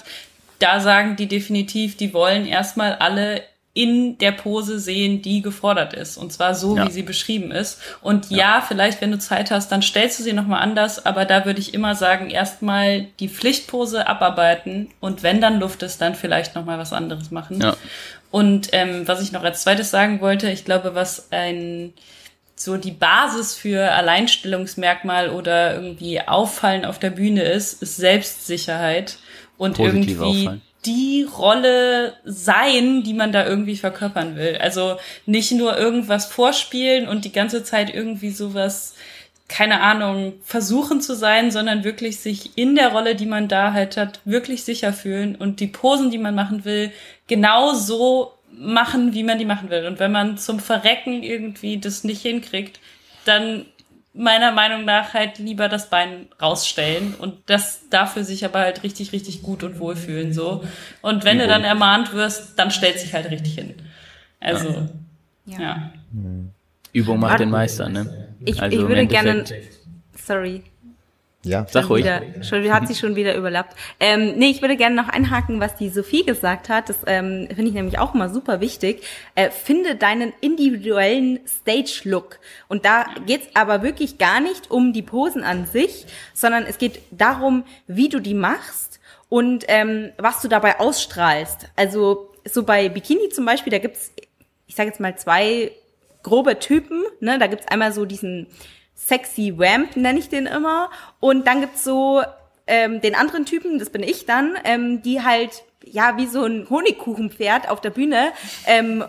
Da 0.58 0.80
sagen 0.80 1.14
die 1.14 1.28
definitiv, 1.28 1.96
die 1.96 2.12
wollen 2.12 2.44
erstmal 2.46 2.94
alle 2.96 3.42
in 3.74 4.18
der 4.18 4.32
Pose 4.32 4.78
sehen, 4.78 5.22
die 5.22 5.40
gefordert 5.40 5.94
ist. 5.94 6.18
Und 6.18 6.30
zwar 6.30 6.54
so, 6.54 6.76
ja. 6.76 6.86
wie 6.86 6.90
sie 6.90 7.02
beschrieben 7.02 7.50
ist. 7.50 7.80
Und 8.02 8.30
ja. 8.30 8.36
ja, 8.36 8.64
vielleicht, 8.66 9.00
wenn 9.00 9.10
du 9.10 9.18
Zeit 9.18 9.50
hast, 9.50 9.72
dann 9.72 9.80
stellst 9.80 10.18
du 10.18 10.22
sie 10.22 10.34
nochmal 10.34 10.60
anders. 10.60 11.06
Aber 11.06 11.24
da 11.24 11.46
würde 11.46 11.60
ich 11.60 11.72
immer 11.72 11.94
sagen, 11.94 12.28
erstmal 12.28 13.06
die 13.18 13.30
Pflichtpose 13.30 14.06
abarbeiten. 14.06 14.90
Und 15.00 15.22
wenn 15.22 15.40
dann 15.40 15.58
Luft 15.58 15.82
ist, 15.82 16.02
dann 16.02 16.14
vielleicht 16.14 16.54
nochmal 16.54 16.78
was 16.78 16.92
anderes 16.92 17.30
machen. 17.30 17.62
Ja. 17.62 17.76
Und 18.30 18.68
ähm, 18.72 19.08
was 19.08 19.22
ich 19.22 19.32
noch 19.32 19.42
als 19.42 19.62
zweites 19.62 19.90
sagen 19.90 20.20
wollte, 20.20 20.50
ich 20.50 20.64
glaube, 20.64 20.94
was 20.94 21.32
ein 21.32 21.94
so 22.54 22.76
die 22.76 22.92
Basis 22.92 23.56
für 23.56 23.90
Alleinstellungsmerkmal 23.90 25.30
oder 25.30 25.74
irgendwie 25.74 26.20
Auffallen 26.20 26.84
auf 26.84 26.98
der 26.98 27.10
Bühne 27.10 27.42
ist, 27.42 27.82
ist 27.82 27.96
Selbstsicherheit 27.96 29.18
und 29.56 29.78
Positiv 29.78 30.20
irgendwie 30.20 30.46
auffallen 30.46 30.62
die 30.84 31.26
Rolle 31.38 32.14
sein, 32.24 33.02
die 33.02 33.14
man 33.14 33.32
da 33.32 33.46
irgendwie 33.46 33.76
verkörpern 33.76 34.36
will. 34.36 34.56
Also 34.60 34.96
nicht 35.26 35.52
nur 35.52 35.78
irgendwas 35.78 36.26
vorspielen 36.26 37.08
und 37.08 37.24
die 37.24 37.32
ganze 37.32 37.62
Zeit 37.62 37.94
irgendwie 37.94 38.30
sowas, 38.30 38.94
keine 39.48 39.80
Ahnung, 39.80 40.34
versuchen 40.42 41.00
zu 41.00 41.14
sein, 41.14 41.50
sondern 41.50 41.84
wirklich 41.84 42.18
sich 42.18 42.56
in 42.56 42.74
der 42.74 42.88
Rolle, 42.88 43.14
die 43.14 43.26
man 43.26 43.48
da 43.48 43.72
halt 43.72 43.96
hat, 43.96 44.20
wirklich 44.24 44.64
sicher 44.64 44.92
fühlen 44.92 45.36
und 45.36 45.60
die 45.60 45.66
Posen, 45.68 46.10
die 46.10 46.18
man 46.18 46.34
machen 46.34 46.64
will, 46.64 46.90
genau 47.28 47.74
so 47.74 48.32
machen, 48.50 49.14
wie 49.14 49.22
man 49.22 49.38
die 49.38 49.44
machen 49.44 49.70
will. 49.70 49.86
Und 49.86 49.98
wenn 50.00 50.12
man 50.12 50.36
zum 50.36 50.58
Verrecken 50.58 51.22
irgendwie 51.22 51.78
das 51.78 52.02
nicht 52.02 52.22
hinkriegt, 52.22 52.80
dann 53.24 53.66
meiner 54.14 54.52
Meinung 54.52 54.84
nach 54.84 55.14
halt 55.14 55.38
lieber 55.38 55.68
das 55.68 55.88
Bein 55.88 56.26
rausstellen 56.40 57.14
und 57.14 57.38
das 57.46 57.88
dafür 57.88 58.24
sich 58.24 58.44
aber 58.44 58.60
halt 58.60 58.82
richtig, 58.82 59.12
richtig 59.12 59.42
gut 59.42 59.62
und 59.62 59.78
wohlfühlen 59.78 60.32
so. 60.32 60.64
Und 61.00 61.24
wenn 61.24 61.38
du 61.38 61.46
dann 61.46 61.64
ermahnt 61.64 62.12
wirst, 62.12 62.58
dann 62.58 62.70
stellt 62.70 62.98
sich 62.98 63.14
halt 63.14 63.30
richtig 63.30 63.54
hin. 63.54 63.74
Also, 64.40 64.88
ja. 65.46 65.60
ja. 65.60 65.92
Übung 66.92 67.20
macht 67.20 67.40
den 67.40 67.50
Meister, 67.50 67.88
ne? 67.88 68.34
Ich, 68.44 68.60
also 68.60 68.78
ich 68.78 68.86
würde 68.86 69.06
gerne, 69.06 69.44
sorry, 70.14 70.62
ja, 71.44 71.66
sag 71.68 71.90
ruhig. 71.90 72.04
Wieder, 72.04 72.44
schon, 72.44 72.72
hat 72.72 72.86
sich 72.86 72.98
schon 72.98 73.16
wieder 73.16 73.34
überlappt. 73.34 73.76
Ähm, 73.98 74.34
nee, 74.36 74.50
ich 74.50 74.62
würde 74.62 74.76
gerne 74.76 74.94
noch 74.94 75.08
einhaken, 75.08 75.58
was 75.58 75.74
die 75.74 75.88
Sophie 75.88 76.24
gesagt 76.24 76.68
hat. 76.68 76.88
Das 76.88 76.98
ähm, 77.06 77.48
finde 77.48 77.68
ich 77.68 77.74
nämlich 77.74 77.98
auch 77.98 78.14
immer 78.14 78.28
super 78.28 78.60
wichtig. 78.60 79.02
Äh, 79.34 79.50
finde 79.50 79.96
deinen 79.96 80.32
individuellen 80.40 81.40
Stage-Look. 81.46 82.38
Und 82.68 82.84
da 82.84 83.06
geht's 83.26 83.48
aber 83.54 83.82
wirklich 83.82 84.18
gar 84.18 84.40
nicht 84.40 84.70
um 84.70 84.92
die 84.92 85.02
Posen 85.02 85.42
an 85.42 85.66
sich, 85.66 86.06
sondern 86.32 86.64
es 86.64 86.78
geht 86.78 87.00
darum, 87.10 87.64
wie 87.88 88.08
du 88.08 88.20
die 88.20 88.34
machst 88.34 89.00
und 89.28 89.64
ähm, 89.66 90.12
was 90.18 90.42
du 90.42 90.48
dabei 90.48 90.78
ausstrahlst. 90.78 91.70
Also 91.74 92.30
so 92.44 92.62
bei 92.62 92.88
Bikini 92.88 93.30
zum 93.30 93.44
Beispiel, 93.46 93.72
da 93.72 93.78
gibt's, 93.78 94.12
ich 94.66 94.76
sage 94.76 94.90
jetzt 94.90 95.00
mal 95.00 95.16
zwei 95.16 95.72
grobe 96.22 96.60
Typen. 96.60 97.02
Ne? 97.20 97.38
Da 97.38 97.48
gibt's 97.48 97.66
einmal 97.66 97.92
so 97.92 98.04
diesen 98.04 98.46
Sexy 99.06 99.58
Vamp, 99.58 99.96
nenne 99.96 100.18
ich 100.18 100.28
den 100.28 100.46
immer. 100.46 100.90
Und 101.20 101.46
dann 101.46 101.60
gibt's 101.60 101.84
so 101.84 102.22
ähm, 102.66 103.00
den 103.00 103.14
anderen 103.14 103.46
Typen, 103.46 103.78
das 103.78 103.90
bin 103.90 104.02
ich 104.02 104.26
dann, 104.26 104.56
ähm, 104.64 105.02
die 105.02 105.22
halt 105.22 105.64
ja 105.84 106.16
wie 106.16 106.26
so 106.26 106.44
ein 106.44 106.68
Honigkuchenpferd 106.70 107.68
auf 107.68 107.80
der 107.80 107.90
Bühne 107.90 108.32
ähm, 108.66 109.04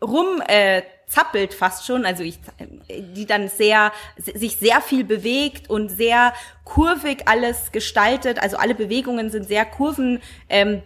rum 0.00 0.40
äh, 0.46 0.82
zappelt 1.08 1.54
fast 1.54 1.86
schon, 1.86 2.04
also 2.04 2.22
ich, 2.22 2.38
die 2.88 3.24
dann 3.24 3.48
sehr, 3.48 3.92
sich 4.18 4.58
sehr 4.58 4.80
viel 4.80 5.04
bewegt 5.04 5.70
und 5.70 5.88
sehr 5.88 6.34
kurvig 6.64 7.22
alles 7.26 7.72
gestaltet, 7.72 8.38
also 8.40 8.58
alle 8.58 8.74
Bewegungen 8.74 9.30
sind 9.30 9.48
sehr 9.48 9.64
kurven 9.64 10.20
ähm, 10.50 10.82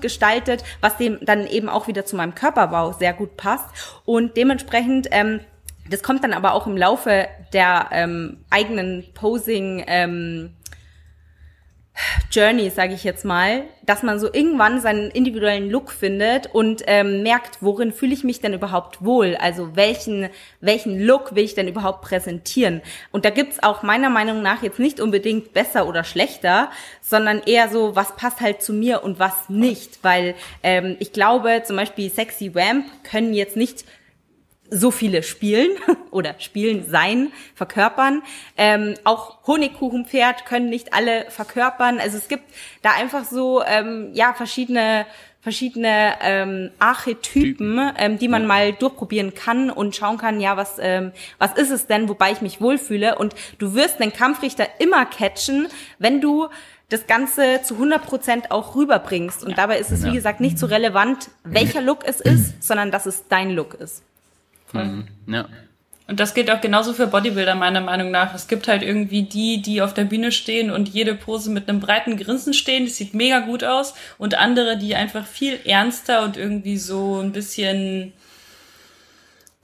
gestaltet, 0.00 0.62
was 0.80 0.98
dem 0.98 1.18
dann 1.22 1.46
eben 1.46 1.70
auch 1.70 1.88
wieder 1.88 2.04
zu 2.04 2.14
meinem 2.14 2.34
Körperbau 2.34 2.92
sehr 2.92 3.14
gut 3.14 3.38
passt. 3.38 3.66
Und 4.04 4.36
dementsprechend 4.36 5.08
ähm, 5.10 5.40
das 5.90 6.02
kommt 6.02 6.24
dann 6.24 6.32
aber 6.32 6.54
auch 6.54 6.66
im 6.66 6.76
Laufe 6.76 7.28
der 7.52 7.88
ähm, 7.92 8.44
eigenen 8.50 9.04
Posing 9.14 9.84
ähm, 9.86 10.50
Journey, 12.32 12.70
sage 12.70 12.94
ich 12.94 13.04
jetzt 13.04 13.24
mal, 13.24 13.62
dass 13.82 14.02
man 14.02 14.18
so 14.18 14.32
irgendwann 14.32 14.80
seinen 14.80 15.10
individuellen 15.12 15.70
Look 15.70 15.92
findet 15.92 16.52
und 16.52 16.82
ähm, 16.86 17.22
merkt, 17.22 17.58
worin 17.60 17.92
fühle 17.92 18.12
ich 18.12 18.24
mich 18.24 18.40
denn 18.40 18.52
überhaupt 18.52 19.04
wohl? 19.04 19.36
Also 19.36 19.76
welchen 19.76 20.28
welchen 20.60 21.00
Look 21.00 21.36
will 21.36 21.44
ich 21.44 21.54
denn 21.54 21.68
überhaupt 21.68 22.02
präsentieren? 22.02 22.82
Und 23.12 23.24
da 23.24 23.30
gibt's 23.30 23.62
auch 23.62 23.84
meiner 23.84 24.10
Meinung 24.10 24.42
nach 24.42 24.64
jetzt 24.64 24.80
nicht 24.80 25.00
unbedingt 25.00 25.52
besser 25.52 25.86
oder 25.86 26.02
schlechter, 26.02 26.70
sondern 27.00 27.40
eher 27.46 27.68
so, 27.68 27.94
was 27.94 28.16
passt 28.16 28.40
halt 28.40 28.60
zu 28.60 28.72
mir 28.72 29.04
und 29.04 29.20
was 29.20 29.48
nicht, 29.48 30.02
weil 30.02 30.34
ähm, 30.64 30.96
ich 30.98 31.12
glaube, 31.12 31.62
zum 31.64 31.76
Beispiel 31.76 32.10
Sexy 32.10 32.56
Vamp 32.56 32.86
können 33.04 33.34
jetzt 33.34 33.56
nicht 33.56 33.84
so 34.74 34.90
viele 34.90 35.22
spielen 35.22 35.70
oder 36.10 36.34
spielen 36.38 36.84
sein, 36.88 37.32
verkörpern. 37.54 38.22
Ähm, 38.56 38.94
auch 39.04 39.46
Honigkuchenpferd 39.46 40.46
können 40.46 40.68
nicht 40.68 40.92
alle 40.92 41.26
verkörpern. 41.30 42.00
Also 42.00 42.18
es 42.18 42.28
gibt 42.28 42.44
da 42.82 42.90
einfach 42.92 43.24
so 43.24 43.62
ähm, 43.64 44.10
ja 44.12 44.34
verschiedene 44.34 45.06
verschiedene 45.40 46.14
ähm, 46.22 46.70
Archetypen, 46.78 47.92
ähm, 47.98 48.18
die 48.18 48.28
man 48.28 48.46
mal 48.46 48.72
durchprobieren 48.72 49.34
kann 49.34 49.70
und 49.70 49.94
schauen 49.94 50.16
kann, 50.16 50.40
ja, 50.40 50.56
was 50.56 50.76
ähm, 50.80 51.12
was 51.38 51.52
ist 51.52 51.70
es 51.70 51.86
denn, 51.86 52.08
wobei 52.08 52.32
ich 52.32 52.40
mich 52.40 52.62
wohlfühle. 52.62 53.18
Und 53.18 53.34
du 53.58 53.74
wirst 53.74 54.00
den 54.00 54.12
Kampfrichter 54.12 54.66
immer 54.78 55.04
catchen, 55.04 55.68
wenn 55.98 56.22
du 56.22 56.48
das 56.88 57.06
Ganze 57.06 57.60
zu 57.62 57.74
100 57.74 58.02
Prozent 58.02 58.50
auch 58.50 58.74
rüberbringst. 58.74 59.44
Und 59.44 59.58
dabei 59.58 59.78
ist 59.78 59.90
es, 59.90 60.04
wie 60.04 60.12
gesagt, 60.12 60.40
nicht 60.40 60.58
so 60.58 60.66
relevant, 60.66 61.30
welcher 61.42 61.82
Look 61.82 62.04
es 62.06 62.20
ist, 62.20 62.62
sondern 62.62 62.90
dass 62.90 63.06
es 63.06 63.28
dein 63.28 63.50
Look 63.50 63.74
ist. 63.74 64.02
Mhm. 64.82 65.08
Ja. 65.26 65.48
Und 66.06 66.20
das 66.20 66.34
gilt 66.34 66.50
auch 66.50 66.60
genauso 66.60 66.92
für 66.92 67.06
Bodybuilder 67.06 67.54
meiner 67.54 67.80
Meinung 67.80 68.10
nach. 68.10 68.34
Es 68.34 68.46
gibt 68.46 68.68
halt 68.68 68.82
irgendwie 68.82 69.22
die, 69.22 69.62
die 69.62 69.80
auf 69.80 69.94
der 69.94 70.04
Bühne 70.04 70.32
stehen 70.32 70.70
und 70.70 70.90
jede 70.90 71.14
Pose 71.14 71.50
mit 71.50 71.68
einem 71.68 71.80
breiten 71.80 72.18
Grinsen 72.18 72.52
stehen. 72.52 72.84
Das 72.84 72.96
sieht 72.96 73.14
mega 73.14 73.40
gut 73.40 73.64
aus. 73.64 73.94
Und 74.18 74.34
andere, 74.34 74.76
die 74.76 74.94
einfach 74.94 75.26
viel 75.26 75.58
ernster 75.64 76.22
und 76.22 76.36
irgendwie 76.36 76.76
so 76.76 77.20
ein 77.20 77.32
bisschen, 77.32 78.12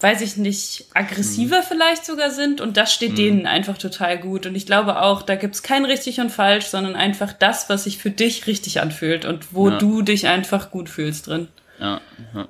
weiß 0.01 0.23
ich 0.23 0.39
nicht, 0.39 0.87
aggressiver 0.95 1.59
mhm. 1.59 1.65
vielleicht 1.69 2.07
sogar 2.07 2.31
sind. 2.31 2.62
Und 2.62 2.78
das 2.78 2.95
steht 2.95 3.12
mhm. 3.12 3.16
denen 3.16 3.47
einfach 3.47 3.77
total 3.77 4.16
gut. 4.16 4.47
Und 4.47 4.55
ich 4.55 4.65
glaube 4.65 5.03
auch, 5.03 5.20
da 5.20 5.35
gibt's 5.35 5.62
kein 5.62 5.85
richtig 5.85 6.20
und 6.20 6.31
falsch, 6.31 6.66
sondern 6.69 6.97
einfach 6.97 7.35
das, 7.35 7.69
was 7.69 7.85
sich 7.85 7.99
für 7.99 8.11
dich 8.11 8.47
richtig 8.47 8.81
anfühlt 8.81 9.27
und 9.27 9.53
wo 9.53 9.69
ja. 9.69 9.77
du 9.77 10.01
dich 10.01 10.27
einfach 10.27 10.70
gut 10.70 10.89
fühlst 10.89 11.27
drin. 11.27 11.49
Ja, 11.78 12.01
ja. 12.35 12.49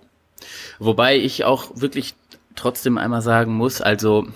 Wobei 0.78 1.19
ich 1.19 1.45
auch 1.45 1.73
wirklich 1.74 2.15
trotzdem 2.61 2.99
einmal 2.99 3.23
sagen 3.23 3.55
muss, 3.55 3.81
also 3.81 4.27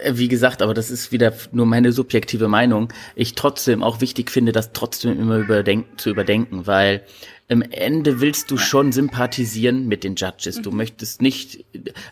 äh, 0.00 0.12
wie 0.16 0.28
gesagt, 0.28 0.62
aber 0.62 0.74
das 0.74 0.90
ist 0.90 1.12
wieder 1.12 1.32
nur 1.52 1.66
meine 1.66 1.92
subjektive 1.92 2.48
Meinung, 2.48 2.92
ich 3.14 3.34
trotzdem 3.34 3.82
auch 3.82 4.00
wichtig 4.00 4.30
finde, 4.30 4.52
das 4.52 4.72
trotzdem 4.72 5.18
immer 5.18 5.38
überdenken, 5.38 5.98
zu 5.98 6.10
überdenken, 6.10 6.66
weil 6.66 7.02
im 7.48 7.62
Ende 7.62 8.20
willst 8.20 8.50
du 8.50 8.56
schon 8.56 8.92
sympathisieren 8.92 9.86
mit 9.86 10.02
den 10.02 10.14
Judges. 10.14 10.62
Du 10.62 10.70
mhm. 10.70 10.78
möchtest 10.78 11.20
nicht, 11.20 11.64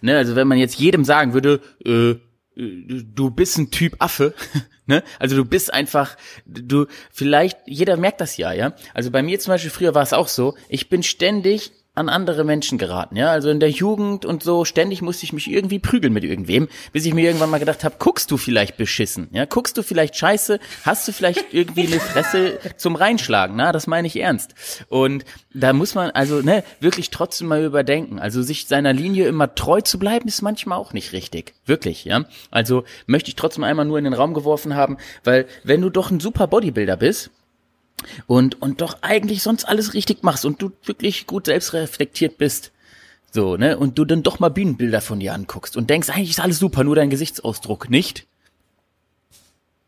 ne, 0.02 0.16
also 0.16 0.36
wenn 0.36 0.46
man 0.46 0.58
jetzt 0.58 0.78
jedem 0.78 1.04
sagen 1.04 1.32
würde, 1.32 1.60
äh, 1.84 2.16
du 2.54 3.30
bist 3.30 3.56
ein 3.58 3.70
Typ 3.70 3.96
Affe, 3.98 4.34
ne? 4.86 5.02
Also 5.18 5.36
du 5.36 5.44
bist 5.44 5.72
einfach, 5.72 6.16
du, 6.44 6.86
vielleicht, 7.10 7.58
jeder 7.66 7.96
merkt 7.96 8.20
das 8.20 8.36
ja, 8.36 8.52
ja? 8.52 8.74
Also 8.92 9.10
bei 9.10 9.22
mir 9.22 9.40
zum 9.40 9.52
Beispiel 9.52 9.70
früher 9.70 9.94
war 9.94 10.02
es 10.02 10.12
auch 10.12 10.28
so, 10.28 10.54
ich 10.68 10.90
bin 10.90 11.02
ständig 11.02 11.72
an 11.94 12.08
andere 12.08 12.42
Menschen 12.44 12.78
geraten, 12.78 13.16
ja, 13.16 13.30
also 13.30 13.50
in 13.50 13.60
der 13.60 13.68
Jugend 13.68 14.24
und 14.24 14.42
so 14.42 14.64
ständig 14.64 15.02
musste 15.02 15.24
ich 15.24 15.34
mich 15.34 15.50
irgendwie 15.50 15.78
prügeln 15.78 16.14
mit 16.14 16.24
irgendwem, 16.24 16.68
bis 16.92 17.04
ich 17.04 17.12
mir 17.12 17.26
irgendwann 17.26 17.50
mal 17.50 17.58
gedacht 17.58 17.84
habe, 17.84 17.96
guckst 17.98 18.30
du 18.30 18.38
vielleicht 18.38 18.78
beschissen, 18.78 19.28
ja, 19.32 19.44
guckst 19.44 19.76
du 19.76 19.82
vielleicht 19.82 20.16
scheiße, 20.16 20.58
hast 20.86 21.06
du 21.06 21.12
vielleicht 21.12 21.52
irgendwie 21.52 21.86
eine 21.86 22.00
Fresse 22.00 22.58
zum 22.78 22.96
reinschlagen, 22.96 23.56
na, 23.56 23.72
das 23.72 23.86
meine 23.86 24.06
ich 24.06 24.18
ernst. 24.18 24.54
Und 24.88 25.26
da 25.52 25.74
muss 25.74 25.94
man 25.94 26.10
also, 26.10 26.40
ne, 26.40 26.64
wirklich 26.80 27.10
trotzdem 27.10 27.48
mal 27.48 27.62
überdenken, 27.62 28.18
also 28.18 28.40
sich 28.40 28.68
seiner 28.68 28.94
Linie 28.94 29.26
immer 29.26 29.54
treu 29.54 29.82
zu 29.82 29.98
bleiben, 29.98 30.28
ist 30.28 30.40
manchmal 30.40 30.78
auch 30.78 30.94
nicht 30.94 31.12
richtig, 31.12 31.52
wirklich, 31.66 32.06
ja. 32.06 32.24
Also 32.50 32.84
möchte 33.06 33.28
ich 33.28 33.36
trotzdem 33.36 33.64
einmal 33.64 33.84
nur 33.84 33.98
in 33.98 34.04
den 34.04 34.14
Raum 34.14 34.32
geworfen 34.32 34.74
haben, 34.74 34.96
weil 35.24 35.46
wenn 35.62 35.82
du 35.82 35.90
doch 35.90 36.10
ein 36.10 36.20
super 36.20 36.46
Bodybuilder 36.46 36.96
bist, 36.96 37.30
und, 38.26 38.60
und 38.60 38.80
doch 38.80 38.98
eigentlich 39.02 39.42
sonst 39.42 39.64
alles 39.64 39.94
richtig 39.94 40.22
machst 40.22 40.44
und 40.44 40.60
du 40.60 40.72
wirklich 40.84 41.26
gut 41.26 41.46
selbstreflektiert 41.46 42.38
bist. 42.38 42.72
So, 43.30 43.56
ne? 43.56 43.78
Und 43.78 43.98
du 43.98 44.04
dann 44.04 44.22
doch 44.22 44.40
mal 44.40 44.50
Bühnenbilder 44.50 45.00
von 45.00 45.20
dir 45.20 45.32
anguckst 45.32 45.76
und 45.76 45.88
denkst, 45.88 46.10
eigentlich 46.10 46.30
ist 46.30 46.40
alles 46.40 46.58
super, 46.58 46.84
nur 46.84 46.96
dein 46.96 47.10
Gesichtsausdruck 47.10 47.88
nicht. 47.88 48.26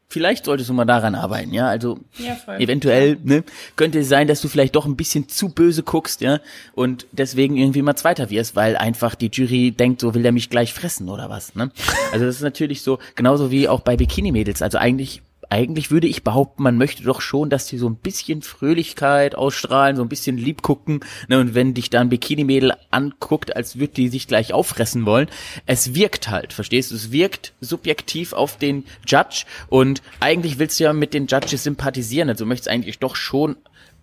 Vielleicht 0.08 0.44
solltest 0.44 0.70
du 0.70 0.74
mal 0.74 0.84
daran 0.84 1.16
arbeiten, 1.16 1.52
ja. 1.52 1.66
Also 1.66 1.98
ja, 2.18 2.36
eventuell 2.58 3.18
ne, 3.24 3.42
könnte 3.74 3.98
es 3.98 4.08
sein, 4.08 4.28
dass 4.28 4.40
du 4.40 4.46
vielleicht 4.46 4.76
doch 4.76 4.86
ein 4.86 4.94
bisschen 4.94 5.28
zu 5.28 5.48
böse 5.48 5.82
guckst, 5.82 6.20
ja, 6.20 6.38
und 6.72 7.06
deswegen 7.10 7.56
irgendwie 7.56 7.82
mal 7.82 7.96
Zweiter 7.96 8.30
wirst, 8.30 8.54
weil 8.54 8.76
einfach 8.76 9.16
die 9.16 9.28
Jury 9.32 9.72
denkt, 9.72 10.00
so 10.00 10.14
will 10.14 10.22
der 10.22 10.30
mich 10.30 10.50
gleich 10.50 10.72
fressen 10.72 11.08
oder 11.08 11.30
was. 11.30 11.56
Ne? 11.56 11.72
Also 12.12 12.26
das 12.26 12.36
ist 12.36 12.42
natürlich 12.42 12.82
so, 12.82 13.00
genauso 13.16 13.50
wie 13.50 13.68
auch 13.68 13.80
bei 13.80 13.96
Bikini-Mädels. 13.96 14.62
Also 14.62 14.78
eigentlich 14.78 15.20
eigentlich 15.54 15.92
würde 15.92 16.08
ich 16.08 16.24
behaupten, 16.24 16.64
man 16.64 16.76
möchte 16.76 17.04
doch 17.04 17.20
schon, 17.20 17.48
dass 17.48 17.66
die 17.66 17.78
so 17.78 17.88
ein 17.88 17.94
bisschen 17.94 18.42
Fröhlichkeit 18.42 19.36
ausstrahlen, 19.36 19.94
so 19.94 20.02
ein 20.02 20.08
bisschen 20.08 20.36
lieb 20.36 20.62
gucken. 20.62 20.98
Ne? 21.28 21.38
Und 21.38 21.54
wenn 21.54 21.74
dich 21.74 21.90
da 21.90 22.00
ein 22.00 22.08
Bikini-Mädel 22.08 22.72
anguckt, 22.90 23.54
als 23.54 23.78
würde 23.78 23.94
die 23.94 24.08
sich 24.08 24.26
gleich 24.26 24.52
auffressen 24.52 25.06
wollen, 25.06 25.28
es 25.64 25.94
wirkt 25.94 26.28
halt, 26.28 26.52
verstehst 26.52 26.90
du? 26.90 26.96
Es 26.96 27.12
wirkt 27.12 27.52
subjektiv 27.60 28.32
auf 28.32 28.58
den 28.58 28.82
Judge 29.06 29.44
und 29.68 30.02
eigentlich 30.18 30.58
willst 30.58 30.80
du 30.80 30.84
ja 30.84 30.92
mit 30.92 31.14
den 31.14 31.28
Judges 31.28 31.62
sympathisieren. 31.62 32.28
Also 32.28 32.46
möchtest 32.46 32.68
eigentlich 32.68 32.98
doch 32.98 33.14
schon 33.14 33.54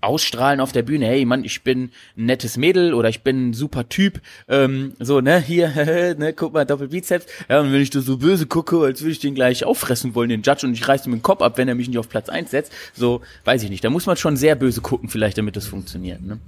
ausstrahlen 0.01 0.59
auf 0.59 0.71
der 0.71 0.81
Bühne, 0.83 1.05
hey 1.05 1.25
Mann, 1.25 1.43
ich 1.43 1.63
bin 1.63 1.91
ein 2.17 2.25
nettes 2.25 2.57
Mädel 2.57 2.93
oder 2.93 3.09
ich 3.09 3.21
bin 3.21 3.49
ein 3.49 3.53
super 3.53 3.87
Typ, 3.87 4.21
ähm, 4.47 4.93
so, 4.99 5.21
ne, 5.21 5.39
hier, 5.39 5.69
ne, 6.17 6.33
guck 6.33 6.53
mal, 6.53 6.65
Doppelbizeps, 6.65 7.25
ja, 7.49 7.61
und 7.61 7.71
wenn 7.71 7.81
ich 7.81 7.89
da 7.89 8.01
so 8.01 8.17
böse 8.17 8.47
gucke, 8.47 8.79
als 8.81 9.01
würde 9.01 9.11
ich 9.11 9.19
den 9.19 9.35
gleich 9.35 9.63
auffressen 9.63 10.15
wollen, 10.15 10.29
den 10.29 10.41
Judge, 10.41 10.65
und 10.65 10.73
ich 10.73 10.87
reiße 10.87 11.07
ihm 11.07 11.13
den 11.13 11.21
Kopf 11.21 11.41
ab, 11.41 11.57
wenn 11.57 11.67
er 11.67 11.75
mich 11.75 11.87
nicht 11.87 11.97
auf 11.97 12.09
Platz 12.09 12.29
eins 12.29 12.51
setzt, 12.51 12.71
so, 12.93 13.21
weiß 13.45 13.63
ich 13.63 13.69
nicht, 13.69 13.83
da 13.83 13.89
muss 13.89 14.05
man 14.05 14.17
schon 14.17 14.37
sehr 14.37 14.55
böse 14.55 14.81
gucken, 14.81 15.09
vielleicht, 15.09 15.37
damit 15.37 15.55
das 15.55 15.67
funktioniert, 15.67 16.21
ne. 16.21 16.39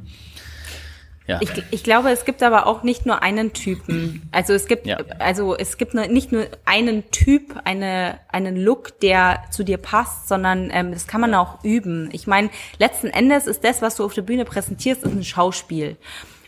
Ja. 1.26 1.40
Ich, 1.42 1.52
ich 1.72 1.84
glaube, 1.84 2.12
es 2.12 2.26
gibt 2.26 2.44
aber 2.44 2.68
auch 2.68 2.84
nicht 2.84 3.06
nur 3.06 3.24
einen 3.24 3.54
Typen. 3.54 4.28
Also 4.32 4.54
es 4.54 4.68
gibt, 4.68 4.86
ja. 4.86 4.98
also 5.20 5.56
es 5.56 5.78
gibt 5.78 5.94
nicht 5.94 6.32
nur 6.32 6.48
einen 6.66 7.10
Typ, 7.12 7.62
eine, 7.64 8.20
einen 8.30 8.58
Look, 8.58 9.00
der 9.00 9.44
zu 9.50 9.64
dir 9.64 9.78
passt, 9.78 10.28
sondern 10.28 10.70
ähm, 10.74 10.92
das 10.92 11.08
kann 11.08 11.22
man 11.22 11.34
auch 11.34 11.64
üben. 11.64 12.10
Ich 12.12 12.28
meine, 12.28 12.50
letzten 12.78 13.08
Endes 13.08 13.48
ist 13.48 13.64
das, 13.64 13.82
was 13.82 13.96
du 13.96 14.04
auf 14.04 14.14
der 14.14 14.24
Bühne 14.24 14.44
präsentierst, 14.44 15.04
ist 15.04 15.14
ein 15.14 15.24
Schauspiel. 15.24 15.98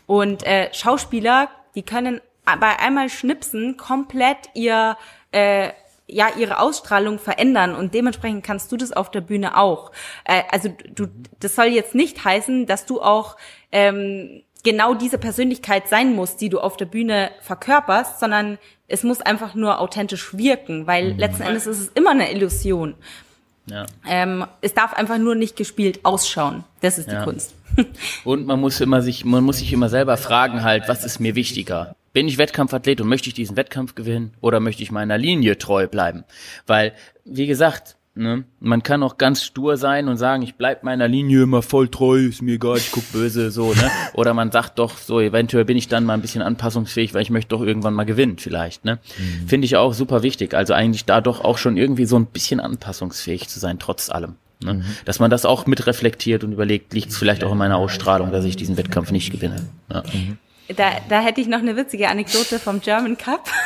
Und 0.07 0.45
äh, 0.45 0.73
Schauspieler, 0.73 1.49
die 1.75 1.83
können 1.83 2.19
bei 2.43 2.77
einmal 2.79 3.09
schnipsen 3.09 3.77
komplett 3.77 4.37
ihr 4.53 4.97
äh, 5.31 5.69
ja 6.07 6.29
ihre 6.37 6.59
Ausstrahlung 6.59 7.17
verändern 7.17 7.75
und 7.75 7.93
dementsprechend 7.93 8.43
kannst 8.43 8.71
du 8.71 8.77
das 8.77 8.91
auf 8.91 9.09
der 9.09 9.21
Bühne 9.21 9.57
auch. 9.57 9.91
Äh, 10.23 10.43
also 10.51 10.69
du, 10.93 11.07
das 11.39 11.55
soll 11.55 11.65
jetzt 11.65 11.95
nicht 11.95 12.23
heißen, 12.23 12.67
dass 12.67 12.85
du 12.85 13.01
auch 13.01 13.37
ähm, 13.71 14.43
genau 14.65 14.93
diese 14.93 15.17
Persönlichkeit 15.17 15.87
sein 15.87 16.13
musst, 16.13 16.41
die 16.41 16.49
du 16.49 16.59
auf 16.59 16.75
der 16.75 16.85
Bühne 16.85 17.31
verkörperst, 17.39 18.19
sondern 18.19 18.57
es 18.89 19.03
muss 19.03 19.21
einfach 19.21 19.55
nur 19.55 19.79
authentisch 19.79 20.37
wirken, 20.37 20.87
weil 20.87 21.13
mhm. 21.13 21.19
letzten 21.19 21.43
Endes 21.43 21.65
ist 21.67 21.79
es 21.79 21.87
immer 21.89 22.11
eine 22.11 22.33
Illusion. 22.33 22.95
Ja. 23.67 23.85
Ähm, 24.05 24.45
es 24.59 24.73
darf 24.73 24.93
einfach 24.93 25.17
nur 25.17 25.35
nicht 25.35 25.55
gespielt 25.55 26.01
ausschauen. 26.03 26.65
Das 26.81 26.97
ist 26.97 27.07
die 27.07 27.13
ja. 27.13 27.23
Kunst. 27.23 27.55
Und 28.25 28.45
man 28.45 28.59
muss 28.59 28.81
immer 28.81 29.01
sich, 29.01 29.23
man 29.23 29.43
muss 29.43 29.59
sich 29.59 29.71
immer 29.71 29.89
selber 29.89 30.17
fragen 30.17 30.63
halt, 30.63 30.87
was 30.87 31.05
ist 31.05 31.19
mir 31.19 31.35
wichtiger? 31.35 31.95
bin 32.15 32.29
ich 32.29 32.37
Wettkampfathlet 32.37 33.01
und 33.01 33.09
möchte 33.09 33.27
ich 33.27 33.33
diesen 33.33 33.57
Wettkampf 33.57 33.93
gewinnen 33.93 34.33
oder 34.39 34.61
möchte 34.61 34.81
ich 34.81 34.89
meiner 34.89 35.17
Linie 35.17 35.57
treu 35.57 35.85
bleiben? 35.85 36.23
Weil, 36.65 36.93
wie 37.25 37.45
gesagt, 37.45 37.97
ne, 38.15 38.45
man 38.59 38.81
kann 38.81 39.03
auch 39.03 39.17
ganz 39.17 39.43
stur 39.43 39.77
sein 39.77 40.07
und 40.07 40.17
sagen, 40.17 40.41
ich 40.41 40.55
bleib 40.55 40.83
meiner 40.83 41.07
Linie 41.07 41.43
immer 41.43 41.61
voll 41.61 41.89
treu, 41.89 42.19
ist 42.19 42.41
mir 42.41 42.55
egal, 42.55 42.77
ich 42.77 42.91
guck 42.91 43.11
böse, 43.11 43.51
so, 43.51 43.73
ne? 43.73 43.91
Oder 44.13 44.33
man 44.33 44.51
sagt 44.51 44.79
doch, 44.79 44.97
so, 44.97 45.19
eventuell 45.19 45.65
bin 45.65 45.77
ich 45.77 45.87
dann 45.87 46.05
mal 46.05 46.13
ein 46.13 46.21
bisschen 46.21 46.41
anpassungsfähig, 46.41 47.13
weil 47.13 47.21
ich 47.21 47.29
möchte 47.29 47.49
doch 47.49 47.61
irgendwann 47.61 47.93
mal 47.93 48.05
gewinnen, 48.05 48.37
vielleicht, 48.37 48.85
ne? 48.85 48.99
Mhm. 49.17 49.47
Finde 49.47 49.65
ich 49.65 49.75
auch 49.75 49.93
super 49.93 50.23
wichtig. 50.23 50.53
Also 50.53 50.73
eigentlich 50.73 51.05
da 51.05 51.21
doch 51.21 51.41
auch 51.41 51.57
schon 51.57 51.77
irgendwie 51.77 52.05
so 52.05 52.17
ein 52.17 52.25
bisschen 52.25 52.59
anpassungsfähig 52.59 53.47
zu 53.47 53.59
sein, 53.59 53.79
trotz 53.79 54.09
allem. 54.09 54.35
Ne? 54.63 54.75
Mhm. 54.75 54.85
Dass 55.05 55.19
man 55.19 55.29
das 55.29 55.45
auch 55.45 55.65
mit 55.65 55.85
reflektiert 55.85 56.43
und 56.43 56.53
überlegt, 56.53 56.93
liegt 56.93 57.09
es 57.09 57.17
vielleicht 57.17 57.43
auch 57.43 57.51
in 57.51 57.57
meiner 57.57 57.77
Ausstrahlung, 57.77 58.31
dass 58.31 58.45
ich 58.45 58.55
diesen 58.55 58.77
Wettkampf 58.77 59.11
nicht 59.11 59.31
gewinne. 59.31 59.67
Ja. 59.91 60.03
Mhm. 60.13 60.37
Da, 60.75 60.91
da 61.09 61.21
hätte 61.21 61.41
ich 61.41 61.47
noch 61.47 61.59
eine 61.59 61.75
witzige 61.75 62.09
Anekdote 62.09 62.59
vom 62.59 62.81
German 62.81 63.17
Cup. 63.17 63.45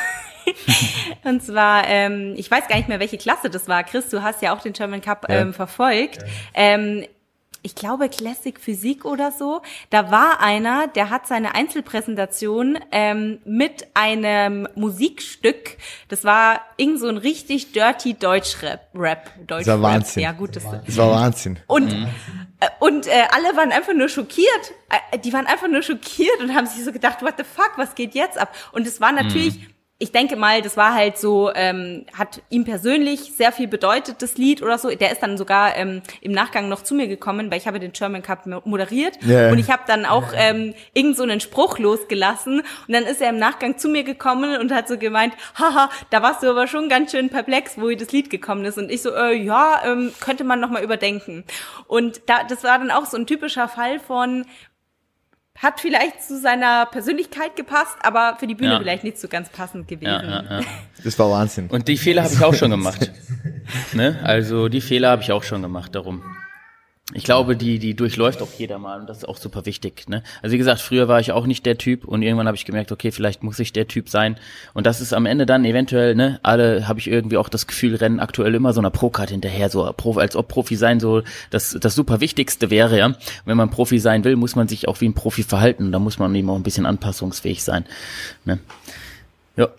und 1.24 1.44
zwar, 1.44 1.88
ähm, 1.88 2.34
ich 2.38 2.50
weiß 2.50 2.68
gar 2.68 2.78
nicht 2.78 2.90
mehr, 2.90 3.00
welche 3.00 3.18
Klasse 3.18 3.50
das 3.50 3.68
war. 3.68 3.84
Chris, 3.84 4.10
du 4.10 4.24
hast 4.24 4.42
ja 4.42 4.56
auch 4.56 4.62
den 4.62 4.74
German 4.74 5.02
Cup 5.02 5.26
ähm, 5.30 5.54
verfolgt. 5.54 6.18
Ja. 6.18 6.28
Ähm, 6.54 7.06
ich 7.62 7.76
glaube 7.76 8.08
Classic 8.08 8.58
Physik 8.60 9.04
oder 9.04 9.32
so. 9.32 9.62
Da 9.90 10.12
war 10.12 10.40
einer, 10.40 10.88
der 10.88 11.10
hat 11.10 11.28
seine 11.28 11.56
Einzelpräsentation 11.56 12.80
ähm, 12.92 13.40
mit 13.44 13.88
einem 13.96 14.68
Musikstück. 14.76 15.78
Das 16.08 16.24
war 16.24 16.62
irgend 16.78 17.00
so 17.00 17.08
ein 17.08 17.18
richtig 17.18 17.74
dirty 17.74 18.14
Deutschrap. 18.14 18.88
Rap, 18.96 19.32
Deutsch 19.46 19.66
das 19.66 19.68
war 19.68 19.82
Wahnsinn. 19.82 20.24
Ja 20.24 20.32
gut, 20.32 20.56
das, 20.56 20.64
das 20.86 20.98
war 20.98 21.12
Wahnsinn. 21.12 21.60
Und 21.68 21.92
mhm. 21.92 22.08
Äh, 22.60 22.68
und 22.80 23.08
äh, 23.08 23.24
alle 23.32 23.56
waren 23.56 23.72
einfach 23.72 23.94
nur 23.94 24.10
schockiert. 24.10 24.74
Äh, 25.12 25.20
die 25.20 25.32
waren 25.34 25.46
einfach 25.46 25.68
nur 25.68 25.82
schockiert 25.82 26.40
und 26.42 26.54
haben 26.54 26.68
sich 26.68 26.84
so 26.84 26.92
gedacht, 26.92 27.22
what 27.22 27.36
the 27.38 27.44
fuck, 27.44 27.74
was 27.78 27.96
geht 27.96 28.16
jetzt 28.16 28.38
ab? 28.38 28.54
Und 28.72 28.86
es 28.86 29.00
war 29.00 29.12
natürlich, 29.12 29.60
mhm 29.60 29.68
ich 30.02 30.14
denke 30.14 30.38
mal, 30.38 30.62
das 30.62 30.78
war 30.78 30.94
halt 30.94 31.18
so, 31.18 31.52
ähm, 31.54 32.06
hat 32.18 32.42
ihm 32.50 32.64
persönlich 32.64 33.34
sehr 33.36 33.52
viel 33.52 33.68
bedeutet, 33.68 34.22
das 34.22 34.38
Lied 34.38 34.62
oder 34.62 34.78
so. 34.78 34.90
Der 34.90 35.12
ist 35.12 35.22
dann 35.22 35.38
sogar 35.38 35.76
ähm, 35.76 36.02
im 36.22 36.32
Nachgang 36.32 36.70
noch 36.70 36.84
zu 36.84 36.96
mir 36.96 37.10
gekommen, 37.10 37.52
weil 37.52 37.58
ich 37.58 37.68
habe 37.68 37.82
den 37.82 37.92
German 37.92 38.22
Cup 38.22 38.46
moderiert 38.66 39.20
yeah. 39.28 39.52
und 39.52 39.60
ich 39.60 39.70
habe 39.70 39.84
dann 39.88 40.06
auch 40.06 40.32
ähm, 40.34 40.74
irgend 40.94 41.18
so 41.18 41.24
einen 41.24 41.42
Spruch 41.42 41.80
losgelassen 41.80 42.62
und 42.88 42.94
dann 42.94 43.04
ist 43.04 43.22
er 43.22 43.30
im 43.30 43.40
Nachgang 43.40 43.78
zu 43.78 43.90
mir 43.90 44.06
gekommen 44.06 44.58
und 44.58 44.72
hat 44.72 44.88
so 44.88 44.98
gemeint, 44.98 45.34
haha, 45.56 45.90
da 46.12 46.24
warst 46.24 46.44
du 46.44 46.50
aber 46.50 46.68
schon 46.68 46.88
ganz 46.88 47.12
schön 47.12 47.30
perplex, 47.30 47.74
wo 47.78 47.90
das 47.90 48.14
Lied 48.14 48.30
gekommen 48.30 48.64
ist 48.64 48.78
und 48.78 48.90
ich 48.90 49.02
so, 49.02 49.14
äh, 49.14 49.36
ja, 49.36 49.82
ähm, 49.86 50.14
könnte 50.22 50.46
man 50.46 50.62
noch 50.62 50.70
mal 50.70 50.82
überdenken. 50.82 51.44
Und 51.88 52.22
da, 52.28 52.46
das 52.48 52.64
war 52.64 52.80
dann 52.80 52.92
auch 52.92 53.06
so 53.06 53.18
ein 53.18 53.28
typischer 53.28 53.68
Fall 53.68 54.00
von, 54.00 54.46
hat 55.61 55.81
vielleicht 55.81 56.23
zu 56.23 56.40
seiner 56.40 56.86
Persönlichkeit 56.86 57.56
gepasst, 57.56 57.98
aber 58.02 58.38
für 58.40 58.48
die 58.48 58.56
Bühne 58.56 58.72
ja. 58.72 58.80
vielleicht 58.80 59.03
nicht 59.03 59.19
so 59.19 59.27
ganz 59.27 59.49
passend 59.49 59.88
gewesen. 59.88 60.30
Ja, 60.30 60.44
ja, 60.44 60.61
das 61.03 61.19
war 61.19 61.30
Wahnsinn. 61.30 61.68
Und 61.68 61.88
die 61.88 61.98
Fehler 61.98 62.23
habe 62.23 62.34
ich 62.34 62.44
auch 62.44 62.53
schon 62.53 62.72
gemacht. 62.72 63.11
ne? 63.94 64.19
Also 64.23 64.69
die 64.69 64.81
Fehler 64.81 65.10
habe 65.10 65.22
ich 65.22 65.31
auch 65.31 65.44
schon 65.44 65.61
gemacht 65.61 65.94
darum 65.95 66.23
ich 67.14 67.23
glaube, 67.23 67.56
die, 67.56 67.80
die 67.80 67.95
durchläuft 67.95 68.41
auch 68.44 68.52
jeder 68.56 68.77
mal 68.77 68.99
und 68.99 69.10
das 69.10 69.19
ist 69.19 69.27
auch 69.27 69.38
super 69.38 69.65
wichtig. 69.65 70.07
Ne? 70.07 70.22
Also 70.44 70.53
wie 70.53 70.60
gesagt, 70.60 70.80
früher 70.80 71.07
war 71.07 71.19
ich 71.19 71.31
auch 71.31 71.48
nicht 71.48 71.65
der 71.65 71.77
Typ 71.80 72.06
und 72.06 72.22
irgendwann 72.22 72.45
habe 72.45 72.56
ich 72.56 72.65
gemerkt, 72.65 72.91
okay, 72.91 73.11
vielleicht 73.11 73.41
muss 73.41 73.57
ich 73.57 73.73
der 73.73 73.88
Typ 73.88 74.10
sein. 74.10 74.38
Und 74.76 74.86
das 74.86 75.02
ist 75.02 75.14
am 75.14 75.26
Ende 75.26 75.48
dann 75.48 75.65
eventuell, 75.65 76.14
ne, 76.14 76.40
alle 76.44 76.88
habe 76.88 76.99
ich 76.99 77.07
irgendwie 77.07 77.38
auch 77.38 77.49
das 77.49 77.65
Gefühl, 77.65 77.95
rennen 77.95 78.19
aktuell 78.19 78.53
immer 78.53 78.73
so 78.73 78.80
einer 78.80 78.91
Pro-Card 78.91 79.31
hinterher, 79.31 79.69
so 79.69 79.86
als 79.86 80.36
ob 80.36 80.48
Profi 80.49 80.76
sein 80.76 80.99
so 80.99 81.23
das, 81.49 81.76
das 81.81 81.95
super 81.95 82.22
Wichtigste 82.22 82.69
wäre, 82.69 82.99
ja. 82.99 83.15
Wenn 83.45 83.57
man 83.57 83.72
Profi 83.72 83.98
sein 83.98 84.23
will, 84.23 84.36
muss 84.36 84.56
man 84.56 84.68
sich 84.68 84.88
auch 84.88 85.02
wie 85.02 85.10
ein 85.10 85.15
Profi 85.15 85.41
verhalten. 85.41 85.91
Da 85.91 85.98
muss 85.98 86.19
man 86.19 86.34
eben 86.36 86.49
auch 86.49 86.56
ein 86.56 86.64
bisschen 86.64 86.86
anpassungsfähig 86.86 87.64
sein. 87.64 87.86
Ne? 88.45 88.60
Ja. 89.56 89.69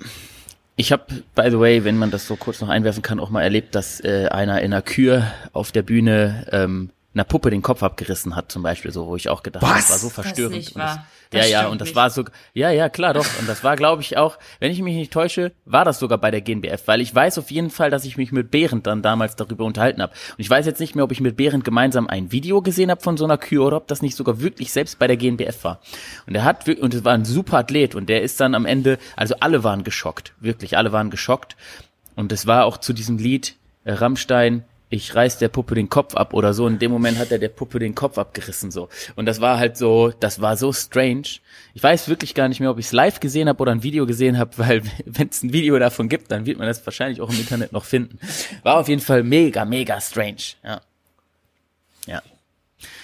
Ich 0.74 0.92
habe, 0.92 1.04
by 1.34 1.50
the 1.50 1.60
way, 1.60 1.84
wenn 1.84 1.98
man 1.98 2.10
das 2.10 2.26
so 2.26 2.36
kurz 2.36 2.60
noch 2.62 2.70
einwerfen 2.70 3.02
kann, 3.02 3.20
auch 3.20 3.28
mal 3.28 3.42
erlebt, 3.42 3.74
dass 3.74 4.00
äh, 4.00 4.28
einer 4.30 4.62
in 4.62 4.72
einer 4.72 4.80
Kür 4.80 5.30
auf 5.52 5.72
der 5.72 5.82
Bühne 5.82 6.46
ähm, 6.52 6.88
einer 7.12 7.24
Puppe 7.24 7.50
den 7.50 7.62
Kopf 7.62 7.82
abgerissen 7.82 8.36
hat, 8.36 8.52
zum 8.52 8.62
Beispiel, 8.62 8.92
so, 8.92 9.06
wo 9.06 9.16
ich 9.16 9.28
auch 9.28 9.42
gedacht 9.42 9.64
habe, 9.64 9.74
das 9.74 9.90
war 9.90 9.98
so 9.98 10.10
verstörend. 10.10 10.56
Das 10.56 10.64
nicht 10.64 10.76
wahr. 10.76 11.06
Das, 11.30 11.48
ja, 11.48 11.62
ja, 11.62 11.68
und 11.68 11.80
das 11.80 11.88
nicht. 11.88 11.96
war 11.96 12.10
so, 12.10 12.24
ja, 12.54 12.70
ja, 12.70 12.88
klar, 12.88 13.14
doch. 13.14 13.26
Und 13.38 13.48
das 13.48 13.62
war, 13.62 13.76
glaube 13.76 14.02
ich, 14.02 14.16
auch, 14.16 14.38
wenn 14.58 14.72
ich 14.72 14.80
mich 14.82 14.96
nicht 14.96 15.12
täusche, 15.12 15.52
war 15.64 15.84
das 15.84 15.98
sogar 16.00 16.18
bei 16.18 16.30
der 16.30 16.40
GNBF, 16.40 16.82
weil 16.86 17.00
ich 17.00 17.14
weiß 17.14 17.38
auf 17.38 17.50
jeden 17.50 17.70
Fall, 17.70 17.90
dass 17.90 18.04
ich 18.04 18.16
mich 18.16 18.32
mit 18.32 18.50
Behrend 18.50 18.86
dann 18.86 19.02
damals 19.02 19.36
darüber 19.36 19.64
unterhalten 19.64 20.02
habe. 20.02 20.12
Und 20.12 20.40
ich 20.40 20.50
weiß 20.50 20.66
jetzt 20.66 20.80
nicht 20.80 20.94
mehr, 20.94 21.04
ob 21.04 21.12
ich 21.12 21.20
mit 21.20 21.36
Behrend 21.36 21.64
gemeinsam 21.64 22.08
ein 22.08 22.32
Video 22.32 22.62
gesehen 22.62 22.90
habe 22.90 23.00
von 23.00 23.16
so 23.16 23.24
einer 23.24 23.38
Kühe 23.38 23.62
oder 23.62 23.76
ob 23.76 23.88
das 23.88 24.02
nicht 24.02 24.16
sogar 24.16 24.40
wirklich 24.40 24.72
selbst 24.72 24.98
bei 24.98 25.06
der 25.06 25.16
GNBF 25.16 25.62
war. 25.64 25.80
Und 26.26 26.34
er 26.34 26.44
hat, 26.44 26.68
und 26.68 26.94
es 26.94 27.04
war 27.04 27.14
ein 27.14 27.24
super 27.24 27.58
Athlet 27.58 27.94
und 27.94 28.08
der 28.08 28.22
ist 28.22 28.40
dann 28.40 28.54
am 28.54 28.66
Ende, 28.66 28.98
also 29.16 29.34
alle 29.40 29.62
waren 29.62 29.84
geschockt, 29.84 30.32
wirklich, 30.40 30.76
alle 30.76 30.92
waren 30.92 31.10
geschockt. 31.10 31.56
Und 32.16 32.32
es 32.32 32.46
war 32.46 32.64
auch 32.64 32.78
zu 32.78 32.92
diesem 32.92 33.18
Lied, 33.18 33.56
äh, 33.84 33.92
Rammstein, 33.92 34.64
ich 34.92 35.14
reiß 35.14 35.38
der 35.38 35.48
Puppe 35.48 35.76
den 35.76 35.88
Kopf 35.88 36.16
ab 36.16 36.34
oder 36.34 36.52
so. 36.52 36.66
In 36.66 36.80
dem 36.80 36.90
Moment 36.90 37.16
hat 37.18 37.30
er 37.30 37.38
der 37.38 37.48
Puppe 37.48 37.78
den 37.78 37.94
Kopf 37.94 38.18
abgerissen 38.18 38.72
so. 38.72 38.88
Und 39.14 39.26
das 39.26 39.40
war 39.40 39.58
halt 39.58 39.76
so, 39.76 40.12
das 40.18 40.40
war 40.40 40.56
so 40.56 40.72
strange. 40.72 41.38
Ich 41.74 41.82
weiß 41.82 42.08
wirklich 42.08 42.34
gar 42.34 42.48
nicht 42.48 42.58
mehr, 42.58 42.70
ob 42.70 42.78
ich 42.80 42.86
es 42.86 42.92
live 42.92 43.20
gesehen 43.20 43.48
habe 43.48 43.62
oder 43.62 43.70
ein 43.70 43.84
Video 43.84 44.04
gesehen 44.04 44.36
habe, 44.36 44.50
weil 44.58 44.82
wenn 45.06 45.28
es 45.28 45.44
ein 45.44 45.52
Video 45.52 45.78
davon 45.78 46.08
gibt, 46.08 46.32
dann 46.32 46.44
wird 46.44 46.58
man 46.58 46.66
das 46.66 46.84
wahrscheinlich 46.84 47.20
auch 47.20 47.30
im 47.30 47.38
Internet 47.38 47.72
noch 47.72 47.84
finden. 47.84 48.18
War 48.64 48.78
auf 48.78 48.88
jeden 48.88 49.00
Fall 49.00 49.22
mega, 49.22 49.64
mega 49.64 50.00
strange. 50.00 50.56
Ja. 50.64 50.80
Ja. 52.06 52.22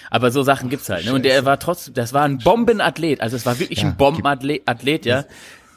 Aber 0.09 0.31
so 0.31 0.43
Sachen 0.43 0.69
gibt's 0.69 0.89
halt. 0.89 1.05
Ne? 1.05 1.13
Und 1.13 1.23
der 1.23 1.45
war 1.45 1.57
trotzdem, 1.57 1.93
das 1.93 2.11
war 2.11 2.23
ein 2.23 2.39
Bombenathlet. 2.39 3.21
Also 3.21 3.37
es 3.37 3.45
war 3.45 3.59
wirklich 3.59 3.79
ja, 3.79 3.87
ein 3.87 3.95
Bombenathlet, 3.95 4.63
Athlet, 4.65 5.05
ja 5.05 5.25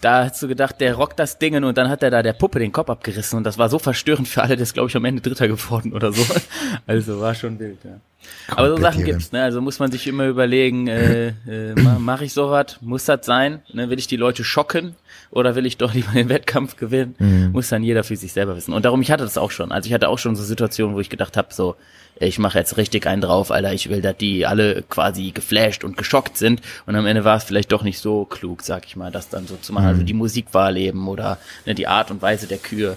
da 0.01 0.25
hast 0.25 0.43
du 0.43 0.49
gedacht, 0.49 0.81
der 0.81 0.95
rockt 0.95 1.19
das 1.19 1.39
Ding 1.39 1.63
und 1.63 1.77
dann 1.77 1.89
hat 1.89 2.03
er 2.03 2.11
da 2.11 2.23
der 2.23 2.33
Puppe 2.33 2.59
den 2.59 2.73
Kopf 2.73 2.89
abgerissen 2.89 3.37
und 3.37 3.45
das 3.45 3.59
war 3.59 3.69
so 3.69 3.79
verstörend 3.79 4.29
für 4.29 4.43
alle, 4.43 4.57
das 4.57 4.73
glaube 4.73 4.89
ich 4.89 4.97
am 4.97 5.05
Ende 5.05 5.23
Dritter 5.23 5.49
geworden 5.49 5.93
oder 5.93 6.13
so. 6.13 6.23
Also 6.87 7.21
war 7.21 7.35
schon 7.35 7.59
wild, 7.59 7.79
ja. 7.85 8.01
Aber 8.49 8.69
so 8.69 8.77
Sachen 8.77 9.05
gibt's, 9.05 9.33
ne? 9.33 9.43
Also 9.43 9.61
muss 9.61 9.79
man 9.79 9.91
sich 9.91 10.07
immer 10.07 10.27
überlegen, 10.27 10.89
äh, 10.89 11.29
äh, 11.29 11.75
mache 11.99 12.25
ich 12.25 12.33
sowas? 12.33 12.79
Muss 12.81 13.05
das 13.05 13.25
sein? 13.25 13.63
Ne? 13.73 13.91
Will 13.91 13.99
ich 13.99 14.07
die 14.07 14.17
Leute 14.17 14.45
schocken 14.45 14.95
oder 15.31 15.55
will 15.55 15.67
ich 15.67 15.77
doch 15.77 15.95
lieber 15.95 16.13
den 16.13 16.29
Wettkampf 16.29 16.77
gewinnen? 16.77 17.15
Mhm. 17.19 17.53
Muss 17.53 17.69
dann 17.69 17.83
jeder 17.83 18.05
für 18.05 18.17
sich 18.17 18.33
selber 18.33 18.57
wissen. 18.57 18.73
Und 18.73 18.85
darum, 18.85 19.03
ich 19.03 19.11
hatte 19.11 19.25
das 19.25 19.39
auch 19.39 19.51
schon. 19.51 19.73
Also 19.73 19.87
ich 19.87 19.95
hatte 19.95 20.09
auch 20.09 20.19
schon 20.19 20.37
so 20.37 20.43
Situationen, 20.43 20.95
wo 20.95 21.01
ich 21.01 21.11
gedacht 21.11 21.37
habe, 21.37 21.53
so, 21.53 21.77
ich 22.19 22.39
mache 22.39 22.59
jetzt 22.59 22.77
richtig 22.77 23.07
einen 23.07 23.23
drauf, 23.23 23.51
Alter, 23.51 23.73
ich 23.73 23.89
will, 23.89 24.03
dass 24.03 24.17
die 24.17 24.45
alle 24.47 24.83
quasi 24.83 25.31
geflasht 25.31 25.85
und 25.85 25.97
geschockt 25.97 26.37
sind. 26.37 26.61
Und 26.87 26.97
am 26.97 27.07
Ende 27.07 27.25
war 27.25 27.37
es 27.37 27.45
vielleicht 27.45 27.73
doch 27.73 27.83
nicht 27.83 27.99
so 27.99 28.25
klug, 28.25 28.63
sag 28.63 28.87
ich 28.87 28.97
mal, 28.97 29.11
das 29.11 29.29
dann 29.29 29.47
so 29.47 29.57
zu 29.57 29.73
machen. 29.73 29.87
Also 29.87 29.95
mhm. 29.95 30.01
Also 30.01 30.07
die 30.07 30.15
Musikwahl 30.15 30.77
eben 30.77 31.09
oder 31.09 31.39
ne, 31.67 31.75
die 31.75 31.87
Art 31.87 32.11
und 32.11 32.23
Weise 32.23 32.47
der 32.47 32.59
Kühe. 32.59 32.97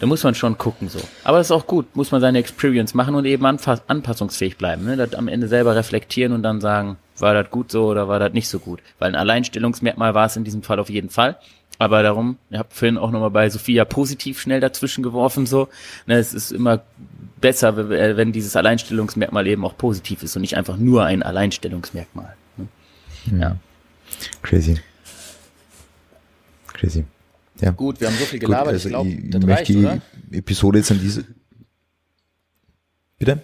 Da 0.00 0.06
muss 0.06 0.24
man 0.24 0.34
schon 0.34 0.58
gucken 0.58 0.88
so. 0.88 0.98
Aber 1.22 1.38
das 1.38 1.46
ist 1.46 1.50
auch 1.52 1.66
gut, 1.66 1.94
muss 1.96 2.10
man 2.10 2.20
seine 2.20 2.38
Experience 2.38 2.94
machen 2.94 3.14
und 3.14 3.24
eben 3.24 3.44
anpassungsfähig 3.46 4.56
bleiben. 4.56 4.84
Ne? 4.84 4.96
Das 4.96 5.14
am 5.14 5.28
Ende 5.28 5.48
selber 5.48 5.76
reflektieren 5.76 6.32
und 6.32 6.42
dann 6.42 6.60
sagen, 6.60 6.96
war 7.18 7.34
das 7.34 7.50
gut 7.50 7.70
so 7.70 7.86
oder 7.86 8.08
war 8.08 8.18
das 8.18 8.32
nicht 8.32 8.48
so 8.48 8.58
gut. 8.58 8.80
Weil 8.98 9.10
ein 9.10 9.14
Alleinstellungsmerkmal 9.14 10.14
war 10.14 10.26
es 10.26 10.36
in 10.36 10.44
diesem 10.44 10.62
Fall 10.62 10.80
auf 10.80 10.90
jeden 10.90 11.10
Fall. 11.10 11.38
Aber 11.78 12.02
darum, 12.02 12.38
ihr 12.50 12.58
habt 12.58 12.72
vorhin 12.72 12.98
auch 12.98 13.10
nochmal 13.10 13.30
bei 13.30 13.50
Sophia 13.50 13.84
positiv 13.84 14.40
schnell 14.40 14.60
dazwischen 14.60 15.02
geworfen, 15.02 15.46
so. 15.46 15.68
Ne, 16.06 16.16
es 16.16 16.32
ist 16.32 16.52
immer 16.52 16.82
besser, 17.40 17.88
wenn 17.88 18.32
dieses 18.32 18.56
Alleinstellungsmerkmal 18.56 19.46
eben 19.46 19.64
auch 19.64 19.76
positiv 19.76 20.22
ist 20.22 20.36
und 20.36 20.42
nicht 20.42 20.56
einfach 20.56 20.76
nur 20.76 21.04
ein 21.04 21.22
Alleinstellungsmerkmal. 21.22 22.34
Ne? 22.56 22.68
Mhm. 23.26 23.40
Ja. 23.40 23.56
Crazy. 24.42 24.80
Crazy. 26.72 27.04
Ja. 27.64 27.70
Gut, 27.70 27.98
wir 27.98 28.08
haben 28.08 28.16
so 28.18 28.26
viel 28.26 28.38
gelabert, 28.38 28.66
Gut, 28.66 28.74
also 28.74 28.88
ich 28.88 28.92
glaube, 28.92 29.10
das 29.10 29.42
möchte 29.42 29.48
reicht, 29.48 29.68
die 29.70 29.78
oder? 29.78 30.00
Episode 30.32 30.78
jetzt 30.78 30.90
an 30.90 31.00
diese. 31.00 31.24
Bitte? 33.18 33.42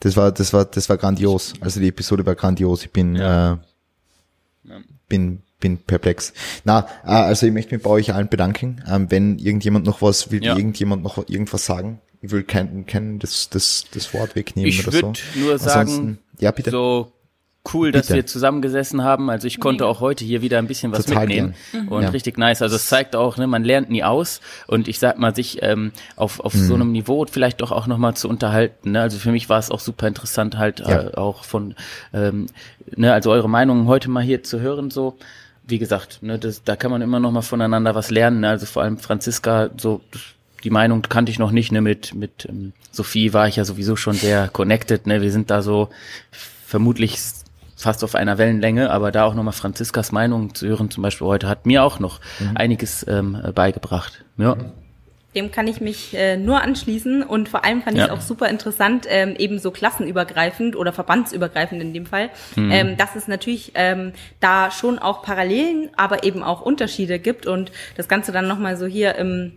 Das 0.00 0.16
war, 0.16 0.32
das 0.32 0.54
war, 0.54 0.64
das 0.64 0.88
war 0.88 0.96
grandios. 0.96 1.52
Also 1.60 1.80
die 1.80 1.88
Episode 1.88 2.24
war 2.24 2.34
grandios. 2.34 2.82
Ich 2.82 2.90
bin, 2.90 3.16
ja. 3.16 3.54
äh, 3.54 3.56
bin, 5.06 5.42
bin 5.60 5.76
perplex. 5.76 6.32
Na, 6.64 6.86
äh, 7.04 7.10
also 7.10 7.46
ich 7.46 7.52
möchte 7.52 7.74
mich 7.74 7.84
bei 7.84 7.90
euch 7.90 8.14
allen 8.14 8.28
bedanken. 8.28 8.82
Ähm, 8.88 9.10
wenn 9.10 9.38
irgendjemand 9.38 9.84
noch 9.84 10.00
was, 10.00 10.30
will 10.30 10.42
ja. 10.42 10.56
irgendjemand 10.56 11.02
noch 11.02 11.28
irgendwas 11.28 11.66
sagen? 11.66 12.00
Ich 12.22 12.30
will 12.30 12.42
kein, 12.42 12.86
kein 12.86 13.18
das, 13.18 13.50
das, 13.50 13.84
das 13.92 14.14
Wort 14.14 14.34
wegnehmen 14.34 14.68
ich 14.68 14.86
oder 14.86 14.98
so. 14.98 15.12
Ich 15.12 15.34
würde 15.34 15.46
nur 15.46 15.58
sagen, 15.58 16.18
ja, 16.38 16.52
bitte. 16.52 16.70
so 16.70 17.12
cool, 17.72 17.92
dass 17.92 18.08
Bitte. 18.08 18.16
wir 18.16 18.26
zusammengesessen 18.26 19.02
haben. 19.04 19.30
Also 19.30 19.46
ich 19.46 19.58
konnte 19.58 19.86
auch 19.86 20.00
heute 20.00 20.24
hier 20.24 20.42
wieder 20.42 20.58
ein 20.58 20.66
bisschen 20.66 20.92
was 20.92 21.06
Total 21.06 21.26
mitnehmen 21.26 21.54
gern. 21.72 21.88
und 21.88 22.02
Ja. 22.02 22.08
richtig 22.10 22.36
nice. 22.36 22.60
Also 22.60 22.76
es 22.76 22.86
zeigt 22.86 23.16
auch, 23.16 23.36
ne, 23.38 23.46
man 23.46 23.64
lernt 23.64 23.88
nie 23.88 24.04
aus 24.04 24.40
und 24.66 24.86
ich 24.88 24.98
sag 24.98 25.18
mal, 25.18 25.34
sich 25.34 25.62
ähm, 25.62 25.92
auf, 26.16 26.40
auf 26.40 26.54
Mhm. 26.54 26.66
so 26.66 26.74
einem 26.74 26.92
Niveau 26.92 27.24
vielleicht 27.30 27.60
doch 27.62 27.72
auch 27.72 27.86
nochmal 27.86 28.14
zu 28.14 28.28
unterhalten. 28.28 28.92
Ne? 28.92 29.00
Also 29.00 29.18
für 29.18 29.32
mich 29.32 29.48
war 29.48 29.58
es 29.58 29.70
auch 29.70 29.80
super 29.80 30.06
interessant, 30.08 30.58
halt 30.58 30.80
Ja. 30.80 31.02
äh, 31.08 31.14
auch 31.14 31.44
von, 31.44 31.74
ähm, 32.12 32.46
ne, 32.96 33.12
also 33.12 33.30
eure 33.30 33.48
Meinungen 33.48 33.86
heute 33.86 34.10
mal 34.10 34.22
hier 34.22 34.42
zu 34.42 34.60
hören 34.60 34.90
so. 34.90 35.16
Wie 35.66 35.78
gesagt, 35.78 36.18
ne, 36.22 36.38
das, 36.38 36.62
da 36.64 36.76
kann 36.76 36.90
man 36.90 37.00
immer 37.00 37.20
noch 37.20 37.32
mal 37.32 37.40
voneinander 37.40 37.94
was 37.94 38.10
lernen. 38.10 38.40
Ne? 38.40 38.50
Also 38.50 38.66
vor 38.66 38.82
allem 38.82 38.98
Franziska, 38.98 39.70
so 39.78 40.02
die 40.62 40.68
Meinung 40.70 41.00
kannte 41.00 41.32
ich 41.32 41.38
noch 41.38 41.50
nicht. 41.52 41.72
Ne? 41.72 41.80
Mit 41.80 42.14
mit 42.14 42.44
ähm, 42.46 42.74
Sophie 42.92 43.32
war 43.32 43.48
ich 43.48 43.56
ja 43.56 43.64
sowieso 43.64 43.96
schon 43.96 44.12
sehr 44.14 44.48
connected. 44.48 45.06
Ne? 45.06 45.22
Wir 45.22 45.32
sind 45.32 45.50
da 45.50 45.62
so 45.62 45.88
vermutlich 46.66 47.18
fast 47.76 48.04
auf 48.04 48.14
einer 48.14 48.38
Wellenlänge, 48.38 48.90
aber 48.90 49.10
da 49.12 49.24
auch 49.24 49.34
nochmal 49.34 49.52
Franziskas 49.52 50.12
Meinung 50.12 50.54
zu 50.54 50.66
hören, 50.66 50.90
zum 50.90 51.02
Beispiel 51.02 51.26
heute, 51.26 51.48
hat 51.48 51.66
mir 51.66 51.82
auch 51.82 51.98
noch 51.98 52.20
einiges 52.54 53.04
ähm, 53.08 53.38
beigebracht. 53.54 54.24
Ja. 54.36 54.56
Dem 55.34 55.50
kann 55.50 55.66
ich 55.66 55.80
mich 55.80 56.14
äh, 56.16 56.36
nur 56.36 56.62
anschließen 56.62 57.24
und 57.24 57.48
vor 57.48 57.64
allem 57.64 57.82
fand 57.82 57.96
ich 57.96 58.02
Ja. 58.02 58.06
es 58.06 58.12
auch 58.12 58.20
super 58.20 58.48
interessant, 58.48 59.06
ähm, 59.08 59.34
eben 59.36 59.58
so 59.58 59.72
klassenübergreifend 59.72 60.76
oder 60.76 60.92
verbandsübergreifend 60.92 61.82
in 61.82 61.92
dem 61.92 62.06
Fall, 62.06 62.30
ähm, 62.56 62.96
dass 62.96 63.16
es 63.16 63.26
natürlich 63.26 63.72
ähm, 63.74 64.12
da 64.38 64.70
schon 64.70 65.00
auch 65.00 65.22
Parallelen, 65.22 65.90
aber 65.96 66.22
eben 66.22 66.44
auch 66.44 66.60
Unterschiede 66.60 67.18
gibt 67.18 67.46
und 67.46 67.72
das 67.96 68.06
Ganze 68.06 68.30
dann 68.30 68.46
nochmal 68.46 68.76
so 68.76 68.86
hier 68.86 69.16
im, 69.16 69.54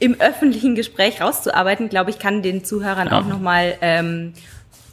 im 0.00 0.20
öffentlichen 0.20 0.74
Gespräch 0.74 1.20
rauszuarbeiten, 1.20 1.88
glaube 1.88 2.10
ich, 2.10 2.18
kann 2.18 2.42
den 2.42 2.64
Zuhörern 2.64 3.06
Ja. 3.06 3.20
auch 3.20 3.26
nochmal 3.26 3.74
ähm, 3.82 4.32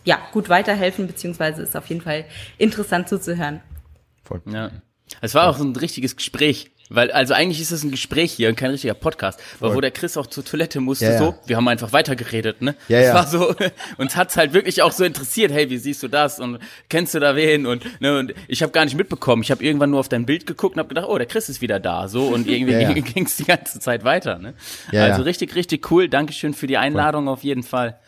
ja, 0.10 0.18
gut 0.32 0.50
weiterhelfen, 0.50 1.06
beziehungsweise 1.06 1.62
ist 1.62 1.78
auf 1.78 1.86
jeden 1.86 2.02
Fall 2.02 2.26
interessant 2.58 3.08
zuzuhören. 3.08 3.62
Voll. 4.24 4.42
Ja. 4.52 4.72
Es 5.22 5.36
war 5.36 5.48
auch 5.48 5.58
so 5.58 5.64
ein 5.64 5.76
richtiges 5.76 6.16
Gespräch. 6.16 6.72
Weil, 6.92 7.12
also 7.12 7.36
eigentlich 7.36 7.62
ist 7.62 7.70
es 7.70 7.84
ein 7.84 7.92
Gespräch 7.92 8.32
hier 8.32 8.50
und 8.50 8.56
kein 8.56 8.72
richtiger 8.72 8.96
Podcast. 8.96 9.40
Weil 9.60 9.76
wo 9.76 9.82
der 9.82 9.92
Chris 9.92 10.18
auch 10.18 10.26
zur 10.26 10.44
Toilette 10.44 10.80
musste, 10.80 11.06
Ja, 11.06 11.12
ja. 11.12 11.18
so, 11.20 11.36
wir 11.46 11.56
haben 11.56 11.68
einfach 11.68 11.94
weitergeredet, 11.94 12.64
ne? 12.64 12.74
Ja, 12.88 12.98
es 12.98 13.06
ja. 13.06 13.14
war 13.14 13.28
so, 13.28 13.54
uns 14.00 14.16
hat's 14.16 14.36
halt 14.36 14.54
wirklich 14.54 14.82
auch 14.82 14.92
so 14.92 15.04
interessiert, 15.04 15.52
hey, 15.52 15.70
wie 15.70 15.78
siehst 15.78 16.02
du 16.02 16.08
das? 16.08 16.40
Und 16.40 16.58
kennst 16.90 17.14
du 17.14 17.20
da 17.20 17.36
wen? 17.36 17.68
Und, 17.68 18.02
ne, 18.02 18.18
und 18.18 18.34
ich 18.48 18.64
habe 18.64 18.72
gar 18.72 18.86
nicht 18.86 18.98
mitbekommen. 18.98 19.44
Ich 19.44 19.52
habe 19.52 19.64
irgendwann 19.64 19.92
nur 19.92 20.00
auf 20.00 20.10
dein 20.10 20.26
Bild 20.26 20.48
geguckt 20.48 20.78
und 20.78 20.80
habe 20.80 20.90
gedacht, 20.90 21.06
oh, 21.08 21.20
der 21.20 21.28
Chris 21.28 21.48
ist 21.48 21.62
wieder 21.62 21.80
da. 21.80 22.08
So, 22.08 22.24
und 22.24 22.48
irgendwie 22.50 22.74
Ja, 22.74 22.80
ja. 22.80 22.94
ging 22.94 23.04
ging's 23.14 23.38
die 23.38 23.46
ganze 23.46 23.80
Zeit 23.80 24.04
weiter, 24.04 24.40
ne? 24.40 24.56
Ja, 24.92 25.04
also 25.04 25.22
ja. 25.22 25.26
richtig, 25.26 25.54
richtig 25.54 25.92
cool. 25.92 26.10
Dankeschön 26.10 26.56
für 26.56 26.66
die 26.66 26.78
Einladung 26.78 27.28
auf 27.28 27.44
jeden 27.44 27.62
Fall. 27.62 28.00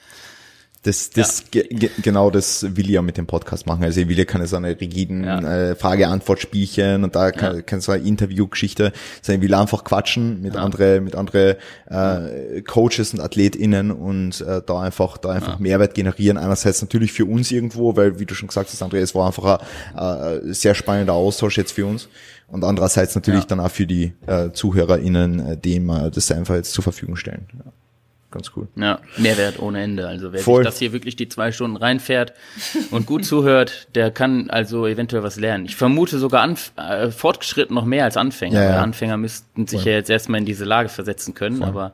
Das, 0.84 1.12
das 1.12 1.44
ge, 1.52 1.68
ge, 1.70 1.92
genau 2.02 2.32
das 2.32 2.64
will 2.76 2.86
ich 2.86 2.94
ja 2.94 3.04
mit 3.04 3.16
dem 3.16 3.28
Podcast 3.28 3.68
machen. 3.68 3.84
Also 3.84 4.02
ich 4.02 4.08
will 4.08 4.18
ja 4.18 4.26
keine 4.26 4.48
so 4.48 4.56
eine 4.56 4.80
rigiden 4.82 5.24
Ja. 5.24 5.40
äh, 5.70 5.76
Frage-Antwort-Spielchen 5.76 7.04
und 7.04 7.16
da 7.16 7.32
kann, 7.32 7.64
keine 7.66 7.84
so 7.84 7.92
eine 7.92 8.04
Interview-Geschichte, 8.04 8.92
sondern 9.22 9.44
ich 9.44 9.48
will 9.48 9.54
einfach 9.56 9.84
quatschen 9.84 10.42
mit 10.42 10.56
andere, 10.56 11.00
mit 11.02 11.16
andere 11.16 11.58
äh, 11.88 12.62
Coaches 12.64 13.14
und 13.14 13.20
AthletInnen 13.20 13.92
und 13.92 14.42
äh, 14.42 14.62
da 14.66 14.82
einfach, 14.82 15.20
da 15.20 15.30
einfach 15.30 15.60
Mehrwert 15.60 15.94
generieren. 15.94 16.40
Einerseits 16.40 16.82
natürlich 16.82 17.12
für 17.12 17.26
uns 17.26 17.52
irgendwo, 17.52 17.96
weil 17.96 18.20
wie 18.20 18.26
du 18.26 18.34
schon 18.34 18.48
gesagt 18.48 18.72
hast, 18.72 18.82
André, 18.82 18.98
es 18.98 19.14
war 19.14 19.28
einfach 19.28 19.60
ein 19.94 20.50
äh, 20.50 20.54
sehr 20.54 20.74
spannender 20.74 21.14
Austausch 21.14 21.58
jetzt 21.60 21.74
für 21.74 21.86
uns. 21.86 22.10
Und 22.48 22.64
andererseits 22.64 23.14
natürlich 23.16 23.42
Ja. 23.44 23.48
dann 23.50 23.60
auch 23.60 23.72
für 23.72 23.86
die 23.86 24.14
äh, 24.26 24.50
ZuhörerInnen, 24.52 25.40
äh, 25.52 25.58
dem 25.58 25.90
äh, 25.90 26.10
das 26.10 26.32
einfach 26.32 26.56
jetzt 26.56 26.74
zur 26.74 26.84
Verfügung 26.84 27.16
stellen. 27.18 27.46
Ja. 27.54 27.72
Ganz 28.32 28.52
cool. 28.56 28.70
Ja, 28.78 29.00
Mehrwert 29.18 29.60
ohne 29.60 29.84
Ende. 29.84 30.08
Also 30.08 30.32
wer 30.32 30.40
Voll. 30.40 30.64
sich 30.64 30.72
das 30.72 30.80
hier 30.80 30.94
wirklich 30.94 31.18
die 31.18 31.28
zwei 31.28 31.52
Stunden 31.52 31.76
reinfährt 31.76 32.34
und 32.92 33.06
gut 33.06 33.26
zuhört, 33.26 33.90
der 33.94 34.10
kann 34.10 34.50
also 34.50 34.88
eventuell 34.88 35.22
was 35.22 35.36
lernen. 35.36 35.66
Ich 35.66 35.76
vermute 35.76 36.18
sogar 36.18 36.42
Anf 36.42 36.72
äh, 36.78 37.12
fortgeschritten 37.12 37.76
noch 37.76 37.86
mehr 37.86 38.06
als 38.06 38.16
Anfänger. 38.16 38.64
Ja, 38.64 38.70
ja. 38.70 38.82
Anfänger 38.82 39.18
müssten 39.18 39.68
sich 39.68 39.84
ja 39.84 39.92
jetzt 39.92 40.10
erstmal 40.10 40.40
in 40.40 40.46
diese 40.46 40.64
Lage 40.64 40.90
versetzen 40.90 41.34
können, 41.34 41.64
aber 41.64 41.94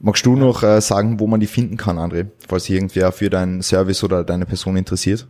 Magst 0.00 0.24
du 0.24 0.34
noch 0.34 0.62
äh, 0.62 0.80
sagen, 0.80 1.20
wo 1.20 1.26
man 1.26 1.40
die 1.40 1.46
finden 1.46 1.76
kann, 1.76 1.98
André, 1.98 2.26
falls 2.48 2.64
sich 2.64 2.74
irgendwer 2.74 3.12
für 3.12 3.30
deinen 3.30 3.62
Service 3.62 4.02
oder 4.02 4.24
deine 4.24 4.46
Person 4.46 4.76
interessiert? 4.76 5.28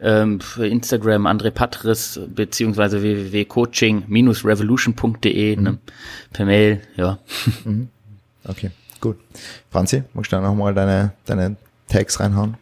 ähm, 0.00 0.40
für 0.40 0.66
Instagram 0.66 1.26
André 1.26 1.50
Patris 1.50 2.18
beziehungsweise 2.28 3.02
www.coaching-revolution.de 3.02 5.56
ne? 5.56 5.78
per 6.32 6.46
Mail, 6.46 6.80
ja. 6.96 7.18
Okay, 8.46 8.70
gut. 9.00 9.18
Franzi, 9.70 10.04
magst 10.12 10.32
du 10.32 10.36
da 10.36 10.42
nochmal 10.42 10.74
deine, 10.74 11.12
deine 11.24 11.56
Tags 11.88 12.20
reinhauen? 12.20 12.56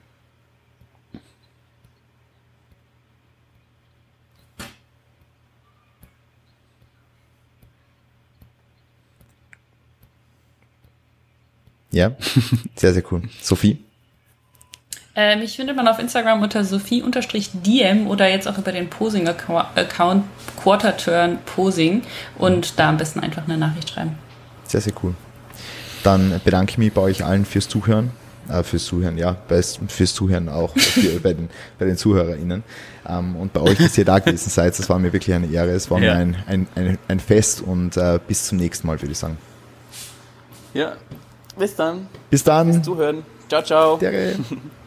Ja, 11.91 12.13
sehr, 12.75 12.95
sehr 12.95 13.03
cool. 13.13 13.23
Sophie? 13.41 13.79
Ähm, 15.15 15.41
mich 15.41 15.57
findet 15.57 15.77
man 15.77 15.87
auf 15.89 15.99
Instagram 15.99 16.43
unter 16.43 16.65
Sophie-DM 16.65 18.07
oder 18.07 18.29
jetzt 18.31 18.49
auch 18.49 18.57
über 18.57 18.73
den 18.73 18.89
Posing-Account 18.89 20.25
Quarter-Turn 20.63 21.39
Posing 21.45 22.03
und 22.39 22.79
da 22.79 22.89
am 22.89 22.97
besten 22.97 23.21
einfach 23.21 23.45
eine 23.45 23.59
Nachricht 23.59 23.91
schreiben. 23.91 24.17
Sehr, 24.65 24.81
sehr 24.81 24.95
cool. 25.03 25.15
Dann 26.03 26.41
bedanke 26.45 26.73
ich 26.73 26.79
mich 26.79 26.93
bei 26.93 27.01
euch 27.01 27.24
allen 27.24 27.45
fürs 27.45 27.69
Zuhören. 27.69 28.11
Äh, 28.49 28.65
fürs 28.65 28.85
Zuhören, 28.87 29.19
ja, 29.19 29.37
fürs 29.89 30.15
Zuhören 30.15 30.49
auch 30.49 30.77
für, 30.77 31.20
bei, 31.20 31.33
den, 31.33 31.49
bei 31.79 31.85
den 31.87 31.97
ZuhörerInnen. 31.97 32.65
Ähm, 33.09 33.37
und 33.37 33.53
bei 33.53 33.61
euch, 33.61 33.79
dass 33.79 33.97
ihr 33.97 34.05
da 34.05 34.19
gewesen 34.19 34.51
seid, 34.51 34.77
das 34.77 34.89
war 34.89 34.99
mir 34.99 35.12
wirklich 35.12 35.35
eine 35.35 35.47
Ehre. 35.47 35.70
Es 35.70 35.89
war 35.93 36.01
Ja. 36.01 36.15
mir 36.15 36.20
ein, 36.20 36.37
ein, 36.49 36.66
ein, 36.74 36.99
ein 37.07 37.20
Fest 37.20 37.61
und 37.62 37.97
äh, 37.97 38.19
bis 38.27 38.47
zum 38.49 38.59
nächsten 38.59 38.87
Mal, 38.89 39.01
würde 39.01 39.12
ich 39.12 39.19
sagen. 39.19 39.39
Ja, 40.74 40.95
bis 41.57 41.77
dann. 41.77 42.09
Bis 42.31 42.43
dann. 42.43 42.83
Zuhören. 42.83 43.23
Ciao, 43.49 43.62
ciao. 43.62 43.97
Dere. 43.99 44.35